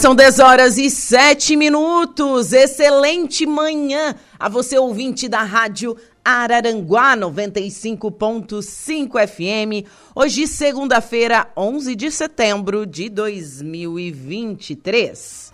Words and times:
São 0.00 0.14
10 0.14 0.38
horas 0.38 0.78
e 0.78 0.88
7 0.88 1.56
minutos. 1.56 2.54
Excelente 2.54 3.44
manhã 3.44 4.14
a 4.38 4.48
você, 4.48 4.78
ouvinte 4.78 5.28
da 5.28 5.42
Rádio 5.42 5.94
Araranguá 6.24 7.14
95.5 7.14 9.28
FM. 9.28 9.84
Hoje, 10.14 10.46
segunda-feira, 10.46 11.50
11 11.54 11.94
de 11.94 12.10
setembro 12.10 12.86
de 12.86 13.10
2023. 13.10 15.52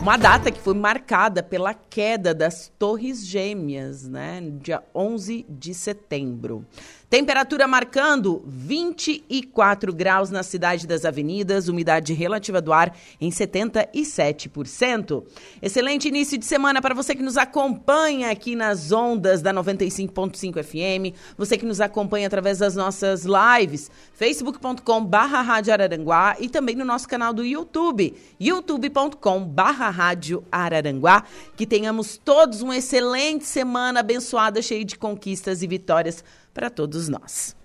Uma 0.00 0.16
data 0.16 0.50
que 0.50 0.60
foi 0.60 0.74
marcada 0.74 1.44
pela 1.44 1.72
queda 1.72 2.34
das 2.34 2.72
Torres 2.76 3.24
Gêmeas, 3.24 4.08
né? 4.08 4.42
Dia 4.60 4.82
11 4.92 5.46
de 5.48 5.72
setembro. 5.72 6.66
Temperatura 7.10 7.66
marcando 7.66 8.40
24 8.46 9.92
graus 9.92 10.30
na 10.30 10.44
cidade 10.44 10.86
das 10.86 11.04
avenidas, 11.04 11.66
umidade 11.66 12.12
relativa 12.12 12.62
do 12.62 12.72
ar 12.72 12.96
em 13.20 13.30
77%. 13.30 15.24
Excelente 15.60 16.06
início 16.06 16.38
de 16.38 16.44
semana 16.44 16.80
para 16.80 16.94
você 16.94 17.12
que 17.16 17.22
nos 17.24 17.36
acompanha 17.36 18.30
aqui 18.30 18.54
nas 18.54 18.92
ondas 18.92 19.42
da 19.42 19.52
95.5 19.52 20.62
FM, 20.62 21.12
você 21.36 21.58
que 21.58 21.66
nos 21.66 21.80
acompanha 21.80 22.28
através 22.28 22.58
das 22.58 22.76
nossas 22.76 23.24
lives, 23.24 23.90
facebook.com 24.14 25.04
barra 25.04 25.42
Rádio 25.42 25.72
Araranguá 25.72 26.36
e 26.38 26.48
também 26.48 26.76
no 26.76 26.84
nosso 26.84 27.08
canal 27.08 27.32
do 27.32 27.44
YouTube, 27.44 28.14
youtube.com 28.38 29.42
barra 29.42 29.90
Rádio 29.90 30.44
Araranguá. 30.52 31.24
Que 31.56 31.66
tenhamos 31.66 32.16
todos 32.16 32.62
uma 32.62 32.76
excelente 32.76 33.46
semana 33.46 33.98
abençoada, 33.98 34.62
cheia 34.62 34.84
de 34.84 34.96
conquistas 34.96 35.60
e 35.64 35.66
vitórias 35.66 36.22
para 36.52 36.70
todos 36.70 37.08
nós. 37.08 37.56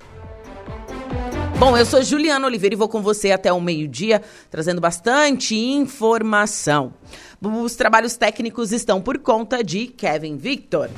Bom, 1.57 1.77
eu 1.77 1.85
sou 1.85 2.03
Juliana 2.03 2.45
Oliveira 2.45 2.75
e 2.75 2.77
vou 2.77 2.89
com 2.89 3.01
você 3.01 3.31
até 3.31 3.51
o 3.51 3.61
meio-dia, 3.61 4.21
trazendo 4.51 4.81
bastante 4.81 5.55
informação. 5.55 6.93
Os 7.41 7.75
trabalhos 7.75 8.17
técnicos 8.17 8.71
estão 8.71 9.01
por 9.01 9.19
conta 9.19 9.63
de 9.63 9.87
Kevin 9.87 10.35
Victor. 10.35 10.89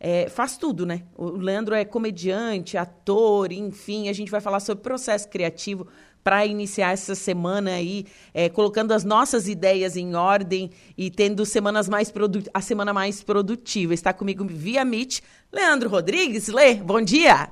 é, 0.07 0.29
faz 0.29 0.55
tudo, 0.55 0.85
né? 0.85 1.01
O 1.17 1.31
Leandro 1.31 1.73
é 1.73 1.83
comediante, 1.83 2.77
ator, 2.77 3.51
enfim. 3.51 4.07
A 4.07 4.13
gente 4.13 4.29
vai 4.29 4.39
falar 4.39 4.59
sobre 4.59 4.83
processo 4.83 5.27
criativo 5.27 5.87
para 6.23 6.45
iniciar 6.45 6.91
essa 6.91 7.15
semana 7.15 7.71
aí, 7.71 8.05
é, 8.31 8.47
colocando 8.47 8.91
as 8.91 9.03
nossas 9.03 9.47
ideias 9.47 9.97
em 9.97 10.13
ordem 10.13 10.69
e 10.95 11.09
tendo 11.09 11.43
semanas 11.43 11.89
mais 11.89 12.13
a 12.53 12.61
semana 12.61 12.93
mais 12.93 13.23
produtiva. 13.23 13.95
Está 13.95 14.13
comigo 14.13 14.45
via 14.45 14.85
Meet, 14.85 15.21
Leandro 15.51 15.89
Rodrigues. 15.89 16.49
Lê, 16.49 16.75
bom 16.75 17.01
dia! 17.01 17.49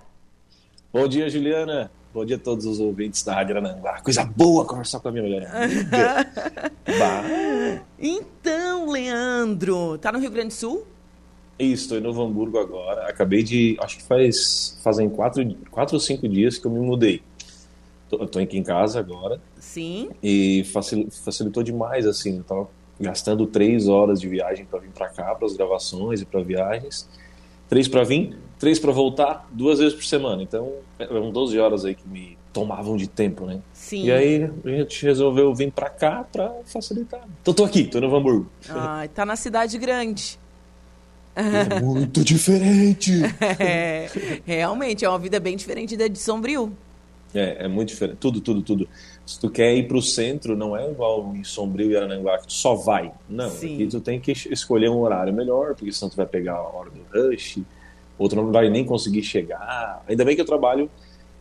Bom 0.94 1.08
dia, 1.08 1.28
Juliana. 1.32 1.90
Bom 2.14 2.24
dia 2.24 2.36
a 2.36 2.40
todos 2.40 2.68
os 2.68 2.80
ouvintes 2.80 3.24
da 3.24 3.34
Rádio 3.34 3.58
Arananguá. 3.58 4.00
Coisa 4.04 4.24
boa 4.24 4.64
conversar 4.64 5.00
com 5.00 5.08
a 5.08 5.12
minha 5.12 5.24
mulher. 5.24 5.50
então, 7.98 8.92
Leandro, 8.92 9.98
tá 9.98 10.12
no 10.12 10.20
Rio 10.20 10.30
Grande 10.30 10.50
do 10.50 10.54
Sul? 10.54 10.93
Isso, 11.58 11.84
estou 11.84 11.98
em 11.98 12.02
Novo 12.02 12.22
Hamburgo 12.24 12.58
agora. 12.58 13.08
Acabei 13.08 13.44
de. 13.44 13.78
Acho 13.80 13.98
que 13.98 14.04
faz. 14.04 14.78
Fazem 14.84 15.10
quatro, 15.10 15.44
quatro 15.70 15.96
ou 15.96 16.00
cinco 16.00 16.28
dias 16.28 16.58
que 16.58 16.66
eu 16.66 16.72
me 16.72 16.80
mudei. 16.80 17.22
Estou 18.12 18.42
aqui 18.42 18.58
em 18.58 18.64
casa 18.64 19.00
agora. 19.00 19.40
Sim. 19.60 20.10
E 20.22 20.64
facilitou 21.24 21.64
demais, 21.64 22.06
assim. 22.06 22.38
Eu 22.38 22.44
tava 22.44 22.68
gastando 23.00 23.48
três 23.48 23.88
horas 23.88 24.20
de 24.22 24.28
viagem 24.28 24.66
para 24.66 24.80
vir 24.80 24.92
para 24.92 25.10
cá, 25.10 25.36
para 25.36 25.46
as 25.48 25.56
gravações 25.56 26.22
e 26.22 26.26
para 26.26 26.42
viagens. 26.42 27.10
Três 27.68 27.88
para 27.88 28.04
vir, 28.04 28.38
três 28.60 28.78
para 28.78 28.92
voltar, 28.92 29.48
duas 29.52 29.80
vezes 29.80 29.96
por 29.96 30.04
semana. 30.04 30.44
Então, 30.44 30.74
eram 31.00 31.32
12 31.32 31.58
horas 31.58 31.86
aí 31.86 31.96
que 31.96 32.08
me 32.08 32.38
tomavam 32.52 32.96
de 32.96 33.08
tempo, 33.08 33.46
né? 33.46 33.62
Sim. 33.74 34.06
E 34.06 34.12
aí 34.12 34.44
a 34.44 34.70
gente 34.70 35.04
resolveu 35.04 35.54
vir 35.56 35.72
para 35.72 35.90
cá 35.90 36.24
para 36.32 36.54
facilitar. 36.66 37.22
Então, 37.42 37.52
tô 37.52 37.64
aqui, 37.64 37.86
tô 37.86 37.98
em 37.98 38.02
Novo 38.02 38.16
Hamburgo. 38.16 38.48
Ah, 38.70 39.08
tá 39.12 39.26
na 39.26 39.36
cidade 39.36 39.78
grande. 39.80 40.38
É 41.36 41.80
muito 41.82 42.24
diferente. 42.24 43.22
É, 43.60 44.08
realmente, 44.46 45.04
é 45.04 45.10
uma 45.10 45.20
vida 45.20 45.40
bem 45.40 45.56
diferente 45.56 45.98
da 45.98 46.08
de 46.08 46.20
Sombrio. 46.20 46.72
É, 47.34 47.66
é 47.66 47.68
muito 47.68 47.90
diferente. 47.90 48.18
Tudo, 48.18 48.40
tudo, 48.40 48.62
tudo. 48.62 48.88
Se 49.26 49.40
tu 49.40 49.50
quer 49.50 49.74
ir 49.76 49.88
para 49.88 49.98
o 49.98 50.02
centro, 50.02 50.56
não 50.56 50.78
é 50.78 50.90
igual 50.90 51.34
em 51.36 51.44
Sombrio 51.44 51.92
e 51.92 51.98
Arananguá, 51.98 52.38
que 52.38 52.48
tu 52.48 52.54
só 52.54 52.76
vai. 52.76 53.12
Não, 53.28 53.50
Sim. 53.50 53.76
aqui 53.76 53.88
tu 53.88 54.00
tem 54.00 54.20
que 54.20 54.32
escolher 54.32 54.90
um 54.90 55.00
horário 55.00 55.34
melhor, 55.34 55.76
porque 55.76 55.92
senão 55.92 56.10
tu 56.10 56.18
vai 56.18 56.26
pegar 56.26 56.54
a 56.54 56.62
hora 56.62 56.90
do 56.92 57.02
rush, 57.12 57.60
outro 58.18 58.42
não 58.42 58.52
vai 58.52 58.70
nem 58.70 58.86
conseguir 58.86 59.24
chegar. 59.24 60.04
Ainda 60.08 60.24
bem 60.24 60.36
que 60.36 60.42
eu 60.42 60.46
trabalho 60.46 60.90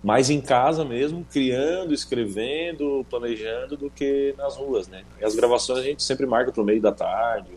mais 0.03 0.31
em 0.31 0.41
casa 0.41 0.85
mesmo, 0.85 1.25
criando, 1.31 1.93
escrevendo, 1.93 3.07
planejando, 3.09 3.77
do 3.77 3.91
que 3.91 4.35
nas 4.37 4.57
ruas, 4.57 4.89
né? 4.89 5.05
E 5.21 5.25
as 5.25 5.35
gravações 5.35 5.79
a 5.79 5.83
gente 5.83 6.03
sempre 6.03 6.27
marca 6.27 6.51
pro 6.51 6.65
meio 6.65 6.81
da 6.81 6.91
tarde, 6.91 7.51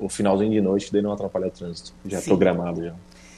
o 0.00 0.08
finalzinho 0.08 0.50
de 0.50 0.60
noite, 0.60 0.92
daí 0.92 1.02
não 1.02 1.12
atrapalha 1.12 1.48
o 1.48 1.50
trânsito. 1.50 1.92
Já 2.06 2.18
é 2.18 2.20
programado 2.22 2.82
já. 2.82 2.94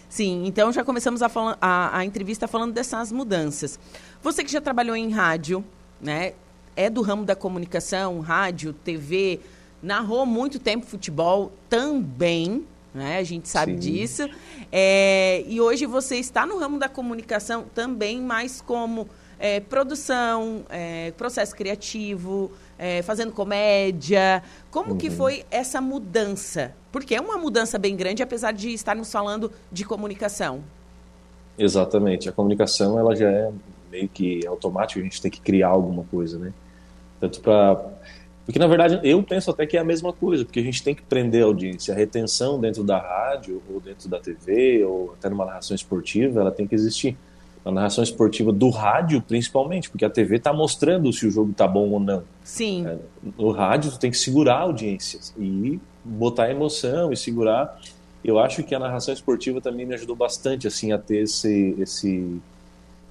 Sim, 0.08 0.44
então 0.46 0.70
já 0.72 0.84
começamos 0.84 1.22
a, 1.22 1.30
a, 1.60 1.98
a 1.98 2.04
entrevista 2.04 2.46
falando 2.46 2.72
dessas 2.72 3.10
mudanças. 3.10 3.78
Você 4.22 4.44
que 4.44 4.52
já 4.52 4.60
trabalhou 4.60 4.94
em 4.94 5.10
rádio, 5.10 5.64
né? 6.00 6.34
É 6.74 6.88
do 6.88 7.02
ramo 7.02 7.24
da 7.24 7.34
comunicação, 7.34 8.20
rádio, 8.20 8.72
TV, 8.72 9.40
narrou 9.82 10.24
muito 10.24 10.58
tempo 10.58 10.86
futebol 10.86 11.52
também, 11.68 12.64
né? 12.94 13.18
A 13.18 13.22
gente 13.24 13.48
sabe 13.48 13.72
Sim. 13.72 13.78
disso. 13.78 14.28
É, 14.70 15.44
e 15.46 15.60
hoje 15.60 15.86
você 15.86 16.16
está 16.16 16.46
no 16.46 16.58
ramo 16.58 16.78
da 16.78 16.88
comunicação 16.88 17.64
também, 17.74 18.20
mais 18.20 18.60
como 18.60 19.08
é, 19.38 19.60
produção, 19.60 20.64
é, 20.70 21.10
processo 21.12 21.54
criativo, 21.56 22.52
é, 22.82 23.00
fazendo 23.00 23.30
comédia. 23.30 24.42
Como 24.68 24.90
uhum. 24.90 24.98
que 24.98 25.08
foi 25.08 25.44
essa 25.52 25.80
mudança? 25.80 26.74
Porque 26.90 27.14
é 27.14 27.20
uma 27.20 27.38
mudança 27.38 27.78
bem 27.78 27.94
grande, 27.94 28.24
apesar 28.24 28.52
de 28.52 28.70
estarmos 28.70 29.10
falando 29.12 29.52
de 29.70 29.84
comunicação. 29.84 30.64
Exatamente. 31.56 32.28
A 32.28 32.32
comunicação 32.32 32.98
ela 32.98 33.14
já 33.14 33.30
é 33.30 33.52
meio 33.88 34.08
que 34.08 34.44
automático, 34.48 34.98
a 34.98 35.02
gente 35.04 35.22
tem 35.22 35.30
que 35.30 35.40
criar 35.40 35.68
alguma 35.68 36.02
coisa, 36.10 36.40
né? 36.40 36.52
Tanto 37.20 37.40
para 37.40 37.80
porque, 38.44 38.58
na 38.58 38.66
verdade, 38.66 38.98
eu 39.04 39.22
penso 39.22 39.52
até 39.52 39.64
que 39.64 39.76
é 39.76 39.80
a 39.80 39.84
mesma 39.84 40.12
coisa, 40.12 40.44
porque 40.44 40.58
a 40.58 40.62
gente 40.64 40.82
tem 40.82 40.96
que 40.96 41.02
prender 41.02 41.44
a 41.44 41.46
audiência. 41.46 41.94
A 41.94 41.96
retenção 41.96 42.60
dentro 42.60 42.82
da 42.82 42.98
rádio, 42.98 43.62
ou 43.72 43.80
dentro 43.80 44.08
da 44.08 44.18
TV, 44.18 44.84
ou 44.84 45.14
até 45.16 45.30
numa 45.30 45.46
narração 45.46 45.76
esportiva, 45.76 46.40
ela 46.40 46.50
tem 46.50 46.66
que 46.66 46.74
existir. 46.74 47.16
Na 47.64 47.70
narração 47.70 48.02
esportiva 48.02 48.52
do 48.52 48.70
rádio, 48.70 49.22
principalmente, 49.22 49.88
porque 49.88 50.04
a 50.04 50.10
TV 50.10 50.36
está 50.36 50.52
mostrando 50.52 51.12
se 51.12 51.26
o 51.26 51.30
jogo 51.30 51.52
está 51.52 51.66
bom 51.66 51.90
ou 51.90 52.00
não. 52.00 52.24
Sim. 52.42 52.86
É, 52.86 52.98
no 53.38 53.52
rádio, 53.52 53.92
tu 53.92 53.98
tem 53.98 54.10
que 54.10 54.18
segurar 54.18 54.56
a 54.56 54.60
audiência 54.62 55.20
e 55.38 55.78
botar 56.04 56.50
emoção 56.50 57.12
e 57.12 57.16
segurar. 57.16 57.80
Eu 58.24 58.38
acho 58.38 58.62
que 58.64 58.74
a 58.74 58.78
narração 58.78 59.14
esportiva 59.14 59.60
também 59.60 59.86
me 59.86 59.94
ajudou 59.94 60.16
bastante, 60.16 60.66
assim, 60.66 60.92
a 60.92 60.98
ter 60.98 61.22
esse, 61.22 61.76
esse 61.78 62.40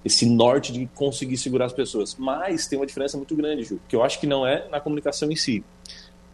esse 0.04 0.26
norte 0.26 0.74
de 0.74 0.88
conseguir 0.96 1.38
segurar 1.38 1.66
as 1.66 1.74
pessoas. 1.74 2.16
Mas 2.18 2.68
tem 2.68 2.78
uma 2.78 2.86
diferença 2.86 3.18
muito 3.18 3.36
grande, 3.36 3.64
Ju, 3.64 3.80
que 3.88 3.96
eu 3.96 4.04
acho 4.04 4.20
que 4.20 4.28
não 4.28 4.46
é 4.46 4.68
na 4.70 4.80
comunicação 4.80 5.32
em 5.32 5.36
si, 5.36 5.64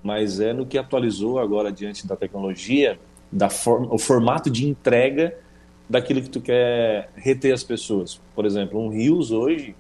mas 0.01 0.39
é 0.39 0.53
no 0.53 0.65
que 0.65 0.77
atualizou 0.77 1.39
agora 1.39 1.71
diante 1.71 2.07
da 2.07 2.15
tecnologia, 2.15 2.97
da 3.31 3.49
forma, 3.49 3.93
o 3.93 3.97
formato 3.97 4.49
de 4.49 4.67
entrega 4.67 5.37
daquilo 5.89 6.21
que 6.21 6.29
tu 6.29 6.41
quer 6.41 7.09
reter 7.15 7.53
as 7.53 7.63
pessoas. 7.63 8.19
Por 8.35 8.45
exemplo, 8.45 8.79
um 8.79 8.89
Rios 8.89 9.31
hoje, 9.31 9.75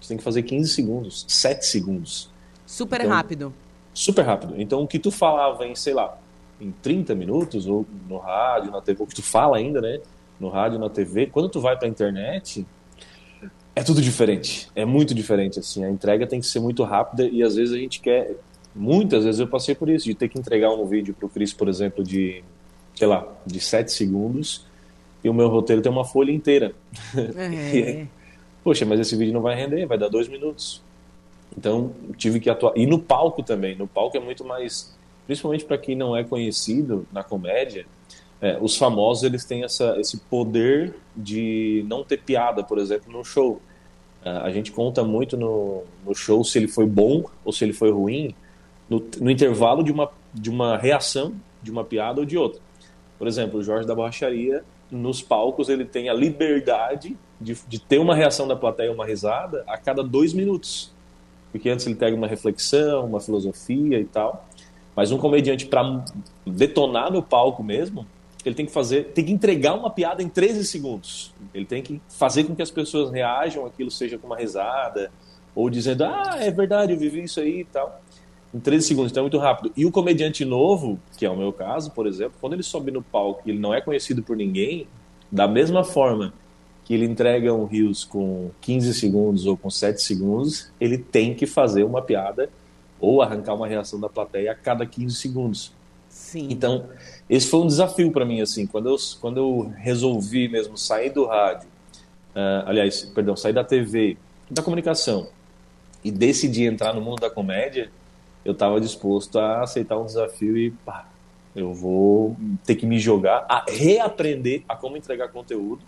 você 0.00 0.08
tem 0.08 0.16
que 0.16 0.22
fazer 0.22 0.42
15 0.42 0.68
segundos, 0.68 1.24
7 1.28 1.66
segundos. 1.66 2.30
Super 2.66 3.00
então, 3.00 3.10
rápido. 3.10 3.54
Super 3.92 4.24
rápido. 4.24 4.54
Então, 4.56 4.82
o 4.82 4.88
que 4.88 4.98
tu 4.98 5.10
falava 5.10 5.66
em, 5.66 5.74
sei 5.74 5.92
lá, 5.92 6.18
em 6.60 6.70
30 6.70 7.14
minutos, 7.14 7.66
ou 7.66 7.86
no 8.08 8.18
rádio, 8.18 8.70
na 8.70 8.80
TV, 8.80 9.02
o 9.02 9.06
que 9.06 9.14
tu 9.14 9.22
fala 9.22 9.56
ainda, 9.56 9.80
né? 9.80 10.00
No 10.40 10.48
rádio, 10.48 10.78
na 10.78 10.88
TV, 10.88 11.26
quando 11.26 11.48
tu 11.48 11.60
vai 11.60 11.76
para 11.76 11.86
a 11.86 11.90
internet, 11.90 12.66
é 13.76 13.82
tudo 13.82 14.00
diferente. 14.00 14.70
É 14.74 14.84
muito 14.84 15.14
diferente, 15.14 15.58
assim. 15.58 15.84
A 15.84 15.90
entrega 15.90 16.26
tem 16.26 16.40
que 16.40 16.46
ser 16.46 16.60
muito 16.60 16.82
rápida 16.82 17.24
e 17.24 17.42
às 17.42 17.56
vezes 17.56 17.74
a 17.74 17.78
gente 17.78 18.00
quer. 18.00 18.36
Muitas 18.74 19.24
vezes 19.24 19.38
eu 19.38 19.46
passei 19.46 19.74
por 19.74 19.90
isso, 19.90 20.06
de 20.06 20.14
ter 20.14 20.28
que 20.28 20.38
entregar 20.38 20.70
um 20.70 20.86
vídeo 20.86 21.12
para 21.12 21.26
o 21.26 21.28
Cris, 21.28 21.52
por 21.52 21.68
exemplo, 21.68 22.02
de, 22.02 22.42
sei 22.94 23.06
lá, 23.06 23.26
de 23.46 23.60
7 23.60 23.92
segundos 23.92 24.64
e 25.22 25.28
o 25.28 25.34
meu 25.34 25.48
roteiro 25.48 25.82
tem 25.82 25.90
uma 25.90 26.04
folha 26.04 26.32
inteira. 26.32 26.74
É. 27.16 28.06
Poxa, 28.62 28.84
mas 28.84 29.00
esse 29.00 29.16
vídeo 29.16 29.32
não 29.32 29.42
vai 29.42 29.56
render, 29.56 29.86
vai 29.86 29.98
dar 29.98 30.08
dois 30.08 30.28
minutos. 30.28 30.82
Então, 31.56 31.92
tive 32.16 32.40
que 32.40 32.48
atuar. 32.48 32.72
E 32.76 32.86
no 32.86 32.98
palco 32.98 33.42
também. 33.42 33.76
No 33.76 33.86
palco 33.86 34.16
é 34.16 34.20
muito 34.20 34.44
mais. 34.44 34.96
Principalmente 35.26 35.64
para 35.64 35.78
quem 35.78 35.96
não 35.96 36.16
é 36.16 36.24
conhecido 36.24 37.06
na 37.12 37.22
comédia, 37.22 37.86
é, 38.40 38.58
os 38.60 38.76
famosos 38.76 39.22
eles 39.22 39.44
têm 39.44 39.62
essa, 39.62 39.96
esse 40.00 40.16
poder 40.18 40.94
de 41.16 41.84
não 41.88 42.02
ter 42.02 42.18
piada, 42.18 42.62
por 42.64 42.78
exemplo, 42.78 43.12
no 43.12 43.24
show. 43.24 43.60
A 44.24 44.50
gente 44.50 44.70
conta 44.70 45.02
muito 45.02 45.36
no, 45.36 45.82
no 46.06 46.14
show 46.14 46.44
se 46.44 46.56
ele 46.56 46.68
foi 46.68 46.86
bom 46.86 47.24
ou 47.44 47.52
se 47.52 47.64
ele 47.64 47.72
foi 47.72 47.90
ruim 47.90 48.32
no, 48.88 49.04
no, 49.20 49.28
intervalo 49.28 49.82
de 49.82 49.90
uma, 49.90 50.08
de 50.32 50.48
uma 50.48 50.76
reação 50.76 51.34
de 51.60 51.72
uma 51.72 51.84
piada 51.84 52.20
ou 52.20 52.26
de 52.26 52.38
outra. 52.38 52.60
Por 53.18 53.26
exemplo, 53.26 53.58
o 53.58 53.62
Jorge 53.64 53.86
da 53.86 53.94
Borracharia, 53.94 54.64
nos 54.92 55.22
palcos, 55.22 55.68
ele 55.68 55.84
tem 55.84 56.08
a 56.08 56.14
liberdade 56.14 57.16
de, 57.40 57.56
de 57.66 57.80
ter 57.80 57.98
uma 57.98 58.14
reação 58.14 58.46
da 58.46 58.54
plateia, 58.54 58.92
uma 58.92 59.06
risada, 59.06 59.64
a 59.66 59.78
cada 59.78 60.02
dois 60.02 60.32
minutos. 60.32 60.92
Porque 61.50 61.68
antes 61.68 61.86
ele 61.86 61.94
pega 61.94 62.16
uma 62.16 62.26
reflexão, 62.26 63.06
uma 63.06 63.20
filosofia 63.20 63.98
e 63.98 64.04
tal. 64.04 64.46
Mas 64.94 65.10
um 65.10 65.18
comediante, 65.18 65.66
para 65.66 66.04
detonar 66.46 67.10
no 67.10 67.22
palco 67.22 67.62
mesmo, 67.64 68.06
ele 68.44 68.54
tem 68.54 68.66
que 68.66 68.72
fazer, 68.72 69.12
tem 69.12 69.24
que 69.24 69.32
entregar 69.32 69.74
uma 69.74 69.90
piada 69.90 70.22
em 70.22 70.28
13 70.28 70.64
segundos. 70.64 71.32
Ele 71.54 71.64
tem 71.64 71.82
que 71.82 72.00
fazer 72.08 72.44
com 72.44 72.54
que 72.54 72.62
as 72.62 72.70
pessoas 72.70 73.10
reajam, 73.10 73.64
aquilo 73.64 73.90
seja 73.90 74.18
com 74.18 74.26
uma 74.26 74.36
risada, 74.36 75.10
ou 75.54 75.70
dizendo, 75.70 76.04
ah, 76.04 76.36
é 76.38 76.50
verdade, 76.50 76.92
eu 76.92 76.98
vivi 76.98 77.22
isso 77.22 77.40
aí 77.40 77.60
e 77.60 77.64
tal. 77.64 78.00
Em 78.54 78.60
13 78.60 78.86
segundos, 78.86 79.10
então 79.10 79.22
é 79.22 79.24
muito 79.24 79.38
rápido. 79.38 79.72
E 79.76 79.86
o 79.86 79.90
comediante 79.90 80.44
novo, 80.44 81.00
que 81.16 81.24
é 81.24 81.30
o 81.30 81.36
meu 81.36 81.52
caso, 81.52 81.90
por 81.90 82.06
exemplo, 82.06 82.34
quando 82.40 82.52
ele 82.52 82.62
sobe 82.62 82.90
no 82.90 83.02
palco 83.02 83.42
e 83.46 83.50
ele 83.50 83.58
não 83.58 83.72
é 83.72 83.80
conhecido 83.80 84.22
por 84.22 84.36
ninguém, 84.36 84.86
da 85.30 85.48
mesma 85.48 85.82
forma 85.82 86.34
que 86.84 86.92
ele 86.92 87.06
entrega 87.06 87.54
um 87.54 87.64
rios 87.64 88.04
com 88.04 88.50
15 88.60 88.92
segundos 88.94 89.46
ou 89.46 89.56
com 89.56 89.70
7 89.70 90.02
segundos, 90.02 90.70
ele 90.80 90.98
tem 90.98 91.34
que 91.34 91.46
fazer 91.46 91.84
uma 91.84 92.02
piada 92.02 92.50
ou 93.00 93.22
arrancar 93.22 93.54
uma 93.54 93.66
reação 93.66 93.98
da 93.98 94.08
plateia 94.08 94.52
a 94.52 94.54
cada 94.54 94.84
15 94.84 95.14
segundos. 95.14 95.72
Sim. 96.08 96.48
Então, 96.50 96.88
esse 97.28 97.48
foi 97.48 97.60
um 97.60 97.66
desafio 97.66 98.12
para 98.12 98.24
mim, 98.24 98.42
assim, 98.42 98.66
quando 98.66 98.90
eu, 98.90 98.96
quando 99.20 99.38
eu 99.38 99.72
resolvi 99.78 100.48
mesmo 100.48 100.76
sair 100.76 101.10
do 101.10 101.24
rádio, 101.24 101.68
uh, 102.36 102.66
aliás, 102.66 103.02
perdão, 103.02 103.34
sair 103.34 103.54
da 103.54 103.64
TV, 103.64 104.18
da 104.50 104.62
comunicação, 104.62 105.28
e 106.04 106.10
decidi 106.10 106.64
entrar 106.64 106.92
no 106.92 107.00
mundo 107.00 107.20
da 107.20 107.30
comédia, 107.30 107.90
eu 108.44 108.52
estava 108.52 108.80
disposto 108.80 109.38
a 109.38 109.62
aceitar 109.62 109.98
um 109.98 110.04
desafio 110.04 110.56
e, 110.56 110.70
pá, 110.70 111.08
eu 111.54 111.72
vou 111.72 112.36
ter 112.64 112.74
que 112.74 112.86
me 112.86 112.98
jogar, 112.98 113.44
a 113.48 113.64
reaprender 113.68 114.62
a 114.68 114.74
como 114.74 114.96
entregar 114.96 115.28
conteúdo, 115.28 115.82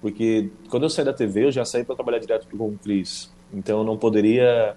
porque 0.00 0.50
quando 0.68 0.84
eu 0.84 0.90
saí 0.90 1.04
da 1.04 1.12
TV, 1.12 1.46
eu 1.46 1.52
já 1.52 1.64
saí 1.64 1.84
para 1.84 1.94
trabalhar 1.94 2.18
direto 2.18 2.46
com 2.48 2.68
o 2.68 2.78
Cris, 2.78 3.32
então 3.52 3.78
eu 3.78 3.84
não 3.84 3.96
poderia 3.96 4.76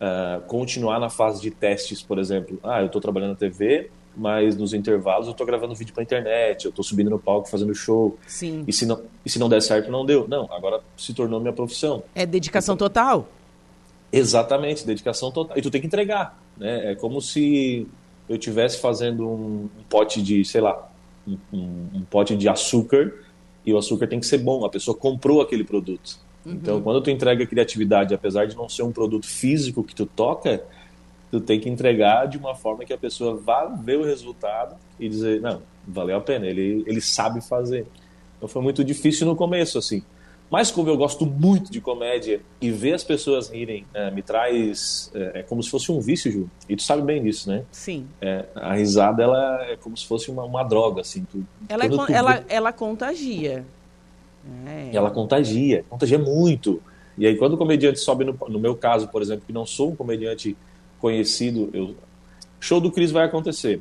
uh, 0.00 0.40
continuar 0.46 0.98
na 0.98 1.10
fase 1.10 1.40
de 1.40 1.50
testes, 1.50 2.02
por 2.02 2.18
exemplo. 2.18 2.58
Ah, 2.62 2.80
eu 2.80 2.86
estou 2.86 3.00
trabalhando 3.00 3.30
na 3.30 3.36
TV, 3.36 3.90
mas 4.16 4.56
nos 4.56 4.72
intervalos 4.72 5.28
eu 5.28 5.34
tô 5.34 5.44
gravando 5.44 5.74
vídeo 5.74 5.94
pra 5.94 6.02
internet, 6.02 6.64
eu 6.64 6.72
tô 6.72 6.82
subindo 6.82 7.10
no 7.10 7.18
palco 7.18 7.48
fazendo 7.48 7.74
show. 7.74 8.18
Sim. 8.26 8.64
E 8.66 8.72
se 8.72 8.86
não, 8.86 9.02
e 9.24 9.30
se 9.30 9.38
não 9.38 9.48
der 9.48 9.62
certo, 9.62 9.90
não 9.90 10.04
deu. 10.04 10.26
Não, 10.26 10.48
agora 10.52 10.80
se 10.96 11.14
tornou 11.14 11.40
minha 11.40 11.52
profissão. 11.52 12.02
É 12.14 12.24
dedicação 12.24 12.74
então, 12.74 12.88
total. 12.88 13.28
Exatamente, 14.12 14.86
dedicação 14.86 15.30
total. 15.30 15.56
E 15.56 15.62
tu 15.62 15.70
tem 15.70 15.80
que 15.80 15.86
entregar, 15.86 16.38
né? 16.56 16.92
É 16.92 16.94
como 16.94 17.20
se 17.20 17.86
eu 18.28 18.38
tivesse 18.38 18.80
fazendo 18.80 19.28
um, 19.28 19.68
pote 19.88 20.22
de, 20.22 20.44
sei 20.44 20.60
lá, 20.60 20.90
um, 21.26 21.36
um, 21.52 21.86
um, 21.94 22.02
pote 22.02 22.36
de 22.36 22.48
açúcar 22.48 23.12
e 23.64 23.72
o 23.72 23.78
açúcar 23.78 24.06
tem 24.06 24.20
que 24.20 24.26
ser 24.26 24.38
bom. 24.38 24.64
A 24.64 24.68
pessoa 24.68 24.96
comprou 24.96 25.40
aquele 25.40 25.64
produto. 25.64 26.18
Uhum. 26.44 26.52
Então, 26.52 26.80
quando 26.80 27.02
tu 27.02 27.10
entrega 27.10 27.46
criatividade, 27.46 28.14
apesar 28.14 28.46
de 28.46 28.56
não 28.56 28.68
ser 28.68 28.82
um 28.82 28.92
produto 28.92 29.26
físico 29.26 29.84
que 29.84 29.94
tu 29.94 30.06
toca, 30.06 30.62
tu 31.30 31.40
tem 31.40 31.60
que 31.60 31.68
entregar 31.68 32.26
de 32.26 32.38
uma 32.38 32.54
forma 32.54 32.84
que 32.84 32.92
a 32.92 32.98
pessoa 32.98 33.36
vá 33.36 33.66
ver 33.66 33.98
o 33.98 34.04
resultado 34.04 34.76
e 34.98 35.08
dizer, 35.08 35.40
não, 35.40 35.62
valeu 35.86 36.16
a 36.16 36.20
pena, 36.20 36.46
ele, 36.46 36.82
ele 36.86 37.00
sabe 37.00 37.40
fazer. 37.40 37.86
Então 38.36 38.48
foi 38.48 38.62
muito 38.62 38.82
difícil 38.82 39.26
no 39.26 39.36
começo, 39.36 39.78
assim. 39.78 40.02
Mas 40.50 40.72
como 40.72 40.88
eu 40.88 40.96
gosto 40.96 41.24
muito 41.24 41.70
de 41.70 41.80
comédia 41.80 42.40
e 42.60 42.72
ver 42.72 42.94
as 42.94 43.04
pessoas 43.04 43.48
rirem 43.48 43.86
é, 43.94 44.10
me 44.10 44.20
traz... 44.20 45.10
É, 45.14 45.40
é, 45.40 45.42
como 45.44 45.62
se 45.62 45.70
fosse 45.70 45.92
um 45.92 46.00
vício, 46.00 46.30
Ju. 46.30 46.50
E 46.68 46.74
tu 46.74 46.82
sabe 46.82 47.02
bem 47.02 47.22
disso, 47.22 47.48
né? 47.48 47.62
Sim. 47.70 48.08
É, 48.20 48.46
a 48.56 48.74
risada, 48.74 49.22
ela 49.22 49.62
é 49.62 49.76
como 49.76 49.96
se 49.96 50.04
fosse 50.04 50.28
uma, 50.28 50.42
uma 50.42 50.64
droga, 50.64 51.02
assim. 51.02 51.24
Tu, 51.30 51.46
ela, 51.68 51.84
é 51.84 51.88
tu 51.88 52.12
ela, 52.12 52.32
vê... 52.32 52.44
ela 52.48 52.72
contagia. 52.72 53.64
É. 54.66 54.90
Ela 54.92 55.10
contagia, 55.12 55.84
contagia 55.88 56.18
muito. 56.18 56.82
E 57.16 57.26
aí 57.26 57.36
quando 57.36 57.54
o 57.54 57.56
comediante 57.56 58.00
sobe, 58.00 58.24
no, 58.24 58.36
no 58.48 58.58
meu 58.58 58.74
caso, 58.74 59.06
por 59.06 59.22
exemplo, 59.22 59.44
que 59.46 59.52
não 59.52 59.64
sou 59.64 59.90
um 59.90 59.96
comediante 59.96 60.56
conhecido. 60.98 61.70
Eu... 61.72 61.94
Show 62.58 62.80
do 62.80 62.90
Cris 62.90 63.12
vai 63.12 63.24
acontecer. 63.24 63.80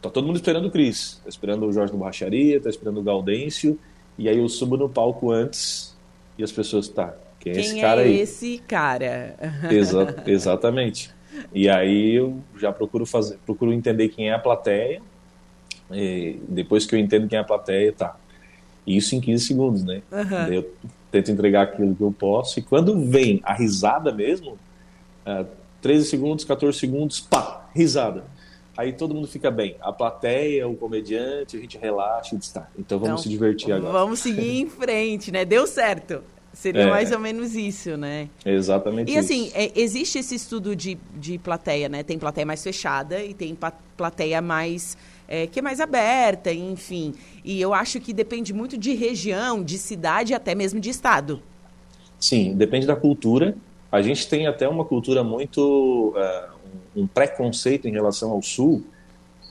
Tá 0.00 0.08
todo 0.08 0.26
mundo 0.26 0.36
esperando 0.36 0.68
o 0.68 0.70
Cris. 0.70 1.20
Tá 1.22 1.28
esperando 1.28 1.66
o 1.66 1.72
Jorge 1.72 1.92
do 1.92 1.98
Borracharia, 1.98 2.58
tá 2.60 2.70
esperando 2.70 2.98
o 2.98 3.02
Gaudêncio. 3.02 3.78
E 4.16 4.26
aí 4.26 4.38
eu 4.38 4.48
subo 4.48 4.76
no 4.78 4.88
palco 4.88 5.30
antes 5.30 5.87
e 6.38 6.44
as 6.44 6.52
pessoas, 6.52 6.88
tá, 6.88 7.14
quem 7.40 7.52
é 7.52 7.54
quem 7.56 7.64
esse 7.64 7.80
cara 7.80 8.00
é 8.00 8.04
aí? 8.04 8.20
esse 8.20 8.58
cara? 8.58 9.34
Exa 9.70 10.22
exatamente. 10.26 11.10
E 11.52 11.68
aí 11.68 12.14
eu 12.14 12.40
já 12.56 12.72
procuro 12.72 13.04
fazer, 13.04 13.38
procuro 13.44 13.72
entender 13.72 14.08
quem 14.08 14.30
é 14.30 14.34
a 14.34 14.38
plateia. 14.38 15.02
depois 16.48 16.86
que 16.86 16.94
eu 16.94 16.98
entendo 16.98 17.28
quem 17.28 17.38
é 17.38 17.40
a 17.42 17.44
plateia, 17.44 17.92
tá. 17.92 18.16
Isso 18.86 19.14
em 19.14 19.20
15 19.20 19.44
segundos, 19.44 19.84
né? 19.84 20.02
Uhum. 20.10 20.52
Eu 20.52 20.70
tento 21.10 21.30
entregar 21.30 21.62
aquilo 21.62 21.94
que 21.94 22.02
eu 22.02 22.12
posso. 22.12 22.58
E 22.58 22.62
quando 22.62 22.98
vem 23.06 23.40
a 23.44 23.52
risada 23.52 24.12
mesmo, 24.12 24.52
uh, 25.26 25.46
13 25.82 26.06
segundos, 26.06 26.44
14 26.44 26.78
segundos, 26.78 27.20
pá, 27.20 27.68
risada. 27.74 28.24
Aí 28.78 28.92
todo 28.92 29.12
mundo 29.12 29.26
fica 29.26 29.50
bem. 29.50 29.74
A 29.80 29.92
plateia, 29.92 30.68
o 30.68 30.76
comediante, 30.76 31.56
a 31.56 31.60
gente 31.60 31.76
relaxa 31.76 32.36
e 32.36 32.38
diz, 32.38 32.52
tá, 32.52 32.68
então 32.78 32.96
vamos 32.96 33.14
então, 33.14 33.22
se 33.24 33.28
divertir 33.28 33.72
agora. 33.72 33.92
Vamos 33.92 34.20
seguir 34.20 34.60
em 34.60 34.68
frente, 34.68 35.32
né? 35.32 35.44
Deu 35.44 35.66
certo. 35.66 36.22
Seria 36.52 36.82
é. 36.82 36.86
mais 36.86 37.10
ou 37.10 37.18
menos 37.18 37.56
isso, 37.56 37.96
né? 37.96 38.28
Exatamente 38.46 39.10
E 39.10 39.18
assim, 39.18 39.50
é, 39.52 39.72
existe 39.74 40.20
esse 40.20 40.36
estudo 40.36 40.76
de, 40.76 40.96
de 41.16 41.38
plateia, 41.38 41.88
né? 41.88 42.04
Tem 42.04 42.16
plateia 42.20 42.46
mais 42.46 42.62
fechada 42.62 43.20
e 43.20 43.34
tem 43.34 43.58
plateia 43.96 44.40
mais... 44.40 44.96
É, 45.26 45.48
que 45.48 45.58
é 45.58 45.62
mais 45.62 45.80
aberta, 45.80 46.52
enfim. 46.52 47.14
E 47.44 47.60
eu 47.60 47.74
acho 47.74 48.00
que 48.00 48.12
depende 48.12 48.54
muito 48.54 48.78
de 48.78 48.94
região, 48.94 49.62
de 49.62 49.76
cidade 49.76 50.32
e 50.32 50.34
até 50.36 50.54
mesmo 50.54 50.78
de 50.78 50.88
estado. 50.88 51.42
Sim, 52.18 52.54
depende 52.54 52.86
da 52.86 52.94
cultura 52.94 53.56
a 53.90 54.02
gente 54.02 54.28
tem 54.28 54.46
até 54.46 54.68
uma 54.68 54.84
cultura 54.84 55.24
muito. 55.24 56.14
Uh, 56.14 56.57
um 56.94 57.06
preconceito 57.06 57.86
em 57.86 57.92
relação 57.92 58.30
ao 58.30 58.42
Sul, 58.42 58.84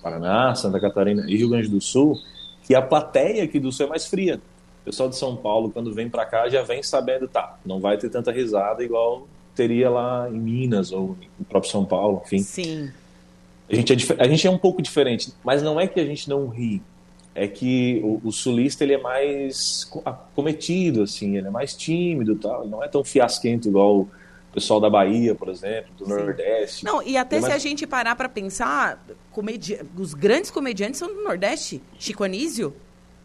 Paraná, 0.01 0.53
Santa 0.55 0.79
Catarina 0.79 1.25
e 1.27 1.35
Rio 1.37 1.49
Grande 1.49 1.67
do 1.67 1.81
Sul, 1.81 2.17
que 2.63 2.75
a 2.75 2.81
plateia 2.81 3.43
aqui 3.43 3.59
do 3.59 3.71
Sul 3.71 3.87
é 3.87 3.89
mais 3.89 4.05
fria. 4.05 4.39
pessoal 4.83 5.09
de 5.09 5.15
São 5.15 5.35
Paulo, 5.35 5.69
quando 5.69 5.93
vem 5.93 6.09
para 6.09 6.25
cá, 6.25 6.49
já 6.49 6.61
vem 6.63 6.83
sabendo, 6.83 7.27
tá, 7.27 7.57
não 7.65 7.79
vai 7.79 7.97
ter 7.97 8.09
tanta 8.09 8.31
risada 8.31 8.83
igual 8.83 9.27
teria 9.57 9.89
lá 9.89 10.29
em 10.29 10.37
Minas 10.39 10.91
ou 10.91 11.17
no 11.37 11.45
próprio 11.45 11.71
São 11.71 11.83
Paulo, 11.83 12.21
enfim. 12.23 12.39
Sim. 12.39 12.91
A 13.69 13.75
gente, 13.75 14.13
é, 14.13 14.15
a 14.19 14.27
gente 14.27 14.45
é 14.45 14.51
um 14.51 14.57
pouco 14.57 14.81
diferente, 14.81 15.33
mas 15.43 15.63
não 15.63 15.79
é 15.79 15.87
que 15.87 15.99
a 15.99 16.05
gente 16.05 16.29
não 16.29 16.47
ri, 16.47 16.81
é 17.33 17.47
que 17.47 17.99
o, 18.03 18.21
o 18.23 18.31
sulista 18.31 18.83
ele 18.83 18.93
é 18.93 19.01
mais 19.01 19.89
cometido, 20.35 21.01
assim, 21.01 21.35
ele 21.37 21.47
é 21.47 21.49
mais 21.49 21.75
tímido, 21.75 22.35
tal, 22.35 22.61
ele 22.61 22.71
não 22.71 22.83
é 22.83 22.87
tão 22.87 23.03
fiasquento 23.03 23.67
igual 23.67 24.01
o 24.01 24.09
pessoal 24.59 24.79
da 24.79 24.89
Bahia, 24.89 25.35
por 25.35 25.49
exemplo, 25.49 25.91
do 25.97 26.05
Sim. 26.05 26.11
Nordeste. 26.11 26.83
Não, 26.83 27.03
e 27.03 27.15
até 27.15 27.37
se 27.37 27.43
mais... 27.43 27.53
a 27.53 27.57
gente 27.57 27.85
parar 27.85 28.15
para 28.15 28.27
pensar, 28.27 29.05
comedi... 29.31 29.79
os 29.95 30.13
grandes 30.13 30.49
comediantes 30.49 30.99
são 30.99 31.07
do 31.13 31.23
Nordeste, 31.23 31.81
Chico 31.99 32.23
Anísio, 32.23 32.73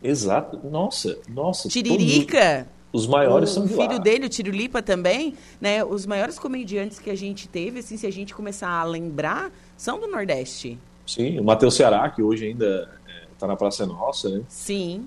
Exato. 0.02 0.58
Nossa, 0.68 1.18
nossa. 1.28 1.68
Tiririca. 1.68 2.66
Os 2.92 3.06
maiores 3.06 3.50
o 3.50 3.54
são 3.54 3.66
de 3.66 3.72
O 3.72 3.76
filho 3.76 3.98
dele, 3.98 4.26
o 4.26 4.28
Tirulipa 4.28 4.82
também, 4.82 5.34
né? 5.60 5.82
Os 5.84 6.04
maiores 6.04 6.38
comediantes 6.38 6.98
que 6.98 7.08
a 7.08 7.14
gente 7.14 7.48
teve, 7.48 7.78
assim, 7.78 7.96
se 7.96 8.06
a 8.06 8.10
gente 8.10 8.34
começar 8.34 8.68
a 8.68 8.84
lembrar, 8.84 9.50
são 9.76 9.98
do 9.98 10.08
Nordeste. 10.08 10.78
Sim, 11.06 11.38
o 11.38 11.44
Matheus 11.44 11.74
Ceará, 11.74 12.10
que 12.10 12.22
hoje 12.22 12.46
ainda 12.46 12.90
está 13.32 13.46
é, 13.46 13.48
na 13.48 13.56
Praça 13.56 13.86
Nossa, 13.86 14.28
né? 14.28 14.42
Sim. 14.48 15.06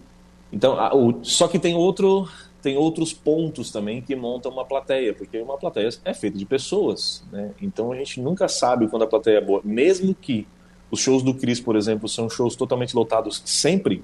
Então, 0.51 0.79
a, 0.79 0.95
o, 0.95 1.23
só 1.23 1.47
que 1.47 1.59
tem 1.59 1.75
outro, 1.75 2.27
tem 2.65 2.77
outros 2.77 3.13
pontos 3.13 3.69
também 3.69 4.01
que 4.01 4.15
montam 4.15 4.51
uma 4.51 4.65
plateia, 4.65 5.13
porque 5.13 5.39
uma 5.39 5.55
plateia 5.55 5.87
é 6.03 6.15
feita 6.15 6.35
de 6.35 6.47
pessoas, 6.47 7.23
né? 7.31 7.51
Então 7.61 7.91
a 7.91 7.95
gente 7.95 8.19
nunca 8.19 8.47
sabe 8.47 8.87
quando 8.87 9.03
a 9.03 9.07
plateia 9.07 9.37
é 9.37 9.41
boa, 9.41 9.61
mesmo 9.63 10.15
que 10.15 10.47
os 10.89 10.99
shows 10.99 11.21
do 11.21 11.35
Cris, 11.35 11.59
por 11.59 11.75
exemplo, 11.75 12.09
são 12.09 12.27
shows 12.27 12.55
totalmente 12.55 12.95
lotados 12.95 13.43
sempre, 13.45 14.03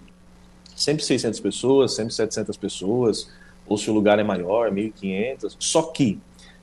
sempre 0.76 1.04
600 1.04 1.40
pessoas, 1.40 1.96
sempre 1.96 2.14
700 2.14 2.56
pessoas, 2.56 3.32
ou 3.66 3.80
se 3.80 3.90
o 3.90 3.94
lugar 3.96 4.20
é 4.20 4.24
maior, 4.24 4.70
1.500. 4.72 5.56
Só 5.58 5.82
que 5.82 6.20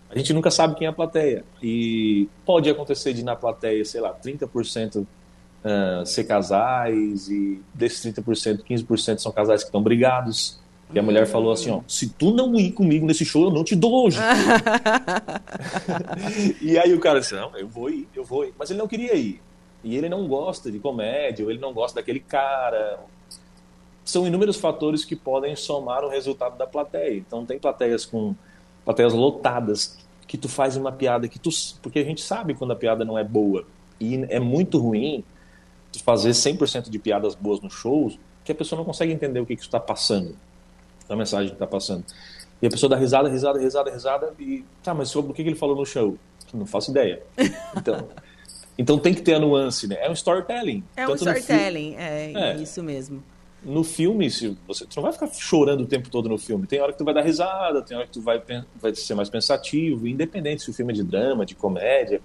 a 0.09 0.17
gente 0.17 0.33
nunca 0.33 0.53
sabe 0.53 0.77
quem 0.77 0.87
é 0.87 0.91
a 0.91 0.93
plateia. 0.93 1.45
E 1.61 2.29
pode 2.47 2.71
acontecer 2.71 3.13
de 3.13 3.25
na 3.25 3.35
plateia, 3.35 3.85
sei 3.85 4.01
lá, 4.01 4.15
30% 4.15 5.01
uh, 5.03 6.07
ser 6.07 6.23
casais, 6.23 7.29
e 7.29 7.61
desses 7.75 8.15
30%, 8.15 8.63
15% 8.63 9.19
são 9.19 9.33
casais 9.33 9.65
que 9.65 9.69
estão 9.69 9.83
brigados. 9.83 10.61
E 10.93 10.99
a 10.99 11.03
mulher 11.03 11.27
falou 11.27 11.53
assim, 11.53 11.71
ó, 11.71 11.83
se 11.87 12.09
tu 12.09 12.33
não 12.33 12.55
ir 12.57 12.73
comigo 12.73 13.07
nesse 13.07 13.25
show, 13.25 13.45
eu 13.45 13.51
não 13.51 13.63
te 13.63 13.77
dou 13.77 14.07
hoje. 14.07 14.19
e 16.63 16.79
aí 16.79 16.95
o 16.95 17.01
cara 17.01 17.21
disse, 17.21 17.35
não, 17.35 17.55
eu 17.57 17.69
vou 17.69 17.91
ir, 17.91 18.09
eu 18.15 18.25
vou 18.25 18.47
ir. 18.47 18.55
Mas 18.59 18.71
ele 18.71 18.79
não 18.79 18.89
queria 18.89 19.15
ir. 19.15 19.41
E 19.85 19.97
ele 19.97 20.09
não 20.09 20.27
gosta 20.27 20.71
de 20.71 20.79
comédia, 20.79 21.45
ou 21.45 21.51
ele 21.51 21.61
não 21.61 21.73
gosta 21.73 22.01
daquele 22.01 22.21
cara, 22.21 22.99
são 24.09 24.27
inúmeros 24.27 24.57
fatores 24.57 25.05
que 25.05 25.15
podem 25.15 25.55
somar 25.55 26.03
o 26.03 26.09
resultado 26.09 26.57
da 26.57 26.67
plateia. 26.67 27.19
Então 27.19 27.45
tem 27.45 27.59
plateias 27.59 28.07
com 28.07 28.35
plateias 28.83 29.13
lotadas 29.13 29.99
que 30.27 30.39
tu 30.39 30.49
faz 30.49 30.77
uma 30.77 30.91
piada 30.91 31.29
que 31.29 31.39
tu 31.39 31.51
porque 31.83 31.99
a 31.99 32.05
gente 32.05 32.23
sabe 32.23 32.55
quando 32.55 32.73
a 32.73 32.77
piada 32.77 33.05
não 33.05 33.19
é 33.19 33.25
boa 33.25 33.67
e 34.01 34.25
é 34.31 34.41
muito 34.41 34.79
ruim 34.79 35.23
tu 35.93 36.03
fazer 36.03 36.31
100% 36.31 36.89
de 36.89 36.99
piadas 36.99 37.35
boas 37.35 37.61
no 37.61 37.71
show 37.71 38.11
que 38.45 38.53
a 38.53 38.55
pessoa 38.55 38.79
não 38.79 38.85
consegue 38.85 39.13
entender 39.13 39.41
o 39.41 39.47
que 39.47 39.57
que 39.57 39.63
está 39.63 39.79
passando, 39.79 40.35
a 41.09 41.17
mensagem 41.17 41.49
que 41.49 41.55
está 41.55 41.67
passando. 41.67 42.05
E 42.61 42.67
a 42.67 42.71
pessoa 42.71 42.91
dá 42.91 42.97
risada, 42.97 43.29
risada, 43.29 43.59
risada, 43.59 43.91
risada 43.91 44.35
e 44.39 44.65
tá, 44.83 44.93
mas 44.93 45.09
sobre 45.09 45.31
o 45.31 45.35
que, 45.35 45.43
ele 45.43 45.55
falou 45.55 45.77
no 45.77 45.87
show? 45.87 46.19
Não 46.53 46.67
faço 46.67 46.91
ideia. 46.91 47.23
Então 47.77 48.09
Então 48.79 48.97
tem 48.97 49.13
que 49.13 49.23
ter 49.23 49.35
a 49.35 49.41
nuance, 49.41 49.89
né? 49.89 49.97
É 50.01 50.09
um 50.09 50.13
storytelling. 50.13 50.85
É 50.97 51.09
um 51.09 51.15
storytelling, 51.17 51.97
é, 51.97 52.33
é, 52.33 52.57
isso 52.59 52.81
mesmo 52.81 53.25
no 53.63 53.83
filme, 53.83 54.31
se 54.31 54.57
você, 54.67 54.85
você 54.85 54.97
não 54.97 55.03
vai 55.03 55.13
ficar 55.13 55.29
chorando 55.29 55.83
o 55.83 55.87
tempo 55.87 56.09
todo 56.09 56.29
no 56.29 56.39
filme. 56.39 56.67
Tem 56.67 56.81
hora 56.81 56.93
que 56.93 56.99
tu 56.99 57.05
vai 57.05 57.15
dar 57.15 57.23
risada, 57.23 57.83
tem 57.83 57.97
hora 57.97 58.07
que 58.07 58.13
tu 58.13 58.21
vai, 58.21 58.41
vai 58.81 58.95
ser 58.95 59.15
mais 59.15 59.29
pensativo, 59.29 60.07
independente 60.07 60.63
se 60.63 60.71
o 60.71 60.73
filme 60.73 60.93
é 60.93 60.97
de 60.97 61.03
drama, 61.03 61.45
de 61.45 61.55
comédia. 61.55 62.21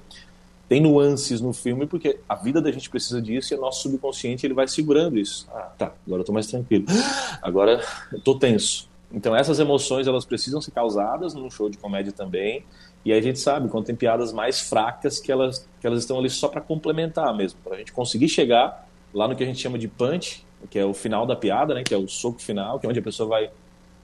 Tem 0.73 0.81
nuances 0.81 1.39
no 1.39 1.53
filme, 1.53 1.85
porque 1.85 2.17
a 2.27 2.33
vida 2.33 2.59
da 2.59 2.71
gente 2.71 2.89
precisa 2.89 3.21
disso 3.21 3.53
e 3.53 3.57
o 3.57 3.61
nosso 3.61 3.83
subconsciente 3.83 4.43
ele 4.43 4.55
vai 4.55 4.67
segurando 4.67 5.19
isso. 5.19 5.47
Ah, 5.53 5.71
tá, 5.77 5.93
agora 6.03 6.21
eu 6.21 6.25
tô 6.25 6.33
mais 6.33 6.47
tranquilo. 6.47 6.85
Agora 7.43 7.79
eu 8.11 8.19
tô 8.19 8.33
tenso. 8.39 8.89
Então 9.13 9.35
essas 9.35 9.59
emoções 9.59 10.07
elas 10.07 10.25
precisam 10.25 10.59
ser 10.59 10.71
causadas 10.71 11.35
num 11.35 11.47
show 11.47 11.69
de 11.69 11.77
comédia 11.77 12.11
também. 12.11 12.65
E 13.05 13.13
aí 13.13 13.19
a 13.19 13.21
gente 13.21 13.37
sabe 13.37 13.69
quando 13.69 13.85
tem 13.85 13.95
piadas 13.95 14.33
mais 14.33 14.61
fracas 14.61 15.19
que 15.19 15.31
elas, 15.31 15.69
que 15.79 15.85
elas 15.85 15.99
estão 15.99 16.17
ali 16.17 16.31
só 16.31 16.47
para 16.47 16.59
complementar 16.59 17.37
mesmo, 17.37 17.59
para 17.63 17.75
a 17.75 17.77
gente 17.77 17.93
conseguir 17.93 18.27
chegar 18.27 18.89
lá 19.13 19.27
no 19.27 19.35
que 19.35 19.43
a 19.43 19.45
gente 19.45 19.59
chama 19.59 19.77
de 19.77 19.87
punch, 19.87 20.43
que 20.71 20.79
é 20.79 20.85
o 20.85 20.95
final 20.95 21.27
da 21.27 21.35
piada, 21.35 21.75
né? 21.75 21.83
Que 21.83 21.93
é 21.93 21.97
o 21.99 22.07
soco 22.07 22.41
final, 22.41 22.79
que 22.79 22.87
é 22.87 22.89
onde 22.89 22.97
a 22.97 23.03
pessoa 23.03 23.29
vai 23.29 23.51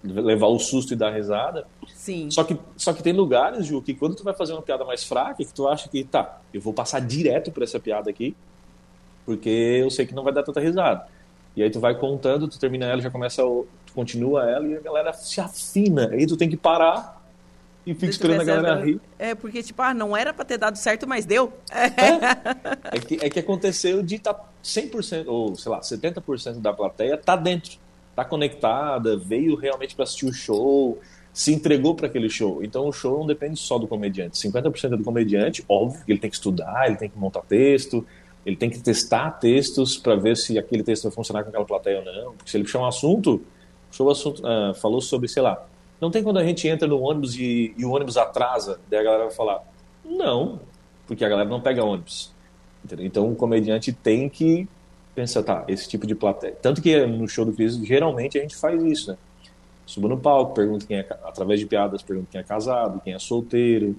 levar 0.04 0.48
o 0.48 0.60
susto 0.60 0.94
e 0.94 0.96
dar 0.96 1.14
risada. 1.14 1.66
Sim. 1.94 2.30
Só 2.32 2.44
que, 2.44 2.58
só 2.78 2.94
que 2.94 3.04
tem 3.04 3.14
lugares, 3.14 3.66
Ju, 3.66 3.82
que 3.82 3.94
quando 3.94 4.16
tu 4.16 4.24
vai 4.24 4.34
fazer 4.34 4.54
uma 4.54 4.62
piada 4.62 4.86
mais 4.86 5.04
fraca, 5.04 5.44
que 5.44 5.54
tu 5.54 5.68
acha 5.68 5.90
que, 5.90 6.04
tá, 6.04 6.40
eu 6.54 6.62
vou 6.62 6.74
passar 6.74 7.00
direto 7.02 7.52
por 7.52 7.64
essa 7.64 7.80
piada 7.80 8.10
aqui, 8.10 8.36
porque 9.26 9.50
eu 9.50 9.90
sei 9.90 10.06
que 10.06 10.16
não 10.16 10.24
vai 10.24 10.34
dar 10.34 10.44
tanta 10.44 10.60
risada. 10.60 11.06
E 11.56 11.64
aí 11.64 11.70
tu 11.70 11.80
vai 11.80 11.96
contando, 11.96 12.48
tu 12.48 12.60
termina 12.60 12.86
ela, 12.86 13.02
já 13.02 13.12
começa, 13.12 13.42
tu 13.42 13.94
continua 13.94 14.50
ela 14.50 14.66
e 14.68 14.78
a 14.78 14.80
galera 14.80 15.12
se 15.14 15.42
afina. 15.42 16.10
Aí 16.12 16.26
tu 16.26 16.38
tem 16.38 16.50
que 16.50 16.58
parar 16.58 17.20
e 17.86 17.94
fica 17.94 18.12
esperando 18.12 18.42
a 18.42 18.44
galera 18.44 18.86
rir. 18.86 19.02
É, 19.18 19.34
porque, 19.36 19.64
tipo, 19.64 19.82
ah, 19.82 19.94
não 19.94 20.16
era 20.16 20.34
para 20.34 20.46
ter 20.46 20.58
dado 20.58 20.78
certo, 20.78 21.08
mas 21.08 21.26
deu. 21.26 21.52
É, 21.72 22.96
é, 22.96 23.00
que, 23.00 23.26
é 23.26 23.30
que 23.30 23.40
aconteceu 23.40 24.02
de 24.04 24.16
estar 24.16 24.34
tá 24.34 24.46
100%, 24.64 25.26
ou 25.28 25.56
sei 25.56 25.72
lá, 25.72 25.80
70% 25.82 26.60
da 26.60 26.72
plateia 26.72 27.18
tá 27.18 27.36
dentro, 27.36 27.78
tá 28.24 28.30
conectada, 28.30 29.18
veio 29.18 29.56
realmente 29.56 29.96
para 29.96 30.04
assistir 30.04 30.26
o 30.26 30.34
show, 30.34 31.00
se 31.34 31.54
entregou 31.54 31.96
para 31.96 32.08
aquele 32.08 32.30
show. 32.30 32.64
Então 32.64 32.88
o 32.88 32.92
show 32.92 33.20
não 33.20 33.28
depende 33.28 33.60
só 33.60 33.78
do 33.78 33.88
comediante. 33.88 34.38
50% 34.38 34.94
é 34.94 34.98
do 34.98 35.04
comediante, 35.04 35.64
óbvio 35.68 36.04
que 36.06 36.12
ele 36.12 36.20
tem 36.20 36.30
que 36.30 36.36
estudar, 36.36 36.88
ele 36.88 36.98
tem 36.98 37.10
que 37.10 37.18
montar 37.18 37.42
texto, 37.42 38.06
ele 38.46 38.56
tem 38.56 38.70
que 38.70 38.80
testar 38.80 39.32
textos 39.32 39.98
para 39.98 40.16
ver 40.16 40.36
se 40.36 40.58
aquele 40.58 40.84
texto 40.84 41.04
vai 41.04 41.12
funcionar 41.12 41.44
com 41.44 41.50
aquela 41.50 41.66
plateia 41.66 42.00
ou 42.00 42.06
não. 42.06 42.34
Porque 42.34 42.50
se 42.50 42.58
ele 42.58 42.64
puxar 42.64 42.80
um 42.80 42.86
assunto, 42.86 43.42
o 43.92 43.96
show 43.96 44.10
assunto, 44.10 44.42
uh, 44.42 44.74
falou 44.76 45.02
sobre, 45.02 45.28
sei 45.28 45.42
lá, 45.42 45.66
não 46.00 46.10
tem 46.10 46.24
quando 46.24 46.40
a 46.40 46.44
gente 46.44 46.68
entra 46.68 46.88
no 46.88 47.00
ônibus 47.00 47.36
e, 47.36 47.74
e, 47.78 47.86
o 47.86 47.92
ônibus 47.92 48.18
atrasa, 48.18 48.80
daí 48.90 49.00
a 49.00 49.04
galera 49.04 49.24
vai 49.26 49.34
falar, 49.34 49.62
não, 50.04 50.60
porque 51.06 51.26
a 51.26 51.30
galera 51.30 51.50
não 51.50 51.60
pega 51.60 51.84
ônibus. 51.84 52.32
Então 53.00 53.30
o 53.30 53.36
comediante 53.36 53.92
tem 53.92 54.30
que 54.30 54.68
pensar, 55.16 55.44
tá, 55.44 55.66
esse 55.68 55.88
tipo 55.88 56.08
de 56.08 56.16
plateia. 56.16 56.56
Tanto 56.62 56.82
que 56.82 57.06
no 57.06 57.28
show 57.28 57.46
do 57.46 57.54
Cris, 57.54 57.76
geralmente 57.78 58.38
a 58.38 58.42
gente 58.42 58.56
faz 58.56 58.82
isso, 58.84 59.12
né? 59.12 59.18
Suba 59.86 60.08
no 60.08 60.20
palco, 60.20 60.54
pergunta 60.54 60.86
quem 60.86 60.98
é, 60.98 61.08
através 61.24 61.60
de 61.60 61.66
piadas, 61.66 62.04
pergunta 62.04 62.28
quem 62.32 62.40
é 62.40 62.44
casado, 62.44 63.02
quem 63.04 63.14
é 63.14 63.20
solteiro, 63.20 63.96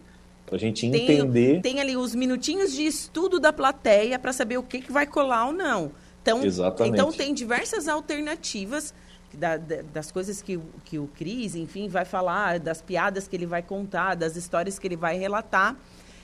pra 0.47 0.57
gente 0.57 0.87
entender. 0.87 1.61
Tem, 1.61 1.75
tem 1.75 1.81
ali 1.81 1.97
os 1.97 2.14
minutinhos 2.14 2.73
de 2.73 2.87
estudo 2.87 3.40
da 3.40 3.52
plateia 3.52 4.19
para 4.19 4.33
saber 4.33 4.57
o 4.57 4.62
que, 4.62 4.81
que 4.81 4.93
vai 4.93 5.07
colar 5.07 5.47
ou 5.47 5.52
não. 5.52 5.90
Então, 6.23 6.45
Exatamente. 6.45 6.95
então 6.95 7.11
tem 7.11 7.35
diversas 7.35 7.88
alternativas 7.88 8.95
da, 9.33 9.57
das 9.57 10.11
coisas 10.11 10.43
que, 10.43 10.61
que 10.85 10.99
o 10.99 11.09
Cris, 11.09 11.55
enfim, 11.55 11.88
vai 11.88 12.05
falar, 12.05 12.59
das 12.59 12.83
piadas 12.83 13.26
que 13.26 13.37
ele 13.37 13.47
vai 13.47 13.62
contar, 13.62 14.14
das 14.14 14.37
histórias 14.37 14.79
que 14.79 14.87
ele 14.87 14.97
vai 14.97 15.17
relatar, 15.19 15.76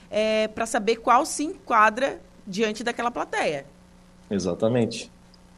é, 0.09 0.47
para 0.47 0.65
saber 0.65 0.97
qual 0.97 1.25
se 1.25 1.43
enquadra 1.43 2.19
diante 2.45 2.83
daquela 2.83 3.11
plateia. 3.11 3.65
Exatamente. 4.29 5.11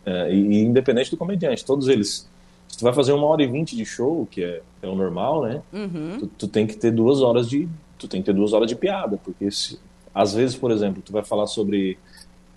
É, 0.06 0.34
e, 0.34 0.36
e, 0.36 0.60
independente 0.60 1.12
do 1.12 1.18
comediante, 1.18 1.66
todos 1.66 1.88
eles. 1.88 2.28
Se 2.68 2.78
tu 2.78 2.84
vai 2.84 2.94
fazer 2.94 3.14
uma 3.14 3.26
hora 3.26 3.44
e 3.44 3.48
vinte 3.48 3.76
de 3.76 3.86
show, 3.86 4.28
que 4.30 4.44
é, 4.44 4.62
é 4.82 4.88
o 4.88 4.96
normal, 4.96 5.44
né? 5.44 5.62
Uhum. 5.74 6.18
Tu, 6.20 6.28
tu, 6.28 6.48
tem 6.48 6.68
que 6.68 6.76
ter 6.76 6.92
duas 6.92 7.22
horas 7.22 7.50
de. 7.50 7.68
Tu 7.98 8.08
tem 8.08 8.22
que 8.22 8.28
ter 8.28 8.34
duas 8.34 8.54
horas 8.54 8.68
de 8.68 8.76
piada, 8.76 9.18
porque 9.18 9.52
se, 9.52 9.80
às 10.14 10.34
vezes, 10.34 10.56
por 10.56 10.72
exemplo, 10.72 11.02
tu 11.04 11.12
vai 11.12 11.24
falar 11.24 11.48
sobre. 11.48 11.98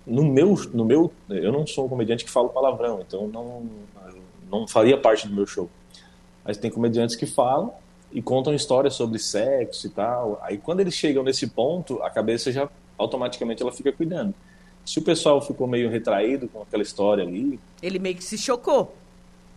No 0.05 0.23
meu, 0.23 0.55
no 0.73 0.83
meu, 0.83 1.13
eu 1.29 1.51
não 1.51 1.65
sou 1.65 1.85
um 1.85 1.89
comediante 1.89 2.25
que 2.25 2.31
fala 2.31 2.49
palavrão, 2.49 3.01
então 3.07 3.27
não, 3.27 3.63
não 4.51 4.67
faria 4.67 4.97
parte 4.97 5.27
do 5.27 5.33
meu 5.33 5.47
show. 5.47 5.69
Mas 6.43 6.57
tem 6.57 6.69
comediantes 6.69 7.15
que 7.15 7.25
falam 7.25 7.73
e 8.11 8.21
contam 8.21 8.53
histórias 8.53 8.95
sobre 8.95 9.17
sexo 9.17 9.87
e 9.87 9.89
tal. 9.89 10.39
Aí 10.43 10.57
quando 10.57 10.81
eles 10.81 10.93
chegam 10.93 11.23
nesse 11.23 11.47
ponto, 11.47 12.01
a 12.03 12.09
cabeça 12.09 12.51
já 12.51 12.69
automaticamente 12.97 13.63
ela 13.63 13.71
fica 13.71 13.91
cuidando. 13.91 14.33
Se 14.85 14.99
o 14.99 15.01
pessoal 15.01 15.41
ficou 15.41 15.67
meio 15.67 15.89
retraído 15.89 16.47
com 16.47 16.61
aquela 16.61 16.83
história 16.83 17.23
ali, 17.23 17.59
ele 17.81 17.99
meio 17.99 18.15
que 18.15 18.23
se 18.23 18.37
chocou. 18.37 18.95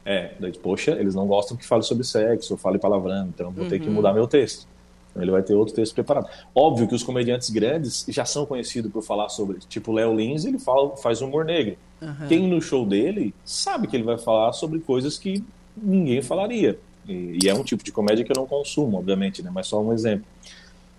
É, 0.04 0.34
daí, 0.38 0.52
poxa, 0.52 0.92
eles 0.92 1.16
não 1.16 1.26
gostam 1.26 1.56
que 1.56 1.66
fale 1.66 1.82
sobre 1.82 2.04
sexo 2.04 2.54
ou 2.54 2.58
fale 2.58 2.78
palavrão, 2.78 3.26
então 3.26 3.50
vou 3.50 3.64
uhum. 3.64 3.70
ter 3.70 3.80
que 3.80 3.88
uhum. 3.88 3.94
mudar 3.94 4.12
meu 4.12 4.28
texto. 4.28 4.68
Então 5.10 5.22
ele 5.22 5.32
vai 5.32 5.42
ter 5.42 5.54
outro 5.54 5.74
texto 5.74 5.94
preparado. 5.94 6.28
Óbvio 6.54 6.86
que 6.86 6.94
os 6.94 7.02
comediantes 7.02 7.50
grandes 7.50 8.04
já 8.08 8.24
são 8.24 8.46
conhecidos 8.46 8.92
por 8.92 9.02
falar 9.02 9.28
sobre, 9.30 9.58
tipo 9.68 9.90
Léo 9.90 10.14
Lins, 10.14 10.44
ele 10.44 10.60
fala, 10.60 10.96
faz 10.96 11.22
humor 11.22 11.44
negro. 11.44 11.76
Uhum. 12.00 12.28
Quem 12.28 12.46
no 12.46 12.60
show 12.60 12.86
dele 12.86 13.34
sabe 13.44 13.88
que 13.88 13.96
ele 13.96 14.04
vai 14.04 14.18
falar 14.18 14.52
sobre 14.52 14.78
coisas 14.78 15.18
que 15.18 15.42
ninguém 15.76 16.22
falaria. 16.22 16.78
E, 17.08 17.38
e, 17.42 17.48
é 17.48 17.54
um 17.54 17.64
tipo 17.64 17.82
de 17.82 17.90
comédia 17.90 18.24
que 18.24 18.30
eu 18.30 18.36
não 18.36 18.46
consumo, 18.46 18.98
obviamente, 18.98 19.42
né? 19.42 19.50
Mas 19.52 19.66
só 19.66 19.80
um 19.80 19.92
exemplo. 19.92 20.26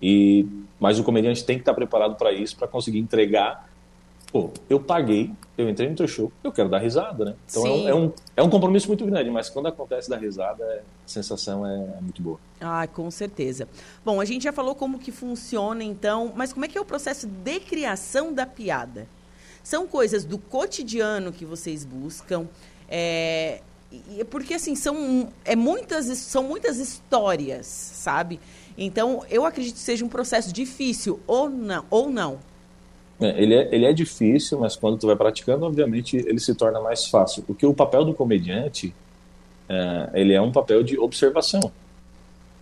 E 0.02 0.46
mas 0.80 1.00
o 1.00 1.04
comediante 1.04 1.44
tem 1.44 1.58
que 1.58 1.62
estar 1.62 1.74
preparado 1.74 2.16
para 2.16 2.32
isso, 2.32 2.56
para 2.56 2.68
conseguir 2.68 3.00
entregar 3.00 3.67
pô, 4.32 4.52
eu 4.70 4.80
paguei, 4.80 5.32
eu 5.58 5.70
entrei 5.70 5.90
no 5.90 5.96
teu 5.96 6.08
show, 6.08 6.32
eu 6.44 6.52
quero 6.52 6.70
dar 6.70 6.80
risada, 6.80 7.26
né? 7.26 7.36
Então 7.50 7.66
é 7.66 7.70
um, 7.70 7.88
é 7.88 7.96
um, 7.96 8.14
é, 8.38 8.44
um, 8.44 8.50
compromisso 8.50 8.88
muito 8.88 9.06
grande, 9.06 9.30
mas 9.30 9.50
quando 9.50 9.68
acontece 9.68 10.10
dar 10.10 10.18
risada, 10.18 10.64
é, 10.64 10.80
a 10.80 11.08
sensação 11.08 11.66
é, 11.66 11.74
é, 11.74 12.02
muito 12.02 12.22
boa. 12.22 12.40
Ah, 12.60 12.86
com 12.88 13.10
certeza. 13.10 13.68
Bom, 14.04 14.20
a 14.20 14.26
gente 14.26 14.44
já 14.44 14.52
falou 14.52 14.76
como 14.76 15.00
que 15.00 15.12
funciona, 15.12 15.84
então, 15.84 16.34
mas 16.36 16.54
como 16.54 16.66
é 16.66 16.68
que 16.68 16.78
é 16.78 16.82
o 16.82 16.86
processo 16.86 17.26
de 17.28 17.60
criação 17.60 18.34
da 18.34 18.46
piada? 18.46 19.08
São 19.64 19.88
coisas 19.88 20.24
do 20.24 20.38
cotidiano 20.38 21.32
que 21.32 21.46
vocês 21.46 21.84
buscam, 21.84 22.48
é, 22.90 23.62
porque 24.30 24.54
assim 24.54 24.76
são 24.76 25.30
é 25.46 25.56
muitas 25.56 26.06
são 26.18 26.44
muitas 26.44 26.78
histórias 26.78 27.66
sabe 27.66 28.38
então 28.78 29.24
eu 29.30 29.46
acredito 29.46 29.76
que 29.76 29.80
seja 29.80 30.04
um 30.04 30.10
processo 30.10 30.52
difícil 30.52 31.22
ou 31.26 31.50
não 31.50 31.86
ou 31.90 32.10
não 32.10 32.34
é, 32.34 32.38
ele, 33.20 33.56
é, 33.56 33.70
ele 33.74 33.86
é 33.86 33.94
difícil, 33.94 34.60
mas 34.60 34.76
quando 34.76 35.00
tu 35.00 35.08
vai 35.08 35.16
praticando, 35.16 35.66
obviamente, 35.66 36.18
ele 36.18 36.40
se 36.40 36.54
torna 36.54 36.80
mais 36.80 37.08
fácil. 37.08 37.44
Porque 37.44 37.66
o 37.66 37.74
papel 37.74 38.06
do 38.06 38.14
comediante, 38.14 38.94
é, 39.68 40.10
ele 40.14 40.34
é 40.34 40.42
um 40.42 40.52
papel 40.52 40.84
de 40.84 41.00
observação. 41.00 41.72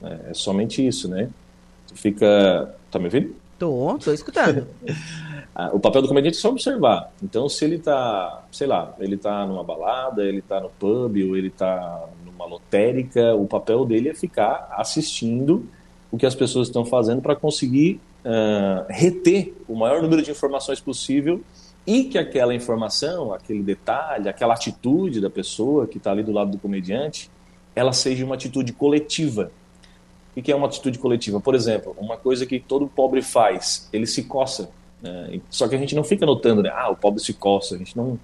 É, 0.01 0.31
é 0.31 0.33
somente 0.33 0.85
isso, 0.85 1.09
né? 1.09 1.29
Tu 1.87 1.95
fica... 1.95 2.73
Tá 2.89 2.97
me 2.99 3.05
ouvindo? 3.05 3.35
Tô, 3.59 3.97
tô 3.97 4.13
escutando. 4.13 4.67
Ah, 5.57 5.69
o 5.71 5.79
papel 5.79 6.01
do 6.01 6.09
comediante 6.09 6.37
é 6.37 6.41
só 6.41 6.49
observar. 6.49 7.13
Então, 7.23 7.47
se 7.47 7.63
ele 7.63 7.79
tá, 7.79 8.43
sei 8.51 8.67
lá, 8.67 8.93
ele 8.99 9.15
tá 9.15 9.45
numa 9.45 9.63
balada, 9.63 10.25
ele 10.25 10.41
tá 10.41 10.59
no 10.59 10.69
pub, 10.69 11.15
ou 11.29 11.37
ele 11.37 11.49
tá 11.49 12.09
numa 12.25 12.45
lotérica, 12.45 13.33
o 13.33 13.47
papel 13.47 13.85
dele 13.85 14.09
é 14.09 14.13
ficar 14.13 14.67
assistindo 14.71 15.65
o 16.11 16.17
que 16.17 16.25
as 16.25 16.35
pessoas 16.35 16.67
estão 16.67 16.83
fazendo 16.83 17.21
para 17.21 17.37
conseguir 17.37 18.01
uh, 18.25 18.85
reter 18.89 19.53
o 19.67 19.75
maior 19.75 20.01
número 20.01 20.21
de 20.21 20.31
informações 20.31 20.79
possível 20.81 21.41
e 21.85 22.05
que 22.05 22.17
aquela 22.17 22.53
informação, 22.53 23.31
aquele 23.31 23.61
detalhe, 23.61 24.27
aquela 24.27 24.55
atitude 24.55 25.21
da 25.21 25.29
pessoa 25.29 25.85
que 25.85 25.97
está 25.97 26.11
ali 26.11 26.23
do 26.23 26.31
lado 26.31 26.51
do 26.51 26.57
comediante, 26.57 27.29
ela 27.75 27.93
seja 27.93 28.25
uma 28.25 28.35
atitude 28.35 28.73
coletiva. 28.73 29.51
O 30.35 30.41
que 30.41 30.51
é 30.51 30.55
uma 30.55 30.67
atitude 30.67 30.97
coletiva? 30.97 31.39
Por 31.39 31.53
exemplo, 31.55 31.95
uma 31.97 32.17
coisa 32.17 32.45
que 32.45 32.59
todo 32.59 32.87
pobre 32.87 33.21
faz, 33.21 33.87
ele 33.93 34.07
se 34.07 34.23
coça. 34.23 34.69
Né? 35.01 35.39
Só 35.49 35.67
que 35.67 35.75
a 35.75 35.77
gente 35.77 35.95
não 35.95 36.03
fica 36.03 36.25
notando, 36.25 36.63
né? 36.63 36.71
Ah, 36.73 36.89
o 36.89 36.95
pobre 36.95 37.21
se 37.21 37.33
coça. 37.33 37.75
A 37.75 37.77
gente 37.77 37.95
não 37.95 38.19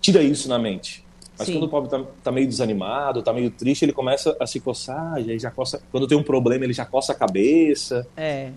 tira 0.00 0.22
isso 0.22 0.48
na 0.48 0.58
mente. 0.58 1.04
Mas 1.38 1.46
Sim. 1.46 1.54
quando 1.54 1.64
o 1.64 1.68
pobre 1.68 1.86
está 1.86 2.10
tá 2.22 2.32
meio 2.32 2.46
desanimado, 2.46 3.20
está 3.20 3.32
meio 3.32 3.50
triste, 3.50 3.84
ele 3.84 3.92
começa 3.92 4.36
a 4.40 4.46
se 4.46 4.60
coçar, 4.60 5.22
já, 5.22 5.36
já 5.36 5.50
coça. 5.50 5.82
Quando 5.90 6.06
tem 6.06 6.16
um 6.16 6.22
problema, 6.22 6.64
ele 6.64 6.72
já 6.72 6.84
coça 6.84 7.12
a 7.12 7.14
cabeça. 7.14 8.06
É. 8.16 8.50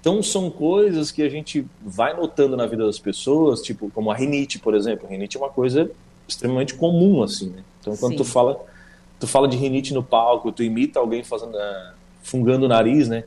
Então 0.00 0.22
são 0.22 0.50
coisas 0.50 1.10
que 1.10 1.22
a 1.22 1.28
gente 1.28 1.66
vai 1.82 2.14
notando 2.14 2.56
na 2.56 2.66
vida 2.66 2.86
das 2.86 2.98
pessoas, 2.98 3.60
tipo 3.60 3.90
como 3.90 4.10
a 4.10 4.14
rinite, 4.14 4.58
por 4.58 4.74
exemplo. 4.74 5.06
A 5.06 5.10
rinite 5.10 5.36
é 5.36 5.40
uma 5.40 5.50
coisa 5.50 5.90
extremamente 6.28 6.74
comum 6.74 7.22
assim, 7.22 7.50
né? 7.50 7.64
Então 7.80 7.96
quando 7.96 8.12
Sim. 8.12 8.18
tu 8.18 8.24
fala, 8.24 8.64
tu 9.18 9.26
fala 9.26 9.48
de 9.48 9.56
rinite 9.56 9.92
no 9.92 10.02
palco, 10.02 10.52
tu 10.52 10.62
imita 10.62 11.00
alguém 11.00 11.24
fazendo 11.24 11.56
uh, 11.56 11.92
fungando 12.22 12.66
o 12.66 12.68
nariz, 12.68 13.08
né? 13.08 13.24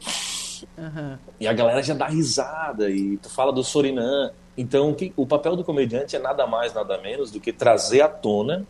Uhum. 0.78 1.18
E 1.40 1.48
a 1.48 1.54
galera 1.54 1.82
já 1.82 1.94
dá 1.94 2.08
risada 2.08 2.90
e 2.90 3.18
tu 3.18 3.30
fala 3.30 3.52
do 3.52 3.64
Sorinã. 3.64 4.32
Então 4.58 4.94
que, 4.94 5.14
o 5.16 5.26
papel 5.26 5.56
do 5.56 5.64
comediante 5.64 6.16
é 6.16 6.20
nada 6.20 6.46
mais, 6.46 6.74
nada 6.74 6.98
menos 6.98 7.32
do 7.32 7.40
que 7.40 7.54
trazer 7.54 8.02
à 8.02 8.10
tona 8.10 8.66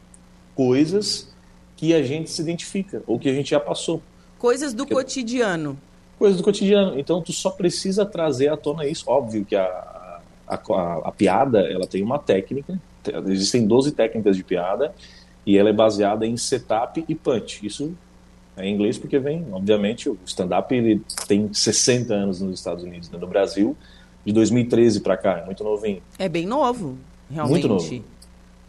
coisas 0.56 1.34
que 1.76 1.94
a 1.94 2.04
gente 2.04 2.30
se 2.30 2.42
identifica 2.42 3.02
ou 3.08 3.18
que 3.18 3.30
a 3.30 3.34
gente 3.34 3.52
já 3.52 3.60
passou. 3.60 4.02
Coisas 4.38 4.74
do 4.74 4.86
Porque... 4.86 4.96
cotidiano 4.96 5.80
coisas 6.20 6.38
do 6.38 6.44
cotidiano. 6.44 7.00
Então 7.00 7.22
tu 7.22 7.32
só 7.32 7.50
precisa 7.50 8.06
trazer 8.06 8.50
à 8.50 8.58
tona 8.58 8.86
isso. 8.86 9.06
Óbvio 9.08 9.46
que 9.46 9.56
a, 9.56 9.66
a, 10.46 10.56
a, 10.56 10.94
a 11.06 11.12
piada 11.12 11.62
ela 11.62 11.88
tem 11.88 12.04
uma 12.04 12.20
técnica, 12.20 12.80
existem 13.28 13.66
12 13.66 13.94
técnicas 13.94 14.36
de 14.36 14.44
piada 14.44 14.94
e 15.46 15.58
ela 15.58 15.70
é 15.70 15.74
baseada 15.74 16.28
em 16.28 16.36
setup 16.36 17.04
e 17.08 17.16
punch. 17.16 17.66
Isso 17.66 17.96
é 18.58 18.66
em 18.66 18.76
inglês 18.76 18.98
porque 18.98 19.18
vem, 19.18 19.48
obviamente, 19.52 20.10
o 20.10 20.20
stand-up 20.26 20.76
ele 20.76 21.02
tem 21.26 21.52
60 21.52 22.14
anos 22.14 22.42
nos 22.42 22.60
Estados 22.60 22.84
Unidos, 22.84 23.10
né? 23.10 23.18
no 23.18 23.26
Brasil, 23.26 23.76
de 24.26 24.34
2013 24.34 25.00
para 25.00 25.16
cá, 25.16 25.40
é 25.40 25.46
muito 25.46 25.64
novinho. 25.64 26.04
É 26.20 26.28
bem 26.28 26.46
novo, 26.46 26.98
realmente. 27.32 27.66
Muito 27.66 27.68
novo. 27.70 28.04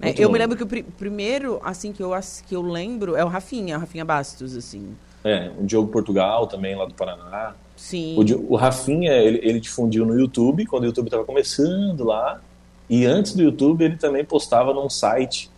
É, 0.00 0.12
eu 0.12 0.22
novo. 0.22 0.32
me 0.32 0.38
lembro 0.38 0.56
que 0.56 0.62
o 0.62 0.66
pr 0.66 0.82
primeiro, 0.96 1.60
assim, 1.64 1.92
que 1.92 2.02
eu, 2.02 2.12
que 2.46 2.54
eu 2.54 2.62
lembro 2.62 3.16
é 3.16 3.24
o 3.24 3.28
Rafinha, 3.28 3.76
o 3.76 3.80
Rafinha 3.80 4.04
Bastos, 4.04 4.56
assim. 4.56 4.94
É, 5.24 5.50
o 5.58 5.64
Diogo 5.64 5.88
Portugal 5.88 6.46
também, 6.46 6.74
lá 6.74 6.86
do 6.86 6.94
Paraná. 6.94 7.54
Sim. 7.76 8.16
O, 8.16 8.52
o 8.52 8.56
Rafinha, 8.56 9.12
ele, 9.12 9.40
ele 9.42 9.60
difundiu 9.60 10.04
no 10.06 10.18
YouTube, 10.18 10.66
quando 10.66 10.84
o 10.84 10.86
YouTube 10.86 11.06
estava 11.06 11.24
começando 11.24 12.04
lá. 12.04 12.40
E 12.88 13.06
antes 13.06 13.34
do 13.34 13.42
YouTube, 13.42 13.84
ele 13.84 13.96
também 13.96 14.24
postava 14.24 14.74
num 14.74 14.90
site 14.90 15.50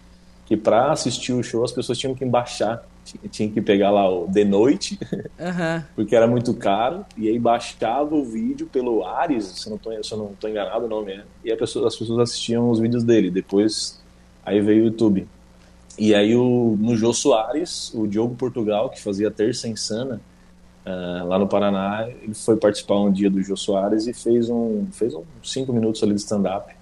que 0.46 0.56
para 0.56 0.92
assistir 0.92 1.32
o 1.32 1.42
show 1.42 1.64
as 1.64 1.72
pessoas 1.72 1.98
tinham 1.98 2.14
que 2.14 2.24
baixar. 2.24 2.86
Tinha 3.30 3.50
que 3.50 3.60
pegar 3.60 3.90
lá 3.90 4.08
o 4.08 4.28
de 4.28 4.44
noite, 4.44 4.96
uhum. 5.40 5.82
porque 5.96 6.14
era 6.14 6.26
muito 6.28 6.54
caro, 6.54 7.04
e 7.16 7.28
aí 7.28 7.36
baixava 7.36 8.14
o 8.14 8.24
vídeo 8.24 8.68
pelo 8.68 9.04
Ares, 9.04 9.44
se 9.44 9.66
eu 9.66 9.70
não 9.70 9.76
estou 9.76 10.04
se 10.04 10.12
eu 10.12 10.18
não 10.18 10.26
tô 10.38 10.46
enganado 10.46 10.84
o 10.84 10.88
nome 10.88 11.14
é, 11.14 11.24
e 11.44 11.56
pessoa, 11.56 11.88
as 11.88 11.96
pessoas 11.96 12.20
assistiam 12.20 12.70
os 12.70 12.78
vídeos 12.78 13.02
dele. 13.02 13.28
Depois, 13.28 14.00
aí 14.44 14.60
veio 14.60 14.82
o 14.82 14.86
YouTube. 14.86 15.26
E 16.02 16.16
aí 16.16 16.34
o, 16.34 16.76
no 16.80 16.96
Jô 16.96 17.12
Soares, 17.12 17.94
o 17.94 18.08
Diogo 18.08 18.34
Portugal, 18.34 18.90
que 18.90 19.00
fazia 19.00 19.30
Terça 19.30 19.68
Insana, 19.68 20.20
uh, 20.84 21.28
lá 21.28 21.38
no 21.38 21.46
Paraná, 21.46 22.08
ele 22.08 22.34
foi 22.34 22.56
participar 22.56 22.96
um 22.96 23.12
dia 23.12 23.30
do 23.30 23.40
Jô 23.40 23.56
Soares 23.56 24.08
e 24.08 24.12
fez 24.12 24.50
um 24.50 24.88
fez 24.90 25.14
um 25.14 25.22
cinco 25.44 25.72
minutos 25.72 26.02
ali 26.02 26.12
de 26.12 26.20
stand-up 26.20 26.74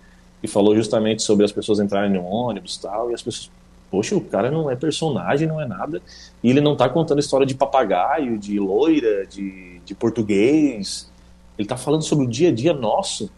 e 0.43 0.49
falou 0.49 0.75
justamente 0.75 1.23
sobre 1.23 1.45
as 1.45 1.53
pessoas 1.53 1.81
entrarem 1.81 2.11
no 2.11 2.25
ônibus 2.25 2.77
e 2.77 2.81
tal, 2.81 3.11
e 3.11 3.15
as 3.15 3.21
pessoas, 3.21 3.51
poxa, 3.91 4.17
o 4.17 4.23
cara 4.23 4.51
não 4.51 4.71
é 4.71 4.75
personagem, 4.75 5.47
não 5.47 5.61
é 5.61 5.69
nada, 5.69 6.01
e 6.43 6.49
ele 6.49 6.63
não 6.63 6.75
tá 6.75 6.89
contando 6.89 7.19
história 7.21 7.45
de 7.45 7.55
papagaio, 7.55 8.39
de 8.39 8.59
loira, 8.59 9.27
de, 9.27 9.81
de 9.85 9.95
português, 9.95 11.13
ele 11.59 11.69
tá 11.69 11.77
falando 11.77 12.05
sobre 12.05 12.25
o 12.25 12.27
dia 12.27 12.49
a 12.49 12.53
dia 12.53 12.73
nosso, 12.73 13.31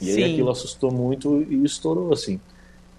e 0.00 0.04
Sim. 0.04 0.22
aí 0.22 0.32
aquilo 0.32 0.52
assustou 0.52 0.92
muito 0.92 1.44
e 1.50 1.64
estourou, 1.64 2.12
assim. 2.12 2.38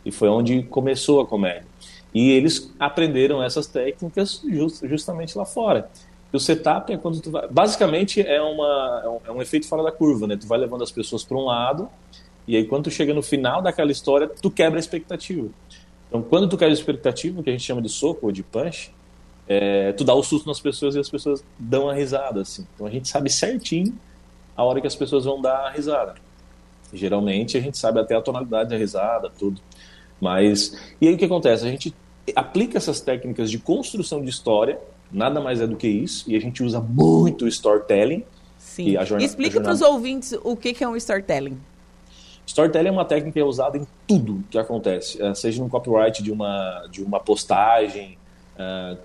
E 0.04 0.12
foi 0.12 0.28
onde 0.28 0.64
começou 0.64 1.22
a 1.22 1.26
comédia. 1.26 1.75
E 2.16 2.32
eles 2.32 2.74
aprenderam 2.80 3.44
essas 3.44 3.68
técnicas 3.68 4.42
just, 4.50 4.88
justamente 4.88 5.38
lá 5.38 5.44
fora. 5.44 5.90
E 6.32 6.38
o 6.38 6.40
setup 6.40 6.94
é 6.94 6.98
quando 6.98 7.20
tu 7.20 7.30
vai. 7.30 7.46
Basicamente 7.50 8.22
é, 8.22 8.42
uma, 8.42 9.02
é, 9.04 9.10
um, 9.10 9.20
é 9.26 9.32
um 9.34 9.42
efeito 9.42 9.68
fora 9.68 9.84
da 9.84 9.92
curva, 9.92 10.26
né? 10.26 10.38
Tu 10.38 10.48
vai 10.48 10.58
levando 10.58 10.82
as 10.82 10.92
pessoas 10.94 11.26
para 11.26 11.36
um 11.36 11.44
lado, 11.44 11.90
e 12.48 12.56
aí 12.56 12.64
quando 12.64 12.86
tu 12.86 12.92
chega 12.92 13.14
no 13.14 13.22
final 13.22 13.62
daquela 13.62 13.92
história, 13.92 14.30
tu 14.30 14.50
quebra 14.50 14.80
a 14.80 14.82
expectativa. 14.82 15.50
Então, 16.08 16.22
quando 16.22 16.48
tu 16.48 16.58
quebra 16.58 16.74
a 16.74 16.78
expectativa, 16.78 17.44
que 17.44 17.50
a 17.50 17.52
gente 17.52 17.64
chama 17.64 17.82
de 17.82 17.90
soco 17.90 18.28
ou 18.28 18.32
de 18.32 18.44
punch, 18.44 18.94
é, 19.46 19.92
tu 19.92 20.06
dá 20.06 20.14
o 20.14 20.24
susto 20.24 20.48
nas 20.48 20.62
pessoas 20.62 20.96
e 20.96 21.00
as 21.00 21.10
pessoas 21.10 21.44
dão 21.60 21.90
a 21.90 21.94
risada, 21.94 22.42
assim. 22.42 22.66
Então 22.76 22.88
a 22.88 22.90
gente 22.90 23.10
sabe 23.10 23.30
certinho 23.30 23.94
a 24.56 24.64
hora 24.64 24.80
que 24.80 24.88
as 24.88 24.96
pessoas 24.96 25.26
vão 25.26 25.42
dar 25.42 25.68
a 25.68 25.70
risada. 25.70 26.16
Geralmente 26.94 27.58
a 27.58 27.60
gente 27.60 27.78
sabe 27.78 28.00
até 28.00 28.16
a 28.16 28.22
tonalidade 28.22 28.70
da 28.70 28.78
risada, 28.78 29.30
tudo. 29.38 29.60
Mas. 30.22 30.96
E 31.02 31.10
aí 31.10 31.16
o 31.16 31.18
que 31.18 31.26
acontece? 31.26 31.68
A 31.68 31.70
gente 31.70 31.94
aplica 32.36 32.78
essas 32.78 33.02
técnicas 33.02 33.52
de 33.52 33.60
construção 33.60 34.22
de 34.24 34.30
história, 34.30 34.80
nada 35.12 35.40
mais 35.42 35.62
é 35.62 35.68
do 35.68 35.76
que 35.76 35.88
isso, 35.88 36.30
e 36.30 36.36
a 36.36 36.40
gente 36.40 36.64
usa 36.64 36.80
muito 36.80 37.48
storytelling. 37.48 38.24
Sim. 38.58 38.98
A 38.98 39.06
jornada, 39.06 39.26
Explica 39.26 39.62
para 39.62 39.72
os 39.72 39.82
ouvintes 39.82 40.34
o 40.44 40.56
que, 40.56 40.74
que 40.74 40.84
é 40.84 40.88
um 40.88 40.96
storytelling. 40.96 41.58
Storytelling 42.46 42.90
é 42.90 42.92
uma 42.92 43.06
técnica 43.06 43.34
que 43.34 43.40
é 43.40 43.44
usada 43.44 43.78
em 43.78 43.88
tudo 44.08 44.44
que 44.50 44.58
acontece, 44.58 45.22
eh, 45.22 45.34
seja 45.34 45.64
no 45.64 45.70
copyright 45.70 46.22
de 46.22 46.32
uma, 46.32 46.88
de 46.92 47.04
uma 47.04 47.20
postagem, 47.20 48.18
uh, 48.56 48.98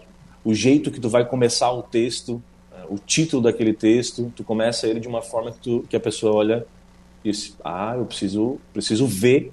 o 0.45 0.55
jeito 0.55 0.91
que 0.91 1.01
tu 1.01 1.09
vai 1.09 1.25
começar 1.25 1.73
o 1.73 1.83
texto, 1.83 2.43
uh, 2.71 2.95
o 2.95 2.99
título 2.99 3.43
daquele 3.43 3.73
texto, 3.73 4.31
tu 4.37 4.45
começa 4.45 4.87
ele 4.87 5.01
de 5.01 5.09
uma 5.09 5.23
forma 5.23 5.53
que, 5.53 5.59
tu, 5.59 5.85
que 5.89 5.97
a 5.97 6.01
pessoa 6.01 6.35
olha 6.35 6.67
e 7.25 7.31
diz, 7.31 7.57
ah, 7.65 7.95
eu 7.97 8.05
preciso, 8.05 8.59
preciso 8.73 9.07
ver, 9.07 9.53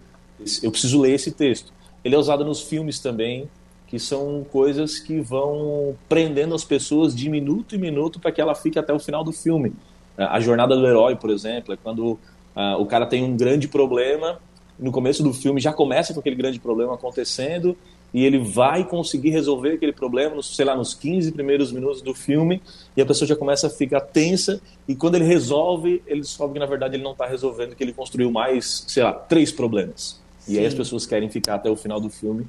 eu 0.61 0.71
preciso 0.71 0.99
ler 0.99 1.13
esse 1.13 1.31
texto. 1.31 1.73
Ele 2.03 2.15
é 2.15 2.17
usado 2.17 2.45
nos 2.45 2.61
filmes 2.61 2.99
também, 2.99 3.49
que 3.87 3.97
são 3.97 4.45
coisas 4.51 4.99
que 4.99 5.19
vão 5.21 5.95
prendendo 6.09 6.53
as 6.53 6.63
pessoas 6.63 7.15
de 7.15 7.29
minuto 7.29 7.75
em 7.75 7.79
minuto 7.79 8.19
para 8.19 8.31
que 8.31 8.41
ela 8.41 8.53
fique 8.53 8.77
até 8.77 8.93
o 8.93 8.99
final 8.99 9.23
do 9.23 9.31
filme. 9.31 9.73
A 10.17 10.39
jornada 10.39 10.75
do 10.75 10.85
herói, 10.85 11.15
por 11.15 11.29
exemplo, 11.29 11.73
é 11.73 11.77
quando 11.77 12.11
uh, 12.55 12.79
o 12.79 12.85
cara 12.85 13.05
tem 13.05 13.23
um 13.23 13.37
grande 13.37 13.67
problema, 13.67 14.39
no 14.77 14.91
começo 14.91 15.23
do 15.23 15.33
filme 15.33 15.61
já 15.61 15.71
começa 15.71 16.13
com 16.13 16.19
aquele 16.19 16.35
grande 16.35 16.59
problema 16.59 16.95
acontecendo 16.95 17.77
e 18.13 18.25
ele 18.25 18.39
vai 18.39 18.83
conseguir 18.83 19.29
resolver 19.29 19.73
aquele 19.73 19.93
problema, 19.93 20.35
nos, 20.35 20.55
sei 20.55 20.65
lá, 20.65 20.75
nos 20.75 20.93
15 20.93 21.31
primeiros 21.31 21.71
minutos 21.71 22.01
do 22.01 22.13
filme, 22.13 22.61
e 22.95 23.01
a 23.01 23.05
pessoa 23.05 23.27
já 23.27 23.35
começa 23.35 23.67
a 23.67 23.69
ficar 23.69 23.99
tensa, 23.99 24.61
e 24.87 24.95
quando 24.95 25.15
ele 25.15 25.25
resolve, 25.25 26.01
ele 26.07 26.21
descobre 26.21 26.53
que 26.53 26.59
na 26.59 26.65
verdade 26.65 26.95
ele 26.95 27.03
não 27.03 27.11
está 27.11 27.25
resolvendo, 27.25 27.75
que 27.75 27.83
ele 27.83 27.91
construiu 27.91 28.31
mais, 28.31 28.85
sei 28.87 29.03
lá, 29.03 29.11
três 29.11 29.51
problemas. 29.51 30.21
Sim. 30.39 30.53
E 30.53 30.59
aí 30.59 30.65
as 30.65 30.73
pessoas 30.73 31.05
querem 31.05 31.29
ficar 31.29 31.55
até 31.55 31.69
o 31.69 31.75
final 31.75 31.99
do 31.99 32.09
filme 32.09 32.47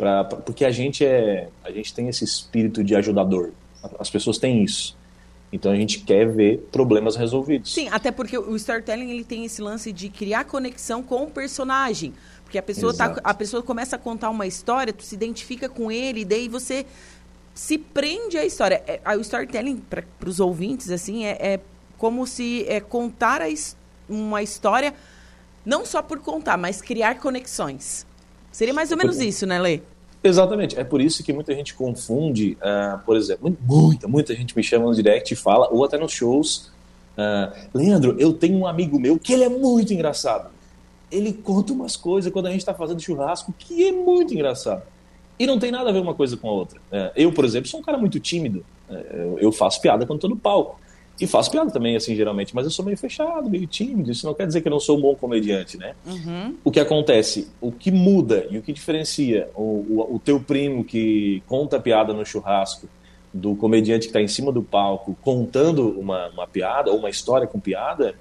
Pra, 0.00 0.24
pra, 0.24 0.38
porque 0.38 0.64
a 0.64 0.70
gente 0.70 1.04
é 1.04 1.50
a 1.62 1.70
gente 1.70 1.92
tem 1.92 2.08
esse 2.08 2.24
espírito 2.24 2.82
de 2.82 2.96
ajudador 2.96 3.52
as 3.98 4.08
pessoas 4.08 4.38
têm 4.38 4.64
isso 4.64 4.96
Então 5.52 5.70
a 5.70 5.76
gente 5.76 6.00
quer 6.00 6.26
ver 6.26 6.68
problemas 6.72 7.16
resolvidos. 7.16 7.74
Sim, 7.74 7.88
até 7.90 8.10
porque 8.10 8.38
o 8.38 8.56
storytelling 8.56 9.10
ele 9.10 9.24
tem 9.24 9.44
esse 9.44 9.60
lance 9.60 9.92
de 9.92 10.08
criar 10.08 10.44
conexão 10.44 11.02
com 11.02 11.24
o 11.24 11.30
personagem. 11.30 12.14
Porque 12.44 12.56
a 12.56 12.62
pessoa, 12.62 12.96
tá, 12.96 13.16
a 13.22 13.34
pessoa 13.34 13.62
começa 13.62 13.96
a 13.96 13.98
contar 13.98 14.30
uma 14.30 14.46
história, 14.46 14.92
tu 14.92 15.02
se 15.02 15.14
identifica 15.14 15.68
com 15.68 15.90
ele, 15.90 16.20
e 16.20 16.24
daí 16.24 16.48
você 16.48 16.86
se 17.54 17.76
prende 17.76 18.38
à 18.38 18.44
história. 18.46 18.82
É, 18.86 19.00
o 19.16 19.20
storytelling, 19.20 19.76
para 19.76 20.04
os 20.26 20.40
ouvintes, 20.40 20.90
assim, 20.90 21.26
é, 21.26 21.36
é, 21.40 21.60
como 21.98 22.26
se 22.26 22.64
é, 22.68 22.80
contar 22.80 23.42
uma 24.08 24.42
história, 24.42 24.94
não 25.64 25.84
só 25.84 26.00
por 26.00 26.20
contar, 26.20 26.56
mas 26.56 26.80
criar 26.80 27.20
conexões. 27.20 28.06
Seria 28.50 28.74
mais 28.74 28.90
ou 28.90 28.96
menos 28.96 29.18
isso, 29.20 29.46
né, 29.46 29.60
Lê? 29.60 29.80
Exatamente. 30.22 30.78
É 30.78 30.84
por 30.84 31.00
isso 31.00 31.22
que 31.22 31.32
muita 31.32 31.54
gente 31.54 31.74
confunde, 31.74 32.56
uh, 32.60 32.98
por 33.04 33.16
exemplo, 33.16 33.56
muita, 33.62 34.06
muita 34.06 34.34
gente 34.34 34.54
me 34.54 34.62
chama 34.62 34.86
no 34.86 34.94
direct 34.94 35.32
e 35.32 35.36
fala, 35.36 35.68
ou 35.70 35.84
até 35.84 35.96
nos 35.96 36.12
shows, 36.12 36.70
uh, 37.16 37.56
Leandro, 37.72 38.16
eu 38.18 38.32
tenho 38.32 38.58
um 38.58 38.66
amigo 38.66 39.00
meu 39.00 39.18
que 39.18 39.32
ele 39.32 39.44
é 39.44 39.48
muito 39.48 39.92
engraçado. 39.94 40.50
Ele 41.10 41.32
conta 41.32 41.72
umas 41.72 41.96
coisas 41.96 42.32
quando 42.32 42.46
a 42.46 42.50
gente 42.50 42.60
está 42.60 42.74
fazendo 42.74 43.00
churrasco 43.00 43.52
que 43.58 43.88
é 43.88 43.92
muito 43.92 44.34
engraçado. 44.34 44.82
E 45.38 45.46
não 45.46 45.58
tem 45.58 45.70
nada 45.70 45.88
a 45.88 45.92
ver 45.92 46.00
uma 46.00 46.14
coisa 46.14 46.36
com 46.36 46.48
a 46.48 46.52
outra. 46.52 46.78
Uh, 46.92 47.10
eu, 47.16 47.32
por 47.32 47.44
exemplo, 47.44 47.68
sou 47.68 47.80
um 47.80 47.82
cara 47.82 47.96
muito 47.96 48.20
tímido. 48.20 48.64
eu 49.38 49.50
faço 49.50 49.80
piada 49.80 50.04
quando 50.04 50.18
estou 50.18 50.30
no 50.30 50.36
palco. 50.36 50.78
E 51.20 51.26
faço 51.26 51.50
piada 51.50 51.70
também, 51.70 51.96
assim, 51.96 52.16
geralmente, 52.16 52.54
mas 52.54 52.64
eu 52.64 52.70
sou 52.70 52.82
meio 52.82 52.96
fechado, 52.96 53.50
meio 53.50 53.66
tímido. 53.66 54.10
Isso 54.10 54.26
não 54.26 54.32
quer 54.32 54.46
dizer 54.46 54.62
que 54.62 54.68
eu 54.68 54.70
não 54.70 54.80
sou 54.80 54.96
um 54.96 55.02
bom 55.02 55.14
comediante, 55.14 55.76
né? 55.76 55.94
Uhum. 56.06 56.56
O 56.64 56.70
que 56.70 56.80
acontece, 56.80 57.48
o 57.60 57.70
que 57.70 57.90
muda 57.90 58.46
e 58.50 58.56
o 58.56 58.62
que 58.62 58.72
diferencia 58.72 59.50
o, 59.54 59.62
o, 59.62 60.14
o 60.14 60.18
teu 60.18 60.40
primo 60.40 60.82
que 60.82 61.42
conta 61.46 61.78
piada 61.78 62.14
no 62.14 62.24
churrasco 62.24 62.88
do 63.32 63.54
comediante 63.54 64.06
que 64.06 64.08
está 64.08 64.20
em 64.20 64.26
cima 64.26 64.50
do 64.50 64.62
palco 64.62 65.16
contando 65.22 65.90
uma, 66.00 66.28
uma 66.30 66.46
piada 66.46 66.90
ou 66.90 66.98
uma 66.98 67.10
história 67.10 67.46
com 67.46 67.60
piada 67.60 68.14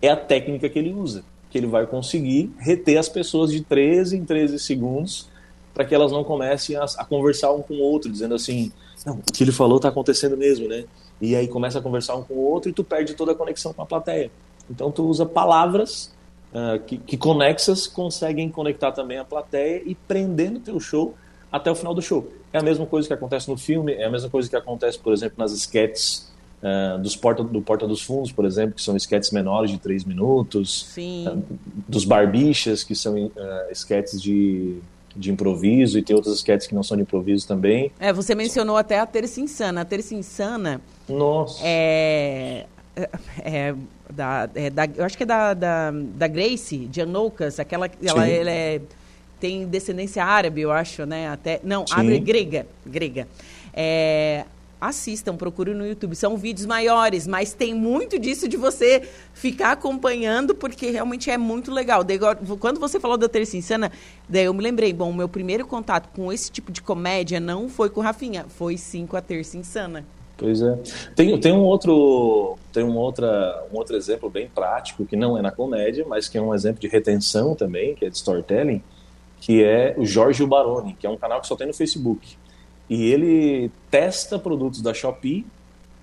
é 0.00 0.08
a 0.08 0.16
técnica 0.16 0.68
que 0.68 0.78
ele 0.78 0.92
usa. 0.92 1.24
Que 1.50 1.58
ele 1.58 1.66
vai 1.66 1.86
conseguir 1.86 2.50
reter 2.58 2.98
as 2.98 3.08
pessoas 3.08 3.52
de 3.52 3.60
13 3.60 4.16
em 4.16 4.24
13 4.24 4.58
segundos 4.58 5.28
para 5.74 5.84
que 5.84 5.94
elas 5.94 6.10
não 6.10 6.24
comecem 6.24 6.74
a, 6.74 6.84
a, 6.84 7.04
conversar 7.04 7.52
um 7.52 7.60
com 7.60 7.74
o 7.74 7.80
outro, 7.80 8.10
dizendo 8.10 8.34
assim: 8.34 8.72
não, 9.04 9.16
o 9.16 9.32
que 9.32 9.44
ele 9.44 9.52
falou 9.52 9.76
está 9.76 9.90
acontecendo 9.90 10.36
mesmo, 10.36 10.66
né? 10.66 10.84
E 11.20 11.34
aí 11.34 11.48
começa 11.48 11.78
a 11.78 11.82
conversar 11.82 12.16
um 12.16 12.22
com 12.22 12.34
o 12.34 12.50
outro 12.50 12.70
e 12.70 12.72
tu 12.72 12.84
perde 12.84 13.14
toda 13.14 13.32
a 13.32 13.34
conexão 13.34 13.72
com 13.72 13.82
a 13.82 13.86
plateia. 13.86 14.30
Então 14.70 14.90
tu 14.90 15.04
usa 15.06 15.24
palavras 15.24 16.14
uh, 16.52 16.78
que, 16.84 16.98
que 16.98 17.16
conexas 17.16 17.86
conseguem 17.86 18.48
conectar 18.48 18.92
também 18.92 19.18
a 19.18 19.24
plateia 19.24 19.82
e 19.84 19.94
prender 19.94 20.50
no 20.50 20.60
teu 20.60 20.78
show 20.78 21.14
até 21.50 21.70
o 21.70 21.74
final 21.74 21.94
do 21.94 22.02
show. 22.02 22.30
É 22.52 22.58
a 22.58 22.62
mesma 22.62 22.86
coisa 22.86 23.06
que 23.08 23.14
acontece 23.14 23.48
no 23.48 23.56
filme, 23.56 23.92
é 23.92 24.04
a 24.04 24.10
mesma 24.10 24.28
coisa 24.28 24.48
que 24.48 24.56
acontece, 24.56 24.98
por 24.98 25.12
exemplo, 25.12 25.36
nas 25.38 25.52
sketches 25.52 26.32
uh, 26.62 26.98
dos 26.98 27.16
Porta, 27.16 27.42
do 27.42 27.62
Porta 27.62 27.86
dos 27.86 28.02
Fundos, 28.02 28.32
por 28.32 28.44
exemplo, 28.44 28.74
que 28.74 28.82
são 28.82 28.96
sketches 28.96 29.30
menores 29.30 29.70
de 29.70 29.78
três 29.78 30.04
minutos. 30.04 30.82
Uh, 31.26 31.42
dos 31.88 32.04
Barbichas, 32.04 32.82
que 32.82 32.94
são 32.94 33.14
uh, 33.14 33.32
sketches 33.72 34.20
de 34.20 34.78
de 35.16 35.32
improviso 35.32 35.98
e 35.98 36.02
tem 36.02 36.14
outras 36.14 36.36
sketches 36.36 36.68
que 36.68 36.74
não 36.74 36.82
são 36.82 36.96
de 36.96 37.02
improviso 37.02 37.46
também. 37.46 37.90
É, 37.98 38.12
você 38.12 38.34
mencionou 38.34 38.76
até 38.76 38.98
a 38.98 39.06
Terça 39.06 39.40
Insana. 39.40 39.80
A 39.80 39.84
Terça 39.84 40.14
Insana. 40.14 40.80
Nossa. 41.08 41.60
É. 41.64 42.66
É, 42.94 43.08
é 43.44 43.74
da, 44.10 44.48
é 44.54 44.70
da, 44.70 44.88
eu 44.96 45.04
acho 45.04 45.16
que 45.16 45.24
é 45.24 45.26
da, 45.26 45.52
da, 45.52 45.90
da 45.90 46.28
Grace, 46.28 46.78
de 46.86 47.02
Anoukas, 47.02 47.60
aquela 47.60 47.90
ela, 48.02 48.28
ela 48.28 48.50
é, 48.50 48.80
tem 49.38 49.66
descendência 49.66 50.24
árabe, 50.24 50.62
eu 50.62 50.72
acho, 50.72 51.04
né? 51.04 51.28
Até, 51.28 51.60
não, 51.62 51.84
árabe 51.90 52.18
grega, 52.20 52.66
grega. 52.86 53.28
É, 53.74 54.44
assistam, 54.80 55.36
procurem 55.36 55.74
no 55.74 55.86
YouTube. 55.86 56.14
São 56.14 56.36
vídeos 56.36 56.66
maiores, 56.66 57.26
mas 57.26 57.52
tem 57.52 57.74
muito 57.74 58.18
disso 58.18 58.48
de 58.48 58.56
você 58.56 59.02
ficar 59.32 59.72
acompanhando, 59.72 60.54
porque 60.54 60.90
realmente 60.90 61.30
é 61.30 61.38
muito 61.38 61.72
legal. 61.72 62.02
Quando 62.60 62.78
você 62.78 63.00
falou 63.00 63.16
da 63.16 63.28
Terça 63.28 63.56
Insana, 63.56 63.90
daí 64.28 64.44
eu 64.44 64.54
me 64.54 64.62
lembrei, 64.62 64.92
bom, 64.92 65.12
meu 65.12 65.28
primeiro 65.28 65.66
contato 65.66 66.08
com 66.14 66.32
esse 66.32 66.50
tipo 66.50 66.70
de 66.70 66.82
comédia 66.82 67.40
não 67.40 67.68
foi 67.68 67.90
com 67.90 68.00
o 68.00 68.02
Rafinha, 68.02 68.46
foi 68.48 68.76
sim 68.76 69.06
com 69.06 69.16
a 69.16 69.20
Terça 69.20 69.56
Insana. 69.56 70.04
Pois 70.38 70.60
é. 70.60 70.78
Tem, 71.14 71.40
tem 71.40 71.52
um 71.52 71.62
outro 71.62 72.58
tem 72.70 72.84
um, 72.84 72.94
outra, 72.94 73.64
um 73.72 73.76
outro 73.78 73.96
exemplo 73.96 74.28
bem 74.28 74.48
prático, 74.48 75.06
que 75.06 75.16
não 75.16 75.38
é 75.38 75.40
na 75.40 75.50
comédia, 75.50 76.04
mas 76.06 76.28
que 76.28 76.36
é 76.36 76.42
um 76.42 76.54
exemplo 76.54 76.78
de 76.78 76.88
retenção 76.88 77.54
também, 77.54 77.94
que 77.94 78.04
é 78.04 78.10
de 78.10 78.16
storytelling, 78.16 78.82
que 79.40 79.64
é 79.64 79.94
o 79.96 80.04
Jorge 80.04 80.44
Baroni, 80.44 80.94
que 81.00 81.06
é 81.06 81.10
um 81.10 81.16
canal 81.16 81.40
que 81.40 81.46
só 81.46 81.56
tem 81.56 81.66
no 81.66 81.72
Facebook 81.72 82.36
e 82.88 83.10
ele 83.10 83.70
testa 83.90 84.38
produtos 84.38 84.80
da 84.80 84.94
Shopee, 84.94 85.46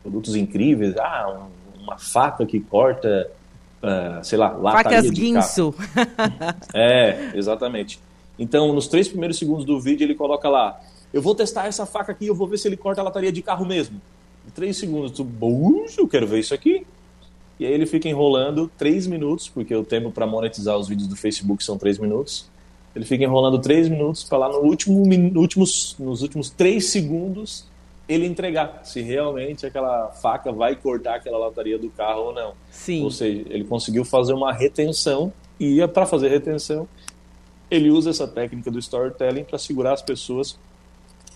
produtos 0.02 0.36
incríveis, 0.36 0.96
ah, 0.98 1.48
um, 1.78 1.84
uma 1.84 1.98
faca 1.98 2.46
que 2.46 2.60
corta, 2.60 3.30
uh, 3.82 4.24
sei 4.24 4.38
lá, 4.38 4.50
lataria 4.50 4.98
Facas 4.98 5.12
de 5.12 5.22
guinso. 5.22 5.74
é, 6.74 7.32
exatamente. 7.36 8.00
Então, 8.38 8.74
nos 8.74 8.88
três 8.88 9.08
primeiros 9.08 9.38
segundos 9.38 9.66
do 9.66 9.80
vídeo, 9.80 10.04
ele 10.04 10.16
coloca 10.16 10.50
lá, 10.50 10.80
eu 11.14 11.22
vou 11.22 11.36
testar 11.36 11.68
essa 11.68 11.86
faca 11.86 12.12
aqui, 12.12 12.28
eu 12.28 12.36
vou 12.36 12.48
ver 12.48 12.58
se 12.58 12.68
ele 12.68 12.76
corta 12.76 13.02
a 13.02 13.04
lataria 13.04 13.32
de 13.32 13.42
carro 13.42 13.66
mesmo. 13.66 14.02
Em 14.46 14.50
três 14.50 14.78
segundos, 14.78 15.12
tu, 15.12 15.26
eu 15.98 16.08
quero 16.08 16.28
ver 16.28 16.40
isso 16.40 16.54
aqui. 16.54 16.86
E 17.60 17.66
aí 17.66 17.72
ele 17.72 17.86
fica 17.86 18.10
enrolando 18.10 18.70
três 18.78 19.06
minutos, 19.06 19.48
porque 19.48 19.74
o 19.76 19.86
tempo 19.86 20.12
para 20.12 20.26
monetizar 20.26 20.78
os 20.78 20.88
vídeos 20.88 21.08
do 21.08 21.16
Facebook 21.16 21.64
são 21.64 21.78
três 21.78 21.98
minutos. 21.98 22.50
Ele 22.96 23.06
fica 23.06 23.24
enrolando 23.24 23.60
três 23.60 23.90
minutos 23.90 24.24
para 24.24 24.38
lá 24.38 24.50
no 24.50 24.60
último, 24.60 25.06
no 25.06 25.40
últimos, 25.40 25.96
nos 25.98 26.22
últimos 26.22 26.50
três 26.50 26.90
segundos 26.90 27.72
ele 28.08 28.26
entregar 28.26 28.82
se 28.84 29.02
realmente 29.02 29.66
aquela 29.66 30.10
faca 30.10 30.52
vai 30.52 30.76
cortar 30.76 31.16
aquela 31.16 31.38
lataria 31.38 31.80
do 31.80 31.90
carro 31.90 32.26
ou 32.26 32.34
não. 32.34 32.54
Sim. 32.70 33.04
Ou 33.04 33.10
seja, 33.10 33.44
ele 33.50 33.64
conseguiu 33.64 34.04
fazer 34.04 34.34
uma 34.34 34.52
retenção 34.52 35.32
e 35.60 35.82
é 35.82 35.88
para 35.88 36.06
fazer 36.06 36.28
retenção 36.28 36.88
ele 37.74 37.90
usa 37.90 38.12
essa 38.12 38.28
técnica 38.28 38.70
do 38.70 38.78
storytelling 38.78 39.44
para 39.44 39.58
segurar 39.58 39.94
as 39.94 40.02
pessoas 40.02 40.60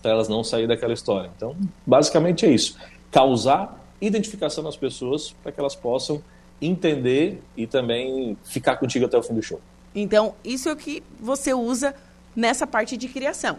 para 0.01 0.11
elas 0.11 0.29
não 0.29 0.43
saírem 0.43 0.67
daquela 0.67 0.93
história. 0.93 1.31
Então, 1.35 1.55
basicamente 1.85 2.45
é 2.45 2.49
isso: 2.49 2.77
causar 3.11 3.83
identificação 3.99 4.63
nas 4.63 4.77
pessoas 4.77 5.35
para 5.41 5.51
que 5.51 5.59
elas 5.59 5.75
possam 5.75 6.21
entender 6.61 7.41
e 7.55 7.65
também 7.65 8.37
ficar 8.43 8.77
contigo 8.77 9.05
até 9.05 9.17
o 9.17 9.23
fim 9.23 9.33
do 9.33 9.41
show. 9.41 9.59
Então, 9.93 10.35
isso 10.43 10.69
é 10.69 10.73
o 10.73 10.75
que 10.75 11.01
você 11.19 11.53
usa 11.53 11.95
nessa 12.35 12.67
parte 12.67 12.95
de 12.95 13.07
criação. 13.07 13.57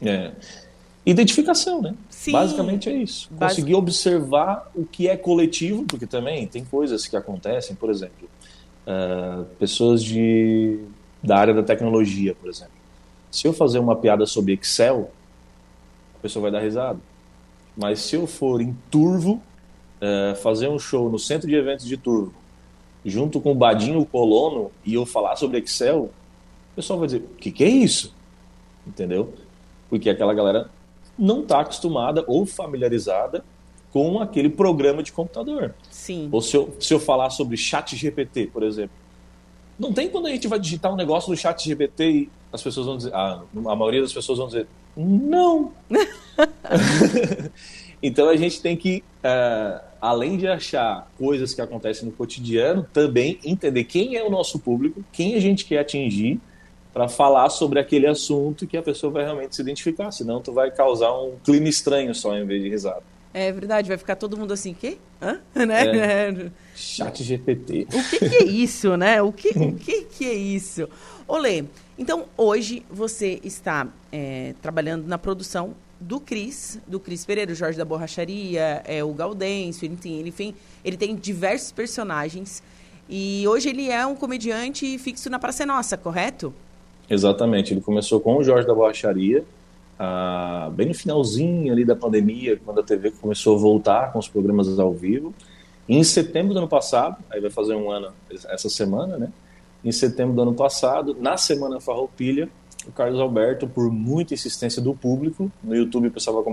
É. 0.00 0.32
Identificação, 1.04 1.82
né? 1.82 1.94
Sim. 2.10 2.32
Basicamente 2.32 2.88
é 2.88 2.94
isso. 2.94 3.28
Basic... 3.30 3.60
Conseguir 3.60 3.74
observar 3.74 4.70
o 4.74 4.84
que 4.84 5.08
é 5.08 5.16
coletivo, 5.16 5.84
porque 5.84 6.06
também 6.06 6.46
tem 6.46 6.64
coisas 6.64 7.06
que 7.06 7.16
acontecem, 7.16 7.74
por 7.74 7.90
exemplo, 7.90 8.28
uh, 8.86 9.44
pessoas 9.58 10.02
de, 10.02 10.78
da 11.22 11.38
área 11.38 11.54
da 11.54 11.62
tecnologia, 11.62 12.34
por 12.34 12.48
exemplo. 12.48 12.74
Se 13.30 13.46
eu 13.46 13.52
fazer 13.52 13.78
uma 13.78 13.96
piada 13.96 14.26
sobre 14.26 14.52
Excel, 14.52 15.10
a 16.16 16.18
pessoa 16.18 16.42
vai 16.42 16.52
dar 16.52 16.60
risada. 16.60 16.98
Mas 17.76 18.00
se 18.00 18.14
eu 18.14 18.26
for 18.26 18.60
em 18.60 18.76
Turvo, 18.90 19.42
uh, 20.00 20.36
fazer 20.36 20.68
um 20.68 20.78
show 20.78 21.10
no 21.10 21.18
centro 21.18 21.48
de 21.48 21.54
eventos 21.54 21.86
de 21.86 21.96
Turvo, 21.96 22.34
junto 23.04 23.40
com 23.40 23.52
o 23.52 23.54
Badinho 23.54 24.04
Colono 24.04 24.70
e 24.84 24.94
eu 24.94 25.04
falar 25.04 25.36
sobre 25.36 25.58
Excel, 25.58 26.10
o 26.72 26.76
pessoal 26.76 26.98
vai 26.98 27.06
dizer: 27.06 27.18
o 27.18 27.36
que, 27.36 27.50
que 27.50 27.64
é 27.64 27.68
isso? 27.68 28.14
Entendeu? 28.86 29.32
Porque 29.88 30.10
aquela 30.10 30.34
galera 30.34 30.70
não 31.18 31.42
está 31.42 31.60
acostumada 31.60 32.24
ou 32.26 32.46
familiarizada 32.46 33.44
com 33.92 34.20
aquele 34.20 34.48
programa 34.48 35.02
de 35.02 35.12
computador. 35.12 35.74
Sim. 35.90 36.28
Ou 36.32 36.40
se 36.40 36.56
eu, 36.56 36.74
se 36.80 36.94
eu 36.94 36.98
falar 36.98 37.30
sobre 37.30 37.56
chat 37.56 37.94
GPT, 37.94 38.46
por 38.46 38.62
exemplo. 38.62 38.96
Não 39.78 39.92
tem 39.92 40.08
quando 40.08 40.26
a 40.26 40.30
gente 40.30 40.48
vai 40.48 40.58
digitar 40.58 40.92
um 40.92 40.96
negócio 40.96 41.30
no 41.30 41.36
chat 41.36 41.64
GPT 41.64 42.10
e 42.10 42.30
as 42.52 42.62
pessoas 42.62 42.86
vão 42.86 42.96
dizer, 42.96 43.14
ah, 43.14 43.42
a 43.66 43.76
maioria 43.76 44.00
das 44.00 44.12
pessoas 44.12 44.38
vão 44.38 44.46
dizer, 44.46 44.66
não. 44.96 45.72
então 48.02 48.28
a 48.28 48.36
gente 48.36 48.60
tem 48.60 48.76
que 48.76 49.02
uh, 49.22 49.80
além 50.00 50.36
de 50.36 50.48
achar 50.48 51.08
coisas 51.16 51.54
que 51.54 51.60
acontecem 51.60 52.06
no 52.06 52.12
cotidiano, 52.12 52.84
também 52.92 53.38
entender 53.44 53.84
quem 53.84 54.16
é 54.16 54.24
o 54.24 54.28
nosso 54.28 54.58
público, 54.58 55.04
quem 55.12 55.36
a 55.36 55.40
gente 55.40 55.64
quer 55.64 55.78
atingir, 55.78 56.40
para 56.92 57.08
falar 57.08 57.48
sobre 57.48 57.78
aquele 57.78 58.06
assunto 58.06 58.66
que 58.66 58.76
a 58.76 58.82
pessoa 58.82 59.12
vai 59.12 59.24
realmente 59.24 59.54
se 59.56 59.62
identificar. 59.62 60.10
Senão, 60.10 60.42
tu 60.42 60.52
vai 60.52 60.70
causar 60.70 61.12
um 61.12 61.36
clima 61.42 61.68
estranho 61.68 62.14
só 62.14 62.36
em 62.36 62.44
vez 62.44 62.62
de 62.62 62.68
risada. 62.68 63.02
É 63.32 63.50
verdade, 63.50 63.88
vai 63.88 63.96
ficar 63.96 64.16
todo 64.16 64.36
mundo 64.36 64.52
assim, 64.52 64.74
quê? 64.74 64.98
Hã? 65.22 65.40
Né? 65.66 65.96
É. 65.96 66.50
Chat 66.76 67.22
GPT. 67.22 67.86
O 67.90 68.10
que, 68.10 68.28
que, 68.28 68.36
é 68.36 68.44
isso, 68.44 68.96
né? 68.96 69.22
O 69.22 69.32
que, 69.32 69.50
o 69.50 69.74
que, 69.74 70.02
que 70.02 70.24
é 70.26 70.34
isso? 70.34 70.88
Olê, 71.26 71.64
então 71.96 72.26
hoje 72.36 72.84
você 72.90 73.40
está 73.44 73.86
é, 74.10 74.54
trabalhando 74.60 75.06
na 75.06 75.16
produção 75.16 75.74
do 76.02 76.18
Cris, 76.20 76.80
do 76.86 76.98
Cris 76.98 77.24
Pereira, 77.24 77.52
o 77.52 77.54
Jorge 77.54 77.78
da 77.78 77.84
Borracharia, 77.84 78.82
é, 78.84 79.02
o 79.04 79.12
Gaudêncio, 79.12 79.86
enfim, 79.86 80.18
ele, 80.18 80.28
enfim, 80.30 80.54
ele 80.84 80.96
tem 80.96 81.14
diversos 81.14 81.70
personagens. 81.70 82.62
E 83.08 83.44
hoje 83.46 83.68
ele 83.68 83.88
é 83.88 84.04
um 84.06 84.14
comediante 84.14 84.98
fixo 84.98 85.30
na 85.30 85.38
Praça 85.38 85.64
Nossa, 85.64 85.96
correto? 85.96 86.52
Exatamente. 87.08 87.72
Ele 87.72 87.80
começou 87.80 88.20
com 88.20 88.36
o 88.36 88.42
Jorge 88.42 88.66
da 88.66 88.74
Borracharia, 88.74 89.44
ah, 89.98 90.70
bem 90.72 90.88
no 90.88 90.94
finalzinho 90.94 91.72
ali 91.72 91.84
da 91.84 91.94
pandemia, 91.94 92.60
quando 92.64 92.80
a 92.80 92.82
TV 92.82 93.10
começou 93.10 93.56
a 93.56 93.58
voltar 93.60 94.12
com 94.12 94.18
os 94.18 94.28
programas 94.28 94.78
ao 94.78 94.92
vivo. 94.92 95.32
em 95.88 96.02
setembro 96.04 96.54
do 96.54 96.58
ano 96.58 96.68
passado, 96.68 97.16
aí 97.30 97.40
vai 97.40 97.50
fazer 97.50 97.74
um 97.74 97.90
ano 97.90 98.12
essa 98.48 98.68
semana, 98.68 99.18
né? 99.18 99.32
Em 99.84 99.92
setembro 99.92 100.34
do 100.34 100.42
ano 100.42 100.54
passado, 100.54 101.16
na 101.18 101.36
Semana 101.36 101.80
Farroupilha, 101.80 102.48
o 102.86 102.92
Carlos 102.92 103.20
Alberto, 103.20 103.66
por 103.66 103.90
muita 103.90 104.34
insistência 104.34 104.82
do 104.82 104.94
público, 104.94 105.50
no 105.62 105.74
YouTube 105.74 106.08
o 106.08 106.10
pessoal, 106.10 106.44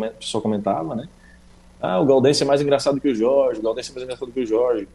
comentava, 0.41 0.95
né? 0.95 1.07
Ah, 1.81 1.99
o 1.99 2.05
Gaudêncio 2.05 2.43
é 2.43 2.47
mais 2.47 2.61
engraçado 2.61 2.99
que 2.99 3.07
o 3.07 3.15
Jorge, 3.15 3.59
o 3.59 3.63
Gaudêncio 3.63 3.91
é 3.91 3.93
mais 3.93 4.03
engraçado 4.03 4.31
que 4.31 4.39
o 4.41 4.45
Jorge. 4.45 4.87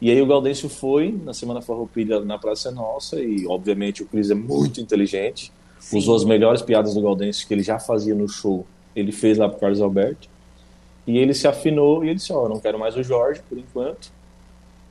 E 0.00 0.10
aí 0.10 0.22
o 0.22 0.26
Gaudêncio 0.26 0.68
foi 0.68 1.12
na 1.24 1.34
Semana 1.34 1.60
Farroupilha 1.60 2.20
na 2.20 2.38
Praça 2.38 2.70
Nossa 2.70 3.20
e, 3.20 3.46
obviamente, 3.46 4.02
o 4.02 4.06
Cris 4.06 4.30
é 4.30 4.34
muito 4.34 4.80
inteligente. 4.80 5.52
Sim. 5.80 5.98
Usou 5.98 6.14
as 6.14 6.24
melhores 6.24 6.62
piadas 6.62 6.94
do 6.94 7.00
Gaudêncio 7.00 7.46
que 7.48 7.54
ele 7.54 7.62
já 7.62 7.80
fazia 7.80 8.14
no 8.14 8.28
show. 8.28 8.64
Ele 8.94 9.10
fez 9.10 9.38
lá 9.38 9.48
pro 9.48 9.58
Carlos 9.58 9.80
Alberto. 9.80 10.28
E 11.06 11.18
ele 11.18 11.34
se 11.34 11.48
afinou 11.48 12.04
e 12.04 12.08
ele 12.08 12.16
disse, 12.16 12.32
ó, 12.32 12.44
oh, 12.44 12.48
não 12.48 12.60
quero 12.60 12.78
mais 12.78 12.94
o 12.96 13.02
Jorge 13.02 13.40
por 13.48 13.58
enquanto. 13.58 14.12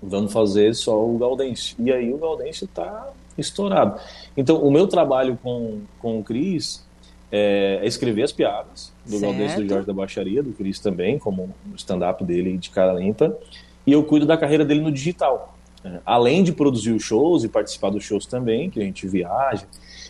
Vamos 0.02 0.34
fazer 0.34 0.74
só 0.76 1.02
o 1.02 1.18
Gaudêncio. 1.18 1.76
E 1.80 1.92
aí 1.92 2.12
o 2.12 2.18
Gaudêncio 2.18 2.68
tá 2.68 3.12
estourado. 3.38 4.00
Então, 4.36 4.58
o 4.58 4.72
meu 4.72 4.88
trabalho 4.88 5.38
com, 5.42 5.82
com 6.00 6.20
o 6.20 6.24
Cris 6.24 6.86
é, 7.32 7.80
é 7.82 7.88
escrever 7.88 8.24
as 8.24 8.32
piadas 8.32 8.92
do 9.06 9.20
Gaudêncio 9.20 9.62
do 9.64 9.70
Jorge 9.70 9.88
da 9.88 9.94
Baixaria, 9.94 10.42
do 10.42 10.52
Cris 10.54 10.80
também, 10.80 11.18
como 11.20 11.54
o 11.72 11.76
stand-up 11.76 12.24
dele 12.24 12.58
de 12.58 12.70
cara 12.70 12.94
limpa. 12.94 13.38
E 13.86 13.92
eu 13.92 14.04
cuido 14.04 14.26
da 14.26 14.38
carreira 14.38 14.66
dele 14.66 14.82
no 14.82 14.92
digital. 14.92 15.58
É, 15.84 16.00
além 16.06 16.44
de 16.44 16.52
produzir 16.52 16.92
os 16.92 17.04
shows 17.04 17.44
e 17.44 17.48
participar 17.48 17.90
dos 17.90 18.04
shows 18.04 18.26
também, 18.26 18.70
que 18.70 18.80
a 18.80 18.84
gente 18.84 19.08
viaja. 19.08 19.66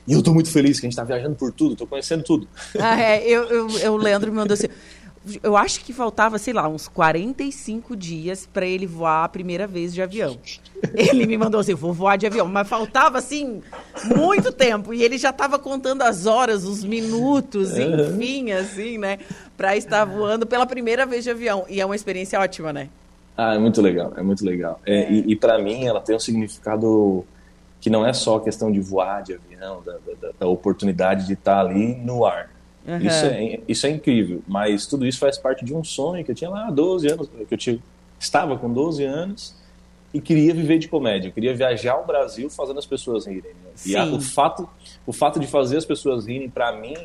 E 0.07 0.13
eu 0.13 0.23
tô 0.23 0.33
muito 0.33 0.49
feliz 0.49 0.79
que 0.79 0.85
a 0.85 0.89
gente 0.89 0.95
tá 0.95 1.03
viajando 1.03 1.35
por 1.35 1.51
tudo, 1.51 1.75
tô 1.75 1.85
conhecendo 1.85 2.23
tudo. 2.23 2.47
Ah, 2.79 2.99
é, 2.99 3.27
eu, 3.27 3.43
eu, 3.43 3.69
eu 3.79 3.97
Leandro 3.97 4.31
me 4.31 4.37
mandou 4.37 4.53
assim. 4.53 4.67
Eu 5.43 5.57
acho 5.57 5.83
que 5.83 5.93
faltava, 5.93 6.37
sei 6.37 6.53
lá, 6.53 6.67
uns 6.67 6.87
45 6.87 7.95
dias 7.95 8.47
para 8.51 8.65
ele 8.65 8.85
voar 8.85 9.23
a 9.23 9.29
primeira 9.29 9.67
vez 9.67 9.93
de 9.93 10.01
avião. 10.01 10.37
Ele 10.93 11.25
me 11.25 11.37
mandou 11.37 11.59
assim, 11.59 11.73
vou 11.73 11.91
voar 11.91 12.17
de 12.17 12.27
avião, 12.27 12.47
mas 12.47 12.67
faltava 12.67 13.17
assim 13.17 13.63
muito 14.15 14.51
tempo 14.51 14.93
e 14.93 15.01
ele 15.01 15.17
já 15.17 15.31
estava 15.31 15.57
contando 15.57 16.03
as 16.03 16.27
horas, 16.27 16.65
os 16.65 16.83
minutos, 16.83 17.75
enfim, 17.75 18.51
assim, 18.51 18.99
né, 18.99 19.17
para 19.57 19.75
estar 19.75 20.05
voando 20.05 20.45
pela 20.45 20.67
primeira 20.67 21.03
vez 21.03 21.23
de 21.23 21.31
avião. 21.31 21.65
E 21.67 21.81
é 21.81 21.85
uma 21.85 21.95
experiência 21.95 22.39
ótima, 22.39 22.71
né? 22.71 22.89
Ah, 23.35 23.55
é 23.55 23.57
muito 23.57 23.81
legal, 23.81 24.13
é 24.15 24.21
muito 24.21 24.45
legal. 24.45 24.79
É, 24.85 25.01
é. 25.01 25.11
E, 25.11 25.31
e 25.31 25.35
para 25.35 25.57
mim 25.57 25.85
ela 25.85 25.99
tem 25.99 26.15
um 26.15 26.19
significado 26.19 27.25
que 27.79 27.89
não 27.89 28.05
é 28.05 28.13
só 28.13 28.37
a 28.37 28.41
questão 28.41 28.71
de 28.71 28.79
voar 28.79 29.23
de 29.23 29.33
avião, 29.33 29.81
da, 29.83 29.93
da, 29.93 30.31
da 30.39 30.47
oportunidade 30.47 31.27
de 31.27 31.33
estar 31.33 31.59
ali 31.59 31.95
no 31.95 32.25
ar. 32.25 32.49
Uhum. 32.87 32.97
Isso, 32.99 33.25
é, 33.25 33.59
isso 33.67 33.85
é 33.85 33.89
incrível, 33.89 34.41
mas 34.47 34.87
tudo 34.87 35.05
isso 35.05 35.19
faz 35.19 35.37
parte 35.37 35.65
de 35.65 35.73
um 35.73 35.83
sonho 35.83 36.23
que 36.23 36.31
eu 36.31 36.35
tinha 36.35 36.49
lá 36.49 36.71
12 36.71 37.07
anos, 37.07 37.29
que 37.47 37.53
eu 37.53 37.57
tinha, 37.57 37.79
estava 38.17 38.57
com 38.57 38.71
12 38.71 39.03
anos 39.03 39.53
e 40.13 40.21
queria 40.21 40.53
viver 40.53 40.77
de 40.79 40.87
comédia, 40.87 41.27
eu 41.27 41.33
queria 41.33 41.53
viajar 41.53 41.97
o 41.97 42.05
Brasil 42.05 42.49
fazendo 42.49 42.79
as 42.79 42.85
pessoas 42.85 43.25
rirem. 43.25 43.51
Né? 43.51 43.71
E 43.85 43.95
a, 43.97 44.05
o, 44.05 44.21
fato, 44.21 44.69
o 45.05 45.11
fato 45.11 45.37
de 45.37 45.47
fazer 45.47 45.75
as 45.75 45.85
pessoas 45.85 46.25
rirem, 46.25 46.49
para 46.49 46.71
mim, 46.71 46.95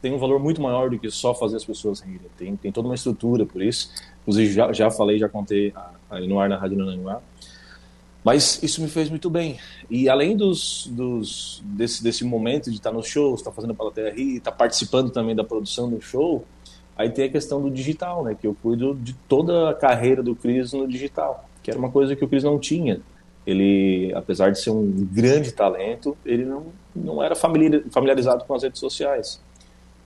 tem 0.00 0.14
um 0.14 0.18
valor 0.18 0.40
muito 0.40 0.62
maior 0.62 0.88
do 0.88 0.98
que 0.98 1.10
só 1.10 1.34
fazer 1.34 1.56
as 1.56 1.64
pessoas 1.64 2.00
rirem. 2.00 2.30
Tem, 2.38 2.56
tem 2.56 2.72
toda 2.72 2.88
uma 2.88 2.94
estrutura 2.94 3.44
por 3.44 3.60
isso. 3.60 3.90
Inclusive, 4.22 4.52
já, 4.52 4.72
já 4.72 4.90
falei, 4.90 5.18
já 5.18 5.28
contei 5.28 5.74
aí 6.10 6.26
no 6.26 6.40
ar 6.40 6.48
na 6.48 6.56
Rádio 6.56 6.78
Nananguá. 6.78 7.20
Mas 8.24 8.62
isso 8.62 8.82
me 8.82 8.88
fez 8.88 9.08
muito 9.08 9.30
bem. 9.30 9.58
E 9.88 10.08
além 10.08 10.36
dos, 10.36 10.88
dos 10.90 11.62
desse, 11.64 12.02
desse 12.02 12.24
momento 12.24 12.70
de 12.70 12.76
estar 12.76 12.92
nos 12.92 13.06
shows, 13.06 13.40
estar 13.40 13.52
fazendo 13.52 13.70
a 13.70 13.74
plateia 13.74 14.12
rir, 14.12 14.36
estar 14.36 14.52
participando 14.52 15.10
também 15.10 15.34
da 15.34 15.44
produção 15.44 15.88
do 15.88 16.00
show, 16.00 16.44
aí 16.96 17.10
tem 17.10 17.26
a 17.26 17.28
questão 17.28 17.62
do 17.62 17.70
digital, 17.70 18.24
né? 18.24 18.36
Que 18.38 18.46
eu 18.46 18.56
cuido 18.60 18.94
de 18.94 19.14
toda 19.28 19.70
a 19.70 19.74
carreira 19.74 20.22
do 20.22 20.34
Cris 20.34 20.72
no 20.72 20.86
digital, 20.86 21.48
que 21.62 21.70
era 21.70 21.78
uma 21.78 21.90
coisa 21.90 22.16
que 22.16 22.24
o 22.24 22.28
Cris 22.28 22.42
não 22.42 22.58
tinha. 22.58 23.00
Ele, 23.46 24.12
apesar 24.14 24.50
de 24.50 24.60
ser 24.60 24.70
um 24.70 24.90
grande 25.10 25.52
talento, 25.52 26.16
ele 26.26 26.44
não, 26.44 26.66
não 26.94 27.22
era 27.22 27.34
familiarizado 27.34 28.44
com 28.44 28.54
as 28.54 28.62
redes 28.62 28.78
sociais. 28.78 29.40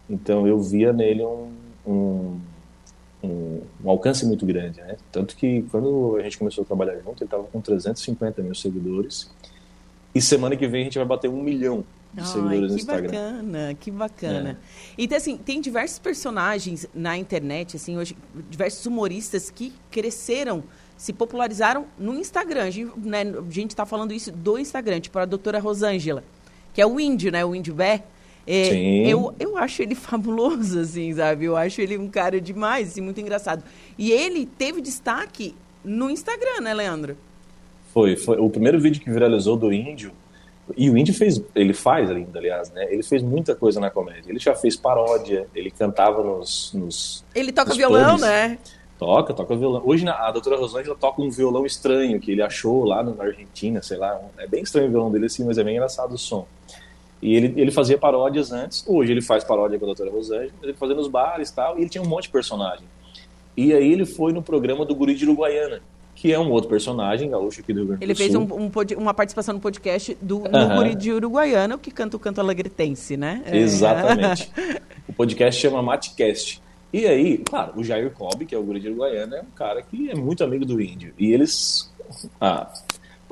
Então 0.08 0.46
eu 0.46 0.60
via 0.60 0.92
nele 0.92 1.24
um, 1.24 1.50
um, 1.84 2.40
um, 3.22 3.60
um, 3.84 3.90
alcance 3.90 4.26
muito 4.26 4.44
grande, 4.44 4.80
né? 4.80 4.96
Tanto 5.10 5.36
que 5.36 5.62
quando 5.70 6.16
a 6.18 6.22
gente 6.22 6.38
começou 6.38 6.62
a 6.62 6.66
trabalhar 6.66 6.94
junto, 6.96 7.22
ele 7.22 7.26
estava 7.26 7.44
com 7.44 7.60
350 7.60 8.42
mil 8.42 8.54
seguidores. 8.54 9.30
E 10.14 10.20
semana 10.20 10.56
que 10.56 10.66
vem 10.66 10.82
a 10.82 10.84
gente 10.84 10.98
vai 10.98 11.06
bater 11.06 11.28
um 11.28 11.42
milhão 11.42 11.84
de 12.12 12.20
Ai, 12.20 12.26
seguidores 12.26 12.70
no 12.70 12.76
Instagram. 12.76 13.08
Que 13.08 13.16
bacana, 13.16 13.74
que 13.74 13.90
bacana. 13.90 14.50
É. 14.50 14.56
Então, 14.98 15.16
assim, 15.16 15.36
tem 15.36 15.60
diversos 15.60 15.98
personagens 15.98 16.86
na 16.94 17.16
internet, 17.16 17.76
assim, 17.76 17.96
hoje, 17.96 18.16
diversos 18.50 18.84
humoristas 18.84 19.50
que 19.50 19.72
cresceram, 19.90 20.62
se 20.96 21.12
popularizaram 21.12 21.86
no 21.98 22.14
Instagram. 22.14 22.64
A 22.64 22.70
gente 22.70 22.92
né, 22.96 23.24
está 23.68 23.86
falando 23.86 24.12
isso 24.12 24.30
do 24.30 24.58
Instagram, 24.58 25.00
tipo 25.00 25.18
a 25.18 25.24
doutora 25.24 25.58
Rosângela, 25.58 26.22
que 26.74 26.82
é 26.82 26.86
o 26.86 27.00
índio, 27.00 27.32
né? 27.32 27.44
O 27.44 27.54
índio 27.54 27.74
Bé. 27.74 28.04
É, 28.46 29.06
eu, 29.06 29.34
eu 29.38 29.56
acho 29.56 29.82
ele 29.82 29.94
fabuloso, 29.96 30.80
assim, 30.80 31.14
sabe? 31.14 31.44
Eu 31.44 31.56
acho 31.56 31.80
ele 31.80 31.96
um 31.96 32.08
cara 32.08 32.40
demais, 32.40 32.88
assim, 32.88 33.00
muito 33.00 33.20
engraçado. 33.20 33.62
E 33.96 34.10
ele 34.10 34.46
teve 34.46 34.80
destaque 34.80 35.54
no 35.84 36.10
Instagram, 36.10 36.60
né, 36.60 36.74
Leandro? 36.74 37.16
Foi, 37.92 38.16
foi 38.16 38.38
o 38.38 38.48
primeiro 38.48 38.80
vídeo 38.80 39.00
que 39.00 39.10
viralizou 39.10 39.56
do 39.56 39.72
índio. 39.72 40.12
E 40.76 40.88
o 40.88 40.96
índio 40.96 41.12
fez, 41.12 41.42
ele 41.54 41.74
faz 41.74 42.10
ainda, 42.10 42.38
aliás, 42.38 42.70
né? 42.70 42.86
Ele 42.90 43.02
fez 43.02 43.22
muita 43.22 43.54
coisa 43.54 43.80
na 43.80 43.90
comédia. 43.90 44.30
Ele 44.30 44.38
já 44.38 44.54
fez 44.54 44.76
paródia, 44.76 45.46
ele 45.54 45.70
cantava 45.70 46.22
nos. 46.22 46.72
nos 46.72 47.24
ele 47.34 47.52
toca 47.52 47.70
nos 47.70 47.76
violão, 47.76 48.16
pubs. 48.16 48.22
né? 48.22 48.58
Toca, 48.98 49.34
toca 49.34 49.56
violão. 49.56 49.82
Hoje 49.84 50.08
a 50.08 50.30
doutora 50.30 50.56
Rosângela 50.56 50.94
toca 50.94 51.20
um 51.20 51.28
violão 51.28 51.66
estranho 51.66 52.20
que 52.20 52.30
ele 52.30 52.40
achou 52.40 52.84
lá 52.84 53.02
na 53.02 53.24
Argentina, 53.24 53.82
sei 53.82 53.98
lá. 53.98 54.18
É 54.38 54.46
bem 54.46 54.62
estranho 54.62 54.86
o 54.86 54.90
violão 54.90 55.10
dele 55.10 55.26
assim, 55.26 55.44
mas 55.44 55.58
é 55.58 55.64
bem 55.64 55.74
engraçado 55.74 56.14
o 56.14 56.18
som. 56.18 56.46
E 57.22 57.36
ele, 57.36 57.54
ele 57.56 57.70
fazia 57.70 57.96
paródias 57.96 58.50
antes, 58.50 58.84
hoje 58.84 59.12
ele 59.12 59.22
faz 59.22 59.44
paródia 59.44 59.78
com 59.78 59.84
a 59.84 59.86
doutora 59.86 60.10
Rosângela, 60.10 60.52
ele 60.60 60.74
fazia 60.74 60.96
nos 60.96 61.06
bares 61.06 61.50
e 61.50 61.54
tal, 61.54 61.78
e 61.78 61.82
ele 61.82 61.88
tinha 61.88 62.02
um 62.02 62.08
monte 62.08 62.24
de 62.24 62.30
personagem. 62.30 62.84
E 63.56 63.72
aí 63.72 63.92
ele 63.92 64.04
foi 64.04 64.32
no 64.32 64.42
programa 64.42 64.84
do 64.84 64.92
Guri 64.92 65.14
de 65.14 65.24
Uruguaiana, 65.24 65.80
que 66.16 66.32
é 66.32 66.38
um 66.38 66.50
outro 66.50 66.68
personagem 66.68 67.30
gaúcho 67.30 67.60
aqui 67.60 67.72
do 67.72 67.80
Rio 67.80 67.88
Grande 67.88 68.04
Ele 68.04 68.14
fez 68.14 68.34
um, 68.34 68.42
um, 68.42 68.70
uma 68.96 69.14
participação 69.14 69.54
no 69.54 69.60
podcast 69.60 70.16
do 70.20 70.40
no 70.40 70.76
Guri 70.76 70.96
de 70.96 71.12
Uruguaiana, 71.12 71.78
que 71.78 71.92
canta 71.92 72.16
o 72.16 72.20
canto 72.20 72.40
alegretense, 72.40 73.16
né? 73.16 73.42
É. 73.46 73.56
Exatamente. 73.56 74.50
o 75.08 75.12
podcast 75.12 75.60
chama 75.60 75.80
Matcast. 75.80 76.60
E 76.92 77.06
aí, 77.06 77.38
claro, 77.38 77.72
o 77.76 77.84
Jair 77.84 78.10
Cobb, 78.10 78.44
que 78.44 78.54
é 78.54 78.58
o 78.58 78.62
Guri 78.62 78.80
de 78.80 78.88
Uruguaiana, 78.88 79.36
é 79.36 79.42
um 79.42 79.50
cara 79.54 79.80
que 79.80 80.10
é 80.10 80.14
muito 80.14 80.42
amigo 80.42 80.64
do 80.64 80.80
índio. 80.80 81.14
E 81.16 81.32
eles... 81.32 81.90
Ah, 82.40 82.70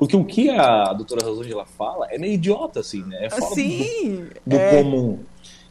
porque 0.01 0.17
o 0.17 0.25
que 0.25 0.49
a 0.49 0.93
doutora 0.93 1.23
Rosângela 1.23 1.63
fala 1.63 2.07
é 2.09 2.17
meio 2.17 2.33
idiota, 2.33 2.79
assim, 2.79 3.03
né? 3.03 3.25
É 3.25 3.29
fala 3.29 3.53
Sim, 3.53 4.29
do, 4.43 4.49
do 4.49 4.55
é... 4.55 4.81
comum. 4.81 5.19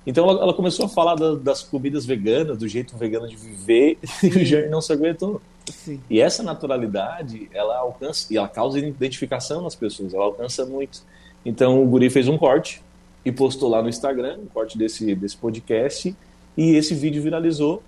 Então 0.07 0.31
ela, 0.31 0.43
ela, 0.43 0.55
começou 0.55 0.87
a 0.87 0.89
falar 0.89 1.17
da, 1.17 1.35
das 1.35 1.65
comidas 1.65 2.07
veganas, 2.07 2.57
do 2.57 2.69
jeito 2.69 2.97
vegano 2.97 3.27
de 3.27 3.35
viver, 3.35 3.99
Sim. 4.05 4.29
e 4.39 4.43
o 4.43 4.45
Jair 4.45 4.71
não 4.71 4.81
se 4.81 4.93
aguentou. 4.93 5.43
Sim. 5.69 6.01
E 6.09 6.21
essa 6.21 6.45
naturalidade, 6.45 7.51
ela 7.53 7.77
alcança, 7.79 8.33
e 8.33 8.37
ela 8.37 8.47
causa 8.47 8.79
identificação 8.79 9.63
nas 9.63 9.75
pessoas, 9.75 10.15
ela 10.15 10.27
alcança 10.27 10.65
muito. 10.65 11.03
Então 11.45 11.83
o 11.83 11.87
Guri 11.89 12.09
fez 12.09 12.29
um 12.29 12.39
corte 12.39 12.81
e 13.25 13.33
postou 13.33 13.69
lá 13.69 13.83
no 13.83 13.89
Instagram, 13.89 14.39
um 14.45 14.47
corte 14.47 14.79
desse, 14.79 15.13
desse 15.17 15.37
podcast, 15.37 16.15
e 16.57 16.77
esse 16.77 16.95
vídeo 16.95 17.21
viralizou. 17.21 17.83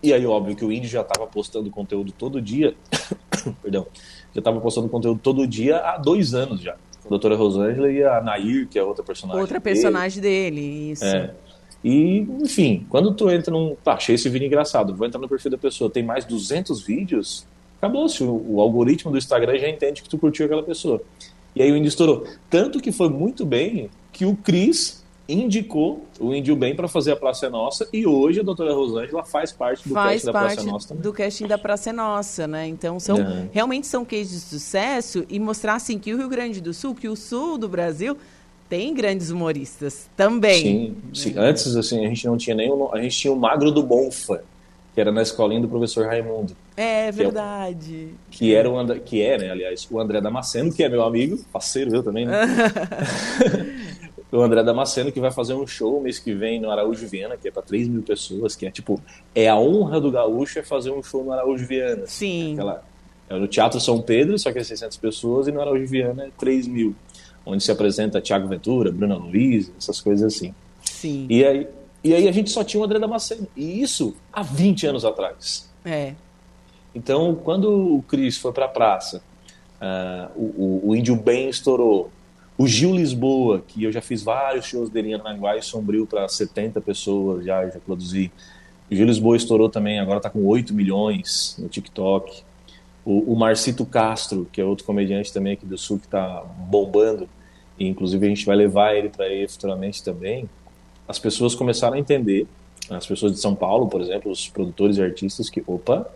E 0.00 0.12
aí, 0.12 0.24
óbvio 0.24 0.54
que 0.54 0.64
o 0.64 0.70
Índio 0.70 0.88
já 0.88 1.00
estava 1.00 1.26
postando 1.26 1.68
conteúdo 1.68 2.12
todo 2.12 2.40
dia, 2.40 2.76
perdão, 3.60 3.86
já 4.34 4.40
estava 4.40 4.60
postando 4.60 4.88
conteúdo 4.88 5.20
todo 5.22 5.46
dia 5.46 5.78
há 5.78 5.96
dois 5.96 6.34
anos 6.34 6.60
já. 6.60 6.74
A 7.04 7.08
doutora 7.08 7.36
Rosângela 7.36 7.90
e 7.90 8.02
a 8.02 8.20
Nair, 8.20 8.66
que 8.68 8.78
é 8.78 8.82
outra 8.82 9.04
personagem. 9.04 9.40
Outra 9.40 9.60
personagem 9.60 10.20
dele, 10.20 10.60
dele 10.60 10.92
isso. 10.92 11.04
É. 11.04 11.34
E, 11.84 12.26
enfim, 12.40 12.86
quando 12.88 13.12
tu 13.12 13.30
entra 13.30 13.52
num. 13.52 13.76
Pá, 13.84 13.94
achei 13.94 14.14
esse 14.14 14.28
vídeo 14.30 14.46
engraçado, 14.46 14.96
vou 14.96 15.06
entrar 15.06 15.20
no 15.20 15.28
perfil 15.28 15.50
da 15.50 15.58
pessoa, 15.58 15.90
tem 15.90 16.02
mais 16.02 16.24
200 16.24 16.82
vídeos, 16.82 17.46
acabou-se. 17.76 18.24
O, 18.24 18.54
o, 18.54 18.60
algoritmo 18.60 19.12
do 19.12 19.18
Instagram 19.18 19.58
já 19.58 19.68
entende 19.68 20.02
que 20.02 20.08
tu 20.08 20.16
curtiu 20.16 20.46
aquela 20.46 20.62
pessoa. 20.62 21.02
E 21.54 21.62
aí 21.62 21.70
o 21.70 21.76
índio 21.76 21.88
estourou. 21.88 22.26
Tanto 22.48 22.80
que 22.80 22.90
foi 22.90 23.10
muito 23.10 23.44
bem 23.44 23.90
que 24.10 24.24
o 24.24 24.34
Cris 24.34 25.03
indicou 25.28 26.04
o 26.20 26.34
Índio 26.34 26.54
Bem 26.54 26.74
para 26.74 26.86
fazer 26.86 27.12
a 27.12 27.16
Praça 27.16 27.46
é 27.46 27.50
Nossa 27.50 27.88
e 27.92 28.06
hoje 28.06 28.40
a 28.40 28.42
doutora 28.42 28.74
Rosângela 28.74 29.24
faz 29.24 29.52
parte 29.52 29.88
do 29.88 29.94
faz 29.94 30.22
casting 30.22 30.26
da 30.26 30.32
Praça 30.32 30.60
é 30.60 30.64
Nossa 30.64 30.88
também. 30.88 31.02
do 31.02 31.12
casting 31.12 31.46
da 31.46 31.58
Praça 31.58 31.90
é 31.90 31.92
Nossa, 31.92 32.46
né? 32.46 32.66
Então, 32.66 33.00
são, 33.00 33.16
uhum. 33.16 33.48
realmente 33.52 33.86
são 33.86 34.04
cases 34.04 34.30
de 34.30 34.40
sucesso 34.40 35.24
e 35.28 35.40
mostrar, 35.40 35.76
assim, 35.76 35.98
que 35.98 36.12
o 36.12 36.18
Rio 36.18 36.28
Grande 36.28 36.60
do 36.60 36.74
Sul, 36.74 36.94
que 36.94 37.08
o 37.08 37.16
sul 37.16 37.56
do 37.56 37.68
Brasil 37.68 38.16
tem 38.68 38.92
grandes 38.92 39.30
humoristas 39.30 40.08
também. 40.16 40.62
Sim, 40.62 40.96
sim. 41.14 41.34
Antes, 41.38 41.74
assim, 41.74 42.04
a 42.04 42.08
gente 42.08 42.26
não 42.26 42.36
tinha 42.36 42.56
nenhum... 42.56 42.92
A 42.92 43.00
gente 43.00 43.16
tinha 43.16 43.32
o 43.32 43.36
Magro 43.36 43.70
do 43.70 43.82
Bonfa, 43.82 44.42
que 44.94 45.00
era 45.00 45.10
na 45.10 45.22
escolinha 45.22 45.60
do 45.60 45.68
professor 45.68 46.06
Raimundo. 46.06 46.54
É 46.76 47.10
verdade. 47.10 48.08
Que, 48.30 48.46
é, 48.46 48.48
que 48.48 48.54
era 48.54 48.70
o 48.70 48.78
André, 48.78 49.00
que 49.00 49.22
é, 49.22 49.38
né, 49.38 49.50
aliás, 49.50 49.86
o 49.90 49.98
André 49.98 50.20
Damasceno, 50.20 50.72
que 50.72 50.82
é 50.82 50.88
meu 50.88 51.02
amigo, 51.02 51.38
parceiro 51.52 51.94
eu 51.94 52.02
também, 52.02 52.26
né? 52.26 52.46
o 54.32 54.40
André 54.40 54.62
Damasceno, 54.62 55.12
que 55.12 55.20
vai 55.20 55.30
fazer 55.30 55.54
um 55.54 55.66
show 55.66 56.00
mês 56.00 56.18
que 56.18 56.34
vem 56.34 56.60
no 56.60 56.70
Araújo 56.70 57.06
Viana, 57.06 57.36
que 57.36 57.48
é 57.48 57.50
para 57.50 57.62
3 57.62 57.88
mil 57.88 58.02
pessoas, 58.02 58.56
que 58.56 58.66
é 58.66 58.70
tipo, 58.70 59.00
é 59.34 59.48
a 59.48 59.56
honra 59.56 60.00
do 60.00 60.10
gaúcho 60.10 60.58
é 60.58 60.62
fazer 60.62 60.90
um 60.90 61.02
show 61.02 61.24
no 61.24 61.32
Araújo 61.32 61.66
Viana. 61.66 62.06
Sim. 62.06 62.54
Aquela, 62.54 62.84
é 63.28 63.38
no 63.38 63.46
Teatro 63.46 63.80
São 63.80 64.00
Pedro, 64.02 64.38
só 64.38 64.52
que 64.52 64.58
é 64.58 64.64
600 64.64 64.96
pessoas, 64.98 65.48
e 65.48 65.52
no 65.52 65.60
Araújo 65.60 65.86
Viana 65.86 66.24
é 66.24 66.30
3 66.36 66.66
mil, 66.66 66.94
onde 67.46 67.62
se 67.62 67.70
apresenta 67.70 68.20
Tiago 68.20 68.48
Ventura, 68.48 68.90
Bruna 68.90 69.16
Luiz, 69.16 69.70
essas 69.78 70.00
coisas 70.00 70.34
assim. 70.34 70.54
Sim. 70.82 71.26
E 71.30 71.44
aí, 71.44 71.68
e 72.02 72.14
aí 72.14 72.28
a 72.28 72.32
gente 72.32 72.50
só 72.50 72.64
tinha 72.64 72.80
o 72.80 72.84
André 72.84 72.98
Damasceno, 72.98 73.46
e 73.56 73.82
isso 73.82 74.16
há 74.32 74.42
20 74.42 74.86
anos 74.86 75.04
atrás. 75.04 75.70
É. 75.84 76.14
Então, 76.94 77.34
quando 77.34 77.96
o 77.96 78.02
Cris 78.02 78.36
foi 78.36 78.52
para 78.52 78.66
a 78.66 78.68
praça, 78.68 79.22
uh, 79.80 80.30
o, 80.36 80.42
o, 80.42 80.88
o 80.90 80.96
Índio 80.96 81.16
Bem 81.16 81.48
estourou, 81.48 82.10
o 82.56 82.68
Gil 82.68 82.94
Lisboa, 82.94 83.62
que 83.66 83.82
eu 83.82 83.90
já 83.90 84.00
fiz 84.00 84.22
vários 84.22 84.66
shows 84.66 84.88
dele 84.88 85.08
em 85.08 85.14
Aranguá 85.14 85.56
e 85.56 85.62
Sombrio 85.62 86.06
para 86.06 86.28
70 86.28 86.80
pessoas, 86.80 87.44
já, 87.44 87.68
já 87.68 87.80
produzi. 87.80 88.30
O 88.90 88.94
Gil 88.94 89.06
Lisboa 89.06 89.36
estourou 89.36 89.68
também, 89.68 89.98
agora 89.98 90.18
está 90.18 90.30
com 90.30 90.44
8 90.46 90.72
milhões 90.72 91.56
no 91.58 91.68
TikTok. 91.68 92.42
O, 93.04 93.32
o, 93.32 93.36
Marcito 93.36 93.84
Castro, 93.84 94.48
que 94.52 94.60
é 94.60 94.64
outro 94.64 94.84
comediante 94.84 95.32
também 95.32 95.54
aqui 95.54 95.66
do 95.66 95.76
Sul, 95.76 95.98
que 95.98 96.06
está 96.06 96.44
bombando, 96.56 97.28
e 97.78 97.88
inclusive 97.88 98.24
a 98.24 98.28
gente 98.28 98.46
vai 98.46 98.56
levar 98.56 98.94
ele 98.94 99.08
para 99.08 99.26
aí 99.26 99.46
futuramente 99.48 100.02
também. 100.02 100.48
As 101.08 101.18
pessoas 101.18 101.54
começaram 101.56 101.94
a 101.94 101.98
entender, 101.98 102.46
as 102.88 103.04
pessoas 103.04 103.32
de 103.32 103.40
São 103.40 103.54
Paulo, 103.54 103.88
por 103.88 104.00
exemplo, 104.00 104.30
os 104.30 104.48
produtores 104.48 104.96
e 104.96 105.02
artistas, 105.02 105.50
que, 105.50 105.62
opa, 105.66 106.08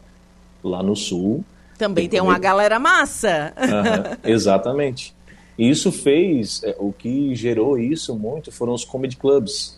lá 0.63 0.85
no 0.85 0.95
Sul. 0.95 1.45
Também 1.77 2.05
tem, 2.05 2.11
tem 2.11 2.21
uma 2.21 2.39
galera 2.39 2.79
massa. 2.79 3.53
Uhum, 3.59 4.17
exatamente. 4.31 5.18
E 5.59 5.69
isso 5.69 5.91
fez, 5.91 6.63
é, 6.63 6.77
o 6.79 6.93
que 6.93 7.35
gerou 7.35 7.77
isso 7.77 8.15
muito 8.15 8.53
foram 8.53 8.73
os 8.73 8.85
comedy 8.85 9.17
clubs. 9.17 9.77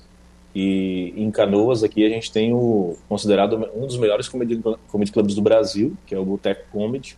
E 0.54 1.14
em 1.16 1.30
Canoas 1.30 1.82
aqui 1.82 2.04
a 2.04 2.08
gente 2.08 2.30
tem 2.30 2.52
o 2.52 2.96
considerado 3.08 3.56
um 3.74 3.86
dos 3.86 3.96
melhores 3.96 4.28
comedy, 4.28 4.60
comedy 4.88 5.10
clubs 5.10 5.34
do 5.34 5.40
Brasil, 5.40 5.96
que 6.06 6.14
é 6.14 6.18
o 6.18 6.24
Boteco 6.24 6.64
Comedy. 6.70 7.16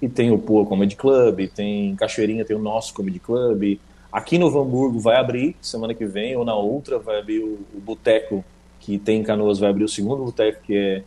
E 0.00 0.08
tem 0.08 0.30
o 0.30 0.38
Pua 0.38 0.64
Comedy 0.64 0.96
Club, 0.96 1.48
tem 1.54 1.90
em 1.90 1.96
Cachoeirinha 1.96 2.44
tem 2.44 2.56
o 2.56 2.60
nosso 2.60 2.94
Comedy 2.94 3.20
Club. 3.20 3.78
Aqui 4.10 4.38
no 4.38 4.46
Hamburgo 4.46 4.98
vai 4.98 5.16
abrir 5.16 5.56
semana 5.60 5.94
que 5.94 6.04
vem, 6.04 6.36
ou 6.36 6.44
na 6.44 6.54
outra 6.54 6.98
vai 6.98 7.18
abrir 7.18 7.40
o, 7.40 7.60
o 7.74 7.80
Boteco, 7.80 8.44
que 8.80 8.98
tem 8.98 9.20
em 9.20 9.22
Canoas, 9.22 9.58
vai 9.58 9.70
abrir 9.70 9.84
o 9.84 9.88
segundo 9.88 10.24
boteco, 10.24 10.62
que 10.64 10.74
é 10.74 11.02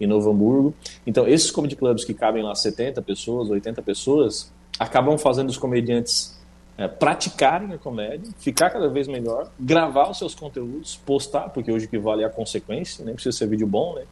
em 0.00 0.06
Novo 0.06 0.30
Hamburgo. 0.30 0.74
Então, 1.06 1.26
esses 1.26 1.50
comedy 1.50 1.76
clubs 1.76 2.04
que 2.04 2.14
cabem 2.14 2.42
lá 2.42 2.54
70 2.54 3.02
pessoas, 3.02 3.50
80 3.50 3.82
pessoas, 3.82 4.50
acabam 4.78 5.18
fazendo 5.18 5.48
os 5.48 5.58
comediantes 5.58 6.38
é, 6.76 6.86
praticarem 6.86 7.72
a 7.72 7.78
comédia, 7.78 8.30
ficar 8.38 8.70
cada 8.70 8.88
vez 8.88 9.08
melhor, 9.08 9.50
gravar 9.58 10.08
os 10.10 10.18
seus 10.18 10.34
conteúdos, 10.34 10.96
postar, 11.04 11.48
porque 11.48 11.72
hoje 11.72 11.86
o 11.86 11.88
que 11.88 11.98
vale 11.98 12.22
é 12.22 12.26
a 12.26 12.30
consequência, 12.30 13.04
nem 13.04 13.14
precisa 13.14 13.36
ser 13.36 13.48
vídeo 13.48 13.66
bom, 13.66 13.94
né? 13.96 14.04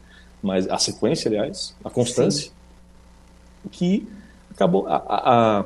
Mas 0.43 0.69
a 0.69 0.77
sequência, 0.77 1.29
aliás, 1.29 1.77
a 1.85 1.89
constância. 1.89 2.51
Sim. 2.51 2.53
Que 3.71 4.09
acabou. 4.51 4.87
A, 4.87 4.97
a, 4.97 5.61
a, 5.61 5.65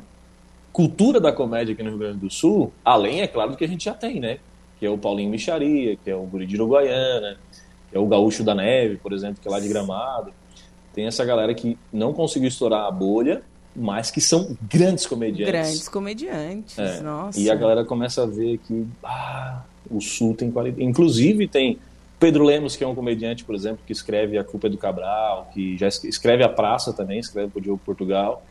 cultura 0.73 1.19
da 1.19 1.33
comédia 1.33 1.73
aqui 1.73 1.83
no 1.83 1.91
Rio 1.91 1.99
Grande 1.99 2.19
do 2.19 2.31
Sul, 2.31 2.73
além, 2.85 3.23
é 3.23 3.27
claro, 3.27 3.51
do 3.51 3.57
que 3.57 3.65
a 3.65 3.69
gente 3.69 3.85
já 3.85 3.95
tem, 3.95 4.21
né? 4.21 4.39
Que 4.79 4.87
é 4.87 4.91
o 4.91 4.97
Paulinho 4.97 5.29
Micharia, 5.29 5.97
que 5.97 6.09
é 6.09 6.15
o 6.15 6.23
Guri 6.23 6.47
de 6.47 6.55
Uruguaiana, 6.55 7.37
que 7.91 7.97
é 7.97 7.99
o 7.99 8.07
Gaúcho 8.07 8.45
da 8.45 8.55
Neve, 8.55 8.97
por 8.97 9.13
exemplo, 9.13 9.43
que 9.43 9.49
é 9.49 9.51
lá 9.51 9.59
de 9.59 9.69
Gramado. 9.69 10.33
Tem 10.95 11.07
essa 11.07 11.25
galera 11.25 11.53
que 11.55 11.77
não 11.93 12.13
conseguiu 12.13 12.49
estourar 12.49 12.87
a 12.87 12.91
bolha, 12.91 13.43
mas 13.75 14.11
que 14.11 14.21
são 14.21 14.57
grandes 14.63 15.07
comediantes. 15.07 15.53
Grandes 15.53 15.89
comediantes, 15.89 16.79
é. 16.79 17.01
nossa. 17.01 17.39
E 17.39 17.51
a 17.51 17.55
galera 17.55 17.85
começa 17.85 18.23
a 18.23 18.27
ver 18.27 18.59
que 18.59 18.87
ah, 19.03 19.63
o 19.91 20.01
Sul 20.01 20.35
tem 20.35 20.51
qualidade. 20.51 20.83
Inclusive 20.85 21.47
tem 21.47 21.79
Pedro 22.19 22.45
Lemos, 22.45 22.77
que 22.77 22.85
é 22.85 22.87
um 22.87 22.95
comediante, 22.95 23.45
por 23.45 23.55
exemplo, 23.55 23.81
que 23.87 23.93
escreve 23.93 24.37
A 24.37 24.45
Culpa 24.45 24.67
é 24.67 24.71
do 24.71 24.77
Cabral, 24.77 25.51
que 25.55 25.77
já 25.79 25.89
escreve 25.89 26.45
A 26.45 26.49
Praça 26.49 26.93
também, 26.93 27.19
escreve 27.19 27.49
para 27.49 27.59
o 27.59 27.63
Diogo 27.63 27.81
Portugal, 27.85 28.45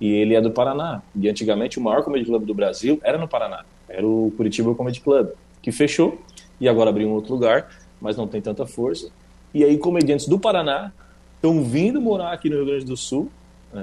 e 0.00 0.08
ele 0.12 0.34
é 0.34 0.40
do 0.40 0.50
Paraná. 0.50 1.02
E 1.14 1.28
antigamente 1.28 1.78
o 1.78 1.82
maior 1.82 2.04
comedy 2.04 2.24
club 2.24 2.44
do 2.44 2.54
Brasil 2.54 3.00
era 3.02 3.18
no 3.18 3.26
Paraná, 3.26 3.64
era 3.88 4.06
o 4.06 4.32
Curitiba 4.36 4.74
Comedy 4.74 5.00
Club, 5.00 5.30
que 5.60 5.72
fechou 5.72 6.20
e 6.60 6.68
agora 6.68 6.90
abriu 6.90 7.08
um 7.08 7.12
outro 7.12 7.34
lugar, 7.34 7.68
mas 8.00 8.16
não 8.16 8.28
tem 8.28 8.40
tanta 8.40 8.64
força. 8.64 9.10
E 9.52 9.64
aí 9.64 9.76
comediantes 9.78 10.28
do 10.28 10.38
Paraná 10.38 10.92
estão 11.34 11.64
vindo 11.64 12.00
morar 12.00 12.32
aqui 12.32 12.48
no 12.48 12.56
Rio 12.56 12.66
Grande 12.66 12.84
do 12.84 12.96
Sul 12.96 13.30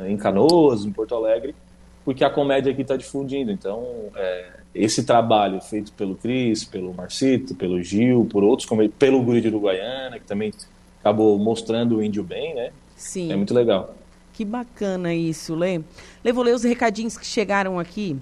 em 0.07 0.17
Canoas, 0.17 0.85
em 0.85 0.91
Porto 0.91 1.15
Alegre, 1.15 1.55
porque 2.03 2.23
a 2.23 2.29
comédia 2.29 2.71
aqui 2.71 2.81
está 2.81 2.97
difundindo. 2.97 3.51
Então, 3.51 3.85
é, 4.15 4.51
esse 4.73 5.03
trabalho 5.03 5.61
feito 5.61 5.91
pelo 5.93 6.15
Cris, 6.15 6.63
pelo 6.63 6.93
Marcito, 6.93 7.55
pelo 7.55 7.81
Gil, 7.81 8.25
por 8.25 8.43
outros, 8.43 8.67
pelo 8.97 9.21
Guri 9.21 9.41
de 9.41 9.47
Uruguaiana, 9.47 10.19
que 10.19 10.25
também 10.25 10.51
acabou 10.99 11.37
mostrando 11.37 11.97
o 11.97 12.03
índio 12.03 12.23
bem, 12.23 12.55
né? 12.55 12.71
Sim. 12.95 13.31
É 13.31 13.35
muito 13.35 13.53
legal. 13.53 13.93
Que 14.33 14.43
bacana 14.43 15.13
isso, 15.13 15.53
Lê. 15.53 15.81
Lê, 16.23 16.31
vou 16.31 16.43
ler 16.43 16.55
os 16.55 16.63
recadinhos 16.63 17.17
que 17.17 17.25
chegaram 17.25 17.77
aqui. 17.79 18.17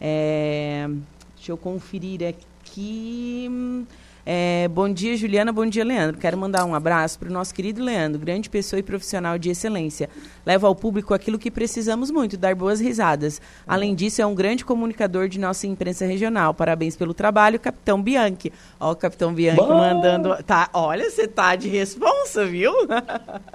É... 0.00 0.88
Deixa 1.36 1.52
eu 1.52 1.56
conferir 1.56 2.20
aqui. 2.24 3.86
É, 4.24 4.68
bom 4.68 4.88
dia, 4.88 5.16
Juliana. 5.16 5.52
Bom 5.52 5.66
dia, 5.66 5.84
Leandro. 5.84 6.16
Quero 6.16 6.38
mandar 6.38 6.64
um 6.64 6.74
abraço 6.74 7.18
para 7.18 7.28
o 7.28 7.32
nosso 7.32 7.52
querido 7.52 7.82
Leandro, 7.82 8.20
grande 8.20 8.48
pessoa 8.48 8.78
e 8.78 8.82
profissional 8.82 9.36
de 9.36 9.50
excelência. 9.50 10.08
Leva 10.46 10.68
ao 10.68 10.74
público 10.74 11.12
aquilo 11.12 11.38
que 11.38 11.50
precisamos 11.50 12.10
muito, 12.10 12.36
dar 12.36 12.54
boas 12.54 12.80
risadas. 12.80 13.40
Além 13.66 13.94
disso, 13.94 14.22
é 14.22 14.26
um 14.26 14.34
grande 14.34 14.64
comunicador 14.64 15.28
de 15.28 15.40
nossa 15.40 15.66
imprensa 15.66 16.06
regional. 16.06 16.54
Parabéns 16.54 16.94
pelo 16.94 17.12
trabalho, 17.12 17.58
Capitão 17.58 18.00
Bianchi. 18.00 18.52
Ó, 18.78 18.92
o 18.92 18.96
Capitão 18.96 19.34
Bianchi 19.34 19.56
Bom. 19.56 19.76
mandando. 19.76 20.36
Tá, 20.44 20.70
olha, 20.72 21.10
você 21.10 21.26
tá 21.26 21.56
de 21.56 21.68
responsa, 21.68 22.46
viu? 22.46 22.72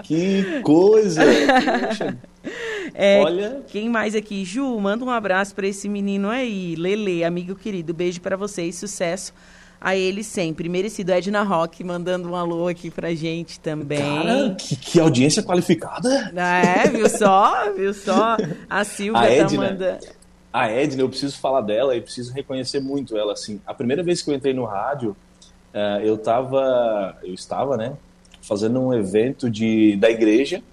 Que 0.03 0.61
coisa! 0.63 1.21
É, 2.93 3.21
Olha. 3.21 3.61
Quem 3.67 3.89
mais 3.89 4.15
aqui? 4.15 4.45
Ju, 4.45 4.79
manda 4.79 5.03
um 5.03 5.09
abraço 5.09 5.53
para 5.53 5.67
esse 5.67 5.89
menino 5.89 6.29
aí. 6.29 6.75
Lele, 6.77 7.21
amigo 7.21 7.53
querido. 7.53 7.93
Beijo 7.93 8.21
para 8.21 8.37
vocês, 8.37 8.75
sucesso 8.75 9.33
a 9.79 9.95
ele 9.95 10.23
sempre. 10.23 10.67
Merecido 10.67 11.11
Edna 11.11 11.43
Rock 11.43 11.83
mandando 11.83 12.29
um 12.29 12.35
alô 12.35 12.67
aqui 12.67 12.89
pra 12.89 13.13
gente 13.13 13.59
também. 13.59 13.99
Cara, 13.99 14.55
que, 14.55 14.75
que 14.75 14.99
audiência 14.99 15.43
qualificada. 15.43 16.31
É, 16.35 16.87
viu 16.89 17.09
só? 17.09 17.71
Viu 17.73 17.93
só? 17.93 18.37
A 18.69 18.83
Silvia 18.83 19.21
a 19.21 19.25
tá 19.25 19.31
Edna, 19.31 19.69
mandando. 19.69 20.07
A 20.51 20.67
Edna, 20.69 21.01
eu 21.01 21.09
preciso 21.09 21.37
falar 21.37 21.61
dela 21.61 21.95
e 21.95 22.01
preciso 22.01 22.33
reconhecer 22.33 22.79
muito 22.79 23.15
ela. 23.15 23.33
Assim, 23.33 23.61
a 23.65 23.73
primeira 23.73 24.01
vez 24.03 24.21
que 24.21 24.29
eu 24.29 24.33
entrei 24.33 24.53
no 24.53 24.65
rádio, 24.65 25.15
uh, 25.73 26.01
eu 26.03 26.17
tava. 26.17 27.17
Eu 27.23 27.33
estava, 27.33 27.77
né? 27.77 27.93
Fazendo 28.41 28.79
um 28.79 28.93
evento 28.93 29.49
de, 29.49 29.95
da 29.97 30.09
igreja, 30.09 30.63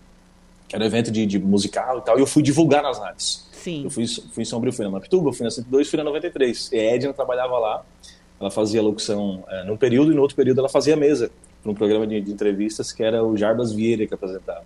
que 0.69 0.77
era 0.77 0.85
um 0.85 0.87
evento 0.87 1.11
de, 1.11 1.27
de 1.27 1.39
musical 1.39 1.99
e 1.99 2.03
tal, 2.03 2.19
e 2.19 2.21
eu 2.21 2.27
fui 2.27 2.43
divulgar 2.43 2.83
nas 2.83 2.99
rádios. 2.99 3.45
Sim. 3.53 3.85
Eu 3.85 3.91
fui, 3.91 4.07
fui 4.07 4.43
em 4.43 4.45
Sombrio, 4.45 4.73
fui 4.73 4.85
na 4.85 4.91
Mapituba, 4.91 5.33
fui 5.33 5.45
na 5.45 5.51
102, 5.51 5.89
fui 5.89 5.97
na 5.97 6.05
93. 6.05 6.71
E 6.73 6.79
a 6.79 6.95
Edna 6.95 7.13
trabalhava 7.13 7.59
lá 7.59 7.83
ela 8.41 8.51
fazia 8.51 8.83
locução 8.83 9.45
é, 9.49 9.65
num 9.65 9.77
período 9.77 10.13
e 10.13 10.15
no 10.15 10.23
outro 10.23 10.37
período 10.37 10.59
ela 10.59 10.69
fazia 10.69 10.97
mesa 10.97 11.31
para 11.63 11.71
um 11.71 11.75
programa 11.75 12.07
de, 12.07 12.21
de, 12.21 12.33
entrevistas 12.33 12.93
que 12.93 13.03
era 13.03 13.25
o 13.25 13.37
Jarbas 13.37 13.73
Vieira 13.73 14.07
que 14.07 14.15
apresentava. 14.15 14.65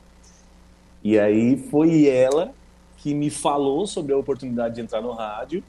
E 1.02 1.18
aí 1.18 1.56
foi 1.56 2.06
ela 2.06 2.52
que 2.96 3.14
me 3.14 3.30
falou 3.30 3.86
sobre 3.86 4.12
a 4.12 4.16
oportunidade 4.16 4.74
de 4.74 4.80
entrar 4.80 5.00
no 5.00 5.12
rádio 5.12 5.62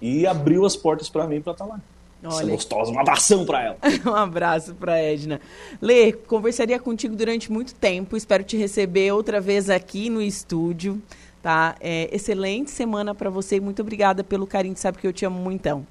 e 0.00 0.26
abriu 0.26 0.64
as 0.64 0.76
portas 0.76 1.08
para 1.08 1.26
mim 1.26 1.40
para 1.40 1.52
estar 1.52 1.64
tá 1.64 1.72
lá. 1.72 1.80
Olha, 2.24 2.34
Essa 2.34 2.44
gostosa, 2.44 2.92
um 2.92 2.98
abração 2.98 3.44
para 3.44 3.62
ela. 3.64 3.76
um 4.06 4.14
abraço 4.14 4.74
para 4.74 4.96
Edna. 4.98 5.40
Lê, 5.80 6.12
conversaria 6.12 6.78
contigo 6.78 7.16
durante 7.16 7.50
muito 7.50 7.74
tempo. 7.74 8.16
Espero 8.16 8.44
te 8.44 8.56
receber 8.56 9.12
outra 9.12 9.40
vez 9.40 9.68
aqui 9.68 10.08
no 10.08 10.22
estúdio. 10.22 11.02
Tá? 11.42 11.74
É, 11.80 12.08
excelente 12.14 12.70
semana 12.70 13.14
para 13.14 13.28
você 13.28 13.56
e 13.56 13.60
muito 13.60 13.82
obrigada 13.82 14.22
pelo 14.22 14.46
carinho. 14.46 14.76
Sabe 14.76 14.98
que 14.98 15.06
eu 15.06 15.12
te 15.12 15.24
amo 15.24 15.38
muito. 15.38 15.60
Então. 15.60 15.86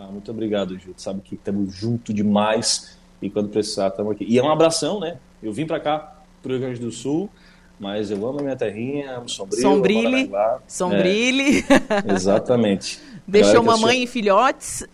Ah, 0.00 0.06
muito 0.10 0.30
obrigado, 0.30 0.78
Gil. 0.78 0.94
Sabe 0.96 1.20
que 1.20 1.34
estamos 1.34 1.74
junto 1.74 2.14
demais 2.14 2.96
e 3.20 3.28
quando 3.28 3.50
precisar 3.50 3.88
estamos 3.88 4.12
aqui. 4.12 4.24
E 4.26 4.38
é 4.38 4.42
um 4.42 4.50
abração, 4.50 4.98
né? 4.98 5.18
Eu 5.42 5.52
vim 5.52 5.66
para 5.66 5.78
cá, 5.78 6.22
para 6.42 6.48
o 6.48 6.52
Rio 6.52 6.60
Grande 6.60 6.80
do 6.80 6.90
Sul, 6.90 7.28
mas 7.78 8.10
eu 8.10 8.26
amo 8.26 8.38
a 8.38 8.42
minha 8.42 8.56
terrinha, 8.56 9.18
amo 9.18 9.28
Sombrio, 9.28 9.60
Sombrile, 9.60 10.30
Sombrile. 10.66 11.64
É, 12.08 12.14
exatamente. 12.14 12.98
Deixou 13.28 13.62
mamãe 13.62 14.02
e 14.02 14.06
filhotes. 14.06 14.86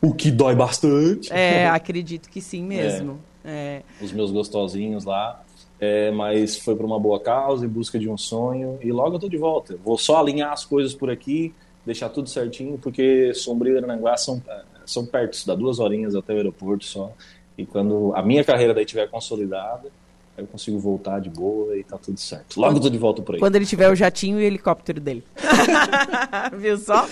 o 0.00 0.14
que 0.14 0.30
dói 0.30 0.54
bastante. 0.54 1.32
É, 1.32 1.68
acredito 1.68 2.30
que 2.30 2.40
sim 2.40 2.62
mesmo. 2.62 3.18
É. 3.44 3.82
É. 4.00 4.04
Os 4.04 4.12
meus 4.12 4.30
gostosinhos 4.30 5.04
lá. 5.04 5.42
É, 5.80 6.12
mas 6.12 6.56
foi 6.56 6.74
para 6.76 6.86
uma 6.86 6.98
boa 6.98 7.20
causa, 7.20 7.66
em 7.66 7.68
busca 7.68 7.98
de 7.98 8.08
um 8.08 8.16
sonho, 8.16 8.78
e 8.80 8.90
logo 8.90 9.16
eu 9.16 9.18
tô 9.18 9.28
de 9.28 9.36
volta. 9.36 9.76
Vou 9.84 9.98
só 9.98 10.20
alinhar 10.20 10.52
as 10.52 10.64
coisas 10.64 10.94
por 10.94 11.10
aqui, 11.10 11.52
deixar 11.86 12.08
tudo 12.08 12.28
certinho, 12.28 12.76
porque 12.76 13.32
Sombrio 13.32 13.74
e 13.74 13.78
Aranaguá 13.78 14.16
são, 14.16 14.42
é, 14.48 14.62
são 14.84 15.06
perto, 15.06 15.38
dá 15.46 15.54
duas 15.54 15.78
horinhas 15.78 16.16
até 16.16 16.34
o 16.34 16.36
aeroporto 16.36 16.84
só. 16.84 17.12
E 17.56 17.64
quando 17.64 18.12
a 18.14 18.22
minha 18.22 18.44
carreira 18.44 18.74
daí 18.74 18.84
estiver 18.84 19.08
consolidada, 19.08 19.88
eu 20.36 20.46
consigo 20.46 20.78
voltar 20.78 21.20
de 21.20 21.30
boa 21.30 21.74
e 21.76 21.82
tá 21.82 21.96
tudo 21.96 22.20
certo. 22.20 22.60
Logo 22.60 22.78
tô 22.78 22.90
de 22.90 22.98
volta 22.98 23.22
por 23.22 23.36
aí. 23.36 23.40
Quando 23.40 23.56
ele 23.56 23.64
tiver 23.64 23.90
o 23.90 23.94
jatinho 23.94 24.38
e 24.38 24.42
o 24.42 24.46
helicóptero 24.46 25.00
dele. 25.00 25.24
Viu 26.58 26.76
só? 26.76 27.08